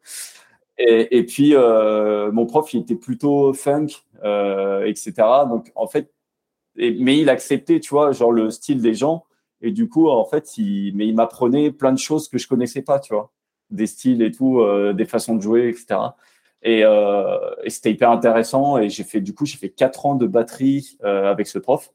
Et, 0.81 1.25
puis, 1.25 1.55
euh, 1.55 2.31
mon 2.31 2.45
prof, 2.45 2.73
il 2.73 2.81
était 2.81 2.95
plutôt 2.95 3.53
funk, 3.53 3.87
euh, 4.23 4.85
etc. 4.85 5.13
Donc, 5.49 5.71
en 5.75 5.87
fait, 5.87 6.13
mais 6.77 7.17
il 7.19 7.29
acceptait, 7.29 7.81
tu 7.81 7.89
vois, 7.89 8.13
genre 8.13 8.31
le 8.31 8.49
style 8.49 8.81
des 8.81 8.93
gens. 8.93 9.25
Et 9.61 9.71
du 9.71 9.89
coup, 9.89 10.09
en 10.09 10.23
fait, 10.25 10.57
il, 10.57 10.93
mais 10.95 11.05
il 11.07 11.15
m'apprenait 11.15 11.71
plein 11.71 11.91
de 11.91 11.99
choses 11.99 12.29
que 12.29 12.37
je 12.37 12.47
connaissais 12.47 12.81
pas, 12.81 12.99
tu 12.99 13.13
vois, 13.13 13.31
des 13.71 13.87
styles 13.87 14.21
et 14.21 14.31
tout, 14.31 14.61
euh, 14.61 14.93
des 14.93 15.05
façons 15.05 15.35
de 15.35 15.41
jouer, 15.41 15.67
etc. 15.69 15.99
Et, 16.63 16.81
et 16.81 17.69
c'était 17.69 17.91
hyper 17.91 18.11
intéressant. 18.11 18.77
Et 18.77 18.89
j'ai 18.89 19.03
fait, 19.03 19.21
du 19.21 19.33
coup, 19.33 19.45
j'ai 19.45 19.57
fait 19.57 19.69
quatre 19.69 20.05
ans 20.05 20.15
de 20.15 20.27
batterie 20.27 20.97
avec 21.03 21.47
ce 21.47 21.59
prof. 21.59 21.91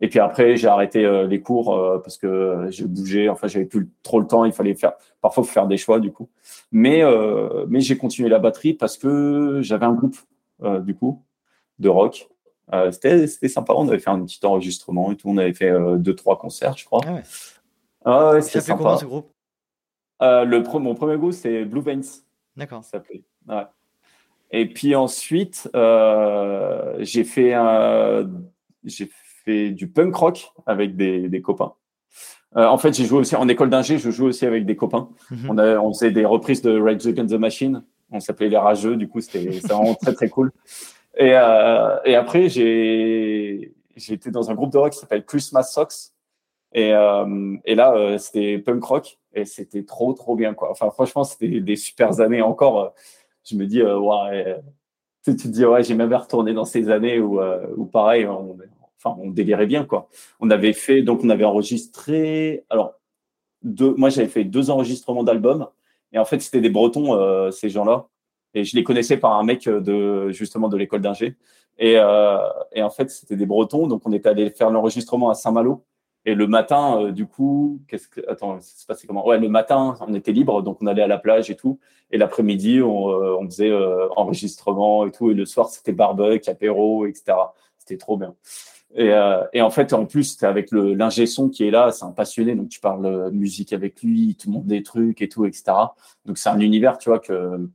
Et 0.00 0.08
puis 0.08 0.20
après, 0.20 0.56
j'ai 0.56 0.68
arrêté 0.68 1.04
euh, 1.04 1.26
les 1.26 1.40
cours 1.40 1.74
euh, 1.74 1.98
parce 1.98 2.18
que 2.18 2.66
j'ai 2.70 2.86
bougé. 2.86 3.28
Enfin, 3.28 3.48
j'avais 3.48 3.64
plus 3.64 3.90
trop 4.02 4.20
le 4.20 4.26
temps. 4.26 4.44
Il 4.44 4.52
fallait 4.52 4.74
faire, 4.74 4.92
parfois, 5.20 5.42
faire 5.44 5.66
des 5.66 5.76
choix 5.76 5.98
du 5.98 6.12
coup. 6.12 6.28
Mais, 6.70 7.02
euh, 7.02 7.66
mais 7.68 7.80
j'ai 7.80 7.96
continué 7.96 8.28
la 8.28 8.38
batterie 8.38 8.74
parce 8.74 8.96
que 8.96 9.60
j'avais 9.62 9.86
un 9.86 9.94
groupe 9.94 10.16
du 10.80 10.94
coup 10.94 11.22
de 11.78 11.88
rock. 11.88 12.28
c'était, 12.90 13.26
c'était 13.28 13.48
sympa. 13.48 13.72
On 13.74 13.88
avait 13.88 14.00
fait 14.00 14.10
un 14.10 14.24
petit 14.24 14.44
enregistrement 14.44 15.12
et 15.12 15.16
tout. 15.16 15.28
On 15.28 15.36
avait 15.36 15.54
fait 15.54 15.72
deux, 15.98 16.14
trois 16.14 16.38
concerts, 16.38 16.76
je 16.76 16.84
crois. 16.84 17.00
Ah 17.06 17.14
ouais. 17.14 17.22
Ah 18.04 18.30
ouais 18.32 18.40
c'était 18.40 18.60
sympa. 18.60 18.78
comment 18.78 18.98
ce 18.98 19.04
groupe? 19.04 19.32
Le, 20.20 20.78
Mon 20.78 20.94
premier 20.94 21.16
groupe, 21.16 21.32
c'est 21.32 21.64
Blue 21.64 21.80
Veins. 21.80 22.00
D'accord. 22.56 22.82
Ça 22.82 22.90
s'appelait. 22.90 23.22
Ouais. 23.48 23.66
Et 24.50 24.66
puis 24.66 24.96
ensuite, 24.96 25.70
j'ai 25.72 27.24
fait 27.24 27.54
un, 27.54 28.28
j'ai 28.84 29.06
fait 29.06 29.27
du 29.48 29.88
punk 29.88 30.14
rock 30.14 30.52
avec 30.66 30.96
des, 30.96 31.42
copains. 31.42 31.72
Euh, 32.56 32.66
en 32.66 32.78
fait, 32.78 32.94
j'ai 32.94 33.04
joué 33.04 33.18
aussi 33.18 33.36
en 33.36 33.48
école 33.48 33.70
d'ingé, 33.70 33.98
je 33.98 34.10
joue 34.10 34.26
aussi 34.26 34.46
avec 34.46 34.64
des 34.64 34.76
copains. 34.76 35.08
Mhm. 35.30 35.50
on, 35.50 35.58
a, 35.58 35.78
on 35.78 35.92
faisait 35.92 36.10
des 36.10 36.24
reprises 36.24 36.62
de 36.62 36.78
Rage 36.78 37.06
Against 37.06 37.34
the 37.34 37.38
Machine. 37.38 37.84
On 38.10 38.20
s'appelait 38.20 38.48
les 38.48 38.56
rageux, 38.56 38.96
du 38.96 39.06
coup, 39.06 39.20
c'était 39.20 39.50
vraiment 39.60 39.94
très 39.94 40.14
très 40.14 40.28
cool. 40.28 40.50
Et, 41.16 41.32
euh, 41.34 41.98
et 42.04 42.14
après, 42.14 42.48
j'ai 42.48 43.74
été 43.96 44.30
dans 44.30 44.50
un 44.50 44.54
groupe 44.54 44.72
de 44.72 44.78
rock 44.78 44.92
qui 44.92 44.98
s'appelle 44.98 45.24
Christmas 45.24 45.64
Socks. 45.64 46.12
Et, 46.72 46.92
euh, 46.92 47.56
et 47.64 47.74
là, 47.74 48.16
c'était 48.18 48.58
punk 48.58 48.84
rock 48.84 49.18
et 49.34 49.44
c'était 49.44 49.84
trop 49.84 50.12
trop 50.12 50.36
bien 50.36 50.52
quoi. 50.54 50.70
Enfin, 50.70 50.90
franchement, 50.90 51.24
c'était 51.24 51.60
des 51.60 51.76
super 51.76 52.20
années 52.20 52.42
encore. 52.42 52.94
Je 53.44 53.56
me 53.56 53.66
dis, 53.66 53.82
ouais, 53.82 54.56
tu, 55.24 55.36
te 55.36 55.48
dis, 55.48 55.64
ouais, 55.64 55.82
j'ai 55.82 55.94
même 55.94 56.12
retourné 56.12 56.52
dans 56.52 56.66
ces 56.66 56.90
années 56.90 57.20
où, 57.20 57.40
où 57.76 57.86
pareil, 57.86 58.26
on, 58.26 58.56
enfin, 59.02 59.16
on 59.20 59.30
délirait 59.30 59.66
bien, 59.66 59.84
quoi. 59.84 60.08
On 60.40 60.50
avait 60.50 60.72
fait, 60.72 61.02
donc, 61.02 61.20
on 61.22 61.30
avait 61.30 61.44
enregistré, 61.44 62.64
alors, 62.70 62.94
deux, 63.62 63.94
moi, 63.96 64.08
j'avais 64.10 64.28
fait 64.28 64.44
deux 64.44 64.70
enregistrements 64.70 65.24
d'albums. 65.24 65.68
Et 66.12 66.18
en 66.18 66.24
fait, 66.24 66.40
c'était 66.40 66.60
des 66.60 66.70
Bretons, 66.70 67.14
euh, 67.14 67.50
ces 67.50 67.68
gens-là. 67.68 68.06
Et 68.54 68.64
je 68.64 68.76
les 68.76 68.84
connaissais 68.84 69.18
par 69.18 69.32
un 69.38 69.44
mec 69.44 69.68
de, 69.68 70.30
justement, 70.30 70.68
de 70.68 70.76
l'école 70.76 71.02
d'ingé. 71.02 71.36
Et, 71.78 71.94
euh, 71.96 72.38
et 72.72 72.82
en 72.82 72.90
fait, 72.90 73.10
c'était 73.10 73.36
des 73.36 73.46
Bretons. 73.46 73.86
Donc, 73.86 74.02
on 74.06 74.12
était 74.12 74.28
allé 74.28 74.50
faire 74.50 74.70
l'enregistrement 74.70 75.30
à 75.30 75.34
Saint-Malo. 75.34 75.84
Et 76.24 76.34
le 76.34 76.46
matin, 76.46 77.00
euh, 77.00 77.12
du 77.12 77.26
coup, 77.26 77.80
qu'est-ce 77.88 78.08
que, 78.08 78.20
attends, 78.28 78.58
ça 78.60 78.94
se 78.94 79.06
comment? 79.06 79.26
Ouais, 79.26 79.38
le 79.38 79.48
matin, 79.48 79.96
on 80.00 80.14
était 80.14 80.32
libre, 80.32 80.62
donc 80.62 80.78
on 80.80 80.86
allait 80.86 81.02
à 81.02 81.06
la 81.06 81.18
plage 81.18 81.50
et 81.50 81.56
tout. 81.56 81.78
Et 82.10 82.18
l'après-midi, 82.18 82.82
on, 82.82 83.06
on 83.06 83.44
faisait 83.46 83.72
enregistrement 84.16 85.06
et 85.06 85.12
tout. 85.12 85.30
Et 85.30 85.34
le 85.34 85.44
soir, 85.46 85.68
c'était 85.68 85.92
barbecue, 85.92 86.50
apéro, 86.50 87.06
etc. 87.06 87.36
C'était 87.78 87.98
trop 87.98 88.16
bien. 88.16 88.34
Et, 88.94 89.12
euh, 89.12 89.44
et, 89.52 89.60
en 89.60 89.70
fait, 89.70 89.92
en 89.92 90.06
plus, 90.06 90.42
avec 90.42 90.70
le 90.70 90.94
l'ingé 90.94 91.26
son 91.26 91.48
qui 91.50 91.64
est 91.64 91.70
là, 91.70 91.90
c'est 91.92 92.04
un 92.04 92.10
passionné, 92.12 92.54
donc 92.54 92.68
tu 92.70 92.80
parles 92.80 93.04
euh, 93.04 93.30
musique 93.30 93.72
avec 93.72 94.02
lui, 94.02 94.28
il 94.28 94.34
te 94.36 94.48
montre 94.48 94.66
des 94.66 94.82
trucs 94.82 95.20
et 95.20 95.28
tout, 95.28 95.44
etc. 95.44 95.64
Donc 96.24 96.38
c'est 96.38 96.48
un 96.48 96.60
univers, 96.60 96.96
tu 96.96 97.10
vois, 97.10 97.18
que, 97.18 97.68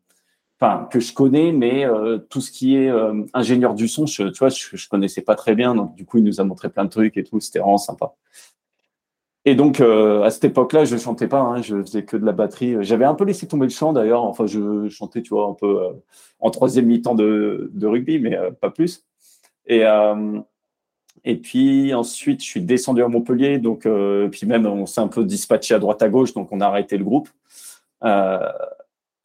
que 0.90 1.00
je 1.00 1.14
connais, 1.14 1.52
mais 1.52 1.86
euh, 1.86 2.18
tout 2.18 2.42
ce 2.42 2.52
qui 2.52 2.76
est 2.78 2.90
euh, 2.90 3.24
ingénieur 3.34 3.76
du 3.76 3.88
son, 3.88 4.06
je, 4.08 4.24
tu 4.24 4.40
vois, 4.40 4.50
je, 4.50 4.76
je, 4.76 4.90
connaissais 4.90 5.22
pas 5.22 5.36
très 5.36 5.56
bien. 5.56 5.76
Donc 5.76 5.94
du 5.96 6.06
coup, 6.06 6.18
il 6.18 6.24
nous 6.24 6.42
a 6.42 6.44
montré 6.44 6.70
plein 6.70 6.86
de 6.86 6.90
trucs 6.90 7.16
et 7.18 7.24
tout, 7.24 7.40
c'était 7.40 7.60
vraiment 7.60 7.78
sympa. 7.78 8.16
Et 9.46 9.56
donc 9.56 9.82
à 9.82 10.30
cette 10.32 10.46
époque-là, 10.46 10.86
je 10.86 10.96
chantais 10.96 11.28
pas, 11.28 11.42
hein, 11.42 11.62
je 11.62 11.82
faisais 11.82 12.06
que 12.06 12.16
de 12.16 12.26
la 12.26 12.32
batterie. 12.32 12.78
J'avais 12.80 13.04
un 13.06 13.14
peu 13.14 13.26
laissé 13.26 13.46
tomber 13.46 13.66
le 13.66 13.72
chant 13.72 13.92
d'ailleurs. 13.92 14.24
Enfin, 14.24 14.46
je 14.48 14.88
chantais, 14.88 15.22
tu 15.22 15.32
vois, 15.34 15.48
un 15.48 15.54
peu 15.54 15.80
en 16.40 16.50
troisième 16.50 16.86
mi-temps 16.86 17.14
de, 17.14 17.70
de 17.74 17.88
rugby, 17.88 18.20
mais 18.20 18.38
pas 18.62 18.70
plus. 18.70 19.04
Et 19.68 19.84
et 21.26 21.38
puis 21.38 21.94
ensuite, 21.94 22.42
je 22.42 22.46
suis 22.46 22.62
descendu 22.62 23.02
à 23.02 23.08
Montpellier. 23.08 23.58
Donc, 23.58 23.86
euh, 23.86 24.28
puis 24.30 24.46
même, 24.46 24.66
on 24.66 24.86
s'est 24.86 25.02
un 25.02 25.08
peu 25.08 25.24
dispatché 25.24 25.74
à 25.74 25.80
droite 25.80 26.02
à 26.02 26.10
gauche, 26.10 26.34
donc 26.34 26.52
on 26.52 26.60
a 26.62 26.68
arrêté 26.68 26.98
le 26.98 27.06
groupe. 27.06 27.30
Euh, 28.04 28.40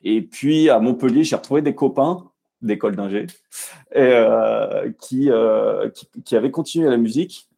et 0.02 0.22
puis 0.22 0.70
à 0.70 0.78
Montpellier, 0.78 1.24
j'ai 1.24 1.36
retrouvé 1.36 1.62
des 1.62 1.74
copains 1.74 2.24
d'école 2.62 2.96
d'ingé 2.96 3.26
euh, 3.96 4.90
qui, 5.00 5.30
qui, 5.94 6.22
qui, 6.24 6.36
avaient 6.36 6.50
continué 6.50 6.88
la 6.88 6.96
musique 6.96 7.48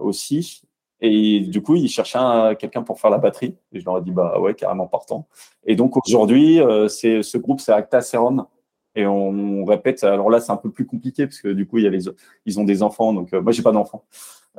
aussi. 0.00 0.62
Et 1.00 1.40
du 1.40 1.62
coup, 1.62 1.76
ils 1.76 1.88
cherchaient 1.88 2.56
quelqu'un 2.58 2.82
pour 2.82 3.00
faire 3.00 3.10
la 3.10 3.18
batterie. 3.18 3.56
Et 3.72 3.80
je 3.80 3.84
leur 3.84 3.98
ai 3.98 4.02
dit, 4.02 4.10
bah 4.10 4.38
ouais, 4.40 4.54
carrément 4.54 4.86
partant. 4.86 5.28
Et 5.64 5.76
donc 5.76 5.96
aujourd'hui, 5.96 6.60
c'est 6.88 7.22
ce 7.22 7.38
groupe, 7.38 7.60
c'est 7.60 7.72
Acta 7.72 8.00
Serum 8.00 8.46
et 8.94 9.06
on, 9.06 9.64
répète. 9.64 10.02
Alors 10.04 10.30
là, 10.30 10.40
c'est 10.40 10.52
un 10.52 10.56
peu 10.56 10.70
plus 10.70 10.86
compliqué 10.86 11.26
parce 11.26 11.40
que 11.40 11.48
du 11.48 11.66
coup, 11.66 11.78
ils 11.78 12.60
ont 12.60 12.64
des 12.64 12.82
enfants. 12.82 13.12
Donc, 13.12 13.32
euh, 13.32 13.40
moi, 13.40 13.52
j'ai 13.52 13.62
pas 13.62 13.72
d'enfants. 13.72 14.04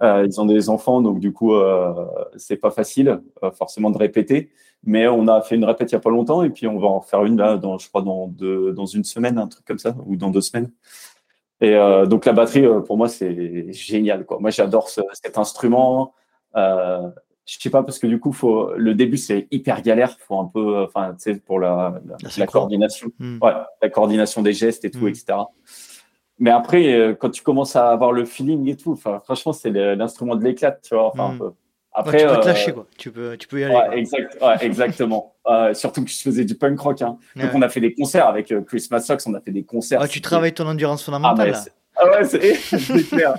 Euh, 0.01 0.25
ils 0.25 0.39
ont 0.39 0.45
des 0.45 0.69
enfants, 0.69 1.01
donc 1.01 1.19
du 1.19 1.33
coup, 1.33 1.53
euh, 1.55 2.05
c'est 2.37 2.55
pas 2.55 2.71
facile 2.71 3.21
forcément 3.53 3.89
de 3.89 3.97
répéter. 3.97 4.49
Mais 4.85 5.07
on 5.07 5.27
a 5.27 5.41
fait 5.41 5.55
une 5.55 5.65
répète 5.65 5.91
il 5.91 5.95
y 5.95 5.97
a 5.97 5.99
pas 5.99 6.09
longtemps 6.09 6.41
et 6.41 6.49
puis 6.49 6.67
on 6.67 6.79
va 6.79 6.87
en 6.87 7.01
faire 7.01 7.25
une 7.25 7.35
là, 7.37 7.57
dans, 7.57 7.77
je 7.77 7.89
crois 7.89 8.01
dans 8.01 8.85
une 8.85 9.03
semaine, 9.03 9.37
un 9.37 9.47
truc 9.47 9.65
comme 9.65 9.79
ça, 9.79 9.93
ou 10.05 10.15
dans 10.15 10.29
deux 10.29 10.41
semaines. 10.41 10.71
Et 11.59 11.75
donc 12.07 12.23
la 12.23 12.31
batterie, 12.31 12.65
pour 12.85 12.95
moi, 12.95 13.09
c'est 13.09 13.73
génial. 13.73 14.25
Moi, 14.39 14.51
j'adore 14.51 14.87
ce, 14.87 15.01
cet 15.21 15.37
instrument. 15.37 16.13
Euh, 17.49 17.55
je 17.57 17.61
sais 17.61 17.69
pas 17.69 17.83
parce 17.83 17.99
que 17.99 18.07
du 18.07 18.19
coup 18.19 18.31
faut 18.31 18.73
le 18.75 18.93
début 18.93 19.17
c'est 19.17 19.47
hyper 19.51 19.81
galère. 19.81 20.17
Faut 20.19 20.39
un 20.39 20.45
peu 20.45 20.83
enfin 20.83 21.13
tu 21.13 21.33
sais 21.33 21.39
pour 21.39 21.59
la, 21.59 21.99
la, 22.37 22.47
coordination. 22.47 23.11
Hmm. 23.19 23.37
ouais, 23.41 23.53
la 23.81 23.89
coordination 23.89 24.41
des 24.41 24.53
gestes 24.53 24.85
et 24.85 24.91
tout 24.91 25.05
hmm. 25.05 25.09
etc 25.09 25.37
mais 26.39 26.49
après 26.49 26.93
euh, 26.93 27.13
quand 27.13 27.29
tu 27.29 27.43
commences 27.43 27.75
à 27.75 27.91
avoir 27.91 28.11
le 28.11 28.25
feeling 28.25 28.67
et 28.69 28.75
tout 28.75 28.93
enfin 28.93 29.19
franchement 29.23 29.53
c'est 29.53 29.71
l'instrument 29.71 30.35
de 30.35 30.43
l'éclat 30.43 30.71
tu 30.81 30.95
vois 30.95 31.07
enfin 31.07 31.25
un 31.25 31.33
hmm. 31.33 31.39
peu. 31.39 31.51
Après 31.91 32.17
tu 32.19 32.27
peux 32.27 32.39
te 32.39 32.45
lâcher 32.45 32.71
euh, 32.71 32.73
quoi. 32.73 32.87
Tu 32.97 33.11
peux 33.11 33.37
tu 33.37 33.47
peux 33.47 33.59
y 33.59 33.63
aller 33.63 33.75
ouais, 33.75 33.99
exact, 33.99 34.37
exactement. 34.61 35.35
Euh, 35.47 35.73
surtout 35.73 36.03
que 36.03 36.09
je 36.09 36.17
faisais 36.17 36.45
du 36.45 36.55
punk 36.55 36.79
rock 36.79 37.01
hein. 37.01 37.17
donc 37.35 37.51
on 37.53 37.61
a 37.61 37.69
fait 37.69 37.81
des 37.81 37.93
concerts 37.93 38.27
avec 38.27 38.53
Christmas 38.65 39.01
Socks 39.01 39.21
on 39.25 39.33
a 39.33 39.41
fait 39.41 39.51
des 39.51 39.63
concerts 39.63 39.99
ah, 40.01 40.07
tu 40.07 40.21
travailles 40.21 40.53
ton 40.53 40.67
endurance 40.67 41.03
fondamentale 41.03 41.53
ah, 41.55 41.69
ah 41.99 42.09
ouais, 42.11 42.23
c'est 42.25 43.07
clair. 43.09 43.35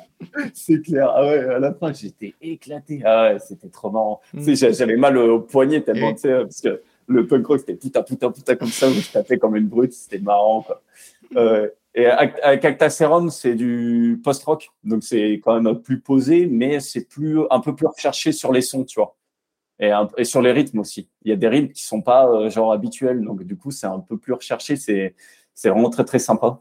c'est 0.55 0.83
clair. 0.83 1.11
Ah 1.15 1.23
ouais, 1.23 1.39
à 1.39 1.59
la 1.59 1.73
fin, 1.75 1.93
j'étais 1.93 2.35
éclaté. 2.41 3.01
Ah 3.05 3.33
ouais, 3.33 3.39
c'était 3.39 3.69
trop 3.69 3.91
marrant. 3.91 4.21
J'avais 4.35 4.97
mal 4.97 5.17
au 5.17 5.41
poignet 5.41 5.81
tellement, 5.81 6.13
parce 6.13 6.61
que 6.61 6.83
le 7.07 7.27
punk 7.27 7.47
rock, 7.47 7.61
c'était 7.61 7.75
putain, 7.75 8.03
putain, 8.03 8.31
putain 8.31 8.57
comme 8.57 8.69
ça, 8.69 8.89
où 8.89 8.93
je 8.93 9.11
tapais 9.11 9.39
comme 9.39 9.57
une 9.57 9.67
brute. 9.67 9.93
C'était 9.93 10.19
marrant, 10.19 10.63
quoi. 10.63 10.83
Euh, 11.37 11.69
et 11.95 12.07
avec 12.07 12.65
Acta 12.65 12.89
Serum, 12.89 13.31
c'est 13.31 13.55
du 13.55 14.21
post-rock. 14.23 14.71
Donc, 14.85 15.03
c'est 15.03 15.41
quand 15.43 15.61
même 15.61 15.81
plus 15.81 16.01
posé, 16.01 16.47
mais 16.47 16.79
c'est 16.79 17.09
plus, 17.09 17.41
un 17.51 17.61
peu 17.61 17.75
plus 17.75 17.87
recherché 17.87 18.31
sur 18.31 18.53
les 18.53 18.63
sons, 18.63 18.85
tu 18.85 19.01
vois. 19.01 19.17
Et, 19.81 19.91
et, 20.19 20.25
sur 20.25 20.43
les 20.43 20.53
rythmes 20.53 20.81
aussi. 20.81 21.09
Il 21.23 21.31
y 21.31 21.33
a 21.33 21.37
des 21.37 21.49
rythmes 21.49 21.73
qui 21.73 21.83
sont 21.83 22.03
pas 22.03 22.29
euh, 22.29 22.51
genre 22.51 22.73
habituels. 22.73 23.23
Donc, 23.23 23.43
du 23.43 23.57
coup, 23.57 23.71
c'est 23.71 23.87
un 23.87 23.99
peu 23.99 24.19
plus 24.19 24.35
recherché. 24.35 24.77
C'est, 24.77 25.17
c'est 25.55 25.69
vraiment 25.69 25.91
très, 25.91 26.05
très 26.05 26.19
sympa. 26.19 26.61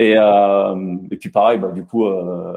Et, 0.00 0.14
euh, 0.16 0.96
et 1.10 1.16
puis 1.18 1.28
pareil, 1.28 1.58
bah, 1.58 1.70
du 1.72 1.84
coup, 1.84 2.06
euh, 2.06 2.56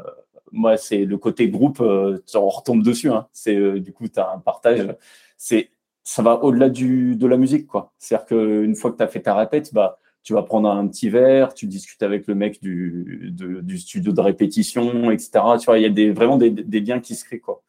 moi, 0.50 0.78
c'est 0.78 1.04
le 1.04 1.18
côté 1.18 1.50
groupe, 1.50 1.78
euh, 1.82 2.18
on 2.34 2.48
retombe 2.48 2.82
dessus. 2.82 3.10
Hein. 3.10 3.28
C'est 3.32 3.80
du 3.80 3.92
coup, 3.92 4.08
tu 4.08 4.18
as 4.18 4.32
un 4.32 4.38
partage. 4.38 4.96
C'est 5.36 5.70
ça 6.04 6.22
va 6.22 6.42
au-delà 6.42 6.70
du 6.70 7.16
de 7.16 7.26
la 7.26 7.36
musique, 7.36 7.66
quoi. 7.66 7.92
C'est-à-dire 7.98 8.26
qu'une 8.26 8.74
fois 8.74 8.92
que 8.92 8.96
tu 8.96 9.02
as 9.02 9.08
fait 9.08 9.20
ta 9.20 9.34
répète, 9.34 9.74
bah, 9.74 9.98
tu 10.22 10.32
vas 10.32 10.42
prendre 10.42 10.70
un 10.70 10.86
petit 10.88 11.10
verre, 11.10 11.52
tu 11.52 11.66
discutes 11.66 12.02
avec 12.02 12.26
le 12.28 12.34
mec 12.34 12.62
du, 12.62 13.36
studio 13.78 14.12
de 14.12 14.20
répétition, 14.22 15.10
etc. 15.10 15.30
Tu 15.60 15.66
vois, 15.66 15.78
il 15.78 15.82
y 15.82 15.86
a 15.86 15.90
des, 15.90 16.12
vraiment 16.12 16.38
des, 16.38 16.80
liens 16.80 17.00
qui 17.00 17.14
se 17.14 17.26
créent, 17.26 17.40
quoi. 17.40 17.62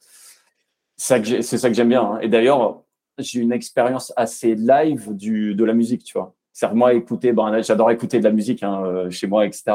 C'est 0.98 1.42
ça 1.44 1.70
que 1.70 1.76
j'aime 1.76 1.90
bien. 1.90 2.04
Hein. 2.04 2.20
Et 2.22 2.30
d'ailleurs, 2.30 2.84
j'ai 3.18 3.42
une 3.42 3.52
expérience 3.52 4.14
assez 4.16 4.56
live 4.56 5.16
de 5.16 5.64
la 5.66 5.74
musique, 5.74 6.06
tu 6.06 6.18
vois 6.18 6.34
c'est 6.56 6.74
moi 6.74 6.94
écouter, 6.94 7.34
bon, 7.34 7.62
j'adore 7.62 7.92
écouter 7.92 8.20
de 8.20 8.24
la 8.24 8.32
musique 8.32 8.64
hein, 8.64 8.82
euh, 8.86 9.10
chez 9.10 9.28
moi, 9.28 9.46
etc. 9.46 9.74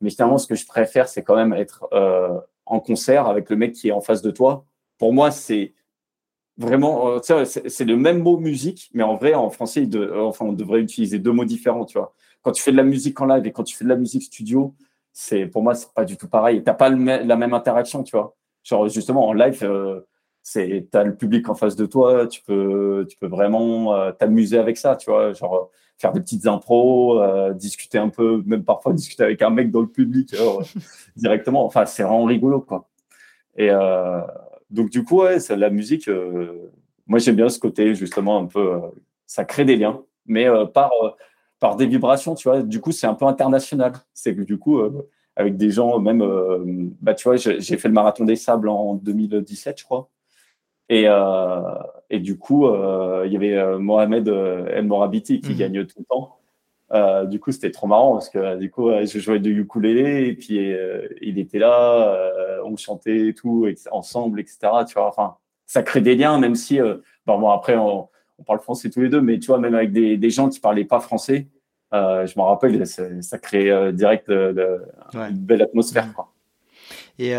Mais 0.00 0.08
finalement, 0.08 0.38
ce 0.38 0.46
que 0.46 0.54
je 0.54 0.64
préfère, 0.66 1.06
c'est 1.06 1.22
quand 1.22 1.36
même 1.36 1.52
être 1.52 1.86
euh, 1.92 2.40
en 2.64 2.80
concert 2.80 3.26
avec 3.26 3.50
le 3.50 3.56
mec 3.56 3.74
qui 3.74 3.88
est 3.88 3.92
en 3.92 4.00
face 4.00 4.22
de 4.22 4.30
toi. 4.30 4.64
Pour 4.96 5.12
moi, 5.12 5.30
c'est 5.30 5.74
vraiment, 6.56 7.18
euh, 7.18 7.44
c'est 7.44 7.84
le 7.84 7.96
même 7.98 8.20
mot 8.22 8.38
musique, 8.38 8.88
mais 8.94 9.02
en 9.02 9.16
vrai, 9.16 9.34
en 9.34 9.50
français, 9.50 9.86
enfin, 10.16 10.46
on 10.46 10.54
devrait 10.54 10.80
utiliser 10.80 11.18
deux 11.18 11.30
mots 11.32 11.44
différents, 11.44 11.84
tu 11.84 11.98
vois. 11.98 12.14
Quand 12.40 12.52
tu 12.52 12.62
fais 12.62 12.72
de 12.72 12.78
la 12.78 12.84
musique 12.84 13.20
en 13.20 13.26
live 13.26 13.46
et 13.46 13.52
quand 13.52 13.64
tu 13.64 13.76
fais 13.76 13.84
de 13.84 13.90
la 13.90 13.96
musique 13.96 14.22
studio, 14.22 14.74
c'est 15.12 15.44
pour 15.44 15.62
moi, 15.62 15.74
c'est 15.74 15.92
pas 15.92 16.06
du 16.06 16.16
tout 16.16 16.28
pareil. 16.28 16.62
T'as 16.64 16.72
pas 16.72 16.88
la 16.88 17.36
même 17.36 17.52
interaction, 17.52 18.02
tu 18.02 18.16
vois. 18.16 18.34
Genre 18.62 18.88
justement 18.88 19.28
en 19.28 19.34
live, 19.34 19.68
c'est 20.42 20.88
as 20.94 21.04
le 21.04 21.16
public 21.16 21.50
en 21.50 21.54
face 21.54 21.76
de 21.76 21.84
toi, 21.84 22.26
tu 22.26 22.40
peux, 22.42 23.06
tu 23.10 23.18
peux 23.18 23.28
vraiment 23.28 24.10
t'amuser 24.12 24.56
avec 24.56 24.78
ça, 24.78 24.96
tu 24.96 25.10
vois, 25.10 25.34
genre 25.34 25.70
faire 25.98 26.12
des 26.12 26.20
petites 26.20 26.46
impros, 26.46 27.20
discuter 27.54 27.98
un 27.98 28.08
peu, 28.08 28.42
même 28.46 28.64
parfois 28.64 28.92
discuter 28.94 29.24
avec 29.24 29.42
un 29.42 29.50
mec 29.50 29.70
dans 29.70 29.80
le 29.80 29.88
public 29.88 30.34
directement. 31.16 31.64
Enfin, 31.64 31.86
c'est 31.86 32.02
vraiment 32.02 32.24
rigolo, 32.24 32.60
quoi. 32.60 32.88
Et 33.56 33.70
donc, 34.70 34.90
du 34.90 35.04
coup, 35.04 35.22
ouais, 35.22 35.38
la 35.50 35.70
musique, 35.70 36.10
moi, 37.06 37.18
j'aime 37.18 37.36
bien 37.36 37.48
ce 37.48 37.58
côté, 37.58 37.94
justement, 37.94 38.38
un 38.38 38.46
peu, 38.46 38.80
ça 39.26 39.44
crée 39.44 39.64
des 39.64 39.76
liens, 39.76 40.02
mais 40.26 40.46
par 40.72 40.90
par 41.64 41.76
des 41.76 41.86
vibrations, 41.86 42.34
tu 42.34 42.46
vois. 42.46 42.62
Du 42.62 42.78
coup, 42.78 42.92
c'est 42.92 43.06
un 43.06 43.14
peu 43.14 43.24
international. 43.24 43.94
C'est 44.12 44.36
que 44.36 44.42
du 44.42 44.58
coup, 44.58 44.80
euh, 44.80 45.08
avec 45.34 45.56
des 45.56 45.70
gens, 45.70 45.98
même, 45.98 46.20
euh, 46.20 46.62
bah, 47.00 47.14
tu 47.14 47.24
vois, 47.24 47.36
j'ai 47.36 47.78
fait 47.78 47.88
le 47.88 47.94
marathon 47.94 48.26
des 48.26 48.36
sables 48.36 48.68
en 48.68 48.96
2017, 48.96 49.78
je 49.78 49.84
crois. 49.84 50.10
Et, 50.88 51.04
euh, 51.08 51.60
et 52.10 52.18
du 52.18 52.38
coup, 52.38 52.66
il 52.66 53.32
y 53.32 53.36
avait 53.36 53.78
Mohamed 53.78 54.28
El 54.28 54.86
Morabiti 54.86 55.40
qui 55.40 55.52
mhm. 55.52 55.56
gagne 55.56 55.86
tout 55.86 55.98
le 56.00 56.04
temps. 56.04 57.26
du 57.26 57.40
coup, 57.40 57.52
c'était 57.52 57.70
trop 57.70 57.86
marrant 57.86 58.12
parce 58.12 58.28
que 58.28 58.56
du 58.56 58.70
coup, 58.70 58.90
je 58.90 59.18
jouais 59.18 59.38
du 59.40 59.58
ukulélé 59.60 60.26
et 60.28 60.34
puis 60.34 60.60
il 61.22 61.38
était 61.38 61.58
là, 61.58 62.32
on 62.64 62.76
chantait 62.76 63.28
et 63.28 63.34
tout 63.34 63.66
ensemble, 63.90 64.40
etc. 64.40 64.58
Tu 64.86 64.94
vois, 64.94 65.08
enfin, 65.08 65.36
ça 65.66 65.82
crée 65.82 66.02
des 66.02 66.14
liens, 66.14 66.38
même 66.38 66.54
si, 66.54 66.78
bon, 67.26 67.50
après, 67.50 67.76
on, 67.76 68.08
on, 68.38 68.42
parle 68.44 68.60
français 68.60 68.90
tous 68.90 69.00
les 69.00 69.08
deux, 69.08 69.22
mais 69.22 69.38
tu 69.38 69.46
vois, 69.46 69.58
même 69.58 69.74
avec 69.74 69.92
des, 69.92 70.18
des 70.18 70.30
gens 70.30 70.48
qui 70.50 70.60
parlaient 70.60 70.84
pas 70.84 71.00
français, 71.00 71.48
euh, 71.94 72.26
je 72.26 72.36
me 72.38 72.44
rappelle, 72.44 72.84
ça, 72.86 73.38
crée 73.38 73.70
euh, 73.70 73.92
direct 73.92 74.28
euh, 74.28 74.80
une 75.14 75.38
belle 75.38 75.62
atmosphère. 75.62 76.08
Et 77.18 77.34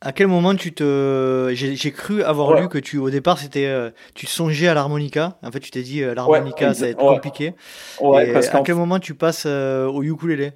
à 0.00 0.12
quel 0.12 0.26
moment 0.26 0.54
tu 0.54 0.72
te. 0.72 1.50
J'ai 1.54 1.92
cru 1.92 2.22
avoir 2.22 2.60
lu 2.60 2.68
que 2.68 2.78
tu, 2.78 2.98
au 2.98 3.10
départ, 3.10 3.38
c'était, 3.38 3.92
tu 4.14 4.26
songeais 4.26 4.68
à 4.68 4.74
l'harmonica. 4.74 5.38
En 5.42 5.50
fait, 5.50 5.60
tu 5.60 5.70
t'es 5.70 5.82
dit, 5.82 6.00
l'harmonica, 6.00 6.74
ça 6.74 6.84
va 6.84 6.90
être 6.90 6.98
compliqué. 6.98 7.54
Et 8.00 8.32
parce 8.32 8.54
à 8.54 8.60
quel 8.60 8.74
moment 8.74 8.98
tu 8.98 9.14
passes 9.14 9.46
au 9.46 10.02
ukulélé? 10.02 10.52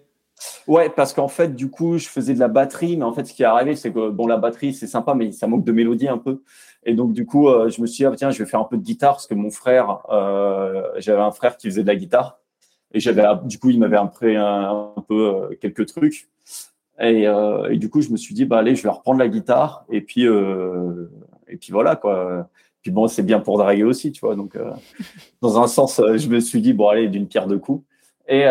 Ouais, 0.66 0.88
parce 0.88 1.12
qu'en 1.12 1.28
fait, 1.28 1.55
du 1.55 1.68
coup, 1.68 1.99
je 1.99 2.09
faisais 2.09 2.32
de 2.32 2.38
la 2.38 2.49
batterie, 2.49 2.97
mais 2.97 3.05
en 3.05 3.12
fait, 3.12 3.24
ce 3.24 3.34
qui 3.34 3.43
est 3.43 3.47
arrivé, 3.47 3.76
c'est 3.76 3.93
que 3.93 4.09
bon, 4.09 4.26
la 4.26 4.38
batterie, 4.38 4.72
c'est 4.72 4.86
sympa, 4.86 5.14
mais 5.14 5.32
ça 5.32 5.47
manque 5.47 5.64
de 5.64 5.72
mélodie 5.72 6.09
un 6.09 6.16
peu. 6.18 6.43
Et 6.84 6.95
donc, 6.95 7.12
du 7.12 7.26
coup, 7.26 7.49
je 7.68 7.80
me 7.82 7.86
suis 7.86 7.99
dit, 7.99 8.07
ah, 8.07 8.12
tiens, 8.16 8.30
je 8.30 8.43
vais 8.43 8.49
faire 8.49 8.61
un 8.61 8.64
peu 8.64 8.78
de 8.78 8.82
guitare, 8.82 9.14
parce 9.14 9.26
que 9.26 9.34
mon 9.34 9.51
frère, 9.51 9.99
j'avais 10.97 11.20
un 11.20 11.32
frère 11.32 11.57
qui 11.57 11.68
faisait 11.68 11.82
de 11.82 11.88
la 11.88 11.97
guitare. 11.97 12.41
Et 12.93 13.01
j'avais, 13.01 13.24
du 13.45 13.59
coup, 13.59 13.70
il 13.70 13.78
m'avait 13.78 13.97
appris 13.97 14.36
un, 14.36 14.93
peu 15.07 15.34
euh, 15.34 15.57
quelques 15.61 15.86
trucs. 15.86 16.28
Et, 17.01 17.26
euh, 17.26 17.74
du 17.76 17.88
coup, 17.88 18.03
je 18.03 18.11
me 18.11 18.16
suis 18.16 18.34
dit, 18.34 18.44
bah 18.44 18.59
allez, 18.59 18.76
je 18.76 18.82
vais 18.82 18.90
reprendre 18.90 19.18
la 19.18 19.28
guitare. 19.28 19.84
Et 19.90 20.01
puis, 20.03 20.26
euh, 20.26 21.07
et 21.48 21.57
puis 21.57 21.72
voilà 21.72 21.96
quoi. 21.96 22.48
Puis 22.82 22.90
bon, 22.90 23.09
c'est 23.09 23.22
bien 23.22 23.40
pour 23.40 23.59
draguer 23.59 23.84
aussi, 23.84 24.12
tu 24.12 24.20
vois. 24.20 24.36
Donc, 24.36 24.57
euh, 24.57 24.70
dans 25.40 25.61
un 25.62 25.66
sens, 25.66 26.01
je 26.16 26.28
me 26.28 26.40
suis 26.40 26.61
dit, 26.61 26.72
bon 26.72 26.88
allez, 26.88 27.09
d'une 27.09 27.26
pierre 27.26 27.46
deux 27.46 27.59
coups. 27.59 27.84
Et 28.28 28.44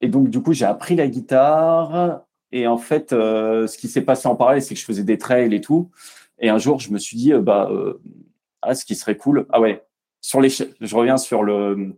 et 0.00 0.08
donc, 0.08 0.28
du 0.28 0.42
coup, 0.42 0.52
j'ai 0.52 0.66
appris 0.66 0.96
la 0.96 1.08
guitare. 1.08 2.22
Et 2.52 2.66
en 2.66 2.76
fait, 2.76 3.10
ce 3.10 3.78
qui 3.78 3.88
s'est 3.88 4.02
passé 4.02 4.28
en 4.28 4.36
parallèle, 4.36 4.62
c'est 4.62 4.74
que 4.74 4.80
je 4.80 4.84
faisais 4.84 5.04
des 5.04 5.16
trails 5.18 5.54
et 5.54 5.60
tout. 5.60 5.90
Et 6.38 6.50
un 6.50 6.58
jour, 6.58 6.78
je 6.80 6.92
me 6.92 6.98
suis 6.98 7.16
dit, 7.16 7.32
bah, 7.32 7.70
ah, 8.60 8.74
ce 8.74 8.84
qui 8.84 8.96
serait 8.96 9.16
cool. 9.16 9.46
Ah 9.50 9.60
ouais, 9.60 9.84
sur 10.20 10.40
les, 10.40 10.48
je 10.50 10.96
reviens 10.96 11.16
sur 11.16 11.42
le, 11.42 11.94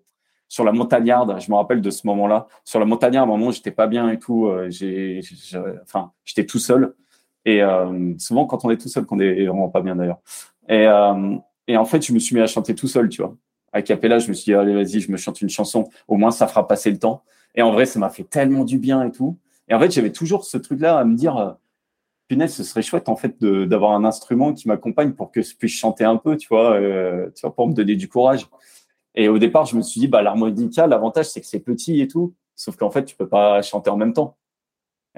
sur 0.49 0.64
la 0.64 0.72
montagnarde, 0.72 1.40
je 1.40 1.51
me 1.51 1.57
rappelle 1.57 1.80
de 1.80 1.90
ce 1.90 2.07
moment-là. 2.07 2.47
Sur 2.64 2.78
la 2.78 2.86
montagnarde, 2.86 3.28
à 3.28 3.32
un 3.32 3.36
moment, 3.36 3.51
j'étais 3.51 3.70
pas 3.70 3.86
bien 3.86 4.11
et 4.11 4.18
tout. 4.18 4.47
Euh, 4.47 4.70
j'ai, 4.70 5.20
enfin, 5.82 6.12
j'étais 6.24 6.47
tout 6.47 6.59
seul. 6.59 6.94
Et 7.44 7.62
euh, 7.62 8.14
souvent, 8.18 8.47
quand 8.47 8.64
on 8.64 8.70
est 8.70 8.76
tout 8.76 8.88
seul, 8.88 9.07
qu'on 9.07 9.18
est 9.18 9.47
vraiment 9.47 9.68
pas 9.68 9.80
bien 9.80 9.97
d'ailleurs. 9.97 10.20
Et, 10.68 10.86
euh, 10.86 11.36
et 11.66 11.76
en 11.76 11.84
fait, 11.84 12.05
je 12.05 12.12
me 12.12 12.18
suis 12.18 12.34
mis 12.34 12.42
à 12.42 12.47
chanter 12.47 12.74
tout 12.74 12.88
seul, 12.88 13.09
tu 13.09 13.22
vois. 13.22 13.36
À 13.72 13.82
Capella, 13.82 14.18
je 14.18 14.28
me 14.28 14.34
suis 14.34 14.53
dit, 14.53 14.55
allez, 14.55 14.74
vas-y, 14.74 15.01
je 15.01 15.11
me 15.11 15.16
chante 15.16 15.40
une 15.40 15.51
chanson. 15.51 15.88
Au 16.09 16.16
moins, 16.16 16.30
ça 16.30 16.47
fera 16.47 16.66
passer 16.66 16.90
le 16.90 16.99
temps. 16.99 17.22
Et 17.55 17.62
en 17.62 17.72
vrai, 17.72 17.86
ça 17.86 17.99
m'a 17.99 18.11
fait 18.11 18.24
tellement 18.24 18.64
du 18.64 18.78
bien 18.78 19.05
et 19.05 19.11
tout. 19.11 19.38
Et 19.68 19.74
en 19.74 19.80
fait, 19.80 19.90
j'avais 19.90 20.12
toujours 20.12 20.44
ce 20.44 20.59
truc-là 20.59 20.99
à 20.99 21.05
me 21.05 21.16
dire, 21.16 21.57
punaise, 22.28 22.55
ce 22.55 22.62
serait 22.62 22.82
chouette 22.82 23.09
en 23.09 23.16
fait 23.16 23.42
d'avoir 23.42 23.92
un 23.92 24.05
instrument 24.05 24.53
qui 24.53 24.68
m'accompagne 24.68 25.12
pour 25.12 25.32
que 25.32 25.42
je 25.42 25.57
puisse 25.57 25.72
chanter 25.72 26.05
un 26.05 26.16
peu, 26.16 26.36
tu 26.36 26.49
vois, 26.49 26.78
tu 27.34 27.40
vois, 27.42 27.55
pour 27.55 27.66
me 27.66 27.72
donner 27.72 27.97
du 27.97 28.09
courage. 28.09 28.47
Et 29.16 29.28
au 29.28 29.38
départ, 29.38 29.64
je 29.64 29.76
me 29.76 29.82
suis 29.82 30.00
dit, 30.00 30.08
bah, 30.08 30.22
l'harmonica, 30.22 30.86
l'avantage, 30.86 31.26
c'est 31.26 31.40
que 31.40 31.46
c'est 31.46 31.60
petit 31.60 32.00
et 32.00 32.08
tout. 32.08 32.34
Sauf 32.54 32.76
qu'en 32.76 32.90
fait, 32.90 33.04
tu 33.04 33.16
peux 33.16 33.28
pas 33.28 33.62
chanter 33.62 33.90
en 33.90 33.96
même 33.96 34.12
temps. 34.12 34.36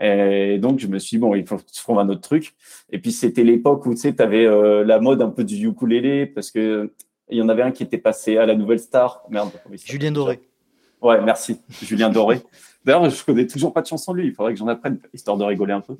Et 0.01 0.59
donc, 0.59 0.78
je 0.78 0.86
me 0.86 0.99
suis 0.99 1.16
dit, 1.16 1.20
bon, 1.20 1.34
il 1.34 1.46
faut 1.46 1.59
trouver 1.74 2.01
un 2.01 2.09
autre 2.09 2.20
truc. 2.20 2.55
Et 2.90 3.01
puis, 3.01 3.11
c'était 3.11 3.42
l'époque 3.42 3.84
où, 3.86 3.94
tu 3.94 4.01
sais, 4.01 4.14
tu 4.14 4.22
avais 4.22 4.46
euh, 4.46 4.84
la 4.84 5.01
mode 5.01 5.20
un 5.20 5.30
peu 5.30 5.42
du 5.42 5.66
ukulélé 5.66 6.26
parce 6.26 6.51
que 6.53 6.92
il 7.30 7.36
y 7.36 7.42
en 7.42 7.49
avait 7.49 7.62
un 7.62 7.72
qui 7.72 7.82
était 7.82 7.99
passé 7.99 8.38
à 8.38 8.46
la 8.46 8.55
Nouvelle 8.55 8.78
Star. 8.78 9.22
Merde. 9.28 9.51
Julien 9.84 10.12
Doré. 10.12 10.40
Ouais, 11.03 11.20
merci. 11.20 11.61
Julien 11.82 12.11
Doré. 12.11 12.40
D'ailleurs, 12.84 13.11
je 13.11 13.24
connais 13.24 13.46
toujours 13.46 13.72
pas 13.72 13.82
de 13.82 13.86
chanson 13.86 14.12
de 14.12 14.18
lui. 14.18 14.28
Il 14.28 14.32
faudrait 14.32 14.53
que 14.53 14.59
j'en 14.59 14.68
apprenne, 14.68 14.99
histoire 15.12 15.36
de 15.36 15.44
rigoler 15.44 15.72
un 15.72 15.80
peu. 15.80 15.96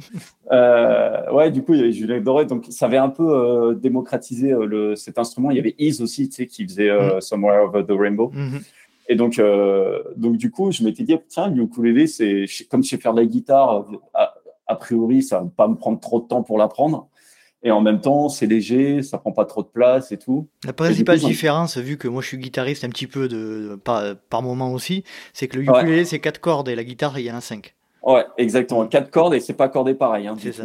Euh, 0.53 1.31
ouais, 1.33 1.51
du 1.51 1.63
coup, 1.63 1.75
il 1.75 1.81
y 1.81 1.83
avait 1.83 1.93
Julien 1.93 2.21
Doré. 2.21 2.47
Donc, 2.47 2.67
ça 2.71 2.87
avait 2.87 2.97
un 2.97 3.11
peu 3.11 3.29
euh, 3.29 3.75
démocratisé 3.75 4.53
euh, 4.53 4.65
le, 4.65 4.97
cet 4.97 5.19
instrument. 5.19 5.51
Il 5.51 5.57
y 5.57 5.61
avait 5.61 5.75
Ease 5.79 6.01
aussi, 6.01 6.29
tu 6.29 6.37
sais, 6.37 6.47
qui 6.47 6.65
faisait 6.65 6.91
mm. 6.91 7.21
Somewhere 7.21 7.65
Over 7.65 7.85
the 7.85 7.93
Rainbow. 7.93 8.33
Mm-hmm. 8.35 8.63
Et 9.11 9.17
donc, 9.17 9.41
donc, 10.17 10.37
du 10.37 10.51
coup, 10.51 10.71
je 10.71 10.83
m'étais 10.83 11.03
dit, 11.03 11.17
tiens, 11.29 11.49
le 11.49 11.63
ukulélé, 11.63 12.07
c'est 12.07 12.45
comme 12.71 12.83
je 12.83 12.91
sais 12.91 12.99
faire 12.99 13.15
de 13.15 13.21
la 13.21 13.27
guitare, 13.27 13.87
a, 14.13 14.35
a 14.67 14.77
priori, 14.77 15.23
ça 15.23 15.41
va 15.41 15.51
pas 15.57 15.69
me 15.69 15.77
prendre 15.77 15.99
trop 15.99 16.21
de 16.21 16.27
temps 16.27 16.43
pour 16.43 16.59
l'apprendre. 16.59 17.09
Et 17.63 17.71
en 17.73 17.81
même 17.81 18.01
temps, 18.01 18.29
c'est 18.29 18.47
léger, 18.47 19.03
ça 19.03 19.19
prend 19.19 19.33
pas 19.33 19.45
trop 19.45 19.63
de 19.63 19.69
place 19.69 20.13
et 20.13 20.17
tout. 20.17 20.49
La 20.65 20.73
principale 20.73 21.19
différence, 21.19 21.77
vu 21.77 21.97
que 21.97 22.07
moi 22.07 22.23
je 22.23 22.29
suis 22.29 22.39
guitariste 22.39 22.85
un 22.85 22.89
petit 22.89 23.09
peu 23.09 23.27
de, 23.27 23.79
par, 23.83 24.15
par 24.31 24.43
moment 24.43 24.73
aussi, 24.73 25.03
c'est 25.33 25.49
que 25.49 25.57
le 25.59 25.65
ukulélé 25.65 26.05
c'est 26.05 26.21
quatre 26.21 26.41
cordes 26.41 26.69
et 26.69 26.77
la 26.77 26.85
guitare 26.85 27.19
il 27.19 27.27
y 27.27 27.33
en 27.33 27.37
a 27.37 27.41
cinq. 27.41 27.75
Ouais, 28.03 28.25
exactement. 28.37 28.87
Quatre 28.87 29.11
cordes 29.11 29.35
et 29.35 29.41
c'est 29.41 29.55
pas 29.55 29.69
cordé 29.69 29.95
pareil. 29.95 30.29
Hein, 30.29 30.37
c'est 30.39 30.53
ça. 30.53 30.65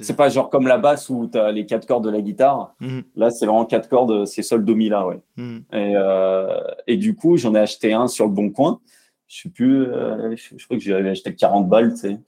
C'est 0.00 0.16
pas 0.16 0.28
genre 0.28 0.50
comme 0.50 0.66
la 0.66 0.78
basse 0.78 1.08
où 1.08 1.28
tu 1.30 1.38
as 1.38 1.52
les 1.52 1.66
quatre 1.66 1.86
cordes 1.86 2.04
de 2.04 2.10
la 2.10 2.20
guitare. 2.20 2.74
Mhm. 2.80 3.04
Là, 3.14 3.30
c'est 3.30 3.46
vraiment 3.46 3.64
quatre 3.64 3.88
cordes, 3.88 4.26
c'est 4.26 4.42
sol, 4.42 4.64
do, 4.64 4.74
mi, 4.74 4.88
là, 4.88 5.06
ouais. 5.06 5.20
Mhm. 5.36 5.64
Et, 5.72 5.92
euh, 5.96 6.60
et, 6.86 6.96
du 6.96 7.14
coup, 7.14 7.36
j'en 7.36 7.54
ai 7.54 7.60
acheté 7.60 7.92
un 7.92 8.08
sur 8.08 8.26
le 8.26 8.32
bon 8.32 8.50
coin. 8.50 8.80
Je 9.28 9.42
sais 9.42 9.48
plus, 9.48 9.84
euh, 9.84 10.34
je, 10.36 10.64
crois 10.64 10.76
que 10.76 10.82
j'avais 10.82 11.10
acheté 11.10 11.34
40 11.34 11.68
balles, 11.68 11.92
tu 11.94 12.00
sais. 12.00 12.18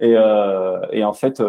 Et, 0.00 0.14
euh, 0.16 0.80
et 0.92 1.04
en 1.04 1.12
fait, 1.12 1.42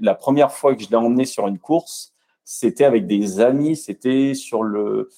la 0.00 0.14
première 0.14 0.52
fois 0.52 0.74
que 0.74 0.82
je 0.82 0.88
l'ai 0.88 0.96
emmené 0.96 1.24
sur 1.24 1.46
une 1.46 1.58
course, 1.58 2.14
c'était 2.44 2.84
avec 2.84 3.06
des 3.06 3.40
amis, 3.40 3.76
c'était 3.76 4.34
sur 4.34 4.62
le, 4.62 5.08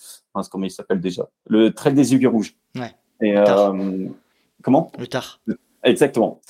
comment 0.51 0.65
il 0.65 0.71
s'appelle 0.71 1.01
déjà, 1.01 1.29
le 1.47 1.73
Trail 1.73 1.95
des 1.95 2.15
Aiguilles 2.15 2.29
Rouges. 2.29 2.57
Ouais. 2.75 2.95
Et, 3.21 3.37
euh, 3.37 4.09
comment? 4.63 4.93
Le 4.99 5.07
tard. 5.07 5.41
Exactement. 5.83 6.41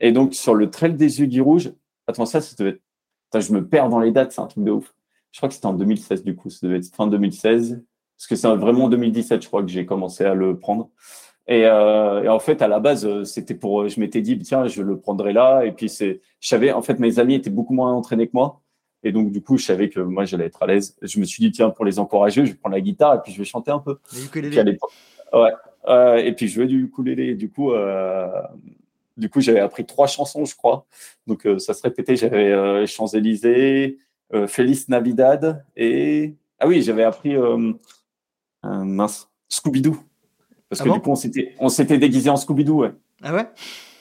Et 0.00 0.12
donc 0.12 0.34
sur 0.34 0.54
le 0.54 0.70
Trail 0.70 0.94
des 0.94 1.22
Aiguilles 1.22 1.40
Rouges, 1.40 1.72
attends 2.06 2.26
ça, 2.26 2.40
ça 2.40 2.54
devait 2.58 2.78
être... 3.32 3.40
je 3.40 3.52
me 3.52 3.66
perds 3.66 3.88
dans 3.88 4.00
les 4.00 4.12
dates, 4.12 4.32
c'est 4.32 4.40
un 4.40 4.46
truc 4.46 4.64
de 4.64 4.70
ouf. 4.70 4.94
Je 5.32 5.38
crois 5.38 5.48
que 5.48 5.54
c'était 5.54 5.66
en 5.66 5.74
2016 5.74 6.22
du 6.24 6.36
coup, 6.36 6.50
ça 6.50 6.66
devait 6.66 6.78
être 6.78 6.94
fin 6.94 7.06
2016, 7.06 7.82
parce 8.16 8.26
que 8.26 8.36
c'est 8.36 8.48
vraiment 8.48 8.84
en 8.84 8.88
2017, 8.88 9.42
je 9.42 9.46
crois 9.48 9.62
que 9.62 9.68
j'ai 9.68 9.86
commencé 9.86 10.24
à 10.24 10.34
le 10.34 10.58
prendre. 10.58 10.90
Et, 11.48 11.64
euh, 11.64 12.22
et, 12.24 12.28
en 12.28 12.38
fait, 12.38 12.60
à 12.60 12.68
la 12.68 12.78
base, 12.78 13.06
euh, 13.06 13.24
c'était 13.24 13.54
pour, 13.54 13.80
euh, 13.82 13.88
je 13.88 13.98
m'étais 13.98 14.20
dit, 14.20 14.38
tiens, 14.38 14.66
je 14.66 14.82
le 14.82 14.98
prendrai 14.98 15.32
là. 15.32 15.64
Et 15.64 15.72
puis, 15.72 15.88
c'est, 15.88 16.20
je 16.40 16.48
savais, 16.48 16.72
en 16.72 16.82
fait, 16.82 16.98
mes 16.98 17.18
amis 17.18 17.34
étaient 17.34 17.48
beaucoup 17.48 17.72
moins 17.72 17.92
entraînés 17.94 18.26
que 18.26 18.32
moi. 18.34 18.60
Et 19.02 19.12
donc, 19.12 19.32
du 19.32 19.42
coup, 19.42 19.56
je 19.56 19.64
savais 19.64 19.88
que 19.88 20.00
moi, 20.00 20.26
j'allais 20.26 20.44
être 20.44 20.62
à 20.62 20.66
l'aise. 20.66 20.96
Je 21.00 21.18
me 21.18 21.24
suis 21.24 21.42
dit, 21.42 21.50
tiens, 21.50 21.70
pour 21.70 21.86
les 21.86 21.98
encourager, 21.98 22.44
je 22.44 22.52
vais 22.52 22.56
prendre 22.58 22.74
la 22.74 22.82
guitare 22.82 23.14
et 23.14 23.18
puis 23.22 23.32
je 23.32 23.38
vais 23.38 23.46
chanter 23.46 23.70
un 23.70 23.78
peu. 23.78 23.96
ouais. 25.32 25.52
Euh, 25.88 26.16
et 26.16 26.32
puis, 26.34 26.48
je 26.48 26.54
jouais 26.54 26.66
du 26.66 26.84
ukulélé. 26.84 27.34
Du 27.34 27.50
coup, 27.50 27.72
euh, 27.72 28.28
du 29.16 29.30
coup, 29.30 29.40
j'avais 29.40 29.60
appris 29.60 29.86
trois 29.86 30.06
chansons, 30.06 30.44
je 30.44 30.54
crois. 30.54 30.84
Donc, 31.26 31.46
euh, 31.46 31.58
ça 31.58 31.72
se 31.72 31.80
répétait. 31.80 32.16
J'avais 32.16 32.52
euh, 32.52 32.84
Champs-Élysées, 32.86 33.98
Félix 34.48 34.88
Navidad 34.90 35.64
et, 35.74 36.34
ah 36.58 36.68
oui, 36.68 36.82
j'avais 36.82 37.04
appris, 37.04 37.34
mince, 38.62 39.30
Scooby-Doo. 39.48 39.96
Parce 40.68 40.82
ah 40.82 40.84
que 40.84 40.90
du 40.90 41.00
coup, 41.00 41.10
on 41.10 41.68
s'était, 41.68 41.98
déguisé 41.98 42.28
en 42.30 42.36
Scooby-Doo, 42.36 42.82
ouais. 42.82 42.92
Ah 43.22 43.34
ouais? 43.34 43.46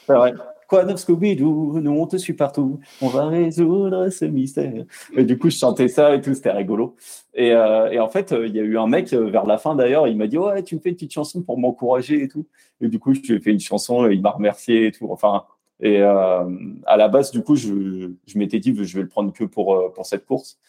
ouais. 0.09 0.33
Quoi 0.67 0.83
neuf 0.83 0.99
Scooby-Doo? 0.99 1.79
Nous, 1.79 1.91
on 1.91 2.07
te 2.07 2.17
suit 2.17 2.33
partout. 2.33 2.79
On 3.01 3.07
va 3.07 3.27
résoudre 3.27 4.09
ce 4.09 4.25
mystère. 4.25 4.83
Et 5.15 5.23
du 5.23 5.37
coup, 5.37 5.49
je 5.49 5.57
chantais 5.57 5.87
ça 5.87 6.13
et 6.13 6.21
tout. 6.21 6.33
C'était 6.33 6.51
rigolo. 6.51 6.97
Et, 7.33 7.53
euh, 7.53 7.89
et 7.89 7.99
en 7.99 8.09
fait, 8.09 8.35
il 8.37 8.53
y 8.53 8.59
a 8.59 8.63
eu 8.63 8.77
un 8.77 8.87
mec 8.87 9.13
euh, 9.13 9.29
vers 9.29 9.45
la 9.45 9.57
fin 9.57 9.75
d'ailleurs. 9.75 10.09
Il 10.09 10.17
m'a 10.17 10.27
dit, 10.27 10.37
ouais, 10.37 10.61
tu 10.63 10.75
me 10.75 10.81
fais 10.81 10.89
une 10.89 10.95
petite 10.95 11.13
chanson 11.13 11.41
pour 11.41 11.57
m'encourager 11.57 12.21
et 12.23 12.27
tout. 12.27 12.45
Et 12.81 12.89
du 12.89 12.99
coup, 12.99 13.13
je 13.13 13.21
lui 13.21 13.35
ai 13.35 13.39
fait 13.39 13.51
une 13.51 13.61
chanson. 13.61 14.09
Et 14.09 14.15
il 14.15 14.21
m'a 14.21 14.31
remercié 14.31 14.87
et 14.87 14.91
tout. 14.91 15.07
Enfin, 15.09 15.45
et 15.79 16.01
euh, 16.01 16.43
à 16.85 16.97
la 16.97 17.07
base, 17.07 17.31
du 17.31 17.41
coup, 17.43 17.55
je, 17.55 18.11
je 18.25 18.37
m'étais 18.37 18.59
dit, 18.59 18.75
je 18.75 18.97
vais 18.97 19.03
le 19.03 19.07
prendre 19.07 19.31
que 19.31 19.45
pour, 19.45 19.73
euh, 19.73 19.89
pour 19.93 20.05
cette 20.05 20.25
course 20.25 20.59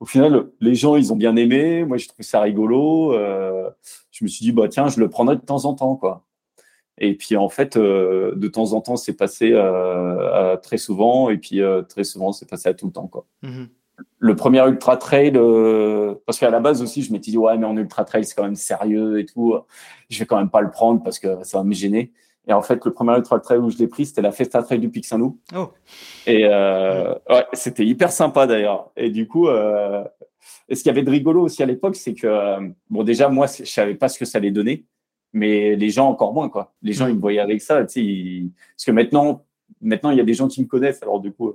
au 0.00 0.04
final, 0.04 0.48
les 0.60 0.74
gens, 0.74 0.96
ils 0.96 1.12
ont 1.12 1.16
bien 1.16 1.36
aimé. 1.36 1.84
Moi, 1.84 1.96
j'ai 1.96 2.06
trouvé 2.06 2.22
ça 2.22 2.40
rigolo. 2.40 3.14
Euh, 3.14 3.70
je 4.16 4.24
me 4.24 4.28
suis 4.28 4.44
dit, 4.44 4.52
bah, 4.52 4.68
tiens, 4.68 4.88
je 4.88 4.98
le 4.98 5.10
prendrai 5.10 5.36
de 5.36 5.42
temps 5.42 5.66
en 5.66 5.74
temps, 5.74 5.94
quoi. 5.96 6.24
Et 6.98 7.14
puis, 7.14 7.36
en 7.36 7.50
fait, 7.50 7.76
euh, 7.76 8.34
de 8.34 8.48
temps 8.48 8.72
en 8.72 8.80
temps, 8.80 8.96
c'est 8.96 9.12
passé 9.12 9.50
euh, 9.52 10.56
très 10.56 10.78
souvent, 10.78 11.28
et 11.28 11.36
puis 11.36 11.60
très 11.88 12.04
souvent, 12.04 12.32
c'est 12.32 12.48
passé 12.48 12.70
à 12.70 12.74
tout 12.74 12.86
le 12.86 12.92
temps. 12.92 13.08
Quoi. 13.08 13.26
Mhm. 13.42 13.68
Le 14.18 14.36
premier 14.36 14.66
ultra 14.66 14.96
trail, 14.96 15.32
parce 16.24 16.38
qu'à 16.38 16.50
la 16.50 16.60
base 16.60 16.80
aussi, 16.80 17.02
je 17.02 17.12
m'étais 17.12 17.30
dit, 17.30 17.38
ouais, 17.38 17.58
mais 17.58 17.66
en 17.66 17.76
ultra 17.76 18.04
trail, 18.04 18.24
c'est 18.24 18.34
quand 18.34 18.44
même 18.44 18.56
sérieux 18.56 19.20
et 19.20 19.26
tout. 19.26 19.54
Je 20.08 20.18
vais 20.18 20.26
quand 20.26 20.38
même 20.38 20.50
pas 20.50 20.62
le 20.62 20.70
prendre 20.70 21.02
parce 21.02 21.18
que 21.18 21.42
ça 21.42 21.58
va 21.58 21.64
me 21.64 21.74
gêner. 21.74 22.12
Et 22.48 22.52
en 22.52 22.62
fait, 22.62 22.82
le 22.84 22.92
premier 22.92 23.16
ultra 23.16 23.40
trail 23.40 23.58
où 23.58 23.70
je 23.70 23.78
l'ai 23.78 23.88
pris, 23.88 24.06
c'était 24.06 24.22
la 24.22 24.32
Festa 24.32 24.62
Trail 24.62 24.78
du 24.78 24.88
Pic 24.88 25.04
Saint-Loup. 25.04 25.38
Oh. 25.54 25.70
Et 26.26 26.46
ouais, 26.46 27.46
c'était 27.54 27.84
hyper 27.84 28.12
sympa 28.12 28.46
d'ailleurs. 28.46 28.90
Et 28.96 29.10
du 29.10 29.26
coup, 29.26 29.48
et 30.68 30.74
ce 30.74 30.82
qu'il 30.82 30.90
y 30.90 30.92
avait 30.92 31.02
de 31.02 31.10
rigolo 31.10 31.42
aussi 31.42 31.62
à 31.62 31.66
l'époque, 31.66 31.96
c'est 31.96 32.14
que, 32.14 32.58
bon, 32.90 33.02
déjà, 33.02 33.28
moi, 33.28 33.46
je 33.46 33.64
savais 33.64 33.94
pas 33.94 34.08
ce 34.08 34.18
que 34.18 34.24
ça 34.24 34.38
allait 34.38 34.50
donner 34.50 34.84
mais 35.36 35.76
les 35.76 35.90
gens 35.90 36.08
encore 36.08 36.32
moins 36.32 36.48
quoi. 36.48 36.74
Les 36.82 36.92
gens 36.92 37.06
ils 37.06 37.14
me 37.14 37.20
voyaient 37.20 37.40
avec 37.40 37.60
ça, 37.60 37.84
tu 37.84 38.00
sais, 38.00 38.50
parce 38.74 38.84
que 38.86 38.90
maintenant 38.90 39.44
maintenant 39.80 40.10
il 40.10 40.16
y 40.16 40.20
a 40.20 40.24
des 40.24 40.34
gens 40.34 40.48
qui 40.48 40.62
me 40.62 40.66
connaissent, 40.66 41.02
alors 41.02 41.20
du 41.20 41.32
coup 41.32 41.52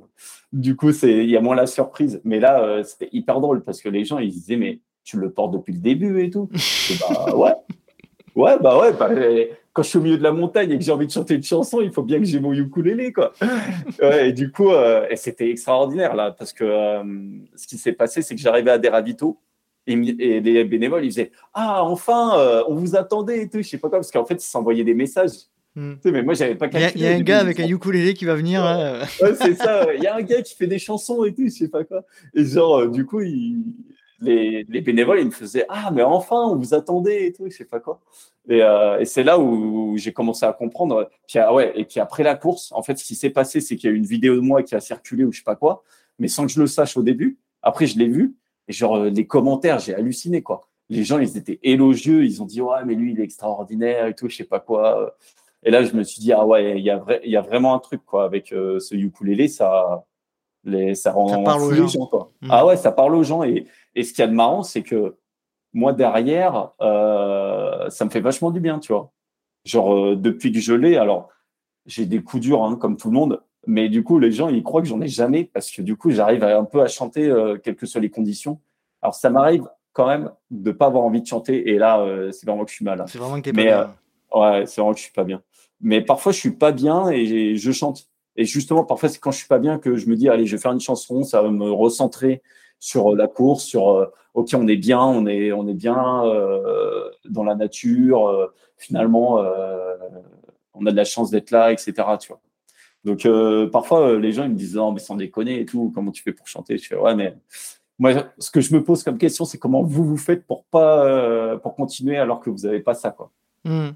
du 0.53 0.75
coup 0.75 0.91
c'est 0.91 1.23
il 1.23 1.29
y 1.29 1.35
a 1.35 1.41
moins 1.41 1.55
la 1.55 1.67
surprise. 1.67 2.21
Mais 2.23 2.39
là 2.39 2.63
euh, 2.63 2.83
c'était 2.83 3.09
hyper 3.11 3.41
drôle 3.41 3.63
parce 3.63 3.81
que 3.81 3.89
les 3.89 4.05
gens 4.05 4.19
ils 4.19 4.31
disaient 4.31 4.55
mais 4.55 4.81
tu 5.03 5.17
le 5.17 5.31
portes 5.31 5.53
depuis 5.53 5.73
le 5.73 5.79
début 5.79 6.23
et 6.23 6.29
tout. 6.29 6.47
bah, 7.01 7.35
ouais. 7.35 7.53
Ouais, 8.33 8.57
bah 8.61 8.79
ouais, 8.79 8.93
bah, 8.93 9.09
quand 9.73 9.83
je 9.83 9.89
suis 9.89 9.97
au 9.99 10.01
milieu 10.01 10.17
de 10.17 10.23
la 10.23 10.31
montagne 10.31 10.71
et 10.71 10.77
que 10.77 10.83
j'ai 10.83 10.91
envie 10.91 11.07
de 11.07 11.11
chanter 11.11 11.35
une 11.35 11.43
chanson, 11.43 11.79
il 11.81 11.91
faut 11.91 12.03
bien 12.03 12.19
que 12.19 12.25
j'ai 12.25 12.39
mon 12.39 12.53
ukulélé, 12.53 13.13
quoi. 13.13 13.33
ouais, 14.01 14.29
et 14.29 14.33
du 14.33 14.51
coup, 14.51 14.69
euh, 14.69 15.07
c'était 15.15 15.49
extraordinaire, 15.49 16.15
là, 16.15 16.31
parce 16.31 16.51
que 16.51 16.65
euh, 16.65 17.03
ce 17.55 17.67
qui 17.67 17.77
s'est 17.77 17.93
passé, 17.93 18.21
c'est 18.21 18.35
que 18.35 18.41
j'arrivais 18.41 18.71
à 18.71 18.77
des 18.77 18.89
ravitaux 18.89 19.39
et, 19.87 19.95
les 19.95 20.63
bénévoles, 20.65 21.05
ils 21.05 21.11
faisaient 21.11 21.31
Ah, 21.53 21.83
enfin, 21.83 22.37
euh, 22.37 22.63
on 22.67 22.75
vous 22.75 22.95
attendait 22.95 23.43
et 23.43 23.49
tout. 23.49 23.61
Je 23.61 23.67
sais 23.69 23.77
pas 23.77 23.89
quoi, 23.89 23.99
parce 23.99 24.11
qu'en 24.11 24.25
fait, 24.25 24.35
ils 24.35 24.47
s'envoyaient 24.47 24.83
des 24.83 24.93
messages. 24.93 25.31
Hmm. 25.73 25.93
Tu 25.93 26.01
sais, 26.03 26.11
mais 26.11 26.21
moi, 26.21 26.33
j'avais 26.33 26.55
pas 26.55 26.67
calculé. 26.67 26.91
Il 26.95 27.01
y, 27.01 27.07
a, 27.07 27.15
un 27.15 27.21
gars 27.21 27.39
avec 27.39 27.59
un 27.61 27.67
ukulélé 27.67 28.13
qui 28.13 28.25
va 28.25 28.35
venir. 28.35 28.61
Ouais, 28.61 29.33
c'est 29.35 29.55
ça. 29.55 29.93
Il 29.93 30.03
y 30.03 30.07
a 30.07 30.15
un 30.15 30.21
gars 30.21 30.41
qui 30.41 30.53
fait 30.53 30.67
des 30.67 30.79
chansons 30.79 31.23
et 31.23 31.33
tout, 31.33 31.45
je 31.45 31.49
sais 31.49 31.69
pas 31.69 31.85
quoi. 31.85 32.03
Et 32.33 32.43
genre, 32.43 32.87
du 32.87 33.05
coup, 33.05 33.19
les, 33.19 34.65
les, 34.67 34.81
bénévoles, 34.81 35.21
ils 35.21 35.27
me 35.27 35.31
faisaient 35.31 35.65
Ah, 35.69 35.91
mais 35.93 36.03
enfin, 36.03 36.43
on 36.49 36.57
vous 36.57 36.73
attendait 36.73 37.27
et 37.27 37.33
tout, 37.33 37.45
je 37.49 37.55
sais 37.55 37.65
pas 37.65 37.79
quoi. 37.79 38.01
Et, 38.49 38.63
euh, 38.63 38.99
et 38.99 39.05
c'est 39.05 39.23
là 39.23 39.39
où, 39.39 39.95
j'ai 39.97 40.13
commencé 40.13 40.45
à 40.45 40.53
comprendre. 40.53 41.09
Puis, 41.27 41.39
ah 41.39 41.53
ouais, 41.53 41.73
et 41.75 41.85
puis 41.85 41.99
après 41.99 42.23
la 42.23 42.35
course, 42.35 42.71
en 42.71 42.81
fait, 42.81 42.97
ce 42.97 43.03
qui 43.03 43.15
s'est 43.15 43.29
passé, 43.29 43.61
c'est 43.61 43.75
qu'il 43.75 43.89
y 43.89 43.93
a 43.93 43.95
eu 43.95 43.97
une 43.97 44.05
vidéo 44.05 44.35
de 44.35 44.41
moi 44.41 44.63
qui 44.63 44.75
a 44.75 44.79
circulé 44.79 45.23
ou 45.23 45.31
je 45.31 45.39
sais 45.39 45.43
pas 45.43 45.55
quoi, 45.55 45.83
mais 46.19 46.27
sans 46.27 46.45
que 46.45 46.51
je 46.51 46.59
le 46.59 46.67
sache 46.67 46.97
au 46.97 47.03
début. 47.03 47.37
Après, 47.61 47.85
je 47.85 47.97
l'ai 47.97 48.07
vu. 48.07 48.35
Et 48.67 48.73
genre, 48.73 48.97
euh, 48.97 49.09
les 49.09 49.27
commentaires, 49.27 49.79
j'ai 49.79 49.93
halluciné, 49.93 50.41
quoi. 50.41 50.67
Les 50.89 51.03
gens, 51.03 51.19
ils 51.19 51.37
étaient 51.37 51.59
élogieux. 51.63 52.25
Ils 52.25 52.41
ont 52.41 52.45
dit, 52.45 52.61
ouais, 52.61 52.83
mais 52.85 52.95
lui, 52.95 53.11
il 53.13 53.19
est 53.19 53.23
extraordinaire 53.23 54.07
et 54.07 54.15
tout, 54.15 54.27
je 54.27 54.35
sais 54.35 54.43
pas 54.43 54.59
quoi. 54.59 55.15
Et 55.63 55.69
là, 55.69 55.83
je 55.83 55.93
me 55.93 56.03
suis 56.03 56.19
dit, 56.19 56.33
ah 56.33 56.45
ouais, 56.45 56.79
il 56.79 56.83
y 56.83 56.89
a, 56.89 57.03
y 57.23 57.35
a 57.35 57.41
vraiment 57.41 57.75
un 57.75 57.79
truc, 57.79 58.01
quoi, 58.05 58.23
avec 58.23 58.51
euh, 58.51 58.79
ce 58.79 58.95
ukulélé, 58.95 59.47
ça, 59.47 60.03
les, 60.63 60.95
ça 60.95 61.11
rend 61.11 61.27
ça 61.27 61.37
parle 61.39 61.61
aux 61.61 61.87
gens. 61.87 62.05
quoi. 62.07 62.31
Mmh. 62.41 62.47
Ah 62.49 62.65
ouais, 62.65 62.77
ça 62.77 62.91
parle 62.91 63.15
aux 63.15 63.23
gens. 63.23 63.43
Et, 63.43 63.67
et 63.95 64.03
ce 64.03 64.13
qu'il 64.13 64.21
y 64.21 64.25
a 64.25 64.27
de 64.27 64.33
marrant, 64.33 64.63
c'est 64.63 64.81
que 64.81 65.15
moi, 65.73 65.93
derrière, 65.93 66.71
euh, 66.81 67.89
ça 67.89 68.05
me 68.05 68.09
fait 68.09 68.21
vachement 68.21 68.51
du 68.51 68.59
bien, 68.59 68.79
tu 68.79 68.93
vois. 68.93 69.11
Genre, 69.65 70.15
depuis 70.15 70.51
que 70.51 70.59
je 70.59 70.73
l'ai, 70.73 70.97
alors, 70.97 71.29
j'ai 71.85 72.05
des 72.05 72.21
coups 72.21 72.43
durs, 72.43 72.63
hein, 72.63 72.75
comme 72.75 72.97
tout 72.97 73.09
le 73.09 73.13
monde, 73.13 73.41
mais 73.67 73.89
du 73.89 74.03
coup, 74.03 74.19
les 74.19 74.31
gens, 74.31 74.49
ils 74.49 74.63
croient 74.63 74.81
que 74.81 74.87
j'en 74.87 75.01
ai 75.01 75.07
jamais 75.07 75.43
parce 75.43 75.71
que 75.71 75.81
du 75.81 75.95
coup, 75.95 76.11
j'arrive 76.11 76.43
un 76.43 76.65
peu 76.65 76.81
à 76.81 76.87
chanter, 76.87 77.27
euh, 77.27 77.57
quelles 77.57 77.75
que 77.75 77.85
soient 77.85 78.01
les 78.01 78.09
conditions. 78.09 78.59
Alors, 79.01 79.15
ça 79.15 79.29
m'arrive 79.29 79.67
quand 79.93 80.07
même 80.07 80.31
de 80.49 80.71
pas 80.71 80.87
avoir 80.87 81.03
envie 81.03 81.21
de 81.21 81.27
chanter. 81.27 81.69
Et 81.69 81.77
là, 81.77 81.99
euh, 81.99 82.31
c'est 82.31 82.45
vraiment 82.45 82.63
que 82.65 82.71
je 82.71 82.75
suis 82.75 82.85
mal. 82.85 83.03
C'est 83.07 83.17
vraiment 83.17 83.37
que 83.37 83.41
t'es 83.41 83.53
pas 83.53 83.63
bien. 83.63 83.93
Euh, 84.35 84.39
ouais, 84.39 84.65
c'est 84.65 84.81
vraiment 84.81 84.93
que 84.93 84.99
je 84.99 85.03
suis 85.03 85.13
pas 85.13 85.23
bien. 85.23 85.41
Mais 85.79 86.01
parfois, 86.01 86.31
je 86.31 86.37
suis 86.37 86.51
pas 86.51 86.71
bien 86.71 87.09
et 87.09 87.55
je 87.55 87.71
chante. 87.71 88.07
Et 88.35 88.45
justement, 88.45 88.83
parfois, 88.83 89.09
c'est 89.09 89.19
quand 89.19 89.31
je 89.31 89.37
suis 89.37 89.47
pas 89.47 89.59
bien 89.59 89.77
que 89.77 89.95
je 89.95 90.07
me 90.07 90.15
dis, 90.15 90.29
allez, 90.29 90.45
je 90.45 90.55
vais 90.55 90.61
faire 90.61 90.71
une 90.71 90.79
chanson, 90.79 91.23
ça 91.23 91.41
va 91.41 91.49
me 91.49 91.69
recentrer 91.69 92.41
sur 92.81 93.15
la 93.15 93.27
course, 93.27 93.63
sur 93.63 94.11
ok, 94.33 94.49
on 94.55 94.67
est 94.67 94.75
bien, 94.75 95.01
on 95.01 95.25
est, 95.27 95.53
on 95.53 95.65
est 95.69 95.73
bien 95.73 95.95
dans 97.29 97.43
la 97.45 97.55
nature. 97.55 98.51
finalement, 98.77 99.39
on 100.73 100.85
a 100.85 100.91
de 100.91 100.95
la 100.95 101.05
chance 101.05 101.31
d'être 101.31 101.51
là, 101.51 101.71
etc. 101.71 101.93
Tu 102.19 102.27
vois. 102.27 102.41
Donc 103.03 103.25
euh, 103.25 103.69
parfois, 103.69 104.07
euh, 104.07 104.19
les 104.19 104.31
gens 104.31 104.43
ils 104.43 104.51
me 104.51 104.55
disent 104.55 104.75
non, 104.75 104.91
mais 104.91 104.99
sans 104.99 105.15
déconner 105.15 105.59
et 105.59 105.65
tout, 105.65 105.91
comment 105.93 106.11
tu 106.11 106.23
fais 106.23 106.33
pour 106.33 106.47
chanter? 106.47 106.77
Je 106.77 106.87
fais 106.87 106.95
ouais, 106.95 107.15
mais 107.15 107.35
moi, 107.99 108.31
ce 108.37 108.51
que 108.51 108.61
je 108.61 108.73
me 108.73 108.83
pose 108.83 109.03
comme 109.03 109.17
question, 109.17 109.45
c'est 109.45 109.57
comment 109.57 109.83
vous 109.83 110.03
vous 110.03 110.17
faites 110.17 110.45
pour 110.45 110.63
pas 110.65 111.05
euh, 111.05 111.57
pour 111.57 111.75
continuer 111.75 112.17
alors 112.17 112.39
que 112.39 112.49
vous 112.49 112.59
n'avez 112.59 112.79
pas 112.79 112.93
ça, 112.93 113.11
quoi. 113.11 113.31
Hmm. 113.63 113.89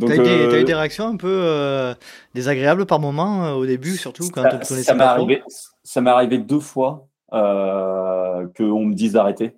Tu 0.00 0.10
as, 0.10 0.60
eu 0.60 0.64
des 0.64 0.74
réactions 0.74 1.06
un 1.06 1.16
peu 1.16 1.94
désagréables 2.34 2.86
par 2.86 2.98
moment 2.98 3.52
au 3.52 3.66
début, 3.66 3.96
surtout 3.96 4.28
quand 4.32 4.42
ça, 4.42 4.58
on 4.58 4.82
ça 4.82 4.94
m'est 4.94 5.04
arrivé, 5.04 5.42
ça 5.84 6.00
m'est 6.00 6.10
arrivé 6.10 6.38
deux 6.38 6.60
fois 6.60 7.08
euh, 7.32 8.46
qu'on 8.56 8.84
me 8.84 8.94
dise 8.94 9.14
d'arrêter, 9.14 9.56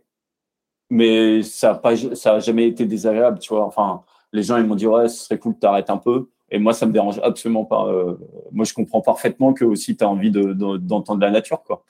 mais 0.90 1.42
ça 1.42 1.80
n'a 1.82 2.32
a 2.32 2.38
jamais 2.38 2.68
été 2.68 2.86
désagréable, 2.86 3.38
tu 3.40 3.52
vois. 3.52 3.64
Enfin, 3.64 4.04
les 4.32 4.42
gens 4.44 4.56
ils 4.58 4.64
m'ont 4.66 4.76
dit 4.76 4.86
ouais, 4.86 5.08
ce 5.08 5.24
serait 5.24 5.38
cool 5.38 5.54
que 5.54 5.60
tu 5.60 5.92
un 5.92 5.98
peu. 5.98 6.28
Et 6.50 6.58
moi, 6.58 6.72
ça 6.72 6.86
me 6.86 6.92
dérange 6.92 7.18
absolument 7.22 7.64
pas. 7.64 7.86
Euh, 7.88 8.14
moi, 8.52 8.64
je 8.64 8.74
comprends 8.74 9.00
parfaitement 9.00 9.54
que 9.54 9.64
aussi 9.64 9.96
tu 9.96 10.04
as 10.04 10.08
envie 10.08 10.30
d'entendre 10.30 11.16
de, 11.16 11.24
la 11.24 11.30
nature, 11.32 11.62
quoi. 11.64 11.84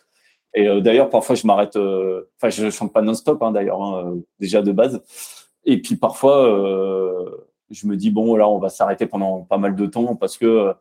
Et 0.55 0.69
euh, 0.69 0.81
d'ailleurs, 0.81 1.11
parfois, 1.11 1.35
je 1.35 1.47
m'arrête. 1.47 1.77
Enfin, 1.77 2.49
je 2.51 2.71
chante 2.71 2.93
pas 2.93 3.03
non-stop, 3.03 3.43
hein, 3.43 3.53
d'ailleurs, 3.53 3.83
hein, 3.83 4.17
déjà 4.41 4.63
de 4.63 4.73
base. 4.73 5.03
Et 5.65 5.83
puis 5.83 5.97
parfois, 5.97 6.45
je 7.71 7.87
me 7.87 7.97
dis 7.97 8.11
bon, 8.11 8.37
là, 8.37 8.49
on 8.49 8.59
va 8.59 8.71
s'arrêter 8.71 9.07
pendant 9.07 9.43
pas 9.43 9.59
mal 9.59 9.77
de 9.77 9.87
temps 9.87 10.17
parce 10.17 10.39
que 10.39 10.73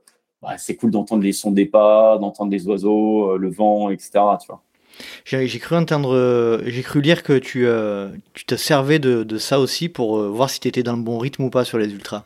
bah, 0.41 0.57
c'est 0.57 0.75
cool 0.75 0.91
d'entendre 0.91 1.23
les 1.23 1.34
sons 1.34 1.51
des 1.51 1.65
pas, 1.65 2.17
d'entendre 2.19 2.51
les 2.51 2.67
oiseaux, 2.67 3.38
le 3.38 3.49
vent, 3.49 3.89
etc. 3.89 4.11
Tu 4.39 4.47
vois. 4.47 4.61
J'ai 5.26 5.60
cru 5.60 5.76
entendre, 5.76 6.61
j'ai 6.65 6.84
cru 6.84 7.02
lire 7.02 7.24
que 7.24 7.38
tu, 7.40 7.68
tu 8.34 8.45
te 8.45 8.56
servais 8.56 8.99
de, 8.99 9.38
ça 9.38 9.60
aussi 9.60 9.90
pour 9.90 10.22
voir 10.30 10.49
si 10.49 10.60
tu 10.60 10.68
étais 10.68 10.84
dans 10.84 10.95
le 10.95 11.02
bon 11.02 11.18
rythme 11.18 11.44
ou 11.44 11.49
pas 11.49 11.65
sur 11.65 11.78
les 11.78 11.91
ultras. 11.91 12.26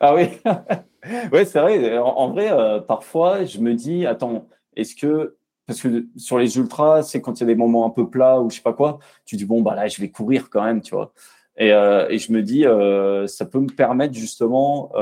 Ah 0.00 0.14
oui, 0.14 0.28
ouais, 1.32 1.44
c'est 1.44 1.60
vrai. 1.60 1.98
En, 1.98 2.30
vrai, 2.30 2.50
euh, 2.50 2.80
parfois, 2.80 3.44
je 3.44 3.58
me 3.58 3.74
dis, 3.74 4.06
attends, 4.06 4.46
est-ce 4.74 4.94
que 4.94 5.36
parce 5.66 5.80
que 5.80 6.06
sur 6.16 6.38
les 6.38 6.58
ultras, 6.58 7.02
c'est 7.02 7.20
quand 7.20 7.40
il 7.40 7.40
y 7.40 7.42
a 7.44 7.46
des 7.46 7.56
moments 7.56 7.86
un 7.86 7.90
peu 7.90 8.08
plats 8.08 8.40
ou 8.40 8.50
je 8.50 8.56
sais 8.56 8.62
pas 8.62 8.72
quoi, 8.72 9.00
tu 9.24 9.34
dis 9.34 9.44
bon 9.44 9.62
bah 9.62 9.74
là, 9.74 9.88
je 9.88 10.00
vais 10.00 10.10
courir 10.10 10.48
quand 10.48 10.62
même, 10.62 10.80
tu 10.80 10.94
vois. 10.94 11.12
Et, 11.56 11.72
euh, 11.72 12.08
et 12.08 12.18
je 12.18 12.30
me 12.30 12.42
dis, 12.42 12.64
euh, 12.66 13.26
ça 13.26 13.46
peut 13.46 13.58
me 13.58 13.66
permettre 13.66 14.14
justement, 14.14 14.92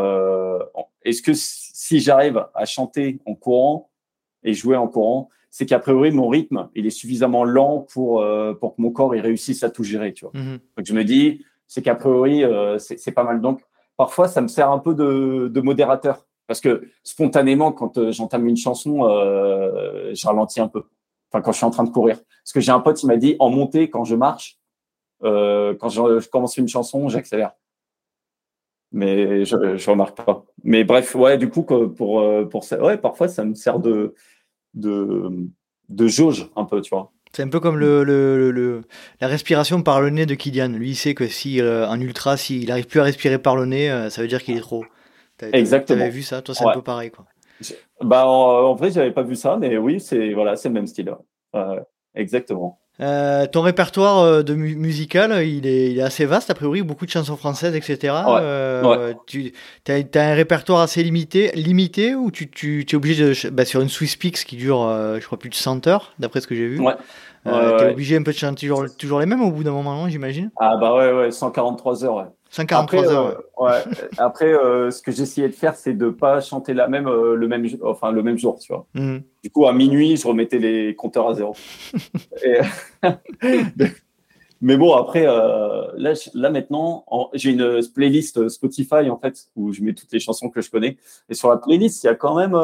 est-ce 1.02 1.20
que 1.20 1.32
si 1.35 2.01
j'arrive 2.01 2.47
à 2.55 2.64
chanter 2.64 3.18
en 3.26 3.35
courant 3.35 3.90
et 4.43 4.55
jouer 4.55 4.76
en 4.76 4.89
courant, 4.89 5.28
c'est 5.56 5.66
qu'a 5.66 5.78
priori 5.78 6.10
mon 6.10 6.28
rythme, 6.28 6.68
il 6.74 6.85
est 6.85 6.90
suffisamment 6.90 7.44
lent 7.44 7.86
pour 7.93 8.26
pour 8.59 8.74
que 8.74 8.82
mon 8.82 8.90
corps 8.90 9.14
il 9.14 9.20
réussisse 9.20 9.62
à 9.62 9.70
tout 9.70 9.85
gérer, 9.85 10.12
tu 10.12 10.24
vois. 10.24 10.32
Mmh 10.35 10.59
Donc 10.76 10.85
je 10.85 10.93
me 10.93 11.05
dis, 11.05 11.44
c'est 11.68 11.81
qu'a 11.81 11.94
priori 11.94 12.43
c'est 12.78 13.12
pas 13.12 13.22
mal. 13.22 13.40
Donc 13.40 13.60
parfois, 13.97 14.28
ça 14.28 14.40
me 14.40 14.48
sert 14.48 14.70
un 14.70 14.78
peu 14.78 14.94
de, 14.94 15.60
modérateur. 15.60 16.26
Parce 16.47 16.60
que 16.60 16.89
spontanément, 17.02 17.72
quand 17.72 17.97
euh, 17.97 18.12
j'entame 18.12 18.47
une 18.47 18.56
chanson, 18.56 19.09
euh, 19.09 20.14
je 20.14 20.26
ralentis 20.26 20.60
un 20.60 20.68
peu. 20.68 20.82
Enfin, 21.31 21.40
quand 21.40 21.52
je 21.52 21.56
suis 21.56 21.64
en 21.64 21.70
train 21.70 21.85
de 21.85 21.90
courir. 21.90 22.16
Parce 22.16 22.52
que 22.52 22.60
j'ai 22.60 22.72
un 22.72 22.81
pote, 22.81 23.02
il 23.02 23.06
m'a 23.06 23.16
dit, 23.16 23.36
en 23.39 23.48
montée, 23.48 23.89
quand 23.89 24.05
je 24.05 24.14
marche, 24.14 24.59
euh, 25.22 25.74
quand 25.81 25.89
je, 25.89 26.28
commence 26.28 26.59
une 26.59 26.68
chanson, 26.68 27.09
j'accélère. 27.09 27.52
Mais 28.93 29.44
je, 29.44 29.56
ne 29.56 29.90
remarque 29.90 30.22
pas. 30.22 30.44
Mais 30.62 30.85
bref, 30.85 31.14
ouais, 31.14 31.39
du 31.39 31.48
coup, 31.48 31.62
pour, 31.62 32.48
pour 32.51 32.64
ça, 32.64 32.81
ouais, 32.81 32.98
parfois, 32.98 33.28
ça 33.28 33.44
me 33.44 33.55
sert 33.55 33.78
de, 33.78 34.14
de, 34.74 35.30
de 35.88 36.06
jauge 36.06 36.51
un 36.56 36.64
peu, 36.64 36.80
tu 36.80 36.90
vois. 36.90 37.12
C'est 37.32 37.42
un 37.42 37.48
peu 37.48 37.59
comme 37.59 37.78
le, 37.78 38.05
le, 38.05 38.82
la 39.20 39.26
respiration 39.26 39.82
par 39.82 40.01
le 40.01 40.10
nez 40.10 40.24
de 40.24 40.34
Kylian. 40.34 40.68
Lui, 40.68 40.90
il 40.90 40.94
sait 40.94 41.14
que 41.14 41.26
si 41.26 41.60
euh, 41.60 41.88
un 41.88 42.01
ultra, 42.01 42.36
s'il 42.36 42.68
n'arrive 42.68 42.86
plus 42.86 43.01
à 43.01 43.02
respirer 43.02 43.38
par 43.38 43.56
le 43.56 43.66
nez, 43.66 43.90
euh, 43.90 44.09
ça 44.09 44.22
veut 44.22 44.28
dire 44.28 44.42
qu'il 44.42 44.56
est 44.56 44.60
trop. 44.60 44.84
Exactement. 45.52 45.98
Tu 45.98 46.02
avais 46.02 46.12
vu 46.12 46.22
ça? 46.22 46.42
Toi, 46.42 46.55
c'est 46.55 46.64
un 46.64 46.72
peu 46.72 46.82
pareil. 46.82 47.10
Quoi. 47.10 47.24
Bah, 48.01 48.28
en, 48.28 48.70
en 48.70 48.74
vrai, 48.74 48.92
j'avais 48.92 49.10
pas 49.10 49.22
vu 49.24 49.34
ça, 49.34 49.56
mais 49.56 49.76
oui, 49.76 49.98
c'est 49.98 50.32
voilà, 50.32 50.55
le 50.64 50.70
même 50.70 50.86
style. 50.86 51.12
exactement. 52.14 52.78
Euh, 53.00 53.46
ton 53.46 53.62
répertoire 53.62 54.20
euh, 54.20 54.42
de 54.42 54.54
musical, 54.54 55.44
il 55.44 55.66
est, 55.66 55.90
il 55.90 55.98
est, 55.98 56.02
assez 56.02 56.26
vaste, 56.26 56.50
a 56.50 56.54
priori, 56.54 56.82
beaucoup 56.82 57.06
de 57.06 57.10
chansons 57.10 57.36
françaises, 57.36 57.74
etc. 57.74 58.14
Euh, 58.28 59.14
tu 59.26 59.52
as, 59.88 60.20
un 60.20 60.34
répertoire 60.34 60.80
assez 60.80 61.02
limité, 61.02 61.50
limité 61.54 62.14
ou 62.14 62.30
tu, 62.30 62.48
tu, 62.48 62.86
es 62.88 62.94
obligé 62.94 63.24
de. 63.24 63.50
Bah, 63.50 63.64
sur 63.64 63.80
une 63.80 63.88
Swiss 63.88 64.14
Pix 64.14 64.44
qui 64.44 64.56
dure, 64.56 64.78
je 65.20 65.24
crois, 65.24 65.38
plus 65.38 65.50
de 65.50 65.54
100 65.54 65.86
heures, 65.88 66.12
d'après 66.20 66.40
ce 66.40 66.46
que 66.46 66.54
j'ai 66.54 66.68
vu. 66.68 66.80
Ouais. 66.80 66.94
tu 67.44 67.50
es 67.50 67.90
obligé 67.90 68.16
un 68.16 68.22
peu 68.22 68.32
de 68.32 68.38
chanter 68.38 68.66
toujours, 68.66 68.84
toujours 68.96 69.18
les 69.18 69.26
mêmes 69.26 69.42
au 69.42 69.50
bout 69.50 69.64
d'un 69.64 69.72
moment, 69.72 70.08
j'imagine 70.08 70.50
Ah, 70.60 70.76
bah 70.80 70.94
ouais, 70.94 71.12
ouais, 71.12 71.30
143 71.32 72.04
heures, 72.04 72.14
ouais. 72.14 72.24
143 72.55 73.01
après, 73.01 73.12
heures. 73.12 73.44
Euh, 73.59 73.64
ouais. 73.64 73.82
après, 74.18 74.52
euh, 74.52 74.93
ce 74.93 75.02
que 75.02 75.10
j'essayais 75.10 75.48
de 75.48 75.55
faire, 75.55 75.74
c'est 75.74 75.94
de 75.94 76.09
pas 76.09 76.40
chanter 76.40 76.72
la 76.72 76.86
même 76.86 77.09
euh, 77.09 77.35
le 77.35 77.48
même 77.48 77.66
enfin 77.82 78.12
le 78.12 78.22
même 78.22 78.39
jour, 78.39 78.60
tu 78.60 78.72
vois. 78.72 78.86
Mhm. 78.94 79.24
Du 79.43 79.51
coup, 79.51 79.66
à 79.66 79.72
minuit, 79.72 80.16
je 80.16 80.26
remettais 80.26 80.59
les 80.59 80.94
compteurs 80.94 81.28
à 81.28 81.35
zéro. 81.35 81.56
Mais 84.60 84.76
bon, 84.76 84.94
après, 84.94 85.24
là, 85.24 86.14
là 86.32 86.51
maintenant, 86.51 87.05
j'ai 87.35 87.51
une 87.51 87.81
playlist 87.93 88.48
Spotify 88.48 89.10
en 89.10 89.18
fait 89.18 89.48
où 89.56 89.72
je 89.72 89.82
mets 89.82 89.93
toutes 89.93 90.12
les 90.12 90.20
chansons 90.20 90.48
que 90.48 90.62
je 90.62 90.70
connais. 90.70 90.97
Et 91.28 91.35
sur 91.35 91.51
la 91.51 91.56
playlist, 91.59 92.05
il 92.05 92.06
y 92.06 92.10
a 92.10 92.14
quand 92.14 92.36
même 92.36 92.56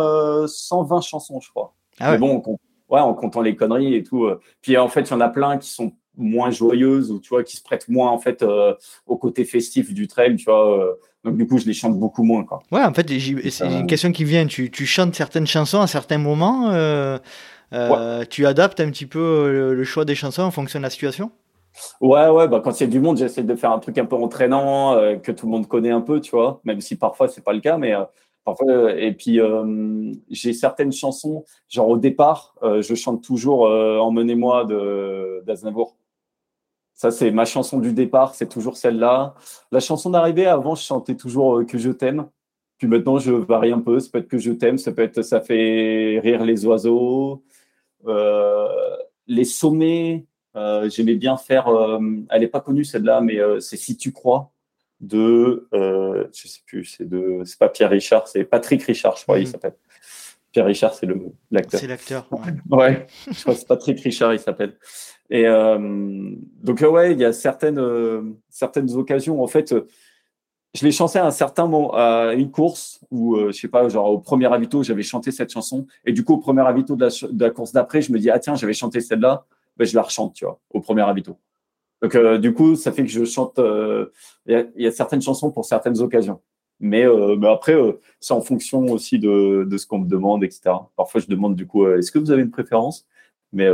120 0.47 1.01
chansons, 1.03 1.41
je 1.41 1.51
crois. 1.51 1.75
Ah 1.99 2.13
Mais 2.13 2.19
bon, 2.19 2.43
ouais, 2.89 3.01
en 3.01 3.13
comptant 3.13 3.43
les 3.43 3.55
conneries 3.55 3.97
et 3.97 4.03
tout. 4.03 4.31
Puis 4.63 4.79
en 4.79 4.89
fait, 4.89 5.03
il 5.03 5.11
y 5.11 5.15
en 5.15 5.21
a 5.21 5.29
plein 5.29 5.59
qui 5.59 5.69
sont 5.69 5.93
moins 6.17 6.51
joyeuses 6.51 7.11
ou 7.11 7.19
tu 7.19 7.31
vois 7.31 7.43
qui 7.43 7.57
se 7.57 7.63
prêtent 7.63 7.89
moins 7.89 8.11
en 8.11 8.19
fait 8.19 8.43
euh, 8.43 8.75
au 9.07 9.17
côté 9.17 9.45
festif 9.45 9.93
du 9.93 10.07
trail 10.07 10.37
tu 10.37 10.45
vois 10.45 10.79
euh. 10.79 10.93
donc 11.25 11.37
du 11.37 11.47
coup 11.47 11.59
je 11.59 11.67
les 11.67 11.73
chante 11.73 11.99
beaucoup 11.99 12.25
moins 12.25 12.45
quoi 12.45 12.61
ouais 12.73 12.83
en 12.83 12.93
fait 12.93 13.09
c'est 13.09 13.67
une 13.67 13.87
question 13.87 14.13
qui 14.13 14.25
vient 14.25 14.47
tu, 14.47 14.71
tu, 14.71 14.87
chantes 14.87 15.15
certaines 15.15 15.47
chansons 15.47 15.81
à 15.81 15.87
certains 15.87 16.19
moments 16.19 16.71
euh, 17.73 18.25
tu 18.29 18.47
adaptes 18.47 18.81
un 18.81 18.91
petit 18.91 19.07
peu 19.07 19.73
le, 19.75 19.85
choix 19.85 20.05
des 20.05 20.17
chansons 20.17 20.43
en 20.43 20.51
fonction 20.51 20.81
de 20.81 20.83
la 20.83 20.91
situation? 20.91 21.31
Ouais, 22.01 22.29
ouais, 22.29 22.49
bah 22.49 22.61
quand 22.63 22.81
il 22.81 22.83
y 22.83 22.87
a 22.87 22.91
du 22.91 22.99
monde, 22.99 23.17
j'essaie 23.17 23.45
de 23.45 23.55
faire 23.55 23.71
un 23.71 23.79
truc 23.79 23.97
un 23.97 24.05
peu 24.05 24.17
entraînant, 24.17 24.97
que 25.23 25.31
tout 25.31 25.47
le 25.47 25.53
monde 25.53 25.69
connaît 25.69 25.93
un 25.93 26.01
peu, 26.01 26.21
tu 26.21 26.33
vois, 26.33 26.61
même 26.65 26.81
si 26.81 26.97
parfois 26.97 27.29
c'est 27.29 27.45
pas 27.45 27.53
le 27.53 27.61
cas, 27.61 27.79
mais 27.79 27.93
parfois, 28.45 28.93
et 28.99 29.13
puis 29.13 29.39
j'ai 30.31 30.53
certaines 30.53 30.91
chansons, 30.91 31.45
genre 31.69 31.89
au 31.89 31.97
départ, 31.97 32.57
je 32.81 32.95
chante 32.97 33.23
toujours 33.23 33.61
Emmenez-moi 33.61 34.67
d'Aznavour. 35.47 35.97
Ça, 37.01 37.11
c'est 37.11 37.31
ma 37.31 37.47
chanson 37.47 37.79
du 37.79 37.95
départ, 37.95 38.35
c'est 38.35 38.51
toujours 38.51 38.77
celle-là. 38.77 39.35
La 39.73 39.81
chanson 39.81 40.11
d'arrivée, 40.11 40.45
avant, 40.45 40.75
je 40.75 40.83
chantais 40.83 41.15
toujours 41.15 41.57
euh, 41.57 41.65
Que 41.65 41.79
je 41.79 41.91
t'aime. 41.93 42.27
Puis 42.77 42.89
maintenant, 42.89 43.19
je 43.19 43.33
varie 43.33 43.73
un 43.73 43.81
peu. 43.81 43.99
Ça 44.01 44.11
peut 44.13 44.19
être 44.19 44.29
Que 44.29 44.37
je 44.37 44.53
t'aime, 44.53 44.77
ça 44.77 44.93
peut 44.93 45.01
être 45.01 45.23
Ça 45.23 45.41
fait 45.41 46.21
rire 46.23 46.45
les 46.45 46.67
oiseaux. 46.67 47.43
Euh, 48.07 48.69
les 49.27 49.45
sommets, 49.45 50.27
euh, 50.57 50.91
j'aimais 50.91 51.15
bien 51.15 51.39
faire. 51.39 51.69
elle 52.29 52.41
n'est 52.43 52.49
pas 52.49 52.61
connue 52.61 52.85
celle-là, 52.85 53.23
mais 53.23 53.39
c'est 53.61 53.79
Si 53.79 53.97
tu 53.97 54.13
crois 54.13 54.53
de. 55.01 55.69
je 55.73 56.49
sais 56.49 56.61
plus, 56.67 56.85
c'est 56.85 57.09
de. 57.09 57.41
C'est 57.47 57.59
pas 57.59 57.71
Pierre 57.71 57.89
Richard, 57.89 58.29
c'est 58.29 58.45
Patrick 58.45 58.83
Richard, 58.83 59.17
je 59.17 59.23
crois, 59.23 59.39
il 59.39 59.47
mhm. 59.47 59.53
s'appelle. 59.53 59.77
Pierre 60.53 60.67
Richard, 60.67 60.95
c'est 60.95 61.07
l'acteur. 61.51 61.81
C'est 61.81 61.87
l'acteur. 61.87 62.29
Ouais. 62.71 63.07
je 63.31 63.41
crois 63.41 63.55
que 63.55 63.61
c'est 63.61 63.69
Patrick 63.69 64.01
Richard, 64.01 64.33
il 64.35 64.41
s'appelle. 64.41 64.77
Et 65.31 65.47
euh, 65.47 65.79
donc, 66.63 66.81
ouais, 66.81 67.13
il 67.13 67.19
y 67.19 67.25
a 67.25 67.33
certaines, 67.33 67.79
euh, 67.79 68.23
certaines 68.49 68.93
occasions, 68.95 69.43
en 69.43 69.47
fait, 69.47 69.73
euh, 69.73 69.87
je 70.75 70.85
l'ai 70.85 70.93
chanté 70.93 71.19
à 71.19 71.27
un 71.27 71.31
certain 71.31 71.67
moment, 71.67 71.95
à 71.95 72.35
une 72.35 72.51
course 72.51 73.01
où, 73.11 73.37
je 73.37 73.53
sais 73.53 73.69
pas, 73.69 73.89
genre 73.89 74.11
au 74.11 74.19
premier 74.19 74.47
ravito, 74.47 74.85
j'avais 74.85 75.03
chanté 75.03 75.33
cette 75.33 75.53
chanson. 75.53 75.87
Et 76.05 76.13
du 76.13 76.25
coup, 76.25 76.35
au 76.35 76.39
premier 76.39 76.63
ravito 76.63 76.95
de 76.95 77.07
la, 77.07 77.11
de 77.11 77.45
la 77.45 77.51
course 77.51 77.73
d'après, 77.73 78.03
je 78.03 78.13
me 78.13 78.19
dis, 78.21 78.31
ah 78.31 78.39
tiens, 78.39 78.55
j'avais 78.55 78.73
chanté 78.73 79.01
celle-là, 79.01 79.47
ben, 79.77 79.85
je 79.85 79.97
la 79.97 80.03
rechante, 80.03 80.35
tu 80.35 80.45
vois, 80.45 80.61
au 80.71 80.81
premier 80.81 81.03
ravito. 81.03 81.39
Donc, 82.03 82.17
du 82.39 82.55
coup, 82.55 82.77
ça 82.77 82.93
fait 82.93 83.03
que 83.03 83.11
je 83.11 83.25
chante. 83.25 83.61
Il 84.47 84.69
y, 84.77 84.87
a 84.87 84.93
certaines 84.93 85.23
chansons 85.23 85.51
pour 85.51 85.65
certaines 85.65 86.01
occasions. 86.01 86.41
Mais, 86.81 87.05
mais 87.39 87.49
après, 87.49 87.77
c'est 88.21 88.33
en 88.33 88.41
fonction 88.41 88.87
aussi 88.87 89.19
de, 89.19 89.67
de 89.69 89.77
ce 89.77 89.87
qu'on 89.87 89.99
me 89.99 90.09
demande, 90.09 90.43
etc. 90.43 90.73
Parfois, 90.97 91.21
je 91.21 91.27
demande 91.27 91.55
du 91.55 91.67
coup, 91.67 91.87
est-ce 91.87 92.11
que 92.11 92.19
vous 92.19 92.31
avez 92.31 92.43
une 92.43 92.51
préférence? 92.51 93.07
Mais 93.53 93.69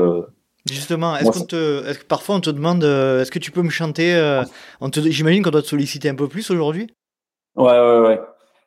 Justement, 0.68 1.16
est-ce, 1.16 1.44
que 1.44 2.04
parfois 2.06 2.36
on 2.36 2.40
te 2.40 2.50
demande, 2.50 2.82
euh, 2.82 3.22
est-ce 3.22 3.30
que 3.30 3.38
tu 3.38 3.52
peux 3.52 3.62
me 3.62 3.70
chanter 3.70 4.14
euh, 4.14 4.42
J'imagine 4.92 5.42
qu'on 5.42 5.50
doit 5.50 5.62
te 5.62 5.68
solliciter 5.68 6.08
un 6.08 6.16
peu 6.16 6.26
plus 6.26 6.50
aujourd'hui? 6.50 6.92
Ouais, 7.54 7.78
ouais, 7.78 8.00
ouais. 8.00 8.20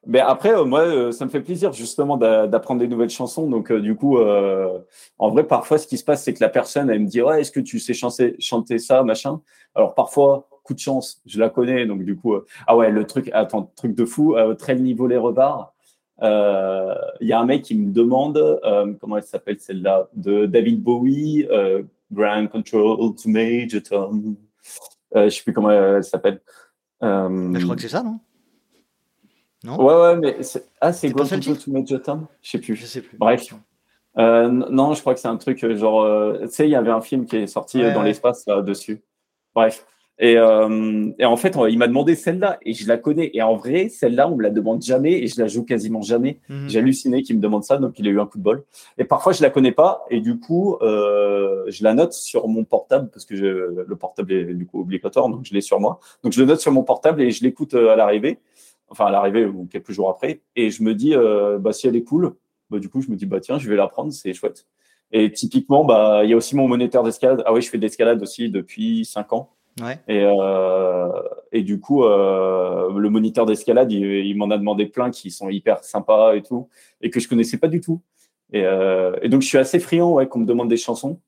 Mais 0.08 0.22
après, 0.22 0.54
euh, 0.54 0.64
moi, 0.64 1.12
ça 1.12 1.26
me 1.26 1.30
fait 1.30 1.42
plaisir 1.42 1.74
justement 1.74 2.16
d'apprendre 2.16 2.80
des 2.80 2.88
nouvelles 2.88 3.10
chansons. 3.10 3.50
Donc, 3.50 3.74
du 3.74 3.96
coup, 3.96 4.18
en 4.18 5.30
vrai, 5.30 5.44
parfois, 5.44 5.78
ce 5.78 5.88
qui 5.88 5.98
se 5.98 6.06
passe, 6.06 6.24
c'est 6.24 6.34
que 6.34 6.42
la 6.42 6.50
personne, 6.50 6.90
elle 6.90 7.02
me 7.02 7.08
dit, 7.08 7.22
ouais, 7.22 7.42
est-ce 7.42 7.52
que 7.52 7.60
tu 7.60 7.80
sais 7.80 7.94
chanter, 7.94 8.36
chanter 8.40 8.80
ça, 8.80 9.04
machin? 9.04 9.42
Alors, 9.76 9.94
parfois, 9.94 10.48
coup 10.64 10.74
de 10.74 10.80
chance, 10.80 11.22
je 11.26 11.40
la 11.40 11.50
connais. 11.50 11.86
Donc, 11.86 12.04
du 12.04 12.16
coup, 12.16 12.36
ah 12.68 12.78
ouais, 12.78 12.92
le 12.92 13.06
truc, 13.06 13.30
attends, 13.34 13.72
truc 13.76 13.96
de 13.96 14.06
fou, 14.06 14.36
très 14.58 14.76
niveau 14.76 15.08
les 15.08 15.18
rebards. 15.18 15.74
Il 16.22 17.28
y 17.28 17.34
a 17.34 17.40
un 17.40 17.46
mec 17.46 17.64
qui 17.64 17.76
me 17.76 17.92
demande, 17.92 18.60
comment 19.00 19.18
elle 19.18 19.24
s'appelle 19.24 19.60
celle-là, 19.60 20.10
de 20.14 20.46
David 20.46 20.82
Bowie, 20.82 21.48
Grand 22.12 22.48
Control 22.48 23.16
to 23.16 23.30
Major 23.30 23.82
Tom. 23.82 24.36
Euh, 25.16 25.26
je 25.26 25.30
sais 25.30 25.44
plus 25.44 25.54
comment 25.54 25.72
elle 25.72 26.04
s'appelle. 26.04 26.42
Euh, 27.04 27.54
je 27.58 27.64
crois 27.64 27.76
que 27.76 27.82
c'est 27.82 27.90
ça, 27.90 28.04
non? 28.04 28.20
Non? 29.64 29.84
Ouais, 29.84 29.94
ouais, 29.94 30.18
mais 30.18 30.38
ah, 30.80 30.94
c'est 30.94 31.10
Grand 31.10 31.28
Control 31.28 31.58
to 31.58 31.72
Major 31.72 32.02
Tom 32.02 32.28
Je 32.42 32.50
sais 32.52 32.60
plus. 32.60 32.76
Je 32.76 32.86
sais 32.86 33.02
plus. 33.02 33.18
Bref. 33.18 33.54
Euh, 34.18 34.48
non, 34.48 34.94
je 34.94 35.02
crois 35.02 35.14
que 35.14 35.20
c'est 35.20 35.28
un 35.28 35.38
truc 35.38 35.66
genre. 35.76 36.38
tu 36.42 36.48
sais, 36.50 36.68
il 36.68 36.72
y 36.72 36.76
avait 36.76 36.92
un 36.92 37.02
film 37.02 37.26
qui 37.26 37.38
est 37.38 37.48
sorti 37.48 37.82
dans 37.82 38.04
l'espace 38.04 38.46
là-dessus. 38.48 39.02
Bref. 39.54 39.86
Et, 40.22 40.38
euh, 40.38 41.12
et, 41.18 41.26
en 41.26 41.38
fait, 41.38 41.56
il 41.70 41.78
m'a 41.78 41.88
demandé 41.88 42.14
celle-là 42.14 42.58
et 42.62 42.74
je 42.74 42.88
la 42.88 42.98
connais. 42.98 43.32
Et 43.34 43.42
en 43.42 43.56
vrai, 43.56 43.88
celle-là, 43.88 44.30
on 44.30 44.36
me 44.36 44.44
la 44.44 44.50
demande 44.50 44.82
jamais 44.82 45.14
et 45.14 45.28
je 45.28 45.40
la 45.40 45.48
joue 45.48 45.64
quasiment 45.64 46.02
jamais. 46.02 46.40
Mhm. 46.50 46.70
J'ai 46.70 46.80
halluciné 46.80 47.24
qu'il 47.24 47.38
me 47.38 47.42
demande 47.42 47.64
ça, 47.64 47.78
donc 47.78 47.98
il 47.98 48.08
a 48.08 48.12
eu 48.12 48.20
un 48.20 48.26
coup 48.26 48.38
de 48.38 48.44
bol. 48.44 48.64
Et 48.98 49.06
parfois, 49.06 49.32
je 49.32 49.42
la 49.42 49.50
connais 49.50 49.72
pas 49.72 50.04
et 50.10 50.20
du 50.20 50.38
coup, 50.38 50.78
euh, 50.82 51.64
je 51.68 51.84
la 51.86 51.94
note 51.94 52.12
sur 52.12 52.50
mon 52.50 52.66
portable 52.66 53.10
parce 53.10 53.26
que 53.26 53.38
je, 53.38 53.46
le 53.46 53.96
portable 53.96 54.34
est 54.34 54.54
du 54.54 54.66
coup 54.66 54.82
obligatoire, 54.82 55.30
donc 55.30 55.46
je 55.46 55.54
l'ai 55.54 55.62
sur 55.62 55.80
moi. 55.80 56.02
Donc 56.24 56.34
je 56.34 56.42
le 56.42 56.46
note 56.46 56.60
sur 56.60 56.74
mon 56.74 56.84
portable 56.84 57.22
et 57.22 57.32
je 57.32 57.42
l'écoute 57.42 57.74
euh, 57.76 57.92
à 57.92 57.96
l'arrivée, 57.96 58.40
enfin 58.90 59.06
à 59.06 59.12
l'arrivée 59.12 59.46
ou 59.46 59.70
quelques 59.72 59.92
jours 59.92 60.10
après. 60.10 60.42
Et 60.58 60.70
je 60.70 60.84
me 60.84 60.94
dis, 60.94 61.16
euh, 61.16 61.60
bah 61.60 61.72
si 61.72 61.88
elle 61.88 61.96
est 61.96 62.04
cool, 62.04 62.34
bah 62.70 62.80
du 62.80 62.90
coup, 62.90 63.02
je 63.02 63.10
me 63.10 63.16
dis 63.16 63.26
bah 63.26 63.40
tiens, 63.40 63.58
je 63.58 63.70
vais 63.70 63.78
la 63.78 63.88
prendre, 63.88 64.12
c'est 64.12 64.34
chouette. 64.34 64.66
Et 65.14 65.32
typiquement, 65.32 65.86
bah 65.86 66.26
il 66.26 66.30
y 66.30 66.34
a 66.34 66.36
aussi 66.36 66.58
mon 66.58 66.68
moniteur 66.68 67.04
d'escalade. 67.04 67.42
Ah 67.46 67.54
oui, 67.54 67.62
je 67.62 67.70
fais 67.70 67.78
de 67.78 67.84
l'escalade 67.84 68.22
aussi 68.22 68.50
depuis 68.50 69.06
cinq 69.06 69.32
ans. 69.32 69.52
Et, 70.08 70.24
euh, 70.24 71.08
et 71.52 71.64
du 71.64 71.80
coup, 71.80 72.04
euh, 72.04 72.92
le 72.98 73.10
moniteur 73.10 73.46
d'escalade, 73.46 73.92
il, 73.92 74.36
m'en 74.38 74.50
a 74.50 74.58
demandé 74.58 74.86
plein 74.86 75.12
qui 75.12 75.32
sont 75.32 75.50
hyper 75.50 75.84
sympas 75.84 76.36
et 76.36 76.42
tout, 76.42 76.70
et 77.02 77.10
que 77.10 77.20
je 77.20 77.28
connaissais 77.28 77.58
pas 77.58 77.68
du 77.68 77.82
tout. 77.82 78.02
Et, 78.52 78.64
euh, 78.64 79.16
et 79.22 79.30
donc, 79.30 79.42
je 79.42 79.48
suis 79.48 79.58
assez 79.58 79.80
friand 79.80 80.14
ouais, 80.14 80.28
qu'on 80.28 80.40
me 80.40 80.46
demande 80.46 80.70
des 80.70 80.78
chansons. 80.78 81.20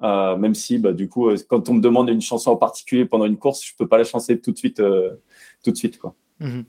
Même 0.00 0.54
si, 0.54 0.78
bah, 0.78 0.92
du 0.92 1.08
coup, 1.08 1.30
quand 1.48 1.68
on 1.68 1.74
me 1.74 1.80
demande 1.80 2.08
une 2.08 2.20
chanson 2.20 2.50
en 2.50 2.56
particulier 2.56 3.04
pendant 3.04 3.24
une 3.24 3.36
course, 3.36 3.64
je 3.64 3.72
peux 3.78 3.86
pas 3.86 3.98
la 3.98 4.04
chanter 4.04 4.40
tout 4.40 4.50
de 4.50 4.58
suite, 4.58 4.82
tout 5.62 5.70
de 5.70 5.76
suite, 5.76 5.98
quoi. 5.98 6.16
Mhm. 6.42 6.64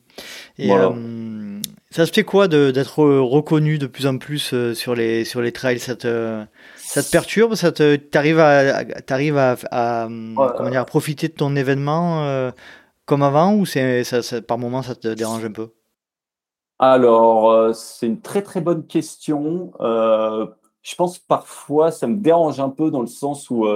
Et 0.60 0.70
ça 1.90 2.06
se 2.06 2.12
fait 2.12 2.24
quoi 2.24 2.48
d'être 2.48 3.04
reconnu 3.04 3.80
de 3.80 3.88
plus 3.88 4.06
en 4.06 4.18
plus 4.18 4.54
sur 4.74 4.94
les 4.94 5.26
sur 5.26 5.42
les 5.42 5.52
trails? 5.52 5.80
Ça 5.80 5.96
te 5.96 6.44
ça 6.78 7.02
te 7.02 7.10
perturbe? 7.10 7.56
Ça 7.56 7.72
te 7.72 7.96
t'arrives 7.96 8.40
à 8.40 8.86
t'arrives 8.86 9.38
à, 9.38 9.56
à, 9.72 10.08
comment 10.08 10.70
dire, 10.70 10.82
à 10.82 10.86
profiter 10.86 11.28
de 11.28 11.34
ton 11.34 11.56
événement 11.56 12.24
euh, 12.26 12.52
comme 13.06 13.24
avant 13.24 13.56
ou 13.56 13.66
c'est 13.66 14.04
ça, 14.04 14.22
par 14.42 14.60
moment 14.60 14.84
ça 14.84 14.94
te 14.96 15.08
dérange 15.08 15.44
un 15.44 15.52
peu? 15.52 15.70
Alors 16.78 17.52
euh, 17.52 17.74
c'est 17.74 18.06
une 18.06 18.22
très 18.22 18.44
très 18.44 18.62
bonne 18.62 18.86
question. 18.86 19.74
Euh, 19.80 20.46
je 20.84 20.96
pense 20.96 21.18
parfois 21.18 21.92
ça 21.92 22.06
me 22.06 22.18
dérange 22.18 22.60
un 22.60 22.70
peu 22.70 22.92
dans 22.92 23.02
le 23.02 23.08
sens 23.08 23.50
où 23.50 23.68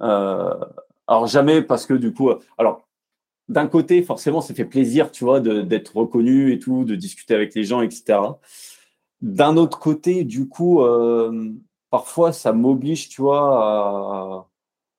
alors 0.00 1.26
jamais 1.26 1.60
parce 1.60 1.84
que 1.84 1.94
du 1.94 2.14
coup 2.14 2.30
alors 2.56 2.82
d'un 3.48 3.66
côté 3.66 4.02
forcément 4.02 4.40
ça 4.40 4.54
fait 4.54 4.64
plaisir 4.64 5.10
tu 5.10 5.24
vois 5.24 5.40
d'être 5.40 5.96
reconnu 5.96 6.52
et 6.52 6.58
tout 6.58 6.84
de 6.84 6.94
discuter 6.94 7.34
avec 7.34 7.54
les 7.54 7.64
gens 7.64 7.82
etc. 7.82 8.18
D'un 9.20 9.56
autre 9.56 9.78
côté 9.78 10.24
du 10.24 10.48
coup 10.48 10.80
parfois 11.92 12.32
ça 12.32 12.52
m'oblige, 12.52 13.10
tu 13.10 13.20
vois, 13.20 13.62
à, 13.62 14.46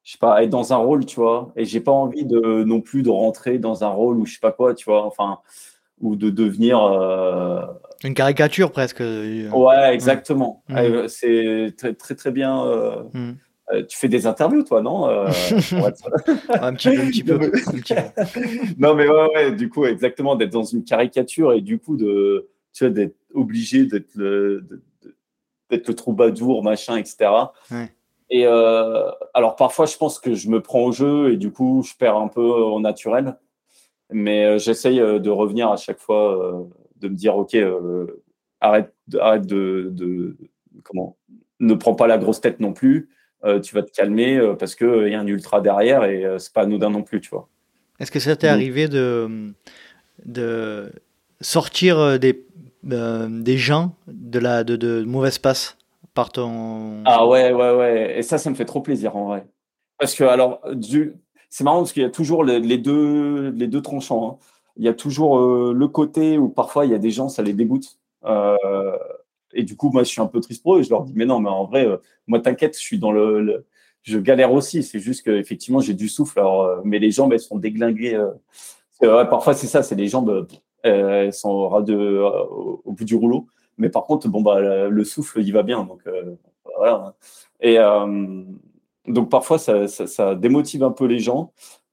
je 0.03 0.11
sais 0.14 0.18
pas, 0.20 0.44
être 0.44 0.52
dans 0.52 0.74
un 0.74 0.78
rôle, 0.78 1.06
tu 1.06 1.20
vois, 1.20 1.52
et 1.56 1.65
j'ai 1.65 1.82
pas 1.82 1.91
envie 1.91 2.24
de 2.24 2.64
non 2.64 2.80
plus 2.82 3.02
de 3.02 3.10
rentrer 3.10 3.57
dans 3.57 3.84
un 3.84 3.90
rôle 3.90 4.18
ou 4.18 4.26
je 4.26 4.36
sais 4.36 4.40
pas 4.40 4.52
quoi, 4.52 4.76
tu 4.76 4.86
vois, 4.86 5.03
enfin, 5.03 5.40
ou 5.99 6.15
de 6.15 6.30
devenir 6.30 6.80
euh, 6.84 7.65
une 8.03 8.14
caricature 8.14 8.72
presque. 8.72 8.99
Ouais, 8.99 9.94
exactement. 9.94 10.64
Mmh. 10.70 10.78
Euh, 10.78 11.07
c'est 11.07 11.74
très, 11.78 11.94
très 11.95 12.15
très 12.15 12.32
bien. 12.32 12.64
Euh, 12.64 13.03
mmh. 13.14 13.32
Tu 13.88 13.98
fais 13.98 14.08
des 14.08 14.28
interviews, 14.28 14.64
toi, 14.64 14.82
non 14.82 15.08
un, 15.10 15.32
petit 15.32 15.76
peu, 15.76 16.30
un 16.50 16.74
petit 16.74 17.24
peu. 17.24 17.40
non, 18.78 18.95
mais 18.95 19.08
ouais, 19.08 19.30
ouais, 19.34 19.52
du 19.52 19.70
coup, 19.70 19.86
exactement, 19.86 20.36
d'être 20.36 20.52
dans 20.52 20.64
une 20.64 20.84
caricature 20.84 21.54
et 21.54 21.62
du 21.62 21.80
coup 21.80 21.98
de, 21.98 22.50
tu 22.74 22.86
vois, 22.86 22.94
d'être 22.94 23.16
obligé 23.34 23.86
d'être 23.86 24.14
le, 24.16 24.66
être 25.72 25.88
le 25.88 25.94
troubadour, 25.94 26.64
machin, 26.64 26.98
etc. 26.98 27.30
Et 28.30 28.48
euh, 28.48 29.12
alors 29.34 29.56
parfois, 29.56 29.86
je 29.86 29.98
pense 29.98 30.20
que 30.20 30.34
je 30.34 30.50
me 30.50 30.62
prends 30.62 30.86
au 30.86 30.91
jeu 30.91 31.32
et 31.32 31.38
du 31.38 31.52
coup, 31.52 31.84
je 31.84 31.94
perds 31.95 32.18
un 32.18 32.28
peu 32.28 32.41
au 32.41 32.80
naturel. 32.80 33.38
Mais 34.12 34.45
euh, 34.45 34.58
j'essaye 34.58 35.00
euh, 35.00 35.20
de 35.20 35.30
revenir 35.30 35.70
à 35.70 35.78
chaque 35.78 36.00
fois, 36.00 36.68
de 36.98 37.08
me 37.08 37.16
dire, 37.16 37.36
ok, 37.38 37.56
arrête, 38.60 38.94
arrête 39.20 39.45
de, 39.45 40.36
comment, 40.84 41.18
ne 41.60 41.74
prends 41.74 41.95
pas 41.95 42.08
la 42.08 42.18
grosse 42.18 42.41
tête 42.41 42.60
non 42.60 42.74
plus. 42.74 43.10
Tu 43.61 43.76
vas 43.76 43.84
te 43.84 43.91
calmer 43.91 44.40
parce 44.57 44.76
qu'il 44.76 45.07
y 45.10 45.15
a 45.15 45.20
un 45.20 45.28
ultra 45.28 45.61
derrière 45.61 46.03
et 46.06 46.26
c'est 46.38 46.53
pas 46.53 46.61
anodin 46.61 46.90
non 46.90 47.03
plus, 47.03 47.22
tu 47.22 47.30
vois. 47.30 47.48
Est-ce 47.99 48.11
que 48.11 48.20
ça 48.20 48.36
t'est 48.36 48.48
arrivé 48.48 48.88
de, 48.88 49.53
de 50.26 50.91
sortir 51.41 52.20
des, 52.20 52.45
euh, 52.91 53.28
des 53.30 53.57
gens 53.57 53.95
de, 54.07 54.40
la, 54.40 54.64
de, 54.64 54.76
de 54.76 55.03
mauvaise 55.03 55.38
passe 55.38 55.78
par 56.14 56.32
ton. 56.32 57.02
Ah 57.06 57.28
ouais, 57.28 57.53
ouais, 57.53 57.76
ouais. 57.76 58.20
Et 58.20 58.24
ça, 58.24 58.38
ça 58.38 58.49
me 58.49 58.56
fait 58.56 58.65
trop 58.65 58.82
plaisir 58.82 59.15
en 59.15 59.28
vrai. 59.28 59.45
Parce 59.98 60.15
que, 60.15 60.24
alors, 60.24 60.60
du... 60.74 61.14
c'est 61.49 61.64
marrant 61.64 61.80
parce 61.80 61.94
qu'il 61.94 62.03
y 62.03 62.06
a 62.06 62.10
toujours 62.10 62.44
les, 62.44 62.78
deux, 62.78 63.49
les 63.52 63.68
deux 63.68 63.82
tranchants. 63.82 64.40
Hein. 64.41 64.45
Il 64.78 64.84
y 64.84 64.90
a 64.90 64.94
toujours 64.94 65.40
le 65.40 65.88
côté 65.88 66.38
où 66.38 66.49
parfois 66.49 66.86
il 66.86 66.91
y 66.91 66.95
a 66.95 66.99
des 66.99 67.11
gens, 67.11 67.30
ça 67.30 67.41
les 67.41 67.53
dégoûte. 67.53 67.99
Et 69.53 69.63
du 69.63 69.75
coup, 69.75 69.89
moi, 69.91 70.03
je 70.03 70.09
suis 70.09 70.21
un 70.21 70.27
peu 70.27 70.39
triste 70.39 70.63
pour 70.63 70.75
eux. 70.75 70.84
Je 70.84 70.89
leur 70.89 71.03
dis, 71.03 71.13
mais 71.15 71.25
non, 71.25 71.39
mais 71.39 71.49
en 71.49 71.65
vrai, 71.65 71.88
moi, 72.27 72.39
t'inquiète, 72.39 72.75
je 72.75 72.81
suis 72.81 72.99
dans 72.99 73.11
le, 73.11 73.65
je 74.03 74.19
galère 74.19 74.53
aussi. 74.53 74.84
C'est 74.84 74.99
juste 74.99 75.23
qu'effectivement, 75.23 75.80
j'ai 75.80 75.93
du 75.93 76.09
souffle. 76.09 76.39
Alors, 76.39 76.81
mais 76.84 76.99
les 76.99 77.11
jambes, 77.11 77.34
elles 77.34 77.39
sont 77.39 77.57
déglinguées. 77.57 78.19
parfois, 78.99 79.53
c'est 79.53 79.67
ça, 79.67 79.84
c'est 79.84 79.95
les 79.95 80.07
jambes, 80.07 80.47
elles 80.84 81.34
sont 81.34 81.49
au, 81.49 82.91
bout 82.91 83.05
du 83.05 83.15
rouleau. 83.15 83.47
Mais 83.77 83.89
par 83.89 84.03
contre, 84.03 84.27
bon, 84.27 84.41
bah, 84.41 84.59
le 84.89 85.03
souffle, 85.03 85.41
il 85.41 85.51
va 85.51 85.63
bien. 85.63 85.84
Donc, 85.84 86.01
euh, 86.07 86.35
voilà. 86.77 87.15
Et 87.59 87.80
euh, 87.80 88.43
donc, 89.07 89.30
parfois, 89.30 89.57
ça, 89.57 89.88
ça, 89.88 90.35
démotive 90.35 90.84
un 90.84 90.91
peu 90.91 91.05
les 91.05 91.19
gens. 91.19 91.51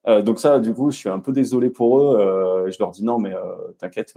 Euh, 0.09 0.23
donc, 0.23 0.41
ça, 0.41 0.59
du 0.59 0.75
coup, 0.75 0.91
je 0.91 0.97
suis 0.97 1.09
un 1.09 1.21
peu 1.21 1.33
désolé 1.33 1.71
pour 1.71 2.01
eux. 2.01 2.71
je 2.71 2.77
leur 2.79 2.91
dis 2.91 3.05
non, 3.05 3.19
mais 3.19 3.35
t'inquiète, 3.79 4.15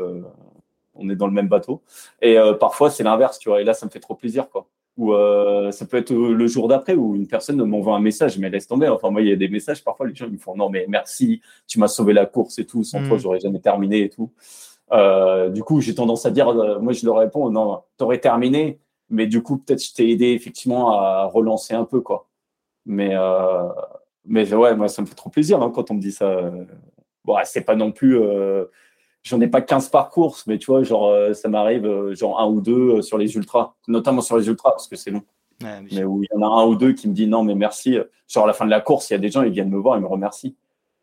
on 0.95 1.09
est 1.09 1.15
dans 1.15 1.27
le 1.27 1.33
même 1.33 1.47
bateau. 1.47 1.81
Et 2.21 2.37
parfois, 2.59 2.89
c'est 2.89 3.03
l'inverse, 3.03 3.39
tu 3.39 3.49
vois. 3.49 3.61
Et 3.61 3.63
là, 3.63 3.73
ça 3.73 3.85
me 3.85 3.91
fait 3.91 3.99
trop 3.99 4.15
plaisir, 4.15 4.49
quoi. 4.49 4.67
Ou 4.97 5.13
ça 5.71 5.85
peut 5.85 5.97
être 5.97 6.13
le 6.13 6.47
jour 6.47 6.67
d'après 6.67 6.93
où 6.93 7.15
une 7.15 7.27
personne 7.27 7.63
m'envoie 7.63 7.95
un 7.95 7.99
message, 7.99 8.37
mais 8.37 8.49
laisse 8.49 8.67
tomber. 8.67 8.87
Enfin, 8.89 9.09
moi, 9.09 9.21
il 9.21 9.29
y 9.29 9.31
a 9.31 9.35
des 9.35 9.49
messages, 9.49 9.83
parfois, 9.83 10.07
les 10.07 10.15
gens 10.15 10.27
ils 10.27 10.33
me 10.33 10.37
font 10.37 10.55
non, 10.55 10.69
mais 10.69 10.85
merci, 10.87 11.41
tu 11.67 11.79
m'as 11.79 11.87
sauvé 11.87 12.13
la 12.13 12.25
course 12.25 12.59
et 12.59 12.65
tout. 12.65 12.83
Sans 12.83 13.05
toi, 13.07 13.17
mmh. 13.17 13.19
j'aurais 13.19 13.39
jamais 13.39 13.59
terminé 13.59 14.03
et 14.03 14.09
tout. 14.09 14.31
Euh, 14.91 15.49
du 15.49 15.63
coup, 15.63 15.81
j'ai 15.81 15.95
tendance 15.95 16.25
à 16.25 16.31
dire, 16.31 16.49
euh, 16.49 16.79
moi, 16.79 16.93
je 16.93 17.05
leur 17.05 17.17
réponds, 17.17 17.49
non, 17.49 17.81
t'aurais 17.97 18.19
terminé, 18.19 18.79
mais 19.09 19.27
du 19.27 19.41
coup, 19.41 19.57
peut-être 19.57 19.83
je 19.83 19.93
t'ai 19.93 20.09
aidé 20.11 20.27
effectivement 20.27 20.91
à 20.91 21.25
relancer 21.25 21.73
un 21.73 21.85
peu, 21.85 22.01
quoi. 22.01 22.27
Mais, 22.85 23.11
euh, 23.13 23.69
mais 24.25 24.53
ouais, 24.53 24.75
moi, 24.75 24.87
ça 24.87 25.01
me 25.01 25.07
fait 25.07 25.15
trop 25.15 25.29
plaisir 25.29 25.61
hein, 25.61 25.71
quand 25.73 25.91
on 25.91 25.95
me 25.95 26.01
dit 26.01 26.11
ça. 26.11 26.51
Bon, 27.25 27.37
c'est 27.45 27.61
pas 27.61 27.75
non 27.75 27.91
plus, 27.91 28.19
j'en 29.23 29.41
ai 29.41 29.47
pas 29.47 29.61
15 29.61 29.89
par 29.89 30.09
course, 30.09 30.45
mais 30.47 30.57
tu 30.57 30.67
vois, 30.67 30.83
genre, 30.83 31.13
ça 31.33 31.49
m'arrive, 31.49 32.13
genre 32.13 32.39
un 32.39 32.47
ou 32.47 32.61
deux 32.61 33.01
sur 33.01 33.17
les 33.17 33.35
ultras, 33.35 33.73
notamment 33.87 34.21
sur 34.21 34.37
les 34.37 34.47
ultras, 34.47 34.71
parce 34.71 34.87
que 34.87 34.95
c'est 34.95 35.11
long. 35.11 35.23
mais 35.61 36.03
où 36.03 36.23
il 36.23 36.27
y 36.31 36.37
en 36.37 36.41
a 36.41 36.61
un 36.61 36.65
ou 36.65 36.75
deux 36.75 36.93
qui 36.93 37.07
me 37.07 37.13
dit 37.13 37.27
non, 37.27 37.43
mais 37.43 37.55
merci. 37.55 37.97
Genre, 38.27 38.43
à 38.43 38.47
la 38.47 38.53
fin 38.53 38.65
de 38.65 38.69
la 38.69 38.81
course, 38.81 39.09
il 39.09 39.13
y 39.13 39.15
a 39.15 39.19
des 39.19 39.29
gens, 39.29 39.43
ils 39.43 39.51
viennent 39.51 39.69
me 39.69 39.77
voir, 39.77 39.97
ils 39.97 40.01
me 40.01 40.07
remercient. 40.07 40.55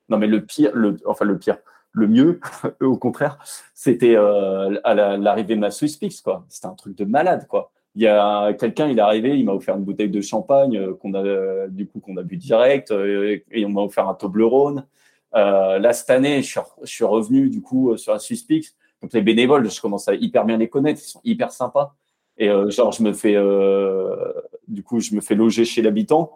Non, 0.08 0.18
mais 0.18 0.26
le 0.26 0.44
pire, 0.44 0.70
le, 0.74 0.96
enfin, 1.06 1.24
le 1.24 1.38
pire, 1.38 1.58
le 1.92 2.06
mieux, 2.06 2.40
au 2.80 2.96
contraire, 2.96 3.38
c'était 3.74 4.16
euh, 4.16 4.78
à 4.84 4.94
l'arrivée 4.94 5.54
de 5.54 5.60
ma 5.60 5.70
Swiss 5.70 5.96
Pix, 5.96 6.20
quoi. 6.20 6.44
C'était 6.48 6.66
un 6.66 6.74
truc 6.74 6.96
de 6.96 7.04
malade, 7.04 7.46
quoi. 7.48 7.70
Il 7.96 8.02
y 8.02 8.06
a 8.06 8.52
quelqu'un, 8.52 8.86
il 8.88 8.98
est 8.98 9.02
arrivé, 9.02 9.36
il 9.38 9.44
m'a 9.44 9.52
offert 9.52 9.76
une 9.76 9.84
bouteille 9.84 10.10
de 10.10 10.20
champagne 10.20 10.76
euh, 10.76 10.94
qu'on 10.94 11.14
a, 11.14 11.66
du 11.68 11.86
coup, 11.86 11.98
qu'on 12.00 12.16
a 12.16 12.22
bu 12.22 12.36
direct, 12.36 12.92
euh, 12.92 13.38
et 13.50 13.64
on 13.64 13.70
m'a 13.70 13.82
offert 13.82 14.08
un 14.08 14.14
Toblerone. 14.14 14.86
Euh, 15.34 15.78
là, 15.78 15.92
cette 15.92 16.10
année, 16.10 16.42
je 16.42 16.60
suis, 16.84 17.04
revenu, 17.04 17.48
du 17.48 17.62
coup, 17.62 17.96
sur 17.96 18.12
la 18.12 18.18
Swiss 18.18 18.42
Pix. 18.42 18.74
Donc, 19.02 19.12
les 19.12 19.22
bénévoles, 19.22 19.70
je 19.70 19.80
commence 19.80 20.08
à 20.08 20.14
hyper 20.14 20.44
bien 20.44 20.56
les 20.56 20.68
connaître, 20.68 21.00
ils 21.02 21.08
sont 21.08 21.20
hyper 21.24 21.52
sympas. 21.52 21.94
Et 22.36 22.48
genre, 22.68 22.92
je 22.92 23.02
me 23.02 23.12
fais, 23.12 23.36
du 24.66 24.82
coup, 24.82 25.00
je 25.00 25.14
me 25.14 25.20
fais 25.20 25.34
loger 25.34 25.64
chez 25.64 25.82
l'habitant. 25.82 26.32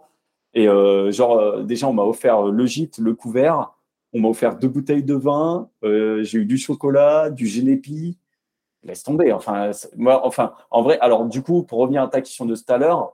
Et 0.54 0.66
genre, 0.66 1.62
déjà, 1.62 1.88
on 1.88 1.92
m'a 1.92 2.04
offert 2.04 2.42
le 2.42 2.66
gîte, 2.66 2.98
le 2.98 3.14
couvert, 3.14 3.74
on 4.14 4.20
m'a 4.20 4.28
offert 4.28 4.56
deux 4.56 4.68
bouteilles 4.68 5.02
de 5.02 5.14
vin, 5.14 5.68
euh, 5.82 6.22
j'ai 6.22 6.38
eu 6.38 6.46
du 6.46 6.56
chocolat, 6.56 7.30
du 7.30 7.46
génépi. 7.46 8.16
Laisse 8.84 9.02
tomber. 9.02 9.32
Enfin, 9.32 9.72
moi, 9.96 10.24
enfin, 10.24 10.54
en 10.70 10.82
vrai, 10.82 10.98
alors 11.00 11.26
du 11.26 11.42
coup, 11.42 11.64
pour 11.64 11.80
revenir 11.80 12.02
à 12.02 12.08
ta 12.08 12.20
question 12.20 12.44
de 12.46 12.54
tout 12.54 12.62
à 12.68 12.78
l'heure, 12.78 13.12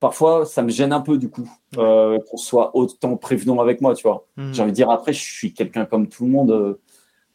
parfois, 0.00 0.46
ça 0.46 0.62
me 0.62 0.70
gêne 0.70 0.92
un 0.92 1.00
peu 1.00 1.18
du 1.18 1.30
coup 1.30 1.48
euh, 1.76 2.18
qu'on 2.30 2.36
soit 2.36 2.76
autant 2.76 3.16
prévenant 3.16 3.60
avec 3.60 3.80
moi, 3.80 3.94
tu 3.94 4.02
vois. 4.06 4.26
Hmm. 4.36 4.52
J'ai 4.52 4.62
envie 4.62 4.72
de 4.72 4.76
dire 4.76 4.90
après, 4.90 5.12
je 5.12 5.22
suis 5.22 5.52
quelqu'un 5.52 5.84
comme 5.84 6.08
tout 6.08 6.24
le 6.24 6.30
monde. 6.30 6.50
Euh, 6.50 6.80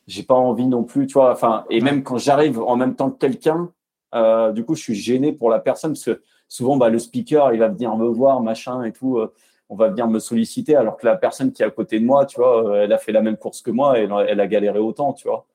j'ai 0.08 0.24
pas 0.24 0.36
envie 0.36 0.68
non 0.68 0.84
plus, 0.84 1.08
tu 1.08 1.14
vois. 1.14 1.32
Enfin, 1.32 1.66
et 1.70 1.80
même 1.82 2.04
quand 2.04 2.18
j'arrive 2.18 2.60
en 2.60 2.76
même 2.76 2.96
temps 2.96 3.10
que 3.10 3.18
quelqu'un, 3.18 3.72
du 4.54 4.66
coup, 4.66 4.76
je 4.76 4.82
suis 4.82 4.96
gêné 4.96 5.32
pour 5.32 5.50
la 5.50 5.60
personne 5.60 5.94
parce 5.94 6.04
que 6.04 6.22
souvent, 6.50 6.78
bah, 6.78 6.90
le 6.90 7.00
speaker, 7.00 7.54
il 7.54 7.60
va 7.60 7.70
venir 7.70 7.96
me 7.96 8.08
voir, 8.08 8.42
machin 8.42 8.84
et 8.84 8.92
tout 8.92 9.20
on 9.74 9.76
va 9.76 9.90
venir 9.90 10.08
me 10.08 10.20
solliciter 10.20 10.76
alors 10.76 10.98
que 10.98 11.06
la 11.08 11.16
personne 11.16 11.52
qui 11.52 11.64
est 11.64 11.66
à 11.66 11.72
côté 11.72 12.00
de 12.00 12.06
moi, 12.06 12.28
tu 12.28 12.38
vois, 12.38 12.64
euh, 12.64 12.84
elle 12.84 12.94
a 12.94 13.00
fait 13.00 13.12
la 13.12 13.22
même 13.22 13.38
course 13.38 13.62
que 13.62 13.72
moi 13.72 14.00
et 14.00 14.04
elle, 14.04 14.40
a 14.40 14.48
galéré 14.48 14.78
autant, 14.78 15.14
tu 15.14 15.28
vois. 15.28 15.48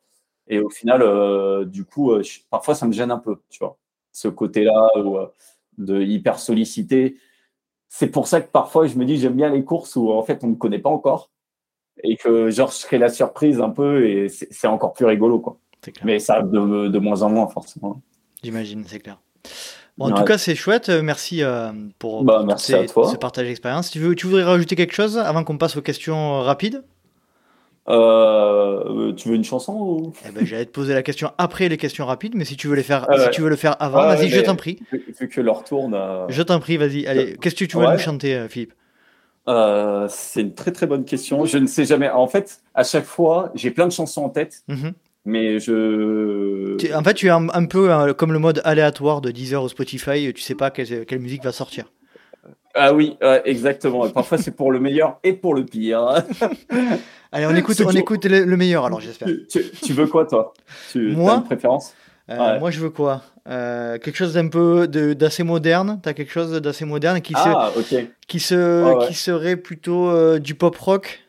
Et 0.48 0.58
au 0.58 0.70
final, 0.70 1.02
euh, 1.02 1.64
du 1.64 1.84
coup, 1.84 2.12
euh, 2.12 2.22
parfois 2.50 2.74
ça 2.74 2.86
me 2.86 2.92
gêne 2.92 3.12
un 3.12 3.18
peu, 3.18 3.36
tu 3.48 3.60
vois, 3.60 3.76
ce 4.12 4.26
côté-là 4.26 4.90
de 5.78 6.02
hyper 6.02 6.38
sollicité. 6.38 7.16
C'est 7.88 8.08
pour 8.08 8.28
ça 8.28 8.40
que 8.40 8.50
parfois 8.50 8.86
je 8.86 8.96
me 8.96 9.04
dis 9.04 9.18
j'aime 9.18 9.34
bien 9.34 9.50
les 9.50 9.64
courses 9.64 9.96
où 9.96 10.10
en 10.10 10.22
fait 10.22 10.44
on 10.44 10.48
ne 10.48 10.52
me 10.52 10.56
connaît 10.56 10.78
pas 10.78 10.90
encore 10.90 11.30
et 12.04 12.16
que 12.16 12.50
genre 12.50 12.70
je 12.70 12.76
serai 12.76 12.98
la 12.98 13.08
surprise 13.08 13.60
un 13.60 13.70
peu 13.70 14.06
et 14.06 14.28
c'est 14.28 14.66
encore 14.66 14.92
plus 14.92 15.06
rigolo 15.06 15.40
quoi. 15.40 15.58
Mais 16.04 16.18
ça 16.18 16.42
de, 16.42 16.88
de 16.88 16.98
moins 16.98 17.22
en 17.22 17.30
moins 17.30 17.48
forcément. 17.48 18.02
J'imagine, 18.42 18.84
c'est 18.86 19.00
clair 19.00 19.18
en 20.00 20.12
tout 20.12 20.24
cas, 20.24 20.38
c'est 20.38 20.54
chouette. 20.54 20.88
Euh, 20.88 21.02
merci 21.02 21.42
euh, 21.42 21.72
pour, 21.98 22.24
bah, 22.24 22.44
ce 22.56 23.16
partage 23.16 23.46
d'expérience. 23.46 23.90
Tu, 23.90 23.98
veux, 23.98 24.14
tu 24.14 24.26
voudrais 24.26 24.44
rajouter 24.44 24.76
quelque 24.76 24.94
chose 24.94 25.18
avant 25.18 25.44
qu'on 25.44 25.58
passe 25.58 25.76
aux 25.76 25.82
questions 25.82 26.40
rapides? 26.40 26.84
Euh, 27.88 29.12
tu 29.14 29.28
veux 29.28 29.34
une 29.34 29.44
chanson 29.44 29.72
ou... 29.72 30.12
eh 30.26 30.30
ben, 30.30 30.44
J'allais 30.44 30.66
te 30.66 30.70
poser 30.70 30.94
la 30.94 31.02
question 31.02 31.30
après 31.38 31.68
les 31.68 31.76
questions 31.76 32.06
rapides, 32.06 32.34
mais 32.34 32.44
si 32.44 32.56
tu 32.56 32.68
veux, 32.68 32.76
les 32.76 32.82
faire, 32.82 33.06
si 33.24 33.30
tu 33.30 33.40
veux 33.40 33.48
le 33.48 33.56
faire 33.56 33.76
avant, 33.80 34.02
vas-y, 34.02 34.28
je 34.28 34.40
t'en 34.40 34.56
prie. 34.56 34.78
Vu 35.18 35.28
que 35.28 35.40
leur 35.40 35.64
tourne. 35.64 35.96
Je 36.28 36.42
t'en 36.42 36.60
prie, 36.60 36.76
vas-y. 36.76 37.06
Allez, 37.06 37.36
qu'est-ce 37.40 37.54
que 37.54 37.64
tu 37.64 37.76
veux 37.76 37.86
nous 37.86 37.98
chanter, 37.98 38.46
Philippe? 38.48 38.74
C'est 40.08 40.40
une 40.40 40.54
très 40.54 40.72
très 40.72 40.86
bonne 40.86 41.04
question. 41.04 41.44
Je 41.44 41.58
ne 41.58 41.66
sais 41.66 41.84
jamais. 41.84 42.10
En 42.10 42.26
fait, 42.26 42.60
à 42.74 42.84
chaque 42.84 43.06
fois, 43.06 43.50
j'ai 43.54 43.70
plein 43.70 43.86
de 43.86 43.92
chansons 43.92 44.22
en 44.22 44.30
tête. 44.30 44.62
Mhm 44.68 44.92
mais 45.28 45.60
je. 45.60 46.94
En 46.94 47.04
fait, 47.04 47.14
tu 47.14 47.26
es 47.26 47.30
un, 47.30 47.66
peu 47.66 47.92
euh, 47.92 48.14
comme 48.14 48.32
le 48.32 48.38
mode 48.38 48.60
aléatoire 48.64 49.20
de 49.20 49.30
Deezer 49.30 49.62
ou 49.62 49.68
Spotify, 49.68 50.32
tu 50.32 50.42
sais 50.42 50.54
pas 50.54 50.70
quelle, 50.70 51.04
quelle 51.06 51.18
musique 51.20 51.44
va 51.44 51.52
sortir. 51.52 51.92
Ah 52.78 52.94
oui, 52.94 53.16
exactement. 53.44 54.08
parfois, 54.10 54.38
c'est 54.38 54.52
pour 54.52 54.70
le 54.70 54.80
meilleur 54.80 55.18
et 55.22 55.32
pour 55.32 55.54
le 55.54 55.64
pire. 55.64 56.22
Allez, 57.32 57.46
on 57.46 57.54
écoute, 57.54 57.80
on 57.84 57.90
écoute 57.90 58.24
le, 58.24 58.56
meilleur 58.56 58.86
alors, 58.86 59.00
j'espère. 59.00 59.28
Tu, 59.48 59.92
veux 59.92 60.06
quoi, 60.06 60.24
toi? 60.24 60.54
Tu, 60.92 61.14
Moi, 61.14 61.32
as 61.32 61.36
une 61.36 61.44
préférence? 61.44 61.94
Euh, 62.30 62.58
Moi, 62.58 62.70
je 62.70 62.80
veux 62.80 62.90
quoi? 62.90 63.22
Euh, 63.48 63.98
Quelque 63.98 64.16
chose 64.16 64.34
d'un 64.34 64.48
peu 64.48 64.86
d'assez 64.88 65.42
moderne. 65.42 66.00
Tu 66.02 66.08
as 66.08 66.14
quelque 66.14 66.32
chose 66.32 66.52
d'assez 66.52 66.84
moderne 66.84 67.20
qui, 67.20 67.34
ah, 67.36 67.70
qui, 68.26 68.40
se, 68.40 69.06
qui 69.06 69.14
serait 69.14 69.56
plutôt 69.56 70.38
du 70.38 70.54
pop 70.54 70.76
rock? 70.76 71.24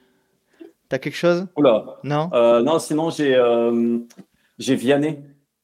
T'as 0.90 0.98
quelque 0.98 1.16
chose? 1.16 1.46
Oula. 1.56 1.86
Non? 2.04 2.32
Euh, 2.34 2.62
Non, 2.62 2.80
sinon 2.80 3.12
j'ai 3.12 3.36
euh, 3.36 4.00
j'ai 4.58 4.76
Vianney. 4.76 5.20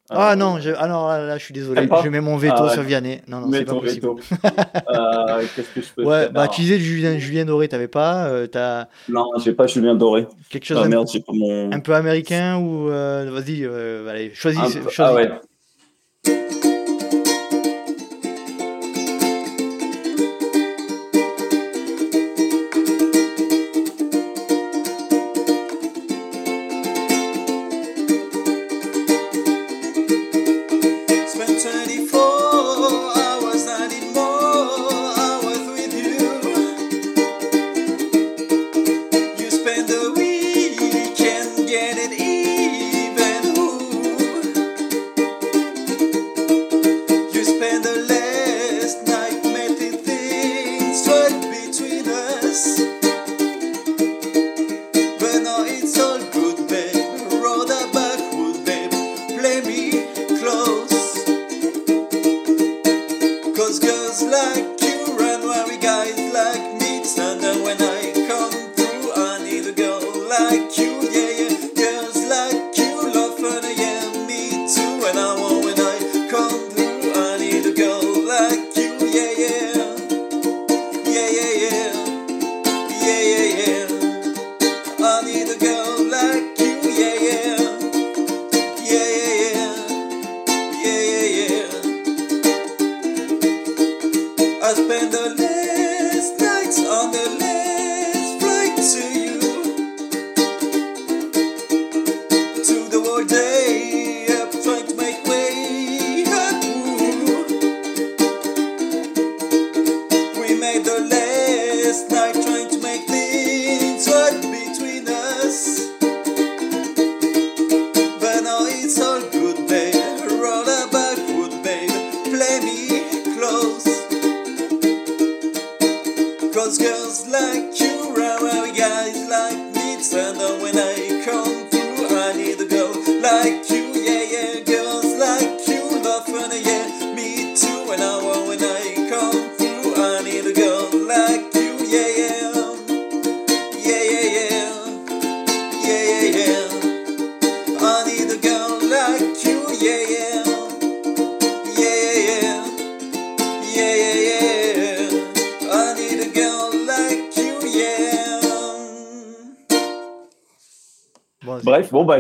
Ah 0.10 0.32
euh, 0.32 0.36
non, 0.36 0.60
je... 0.60 0.70
alors 0.70 1.10
ah 1.10 1.20
là, 1.20 1.38
je 1.38 1.44
suis 1.44 1.54
désolé, 1.54 1.88
je 2.04 2.10
mets 2.10 2.22
mon 2.22 2.38
veto 2.38 2.56
ah, 2.60 2.70
sur 2.70 2.84
Vianney. 2.84 3.22
Non, 3.28 3.40
non, 3.40 3.52
c'est 3.52 3.66
pas 3.66 3.74
possible. 3.74 4.08
euh, 4.10 5.44
Qu'est-ce 5.56 5.70
que 5.74 5.82
je 5.82 5.88
peux 5.96 6.04
ouais, 6.04 6.24
faire 6.24 6.32
bah, 6.32 6.48
Tu 6.48 6.62
disais 6.62 6.80
Julien, 6.80 7.18
Julien 7.18 7.46
Doré, 7.46 7.68
t'avais 7.68 7.88
pas 7.88 8.28
euh, 8.28 8.48
as... 8.54 8.88
Non, 9.10 9.26
j'ai 9.44 9.54
pas 9.54 9.66
Julien 9.66 9.96
Doré. 9.96 10.28
Quelque 10.50 10.66
chose 10.66 10.80
ah, 10.84 10.88
merde, 10.88 11.08
un, 11.10 11.20
peu, 11.20 11.34
mon... 11.34 11.72
un 11.72 11.80
peu 11.80 11.96
américain 11.96 12.58
ou 12.58 12.86
vas-y, 12.88 13.66
allez, 13.66 14.32
choisis. 14.36 14.62
choisis. 14.62 15.00
Ah 15.00 15.14
ouais. 15.14 15.32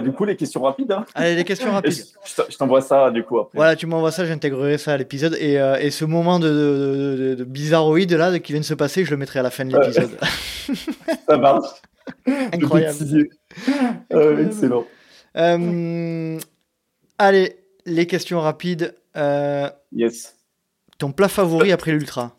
Du 0.05 0.11
coup, 0.11 0.23
les 0.23 0.35
questions 0.35 0.61
rapides. 0.61 0.91
Hein. 0.91 1.03
Allez, 1.15 1.35
les 1.35 1.43
questions 1.43 1.71
rapides. 1.71 2.05
je 2.49 2.57
t'envoie 2.57 2.81
ça, 2.81 3.09
du 3.09 3.23
coup, 3.23 3.39
après. 3.39 3.57
Voilà, 3.57 3.75
tu 3.75 3.87
m'envoies 3.87 4.11
ça, 4.11 4.23
j'intégrerai 4.23 4.77
ça 4.77 4.93
à 4.93 4.97
l'épisode. 4.97 5.35
Et, 5.39 5.59
euh, 5.59 5.79
et, 5.79 5.89
ce 5.89 6.05
moment 6.05 6.39
de, 6.39 7.35
de, 7.39 7.43
bizarroïde, 7.43 8.13
là, 8.13 8.37
qui 8.37 8.51
vient 8.51 8.61
de 8.61 8.65
se 8.65 8.75
passer, 8.75 9.03
je 9.03 9.09
le 9.09 9.17
mettrai 9.17 9.39
à 9.39 9.41
la 9.41 9.49
fin 9.49 9.65
de 9.65 9.75
l'épisode. 9.75 10.11
ça 11.27 11.37
marche. 11.37 11.69
Incroyable. 12.27 13.29
Euh, 14.13 14.45
excellent. 14.45 14.85
Euh, 15.37 16.39
allez, 17.17 17.57
les 17.87 18.05
questions 18.05 18.39
rapides. 18.41 18.93
yes. 19.91 20.35
Ton 20.99 21.11
plat 21.11 21.27
favori 21.27 21.71
après 21.71 21.91
l'ultra? 21.91 22.35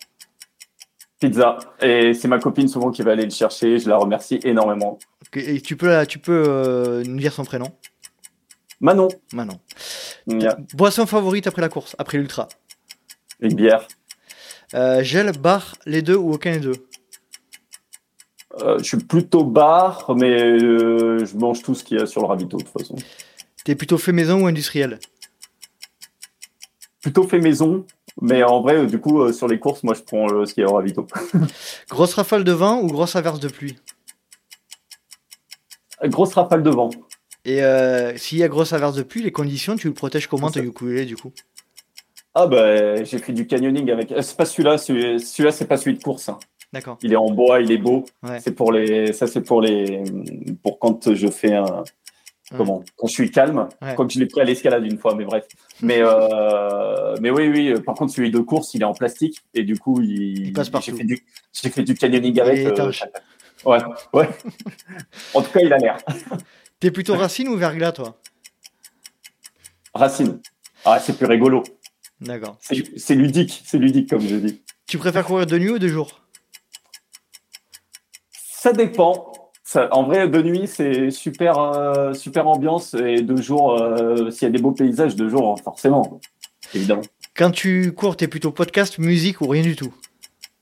Pizza. 1.18 1.58
Et 1.82 2.14
c'est 2.14 2.28
ma 2.28 2.38
copine 2.38 2.68
souvent 2.68 2.92
qui 2.92 3.02
va 3.02 3.12
aller 3.12 3.24
le 3.24 3.30
chercher. 3.30 3.78
Je 3.80 3.88
la 3.88 3.96
remercie 3.96 4.38
énormément. 4.44 4.98
Et 5.34 5.60
tu 5.60 5.76
peux, 5.76 6.06
tu 6.06 6.18
peux 6.18 6.44
euh, 6.46 7.02
nous 7.04 7.18
dire 7.18 7.32
son 7.32 7.44
prénom? 7.44 7.70
Manon. 8.80 9.08
Manon. 9.32 9.58
Boisson 10.74 11.06
favorite 11.06 11.46
après 11.46 11.62
la 11.62 11.68
course, 11.68 11.96
après 11.98 12.18
l'ultra? 12.18 12.48
Une 13.40 13.54
bière. 13.54 13.86
Euh, 14.74 15.02
gel, 15.02 15.32
bar, 15.32 15.76
les 15.86 16.02
deux 16.02 16.16
ou 16.16 16.32
aucun 16.32 16.52
des 16.52 16.60
deux? 16.60 16.88
Euh, 18.62 18.78
Je 18.78 18.84
suis 18.84 18.96
plutôt 18.98 19.44
bar, 19.44 20.14
mais 20.16 20.58
je 20.58 21.36
mange 21.36 21.62
tout 21.62 21.74
ce 21.74 21.84
qu'il 21.84 21.98
y 21.98 22.00
a 22.00 22.06
sur 22.06 22.22
le 22.22 22.26
ravito 22.26 22.56
de 22.56 22.62
toute 22.64 22.72
façon. 22.72 22.96
T'es 23.64 23.74
plutôt 23.74 23.98
fait 23.98 24.12
maison 24.12 24.42
ou 24.42 24.46
industriel? 24.46 24.98
Plutôt 27.02 27.26
fait 27.28 27.38
maison, 27.38 27.84
mais 28.20 28.42
en 28.42 28.60
vrai, 28.62 28.86
du 28.86 28.98
coup, 28.98 29.32
sur 29.32 29.46
les 29.48 29.58
courses, 29.58 29.82
moi 29.82 29.94
je 29.94 30.02
prends 30.02 30.44
ce 30.44 30.52
qu'il 30.52 30.62
y 30.62 30.66
a 30.66 30.70
au 30.70 30.74
ravito. 30.74 31.06
grosse 31.88 32.14
rafale 32.14 32.42
de 32.42 32.52
vent 32.52 32.80
ou 32.80 32.86
grosse 32.88 33.16
averse 33.16 33.40
de 33.40 33.48
pluie? 33.48 33.76
Grosse 36.04 36.34
rafale 36.34 36.62
de 36.62 36.70
vent. 36.70 36.90
Et 37.46 37.62
euh, 37.62 38.16
s'il 38.16 38.38
y 38.38 38.42
a 38.42 38.48
grosse 38.48 38.72
averse 38.72 38.96
de 38.96 39.02
pluie, 39.04 39.22
les 39.22 39.30
conditions, 39.30 39.76
tu 39.76 39.86
le 39.86 39.94
protèges 39.94 40.26
comment 40.26 40.50
ton 40.50 40.60
ukulélé 40.62 41.04
du 41.04 41.16
coup 41.16 41.32
Ah 42.34 42.48
bah 42.48 43.04
j'ai 43.04 43.18
fait 43.18 43.32
du 43.32 43.46
canyoning 43.46 43.90
avec. 43.90 44.10
Euh, 44.10 44.20
c'est 44.20 44.36
pas 44.36 44.44
celui-là, 44.44 44.78
celui-là 44.78 45.52
c'est 45.52 45.66
pas 45.66 45.76
celui 45.76 45.96
de 45.96 46.02
course. 46.02 46.28
Hein. 46.28 46.38
D'accord. 46.72 46.98
Il 47.02 47.12
est 47.12 47.16
en 47.16 47.30
bois, 47.30 47.60
il 47.60 47.70
est 47.70 47.78
beau. 47.78 48.04
C'est 48.40 48.50
pour 48.50 48.72
les, 48.72 49.12
ça 49.12 49.28
c'est 49.28 49.42
pour 49.42 49.62
les, 49.62 50.02
pour 50.64 50.80
quand 50.80 51.14
je 51.14 51.28
fais 51.28 51.54
un, 51.54 51.84
comment, 52.56 52.82
quand 52.96 53.06
je 53.06 53.12
suis 53.12 53.30
calme. 53.30 53.68
Comme 53.96 54.10
je 54.10 54.18
l'ai 54.18 54.26
pris 54.26 54.40
à 54.40 54.44
l'escalade 54.44 54.84
une 54.84 54.98
fois, 54.98 55.14
mais 55.14 55.24
bref. 55.24 55.46
Mais 55.82 56.00
euh, 56.00 57.14
mais 57.20 57.30
oui 57.30 57.48
oui. 57.48 57.80
Par 57.80 57.94
contre 57.94 58.12
celui 58.12 58.32
de 58.32 58.40
course, 58.40 58.74
il 58.74 58.82
est 58.82 58.86
en 58.86 58.94
plastique 58.94 59.40
et 59.54 59.62
du 59.62 59.78
coup 59.78 60.02
il, 60.02 60.48
il 60.48 60.52
passe 60.52 60.68
partout. 60.68 60.90
J'ai 60.90 60.96
fait 60.96 61.04
du, 61.04 61.24
j'ai 61.52 61.70
fait 61.70 61.84
du 61.84 61.94
canyoning 61.94 62.40
avec. 62.40 62.76
Ouais, 63.66 63.78
ouais. 64.12 64.28
en 65.34 65.42
tout 65.42 65.50
cas, 65.50 65.60
il 65.60 65.72
a 65.72 65.78
l'air. 65.78 65.98
T'es 66.78 66.92
plutôt 66.92 67.16
Racine 67.16 67.48
ou 67.48 67.56
Verglas, 67.56 67.92
toi? 67.92 68.16
Racine. 69.92 70.40
Ah, 70.84 71.00
c'est 71.00 71.16
plus 71.16 71.26
rigolo. 71.26 71.64
D'accord. 72.20 72.58
C'est 72.60 73.14
ludique, 73.14 73.62
c'est 73.66 73.78
ludique, 73.78 74.08
comme 74.08 74.20
je 74.20 74.36
dis. 74.36 74.62
Tu 74.86 74.98
préfères 74.98 75.24
courir 75.24 75.46
de 75.46 75.58
nuit 75.58 75.70
ou 75.70 75.78
de 75.80 75.88
jour? 75.88 76.20
Ça 78.30 78.72
dépend. 78.72 79.32
en 79.90 80.04
vrai, 80.04 80.28
de 80.28 80.42
nuit, 80.42 80.68
c'est 80.68 81.10
super, 81.10 81.58
euh, 81.58 82.14
super 82.14 82.46
ambiance. 82.46 82.94
Et 82.94 83.22
de 83.22 83.36
jour, 83.36 83.72
euh, 83.72 84.30
s'il 84.30 84.46
y 84.46 84.48
a 84.48 84.50
des 84.50 84.62
beaux 84.62 84.72
paysages, 84.72 85.16
de 85.16 85.28
jour, 85.28 85.58
forcément. 85.62 86.20
Évidemment. 86.72 87.02
Quand 87.34 87.50
tu 87.50 87.92
cours, 87.92 88.16
t'es 88.16 88.28
plutôt 88.28 88.52
podcast, 88.52 88.98
musique 88.98 89.40
ou 89.40 89.48
rien 89.48 89.62
du 89.62 89.74
tout? 89.74 89.92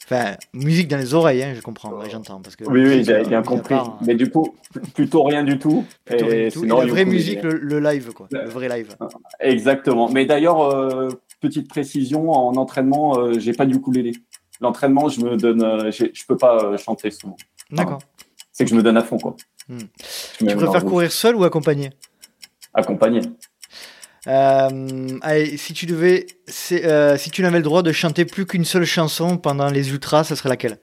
Enfin, 0.05 0.37
musique 0.53 0.89
dans 0.89 0.99
les 0.99 1.15
oreilles, 1.15 1.43
hein, 1.43 1.55
je 1.55 1.63
comprends, 1.63 1.99
j'entends. 2.11 2.41
Parce 2.41 2.57
que 2.57 2.65
oui, 2.65 2.85
oui, 2.85 3.05
j'ai 3.05 3.23
bien 3.23 3.43
compris. 3.43 3.75
Hein. 3.75 3.97
Mais 4.07 4.15
du 4.15 4.31
coup, 4.31 4.55
plutôt 4.95 5.23
rien 5.23 5.43
du 5.45 5.59
tout. 5.59 5.85
et, 6.11 6.51
la 6.51 6.87
vraie 6.87 7.07
musique, 7.07 7.43
le, 7.43 7.81
live, 7.81 8.13
quoi. 8.13 8.29
Le 8.31 8.49
vrai 8.49 8.69
live. 8.69 8.97
Exactement. 9.41 10.11
Mais 10.11 10.27
d'ailleurs, 10.27 10.61
euh, 10.61 11.09
petite 11.41 11.69
précision, 11.69 12.31
en 12.33 12.55
entraînement, 12.57 13.19
euh, 13.19 13.39
j'ai 13.39 13.55
pas 13.55 13.65
du 13.65 13.77
ukulélé. 13.77 14.13
L'entraînement, 14.61 15.09
je 15.09 15.21
me 15.23 15.37
donne, 15.37 15.63
euh, 15.63 15.91
je 15.91 16.27
peux 16.29 16.37
pas 16.37 16.77
chanter 16.77 17.11
souvent. 17.11 17.37
D'accord. 17.71 17.99
c'est 18.53 18.65
que 18.65 18.71
je 18.71 18.77
me 18.77 18.83
donne 18.83 18.99
à 18.99 19.03
fond, 19.03 19.19
quoi. 19.19 19.37
Hmm. 19.69 19.79
Tu 20.39 20.45
préfères 20.45 20.85
courir 20.85 21.11
seul 21.11 21.35
ou 21.35 21.45
accompagné? 21.45 21.91
Accompagné. 22.75 23.23
Euh, 24.27 25.19
allez, 25.23 25.57
si 25.57 25.75
tu 25.75 25.87
devais, 25.87 26.27
euh, 26.73 27.17
si 27.17 27.31
tu 27.31 27.43
n'avais 27.43 27.59
le 27.59 27.63
droit 27.63 27.83
de 27.83 27.93
chanter 27.93 28.25
plus 28.25 28.47
qu'une 28.47 28.65
seule 28.65 28.85
chanson 28.85 29.37
pendant 29.37 29.69
les 29.69 29.91
ultras, 29.91 30.25
ce 30.25 30.35
serait 30.35 30.49
laquelle? 30.49 30.79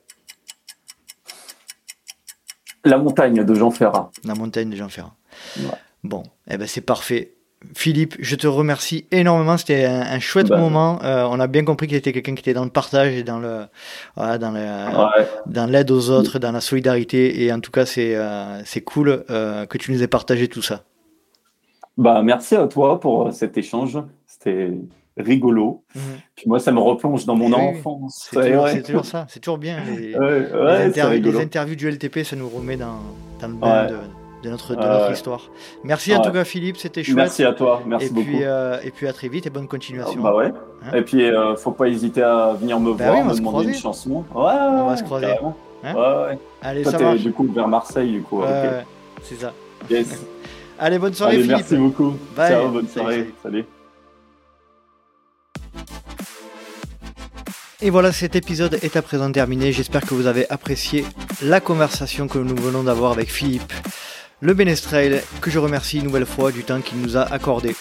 La 2.83 2.97
montagne 2.97 3.43
de 3.43 3.53
Jean 3.53 3.71
Ferrat. 3.71 4.11
La 4.23 4.35
montagne 4.35 4.69
de 4.69 4.75
Jean 4.75 4.89
Ferrat. 4.89 5.15
Bon, 6.03 6.23
eh 6.49 6.57
ben 6.57 6.67
c'est 6.67 6.81
parfait. 6.81 7.35
Philippe, 7.75 8.15
je 8.19 8.35
te 8.35 8.47
remercie 8.47 9.05
énormément. 9.11 9.55
C'était 9.55 9.85
un, 9.85 10.19
chouette 10.19 10.47
bah, 10.47 10.57
moment. 10.57 10.99
Euh, 11.03 11.27
on 11.29 11.39
a 11.39 11.45
bien 11.45 11.63
compris 11.63 11.85
qu'il 11.85 11.95
était 11.95 12.11
quelqu'un 12.11 12.33
qui 12.33 12.39
était 12.39 12.55
dans 12.55 12.63
le 12.63 12.71
partage 12.71 13.13
et 13.13 13.21
dans 13.21 13.37
le, 13.37 13.65
dans 14.17 15.65
l'aide 15.69 15.91
aux 15.91 16.09
autres, 16.09 16.39
dans 16.39 16.51
la 16.51 16.61
solidarité. 16.61 17.43
Et 17.43 17.53
en 17.53 17.59
tout 17.59 17.69
cas, 17.69 17.85
c'est 17.85 18.17
c'est 18.65 18.81
cool 18.81 19.23
que 19.27 19.77
tu 19.77 19.91
nous 19.91 20.01
aies 20.01 20.07
partagé 20.07 20.47
tout 20.47 20.63
ça. 20.63 20.85
Bah, 22.01 22.23
merci 22.23 22.55
à 22.55 22.65
toi 22.65 22.99
pour 22.99 23.27
euh, 23.27 23.31
cet 23.31 23.59
échange. 23.59 23.99
C'était 24.25 24.71
rigolo. 25.17 25.83
Mhm. 25.93 26.01
Puis 26.35 26.45
moi, 26.47 26.59
ça 26.59 26.71
me 26.71 26.79
replonge 26.79 27.25
dans 27.27 27.35
mon 27.35 27.51
eh 27.51 27.77
enfance. 27.77 28.27
C'est 28.31 28.81
toujours, 28.83 29.05
ça, 29.05 29.27
c'est 29.29 29.39
toujours 29.39 29.59
bien. 29.59 29.77
Les, 29.97 30.15
interviews 31.39 31.75
du 31.75 31.87
LTP, 31.87 32.23
ça 32.23 32.35
nous 32.35 32.49
remet 32.49 32.75
dans, 32.75 32.97
dans 33.39 33.47
le 33.49 33.53
bain 33.53 33.85
de, 34.41 34.49
notre, 34.49 34.73
notre 34.73 35.11
histoire. 35.11 35.51
Merci 35.83 36.11
à 36.13 36.19
toi, 36.19 36.43
Philippe, 36.43 36.77
c'était 36.77 37.03
chouette. 37.03 37.17
Merci 37.17 37.43
à 37.43 37.53
toi, 37.53 37.83
merci 37.85 38.07
et 38.07 38.09
beaucoup. 38.09 38.25
Puis, 38.25 38.43
euh, 38.45 38.79
et 38.83 38.89
puis 38.89 39.07
à 39.07 39.13
très 39.13 39.27
vite 39.27 39.45
et 39.45 39.51
bonne 39.51 39.67
continuation. 39.67 40.19
bah 40.21 40.33
ouais. 40.33 40.51
Hein 40.83 40.95
et 40.95 41.03
puis, 41.03 41.29
euh, 41.29 41.55
faut 41.55 41.71
pas 41.71 41.87
hésiter 41.87 42.23
à 42.23 42.53
venir 42.59 42.79
me 42.79 42.95
bah 42.95 43.11
voir, 43.11 43.25
me 43.25 43.35
demander 43.35 43.67
une 43.67 43.75
chanson. 43.75 44.25
Ouais, 44.33 44.53
on 44.53 44.87
va 44.87 44.97
se 44.97 45.03
croiser. 45.03 45.35
Hein 45.83 45.93
ouais, 45.93 46.39
Allez, 46.63 46.81
toi, 46.81 46.93
ça 46.93 46.97
marche. 46.97 47.21
du 47.21 47.31
coup 47.31 47.43
vers 47.43 47.67
Marseille, 47.67 48.11
du 48.11 48.21
coup. 48.23 48.41
C'est 49.21 49.35
ça. 49.35 49.53
Yes. 49.87 50.19
Allez, 50.83 50.97
bonne 50.97 51.13
soirée, 51.13 51.35
Philippe. 51.35 51.51
Merci 51.51 51.75
beaucoup. 51.75 52.17
Ciao, 52.35 52.69
bonne 52.69 52.87
soirée. 52.87 53.31
Salut. 53.43 53.65
Et 57.81 57.91
voilà, 57.91 58.11
cet 58.11 58.35
épisode 58.35 58.79
est 58.81 58.95
à 58.95 59.03
présent 59.03 59.31
terminé. 59.31 59.71
J'espère 59.71 60.01
que 60.01 60.15
vous 60.15 60.25
avez 60.25 60.49
apprécié 60.49 61.05
la 61.43 61.59
conversation 61.59 62.27
que 62.27 62.39
nous 62.39 62.55
venons 62.55 62.81
d'avoir 62.81 63.11
avec 63.11 63.29
Philippe 63.31 63.71
le 64.39 64.55
Benestrail, 64.55 65.21
que 65.39 65.51
je 65.51 65.59
remercie 65.59 65.99
une 65.99 66.05
nouvelle 66.05 66.25
fois 66.25 66.51
du 66.51 66.63
temps 66.63 66.81
qu'il 66.81 66.99
nous 66.99 67.15
a 67.15 67.21
accordé. 67.31 67.75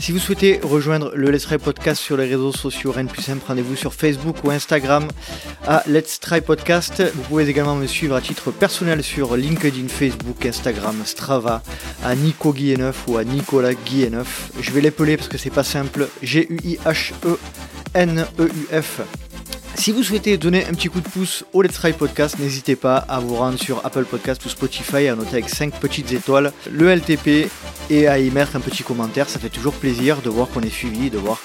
Si 0.00 0.12
vous 0.12 0.18
souhaitez 0.18 0.60
rejoindre 0.62 1.12
le 1.14 1.30
Let's 1.30 1.42
Try 1.42 1.58
Podcast 1.58 2.00
sur 2.00 2.16
les 2.16 2.26
réseaux 2.26 2.52
sociaux, 2.52 2.92
rien 2.92 3.04
de 3.04 3.10
plus 3.10 3.22
simple, 3.22 3.44
rendez-vous 3.46 3.76
sur 3.76 3.92
Facebook 3.92 4.36
ou 4.44 4.50
Instagram 4.50 5.08
à 5.66 5.82
Let's 5.86 6.20
Try 6.20 6.40
Podcast. 6.40 7.02
Vous 7.14 7.22
pouvez 7.22 7.48
également 7.48 7.74
me 7.74 7.86
suivre 7.86 8.14
à 8.16 8.20
titre 8.20 8.50
personnel 8.50 9.02
sur 9.02 9.36
LinkedIn, 9.36 9.88
Facebook, 9.88 10.46
Instagram, 10.46 10.96
Strava, 11.04 11.62
à 12.04 12.14
Nico 12.14 12.52
Guilleneuf 12.52 13.04
ou 13.08 13.16
à 13.16 13.24
Nicolas 13.24 13.74
Guilleneuf. 13.74 14.50
Je 14.60 14.70
vais 14.70 14.80
l'épeler 14.80 15.16
parce 15.16 15.28
que 15.28 15.38
c'est 15.38 15.50
pas 15.50 15.64
simple. 15.64 16.08
G-U-I-H-E-N-E-U-F. 16.22 16.88
Si 19.78 19.92
vous 19.92 20.02
souhaitez 20.02 20.36
donner 20.38 20.66
un 20.66 20.72
petit 20.72 20.88
coup 20.88 21.00
de 21.00 21.08
pouce 21.08 21.44
au 21.52 21.62
Let's 21.62 21.74
Try 21.74 21.92
Podcast, 21.92 22.36
n'hésitez 22.40 22.74
pas 22.74 22.96
à 22.96 23.20
vous 23.20 23.36
rendre 23.36 23.60
sur 23.60 23.86
Apple 23.86 24.06
Podcast 24.06 24.44
ou 24.44 24.48
Spotify 24.48 25.06
à 25.06 25.14
noter 25.14 25.34
avec 25.34 25.48
5 25.48 25.72
petites 25.78 26.10
étoiles 26.10 26.52
le 26.68 26.92
LTP 26.92 27.48
et 27.88 28.08
à 28.08 28.18
y 28.18 28.28
mettre 28.32 28.56
un 28.56 28.60
petit 28.60 28.82
commentaire. 28.82 29.28
Ça 29.28 29.38
fait 29.38 29.48
toujours 29.48 29.72
plaisir 29.72 30.20
de 30.20 30.30
voir 30.30 30.48
qu'on 30.48 30.62
est 30.62 30.68
suivi, 30.68 31.10
de 31.10 31.18
voir 31.18 31.40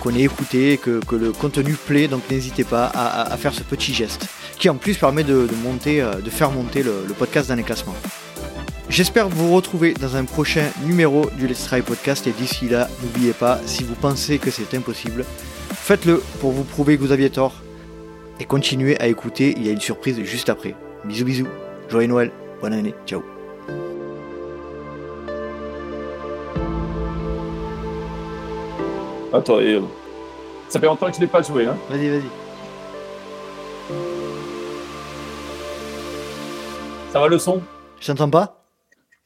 qu'on 0.00 0.12
est 0.12 0.22
écouté, 0.22 0.76
que, 0.76 0.98
que 1.04 1.14
le 1.14 1.30
contenu 1.30 1.74
plaît. 1.74 2.08
Donc 2.08 2.28
n'hésitez 2.28 2.64
pas 2.64 2.86
à, 2.86 3.36
faire 3.36 3.54
ce 3.54 3.62
petit 3.62 3.94
geste 3.94 4.26
qui 4.58 4.68
en 4.68 4.74
plus 4.74 4.96
permet 4.96 5.22
de, 5.22 5.46
monter, 5.62 6.02
euh, 6.02 6.14
de 6.14 6.30
faire 6.30 6.50
monter 6.50 6.82
le, 6.82 7.04
le 7.06 7.14
podcast 7.14 7.48
dans 7.48 7.54
les 7.54 7.62
classements. 7.62 7.94
J'espère 8.88 9.28
vous 9.28 9.54
retrouver 9.54 9.94
dans 9.94 10.16
un 10.16 10.24
prochain 10.24 10.66
numéro 10.84 11.30
du 11.38 11.46
Let's 11.46 11.64
Try 11.64 11.82
Podcast 11.82 12.26
et 12.26 12.32
d'ici 12.32 12.68
là, 12.68 12.88
n'oubliez 13.02 13.32
pas, 13.32 13.60
si 13.66 13.84
vous 13.84 13.94
pensez 13.94 14.38
que 14.38 14.50
c'est 14.50 14.74
impossible, 14.74 15.24
faites-le 15.82 16.22
pour 16.40 16.52
vous 16.52 16.62
prouver 16.62 16.96
que 16.96 17.02
vous 17.02 17.10
aviez 17.10 17.28
tort 17.28 17.54
et 18.38 18.44
continuez 18.44 18.98
à 19.00 19.08
écouter, 19.08 19.52
il 19.56 19.66
y 19.66 19.68
a 19.68 19.72
une 19.72 19.80
surprise 19.80 20.22
juste 20.22 20.48
après. 20.48 20.76
Bisous 21.04 21.24
bisous, 21.24 21.48
joyeux 21.88 22.06
Noël, 22.06 22.30
bonne 22.60 22.72
année, 22.72 22.94
ciao. 23.04 23.22
Attends, 29.32 29.58
euh, 29.58 29.80
ça 30.68 30.78
fait 30.78 30.86
longtemps 30.86 31.08
que 31.10 31.16
je 31.16 31.20
n'ai 31.20 31.26
pas 31.26 31.42
joué. 31.42 31.66
Hein. 31.66 31.76
Vas-y, 31.90 32.08
vas-y. 32.10 32.28
Ça 37.12 37.18
va 37.18 37.26
le 37.26 37.38
son? 37.38 37.60
J'entends 38.00 38.30
pas 38.30 38.64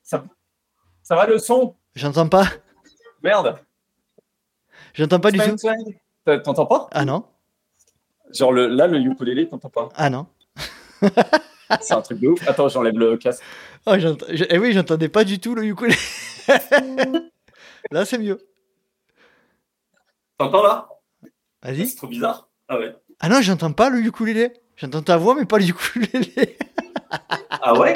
ça, 0.02 0.24
ça 1.02 1.16
va 1.16 1.26
le 1.26 1.38
son? 1.38 1.74
J'entends 1.94 2.28
pas. 2.28 2.46
Merde. 3.22 3.58
J'entends 4.94 5.20
pas 5.20 5.30
du 5.30 5.38
tout. 5.38 5.56
T'entends 6.26 6.66
pas? 6.66 6.88
Ah 6.90 7.04
non. 7.04 7.24
Genre 8.32 8.52
le, 8.52 8.66
là, 8.66 8.88
le 8.88 8.98
ukulélé, 8.98 9.48
t'entends 9.48 9.70
pas? 9.70 9.88
Ah 9.94 10.10
non. 10.10 10.26
C'est 11.80 11.94
un 11.94 12.02
truc 12.02 12.18
de 12.20 12.28
ouf. 12.28 12.48
Attends, 12.48 12.68
j'enlève 12.68 12.98
le 12.98 13.16
casque. 13.16 13.42
Oh, 13.86 13.92
eh 13.94 14.58
oui, 14.58 14.72
j'entendais 14.72 15.08
pas 15.08 15.24
du 15.24 15.38
tout 15.38 15.54
le 15.54 15.64
ukulélé. 15.64 15.96
là, 17.90 18.04
c'est 18.04 18.18
mieux. 18.18 18.38
T'entends 20.38 20.62
là? 20.62 20.88
Vas-y. 21.62 21.86
C'est 21.88 21.96
trop 21.96 22.06
bizarre. 22.06 22.48
Ah 22.68 22.78
ouais. 22.78 22.94
Ah 23.20 23.28
non, 23.28 23.40
j'entends 23.40 23.72
pas 23.72 23.90
le 23.90 23.98
ukulélé. 24.00 24.52
J'entends 24.76 25.02
ta 25.02 25.16
voix, 25.16 25.34
mais 25.34 25.44
pas 25.44 25.58
le 25.58 25.68
ukulélé. 25.68 26.56
ah 27.50 27.78
ouais? 27.78 27.94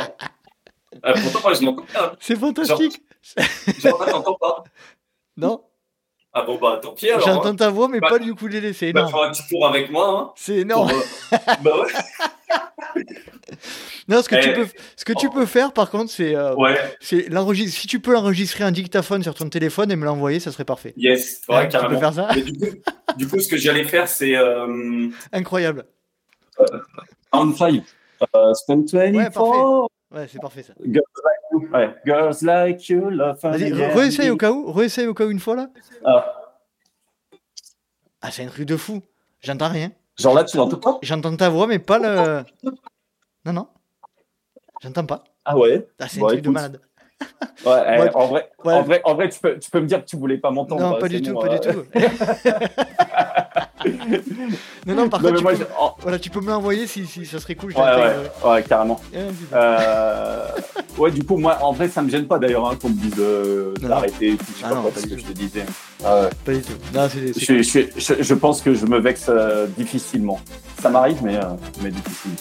Euh, 1.04 1.14
Pourtant, 1.22 1.40
moi, 1.42 1.54
je 1.54 1.64
m'entends 1.64 1.84
pas. 1.92 2.16
C'est 2.20 2.36
fantastique. 2.36 3.02
Genre, 3.78 4.04
t'entends 4.06 4.34
pas 4.34 4.64
Non. 5.36 5.64
Ah 6.32 6.42
bon, 6.42 6.58
bah 6.60 6.78
tant 6.80 6.92
pis 6.92 7.08
alors. 7.10 7.26
J'entends 7.26 7.56
ta 7.56 7.70
voix, 7.70 7.88
mais 7.88 7.98
bah, 7.98 8.08
pas 8.08 8.18
le 8.18 8.26
ukulélé, 8.26 8.72
c'est 8.72 8.92
bah, 8.92 9.00
énorme. 9.00 9.12
Bah, 9.12 9.28
un 9.28 9.32
petit 9.32 9.46
tour 9.48 9.66
avec 9.66 9.90
moi. 9.90 10.08
Hein, 10.08 10.32
c'est 10.36 10.58
énorme. 10.58 10.90
Euh, 10.90 11.36
bah 11.62 11.72
ouais. 11.80 13.04
non, 14.06 14.22
ce 14.22 14.28
que, 14.28 14.36
tu 14.36 14.50
eh. 14.50 14.52
peux, 14.52 14.66
ce 14.96 15.04
que 15.04 15.12
tu 15.12 15.28
peux 15.28 15.46
faire, 15.46 15.72
par 15.72 15.90
contre, 15.90 16.10
c'est 16.12 16.36
euh, 16.36 16.54
ouais. 16.54 16.76
Si 17.00 17.86
tu 17.88 17.98
peux 17.98 18.16
enregistrer 18.16 18.62
un 18.62 18.70
dictaphone 18.70 19.24
sur 19.24 19.34
ton 19.34 19.48
téléphone 19.48 19.90
et 19.90 19.96
me 19.96 20.04
l'envoyer, 20.04 20.38
ça 20.38 20.52
serait 20.52 20.64
parfait. 20.64 20.94
Yes, 20.96 21.42
ouais, 21.48 21.68
carrément. 21.68 21.88
Tu 21.88 21.94
peux 21.94 22.00
faire 22.00 22.14
ça 22.14 22.28
mais 22.34 22.42
du, 22.42 22.52
coup, 22.52 22.76
du 23.16 23.28
coup, 23.28 23.40
ce 23.40 23.48
que 23.48 23.56
j'allais 23.56 23.84
faire, 23.84 24.06
c'est. 24.06 24.36
Euh... 24.36 25.08
Incroyable. 25.32 25.86
On 27.32 27.52
five. 27.52 27.82
Uh, 28.22 28.54
spend 28.54 28.86
24. 28.92 29.40
Ouais. 29.40 29.88
Ouais, 30.12 30.26
c'est 30.28 30.40
parfait 30.40 30.62
ça. 30.62 30.72
Girls 30.84 31.04
like 31.24 31.40
you, 31.52 31.68
ouais. 31.72 31.94
Girls 32.04 32.36
like 32.42 32.88
you 32.88 33.10
love 33.10 33.38
Vas-y, 33.42 33.72
réessaye 33.72 34.30
au 34.30 34.36
cas 34.36 34.50
où, 34.50 34.72
réessaye 34.72 35.06
au 35.06 35.14
cas 35.14 35.24
où 35.24 35.30
une 35.30 35.38
fois 35.38 35.56
là. 35.56 35.70
Ah. 36.04 36.36
Ah, 38.20 38.30
c'est 38.30 38.44
un 38.44 38.48
truc 38.48 38.66
de 38.66 38.76
fou. 38.76 39.02
J'entends 39.40 39.68
rien. 39.68 39.92
Genre 40.18 40.34
là, 40.34 40.44
tu 40.44 40.56
l'entends 40.56 40.78
pas? 40.78 40.98
J'entends 41.02 41.34
ta 41.36 41.48
voix, 41.48 41.66
mais 41.66 41.78
pas 41.78 41.98
le. 41.98 42.44
Non, 43.44 43.52
non. 43.52 43.68
J'entends 44.82 45.06
pas. 45.06 45.24
Ah 45.44 45.56
ouais? 45.56 45.86
Ah, 45.98 46.08
C'est 46.08 46.22
un 46.22 46.26
truc 46.26 46.42
de 46.42 46.50
malade. 46.50 46.80
Ouais, 47.66 47.82
eh, 47.86 48.16
en, 48.16 48.26
vrai, 48.28 48.50
en, 48.64 48.82
vrai, 48.82 49.02
en 49.04 49.14
vrai, 49.14 49.28
tu 49.28 49.38
peux, 49.38 49.58
tu 49.58 49.70
peux 49.70 49.80
me 49.80 49.86
dire 49.86 50.02
que 50.02 50.08
tu 50.08 50.16
voulais 50.16 50.38
pas 50.38 50.50
m'entendre. 50.50 50.80
Non, 50.80 50.98
pas 50.98 51.08
du 51.08 51.20
tout, 51.20 51.38
pas 51.38 51.58
du 51.58 51.60
tout. 51.60 51.84
Non, 54.86 54.94
non, 54.94 55.08
par 55.08 55.20
contre, 55.20 55.38
tu, 55.38 55.44
peux... 55.44 55.66
voilà, 56.00 56.18
tu 56.18 56.30
peux 56.30 56.40
me 56.40 56.48
l'envoyer 56.48 56.86
si, 56.86 57.06
si 57.06 57.24
ça 57.24 57.38
serait 57.38 57.54
cool. 57.54 57.72
Ouais, 57.72 57.82
ouais, 57.82 58.50
ouais, 58.50 58.62
carrément. 58.62 59.00
euh... 59.52 60.48
ouais, 60.98 61.10
du 61.10 61.24
coup, 61.24 61.36
moi, 61.36 61.58
en 61.62 61.72
vrai, 61.72 61.88
ça 61.88 62.02
me 62.02 62.10
gêne 62.10 62.26
pas 62.26 62.38
d'ailleurs 62.38 62.66
hein, 62.66 62.76
qu'on 62.80 62.90
me 62.90 62.94
dise 62.94 63.14
euh, 63.18 63.74
d'arrêter 63.80 64.36
tout. 64.36 64.44
Je 64.54 64.60
sais 64.60 64.64
ah 64.64 64.68
pas 64.68 64.74
non, 64.74 64.90
que 64.90 65.18
je 65.18 65.24
te 65.24 65.32
disais. 65.32 65.64
Ah 66.04 66.22
ouais. 66.22 66.30
Pas 66.44 66.52
du 66.52 66.62
tout. 66.62 66.72
Non, 66.94 67.08
je, 67.08 67.62
je, 67.62 67.62
je, 67.96 68.22
je, 68.22 68.34
pense 68.34 68.62
que 68.62 68.74
je 68.74 68.86
me 68.86 68.98
vexe 68.98 69.26
euh, 69.28 69.66
difficilement. 69.76 70.40
Ça 70.80 70.90
m'arrive, 70.90 71.18
mais, 71.22 71.36
euh, 71.36 71.42
mais 71.82 71.90
difficilement. 71.90 72.36